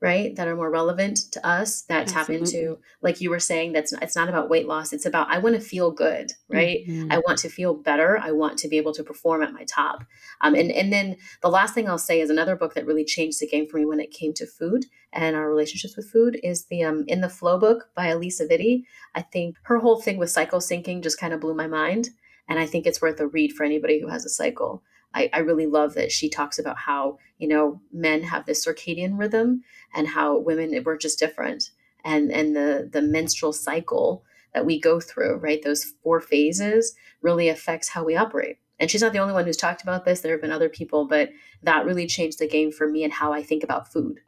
right 0.01 0.37
that 0.37 0.47
are 0.47 0.55
more 0.55 0.71
relevant 0.71 1.17
to 1.33 1.45
us 1.47 1.83
that 1.83 2.07
tap 2.07 2.27
into 2.31 2.79
like 3.03 3.21
you 3.21 3.31
were 3.31 3.41
saying 3.41 3.73
that's 3.73 3.93
it's 3.95 4.15
not 4.15 4.29
about 4.29 4.49
weight 4.49 4.67
loss 4.69 4.93
it's 4.93 5.07
about 5.07 5.29
i 5.29 5.39
want 5.39 5.55
to 5.57 5.61
feel 5.61 5.91
good 5.91 6.31
right 6.49 6.87
Mhm. 6.87 7.13
I 7.13 7.19
want 7.27 7.39
to 7.41 7.49
feel 7.49 7.75
better. 7.75 8.19
I 8.19 8.31
want 8.33 8.59
to 8.59 8.69
be 8.69 8.77
able 8.79 8.93
to 8.95 9.03
perform 9.03 9.43
at 9.43 9.53
my 9.53 9.65
top. 9.65 10.05
Um, 10.41 10.55
and 10.55 10.71
and 10.71 10.93
then 10.93 11.17
the 11.43 11.49
last 11.51 11.75
thing 11.75 11.89
I'll 11.89 11.99
say 11.99 12.21
is 12.21 12.31
another 12.31 12.55
book 12.57 12.75
that 12.75 12.87
really 12.87 13.05
changed 13.05 13.41
the 13.41 13.47
game 13.49 13.67
for 13.67 13.79
me 13.79 13.85
when 13.87 14.01
it 14.01 14.11
came 14.11 14.33
to 14.35 14.47
food 14.47 14.87
and 15.13 15.35
our 15.35 15.49
relationships 15.49 15.97
with 15.97 16.11
food 16.11 16.39
is 16.43 16.67
the 16.67 16.83
um, 16.85 17.05
In 17.09 17.21
the 17.21 17.29
Flow 17.29 17.59
book 17.59 17.89
by 17.97 18.07
Alisa 18.07 18.49
Vitti. 18.51 18.85
I 19.15 19.23
think 19.23 19.57
her 19.63 19.79
whole 19.79 20.01
thing 20.01 20.17
with 20.19 20.31
cycle 20.31 20.61
syncing 20.61 21.03
just 21.03 21.19
kind 21.19 21.33
of 21.33 21.41
blew 21.41 21.55
my 21.55 21.67
mind, 21.67 22.11
and 22.49 22.59
I 22.59 22.67
think 22.67 22.87
it's 22.87 23.01
worth 23.03 23.21
a 23.21 23.27
read 23.27 23.53
for 23.53 23.65
anybody 23.65 24.01
who 24.01 24.09
has 24.09 24.25
a 24.25 24.31
cycle. 24.31 24.83
I, 25.15 25.31
I 25.33 25.39
really 25.39 25.67
love 25.67 25.95
that 25.95 26.13
she 26.13 26.29
talks 26.29 26.59
about 26.59 26.79
how 26.79 27.19
you 27.39 27.49
know 27.49 27.81
men 27.93 28.23
have 28.23 28.47
this 28.47 28.65
circadian 28.65 29.19
rhythm 29.19 29.63
and 29.95 30.09
how 30.09 30.39
women 30.39 30.83
we're 30.85 30.99
just 30.99 31.19
different, 31.19 31.71
and 32.05 32.31
and 32.31 32.55
the 32.55 32.89
the 32.93 33.03
menstrual 33.03 33.53
cycle 33.53 34.25
that 34.55 34.67
we 34.67 34.81
go 34.81 35.01
through, 35.01 35.37
right? 35.37 35.63
Those 35.63 35.85
four 36.03 36.21
phases 36.21 36.95
really 37.23 37.49
affects 37.49 37.91
how 37.91 38.05
we 38.05 38.17
operate. 38.17 38.59
And 38.81 38.91
she's 38.91 39.03
not 39.03 39.13
the 39.13 39.19
only 39.19 39.35
one 39.35 39.45
who's 39.45 39.57
talked 39.57 39.83
about 39.83 40.05
this. 40.05 40.21
There 40.21 40.33
have 40.33 40.41
been 40.41 40.53
other 40.53 40.69
people, 40.69 41.07
but 41.07 41.31
that 41.63 41.85
really 41.85 42.07
changed 42.07 42.39
the 42.39 42.49
game 42.49 42.71
for 42.71 42.89
me 42.89 43.05
and 43.05 43.13
how 43.13 43.33
I 43.33 43.43
think 43.43 43.63
about 43.63 43.93
food. 43.93 44.21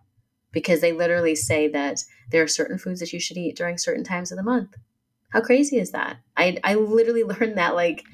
Because 0.53 0.81
they 0.81 0.93
literally 0.93 1.37
say 1.37 1.69
that 1.69 2.03
there 2.31 2.43
are 2.43 2.49
certain 2.49 2.77
foods 2.77 3.01
that 3.01 3.13
you 3.13 3.21
should 3.21 3.37
eat 3.37 3.57
during 3.57 3.79
certain 3.79 4.03
times 4.03 4.33
of 4.33 4.37
the 4.37 4.43
month. 4.43 4.77
How 5.31 5.41
crazy 5.41 5.79
is 5.79 5.93
that? 5.93 6.19
I, 6.37 6.59
I 6.65 6.75
literally 6.75 7.23
learned 7.41 7.57
that 7.57 7.77
like 7.77 8.05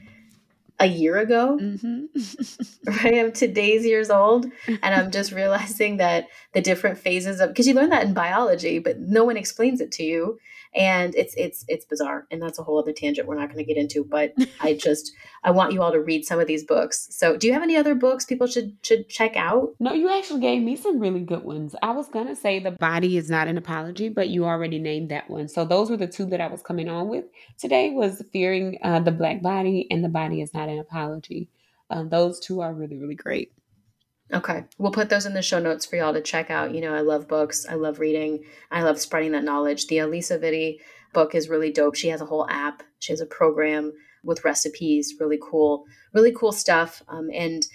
a 0.78 0.86
year 0.86 1.16
ago, 1.16 1.58
Mhm. 1.60 2.08
right? 2.86 3.14
I'm 3.14 3.32
today's 3.32 3.84
years 3.84 4.10
old, 4.10 4.46
and 4.66 4.94
I'm 4.94 5.10
just 5.10 5.32
realizing 5.42 5.96
that 5.98 6.28
the 6.52 6.60
different 6.60 6.98
phases 6.98 7.40
of 7.40 7.50
because 7.50 7.66
you 7.66 7.74
learn 7.74 7.90
that 7.90 8.04
in 8.04 8.14
biology, 8.14 8.78
but 8.78 8.98
no 9.00 9.24
one 9.24 9.36
explains 9.36 9.80
it 9.80 9.92
to 9.92 10.02
you, 10.04 10.38
and 10.76 11.14
it's 11.14 11.34
it's 11.36 11.64
it's 11.68 11.86
bizarre, 11.86 12.26
and 12.30 12.40
that's 12.40 12.58
a 12.58 12.62
whole 12.62 12.78
other 12.78 12.92
tangent 12.92 13.26
we're 13.26 13.38
not 13.38 13.48
going 13.48 13.64
to 13.64 13.64
get 13.64 13.80
into. 13.80 14.04
But 14.04 14.34
I 14.60 14.74
just 14.80 15.12
I 15.42 15.50
want 15.50 15.72
you 15.72 15.82
all 15.82 15.90
to 15.90 16.00
read 16.00 16.24
some 16.26 16.38
of 16.38 16.46
these 16.46 16.64
books. 16.64 17.08
So, 17.10 17.36
do 17.36 17.46
you 17.46 17.54
have 17.54 17.62
any 17.62 17.76
other 17.76 17.94
books 17.94 18.26
people 18.26 18.46
should 18.46 18.76
should 18.82 19.08
check 19.08 19.36
out? 19.36 19.74
No, 19.80 19.94
you 19.94 20.10
actually 20.10 20.40
gave 20.40 20.62
me 20.62 20.76
some 20.76 21.00
really 21.00 21.20
good 21.20 21.42
ones. 21.42 21.74
I 21.82 21.92
was 21.92 22.08
gonna 22.08 22.36
say 22.36 22.58
the 22.58 22.72
body 22.72 23.16
is 23.16 23.30
not 23.30 23.48
an 23.48 23.56
apology, 23.56 24.10
but 24.10 24.28
you 24.28 24.44
already 24.44 24.78
named 24.78 25.10
that 25.10 25.30
one. 25.30 25.48
So 25.48 25.64
those 25.64 25.90
were 25.90 25.96
the 25.96 26.06
two 26.06 26.26
that 26.26 26.40
I 26.40 26.48
was 26.48 26.62
coming 26.62 26.88
on 26.88 27.08
with 27.08 27.24
today. 27.58 27.90
Was 27.90 28.22
fearing 28.32 28.78
uh, 28.82 29.00
the 29.00 29.12
black 29.12 29.42
body 29.42 29.86
and 29.90 30.04
the 30.04 30.08
body 30.10 30.42
is 30.42 30.52
not 30.52 30.68
an 30.68 30.78
apology. 30.78 31.48
Um, 31.88 32.10
those 32.10 32.38
two 32.38 32.60
are 32.60 32.74
really 32.74 32.98
really 32.98 33.14
great. 33.14 33.52
Okay. 34.32 34.64
We'll 34.78 34.92
put 34.92 35.08
those 35.08 35.26
in 35.26 35.34
the 35.34 35.42
show 35.42 35.60
notes 35.60 35.86
for 35.86 35.96
y'all 35.96 36.12
to 36.12 36.20
check 36.20 36.50
out. 36.50 36.74
You 36.74 36.80
know, 36.80 36.94
I 36.94 37.00
love 37.00 37.28
books. 37.28 37.64
I 37.68 37.74
love 37.74 38.00
reading. 38.00 38.44
I 38.70 38.82
love 38.82 39.00
spreading 39.00 39.32
that 39.32 39.44
knowledge. 39.44 39.86
The 39.86 39.98
Alisa 39.98 40.40
Vitti 40.40 40.78
book 41.12 41.34
is 41.34 41.48
really 41.48 41.70
dope. 41.70 41.94
She 41.94 42.08
has 42.08 42.20
a 42.20 42.26
whole 42.26 42.48
app. 42.50 42.82
She 42.98 43.12
has 43.12 43.20
a 43.20 43.26
program 43.26 43.92
with 44.24 44.44
recipes. 44.44 45.14
Really 45.20 45.38
cool. 45.40 45.84
Really 46.12 46.32
cool 46.32 46.52
stuff. 46.52 47.02
Um, 47.08 47.28
and 47.32 47.66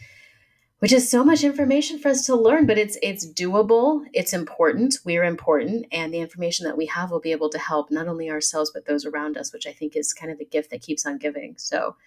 which 0.79 0.91
is 0.91 1.09
so 1.09 1.23
much 1.23 1.43
information 1.43 1.99
for 1.99 2.09
us 2.09 2.25
to 2.25 2.35
learn, 2.35 2.65
but 2.65 2.77
it's 2.77 2.97
it's 3.03 3.31
doable. 3.31 4.03
It's 4.13 4.33
important. 4.33 4.97
We're 5.05 5.23
important, 5.23 5.85
and 5.91 6.11
the 6.11 6.19
information 6.19 6.65
that 6.65 6.75
we 6.75 6.87
have 6.87 7.11
will 7.11 7.19
be 7.19 7.31
able 7.31 7.49
to 7.49 7.59
help 7.59 7.91
not 7.91 8.07
only 8.07 8.31
ourselves 8.31 8.71
but 8.73 8.85
those 8.85 9.05
around 9.05 9.37
us, 9.37 9.53
which 9.53 9.67
I 9.67 9.73
think 9.73 9.95
is 9.95 10.11
kind 10.11 10.31
of 10.31 10.39
the 10.39 10.45
gift 10.45 10.71
that 10.71 10.81
keeps 10.81 11.05
on 11.05 11.19
giving. 11.19 11.53
So, 11.57 11.97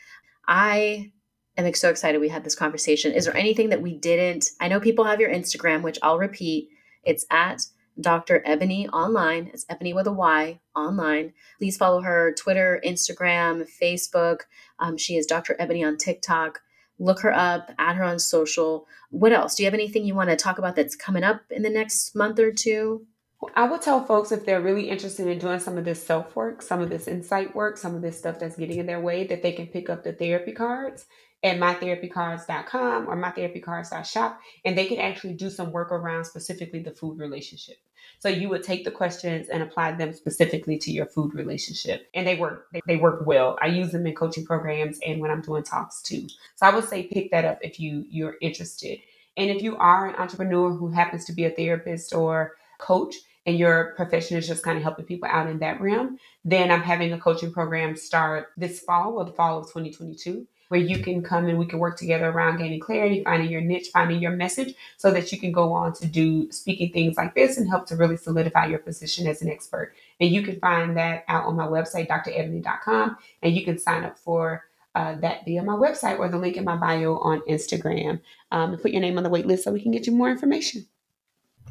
I 0.49 1.13
am 1.57 1.75
so 1.75 1.91
excited 1.91 2.21
we 2.21 2.29
had 2.29 2.45
this 2.45 2.55
conversation. 2.55 3.13
Is 3.13 3.25
there 3.25 3.37
anything 3.37 3.69
that 3.71 3.83
we 3.83 3.95
didn't? 3.95 4.51
I 4.61 4.69
know 4.69 4.81
people 4.81 5.05
have 5.05 5.21
your 5.21 5.31
Instagram, 5.31 5.83
which 5.83 5.99
I'll 6.03 6.19
repeat. 6.19 6.71
It's 7.05 7.27
at 7.31 7.67
Dr. 8.01 8.43
Ebony 8.45 8.89
online. 8.89 9.51
It's 9.53 9.67
Ebony 9.69 9.93
with 9.93 10.07
a 10.07 10.13
Y 10.13 10.61
online. 10.75 11.33
Please 11.59 11.77
follow 11.77 12.01
her 12.01 12.35
Twitter, 12.37 12.81
Instagram, 12.85 13.69
Facebook. 13.81 14.41
Um, 14.79 14.97
she 14.97 15.17
is 15.17 15.27
Dr. 15.27 15.57
Ebony 15.59 15.85
on 15.85 15.97
TikTok. 15.97 16.61
Look 16.99 17.21
her 17.21 17.35
up, 17.35 17.73
add 17.79 17.97
her 17.97 18.05
on 18.05 18.19
social. 18.19 18.87
What 19.11 19.33
else? 19.33 19.55
Do 19.55 19.63
you 19.63 19.67
have 19.67 19.75
anything 19.75 20.05
you 20.05 20.15
want 20.15 20.31
to 20.31 20.37
talk 20.37 20.59
about 20.59 20.77
that's 20.77 20.97
coming 20.97 21.25
up 21.25 21.43
in 21.51 21.63
the 21.63 21.71
next 21.71 22.15
month 22.15 22.39
or 22.39 22.53
two? 22.53 23.07
I 23.55 23.69
would 23.69 23.83
tell 23.83 24.05
folks 24.05 24.33
if 24.33 24.47
they're 24.47 24.61
really 24.61 24.89
interested 24.89 25.27
in 25.27 25.39
doing 25.39 25.61
some 25.61 25.77
of 25.77 25.85
this 25.85 26.03
self 26.03 26.35
work, 26.35 26.63
some 26.63 26.81
of 26.81 26.89
this 26.89 27.07
insight 27.07 27.55
work, 27.55 27.77
some 27.77 27.95
of 27.95 28.01
this 28.01 28.19
stuff 28.19 28.39
that's 28.39 28.57
getting 28.57 28.79
in 28.79 28.87
their 28.87 29.01
way, 29.01 29.27
that 29.27 29.43
they 29.43 29.53
can 29.53 29.67
pick 29.67 29.91
up 29.91 30.03
the 30.03 30.13
therapy 30.13 30.53
cards 30.53 31.07
at 31.45 31.59
mytherapycards.com 31.59 33.07
or 33.07 33.17
mytherapycards.shop, 33.17 34.41
and 34.65 34.77
they 34.77 34.87
can 34.87 34.99
actually 34.99 35.35
do 35.35 35.51
some 35.51 35.71
work 35.71 35.93
around 35.93 36.25
specifically 36.25 36.81
the 36.81 36.91
food 36.91 37.19
relationship. 37.19 37.77
So 38.19 38.31
you 38.31 38.49
would 38.49 38.63
take 38.63 38.85
the 38.85 38.91
questions 38.91 39.49
and 39.49 39.63
apply 39.63 39.93
them 39.93 40.15
specifically 40.15 40.79
to 40.79 40.91
your 40.91 41.05
food 41.05 41.35
relationship, 41.35 42.09
and 42.15 42.27
they 42.27 42.37
work. 42.37 42.67
They, 42.73 42.81
they 42.87 42.97
work 42.97 43.27
well. 43.27 43.59
I 43.61 43.67
use 43.67 43.93
them 43.93 44.07
in 44.07 44.15
coaching 44.15 44.47
programs 44.47 44.99
and 45.07 45.21
when 45.21 45.31
I'm 45.31 45.43
doing 45.43 45.63
talks 45.63 46.01
too. 46.01 46.27
So 46.57 46.67
I 46.67 46.75
would 46.75 46.85
say 46.85 47.05
pick 47.05 47.31
that 47.31 47.45
up 47.45 47.59
if 47.61 47.79
you 47.79 48.07
you're 48.09 48.37
interested. 48.41 49.01
And 49.37 49.51
if 49.51 49.63
you 49.63 49.77
are 49.77 50.09
an 50.09 50.17
entrepreneur 50.17 50.71
who 50.71 50.89
happens 50.89 51.27
to 51.27 51.33
be 51.33 51.45
a 51.45 51.51
therapist 51.51 52.15
or 52.15 52.53
coach, 52.79 53.17
and 53.47 53.59
your 53.59 53.93
profession 53.97 54.39
is 54.39 54.49
just 54.49 54.63
kind 54.63 54.79
of 54.79 54.83
helping 54.83 55.05
people 55.05 55.29
out 55.31 55.51
in 55.51 55.59
that 55.59 55.81
realm, 55.81 56.19
then 56.45 56.71
I'm 56.71 56.81
having 56.81 57.13
a 57.13 57.19
coaching 57.19 57.53
program 57.53 57.97
start 57.97 58.49
this 58.57 58.81
fall 58.81 59.19
or 59.19 59.25
the 59.27 59.33
fall 59.33 59.59
of 59.59 59.67
2022 59.67 60.47
where 60.75 60.83
you 60.83 60.99
can 60.99 61.23
come 61.23 61.47
and 61.47 61.57
we 61.57 61.67
can 61.67 61.79
work 61.79 61.97
together 61.97 62.29
around 62.29 62.57
gaining 62.57 62.81
clarity, 62.81 63.23
finding 63.23 63.49
your 63.49 63.61
niche, 63.61 63.91
finding 63.93 64.21
your 64.21 64.33
message 64.33 64.75
so 64.97 65.13
that 65.13 65.31
you 65.31 65.39
can 65.39 65.53
go 65.53 65.73
on 65.73 65.93
to 65.93 66.05
do 66.05 66.51
speaking 66.51 66.91
things 66.91 67.17
like 67.17 67.33
this 67.37 67.57
and 67.57 67.69
help 67.69 67.87
to 67.87 67.95
really 67.95 68.17
solidify 68.17 68.67
your 68.67 68.81
position 68.81 69.29
as 69.29 69.41
an 69.41 69.49
expert. 69.49 69.95
And 70.19 70.31
you 70.31 70.43
can 70.43 70.59
find 70.59 70.97
that 70.97 71.27
out 71.29 71.45
on 71.45 71.55
my 71.55 71.69
website, 71.69 72.09
drebony.com, 72.09 73.17
and 73.41 73.55
you 73.55 73.65
can 73.65 73.79
sign 73.79 74.03
up 74.03 74.19
for 74.19 74.65
uh, 74.97 75.15
that 75.21 75.45
via 75.45 75.63
my 75.63 75.75
website 75.75 76.19
or 76.19 76.29
the 76.29 76.39
link 76.39 76.57
in 76.57 76.65
my 76.65 76.75
bio 76.75 77.19
on 77.19 77.41
Instagram 77.49 78.21
um, 78.51 78.77
put 78.77 78.91
your 78.91 79.01
name 79.01 79.17
on 79.17 79.23
the 79.23 79.31
wait 79.31 79.47
list 79.47 79.63
so 79.63 79.71
we 79.71 79.81
can 79.81 79.93
get 79.93 80.09
you 80.09 80.13
more 80.13 80.29
information. 80.29 80.87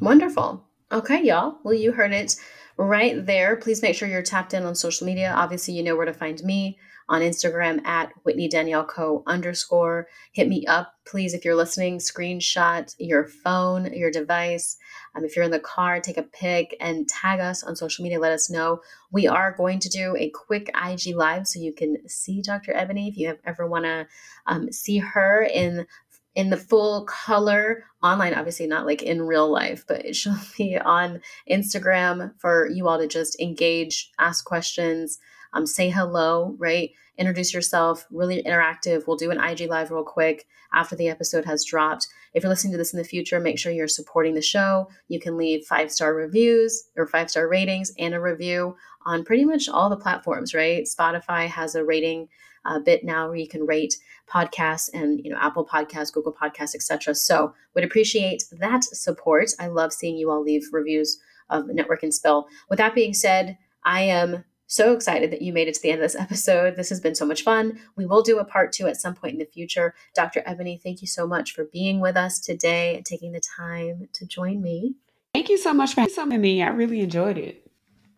Wonderful. 0.00 0.64
Okay, 0.90 1.22
y'all. 1.22 1.58
Well, 1.62 1.74
you 1.74 1.92
heard 1.92 2.14
it 2.14 2.36
right 2.78 3.26
there. 3.26 3.56
Please 3.56 3.82
make 3.82 3.96
sure 3.96 4.08
you're 4.08 4.22
tapped 4.22 4.54
in 4.54 4.62
on 4.62 4.74
social 4.74 5.06
media. 5.06 5.34
Obviously, 5.36 5.74
you 5.74 5.82
know 5.82 5.94
where 5.94 6.06
to 6.06 6.14
find 6.14 6.42
me 6.42 6.78
on 7.08 7.20
Instagram 7.20 7.84
at 7.84 8.12
Whitney 8.22 8.48
Danielle 8.48 8.84
Co 8.84 9.22
underscore. 9.26 10.08
Hit 10.32 10.48
me 10.48 10.66
up, 10.66 10.94
please, 11.04 11.34
if 11.34 11.44
you're 11.44 11.54
listening. 11.54 11.98
Screenshot 11.98 12.94
your 12.98 13.24
phone, 13.24 13.92
your 13.92 14.10
device. 14.10 14.76
Um, 15.14 15.24
if 15.24 15.36
you're 15.36 15.44
in 15.44 15.50
the 15.50 15.60
car, 15.60 16.00
take 16.00 16.16
a 16.16 16.22
pic 16.22 16.76
and 16.80 17.08
tag 17.08 17.40
us 17.40 17.62
on 17.62 17.76
social 17.76 18.02
media. 18.02 18.18
Let 18.18 18.32
us 18.32 18.50
know. 18.50 18.80
We 19.12 19.26
are 19.26 19.52
going 19.52 19.78
to 19.80 19.88
do 19.88 20.16
a 20.16 20.30
quick 20.30 20.70
IG 20.74 21.14
live 21.14 21.46
so 21.46 21.60
you 21.60 21.72
can 21.72 22.08
see 22.08 22.42
Dr. 22.42 22.74
Ebony 22.74 23.08
if 23.08 23.16
you 23.16 23.28
have, 23.28 23.38
ever 23.44 23.66
want 23.66 23.84
to 23.84 24.06
um, 24.46 24.72
see 24.72 24.98
her 24.98 25.42
in 25.42 25.86
in 26.34 26.50
the 26.50 26.56
full 26.56 27.04
color 27.04 27.84
online, 28.02 28.34
obviously 28.34 28.66
not 28.66 28.86
like 28.86 29.02
in 29.02 29.22
real 29.22 29.48
life, 29.50 29.84
but 29.86 30.16
she'll 30.16 30.36
be 30.58 30.76
on 30.76 31.20
Instagram 31.48 32.32
for 32.38 32.68
you 32.68 32.88
all 32.88 32.98
to 32.98 33.06
just 33.06 33.40
engage, 33.40 34.10
ask 34.18 34.44
questions, 34.44 35.18
um, 35.54 35.66
say 35.66 35.88
hello, 35.88 36.54
right? 36.58 36.90
Introduce 37.16 37.54
yourself, 37.54 38.06
really 38.10 38.42
interactive. 38.42 39.06
We'll 39.06 39.16
do 39.16 39.30
an 39.30 39.42
IG 39.42 39.70
live 39.70 39.90
real 39.90 40.02
quick 40.02 40.46
after 40.72 40.96
the 40.96 41.08
episode 41.08 41.44
has 41.44 41.64
dropped. 41.64 42.08
If 42.34 42.42
you're 42.42 42.50
listening 42.50 42.72
to 42.72 42.78
this 42.78 42.92
in 42.92 42.98
the 42.98 43.04
future, 43.04 43.38
make 43.38 43.58
sure 43.58 43.70
you're 43.70 43.86
supporting 43.86 44.34
the 44.34 44.42
show. 44.42 44.88
You 45.08 45.20
can 45.20 45.36
leave 45.38 45.64
five 45.64 45.92
star 45.92 46.12
reviews 46.12 46.88
or 46.96 47.06
five 47.06 47.30
star 47.30 47.48
ratings 47.48 47.92
and 47.98 48.14
a 48.14 48.20
review 48.20 48.76
on 49.06 49.24
pretty 49.24 49.44
much 49.44 49.68
all 49.68 49.88
the 49.88 49.96
platforms, 49.96 50.54
right? 50.54 50.84
Spotify 50.84 51.46
has 51.46 51.76
a 51.76 51.84
rating 51.84 52.28
uh, 52.64 52.80
bit 52.80 53.04
now 53.04 53.28
where 53.28 53.36
you 53.36 53.46
can 53.46 53.66
rate 53.66 53.94
podcasts 54.28 54.88
and 54.92 55.20
you 55.24 55.30
know 55.30 55.38
Apple 55.40 55.66
Podcasts, 55.66 56.12
Google 56.12 56.32
Podcasts, 56.32 56.74
etc. 56.74 57.14
So 57.14 57.54
would 57.74 57.84
appreciate 57.84 58.44
that 58.52 58.82
support. 58.84 59.50
I 59.60 59.68
love 59.68 59.92
seeing 59.92 60.16
you 60.16 60.30
all 60.30 60.42
leave 60.42 60.66
reviews 60.72 61.20
of 61.50 61.66
Network 61.68 62.02
and 62.02 62.12
Spill. 62.12 62.46
With 62.70 62.78
that 62.78 62.94
being 62.94 63.14
said, 63.14 63.58
I 63.84 64.02
am 64.02 64.44
so 64.74 64.92
excited 64.92 65.30
that 65.30 65.42
you 65.42 65.52
made 65.52 65.68
it 65.68 65.74
to 65.74 65.82
the 65.82 65.90
end 65.90 66.02
of 66.02 66.04
this 66.04 66.20
episode. 66.20 66.76
This 66.76 66.88
has 66.88 67.00
been 67.00 67.14
so 67.14 67.26
much 67.26 67.42
fun. 67.42 67.78
We 67.96 68.06
will 68.06 68.22
do 68.22 68.38
a 68.38 68.44
part 68.44 68.72
two 68.72 68.86
at 68.86 69.00
some 69.00 69.14
point 69.14 69.34
in 69.34 69.38
the 69.38 69.44
future. 69.44 69.94
Dr. 70.14 70.42
Ebony, 70.44 70.80
thank 70.82 71.00
you 71.00 71.06
so 71.06 71.26
much 71.26 71.52
for 71.52 71.64
being 71.64 72.00
with 72.00 72.16
us 72.16 72.38
today 72.38 72.96
and 72.96 73.04
taking 73.04 73.32
the 73.32 73.42
time 73.56 74.08
to 74.12 74.26
join 74.26 74.62
me. 74.62 74.96
Thank 75.32 75.48
you 75.48 75.58
so 75.58 75.74
much 75.74 75.94
for 75.94 76.02
having 76.02 76.40
me. 76.40 76.62
I 76.62 76.68
really 76.68 77.00
enjoyed 77.00 77.38
it. 77.38 77.64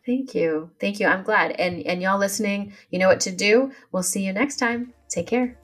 Thank 0.05 0.35
you. 0.35 0.71
Thank 0.79 1.01
you. 1.01 1.09
I'm 1.09 1.25
glad. 1.25 1.53
And 1.53 1.85
and 1.85 2.01
y'all 2.01 2.19
listening, 2.19 2.75
you 2.91 2.99
know 2.99 3.09
what 3.09 3.21
to 3.21 3.33
do. 3.33 3.73
We'll 3.91 4.05
see 4.05 4.25
you 4.25 4.33
next 4.33 4.57
time. 4.57 4.93
Take 5.09 5.27
care. 5.27 5.59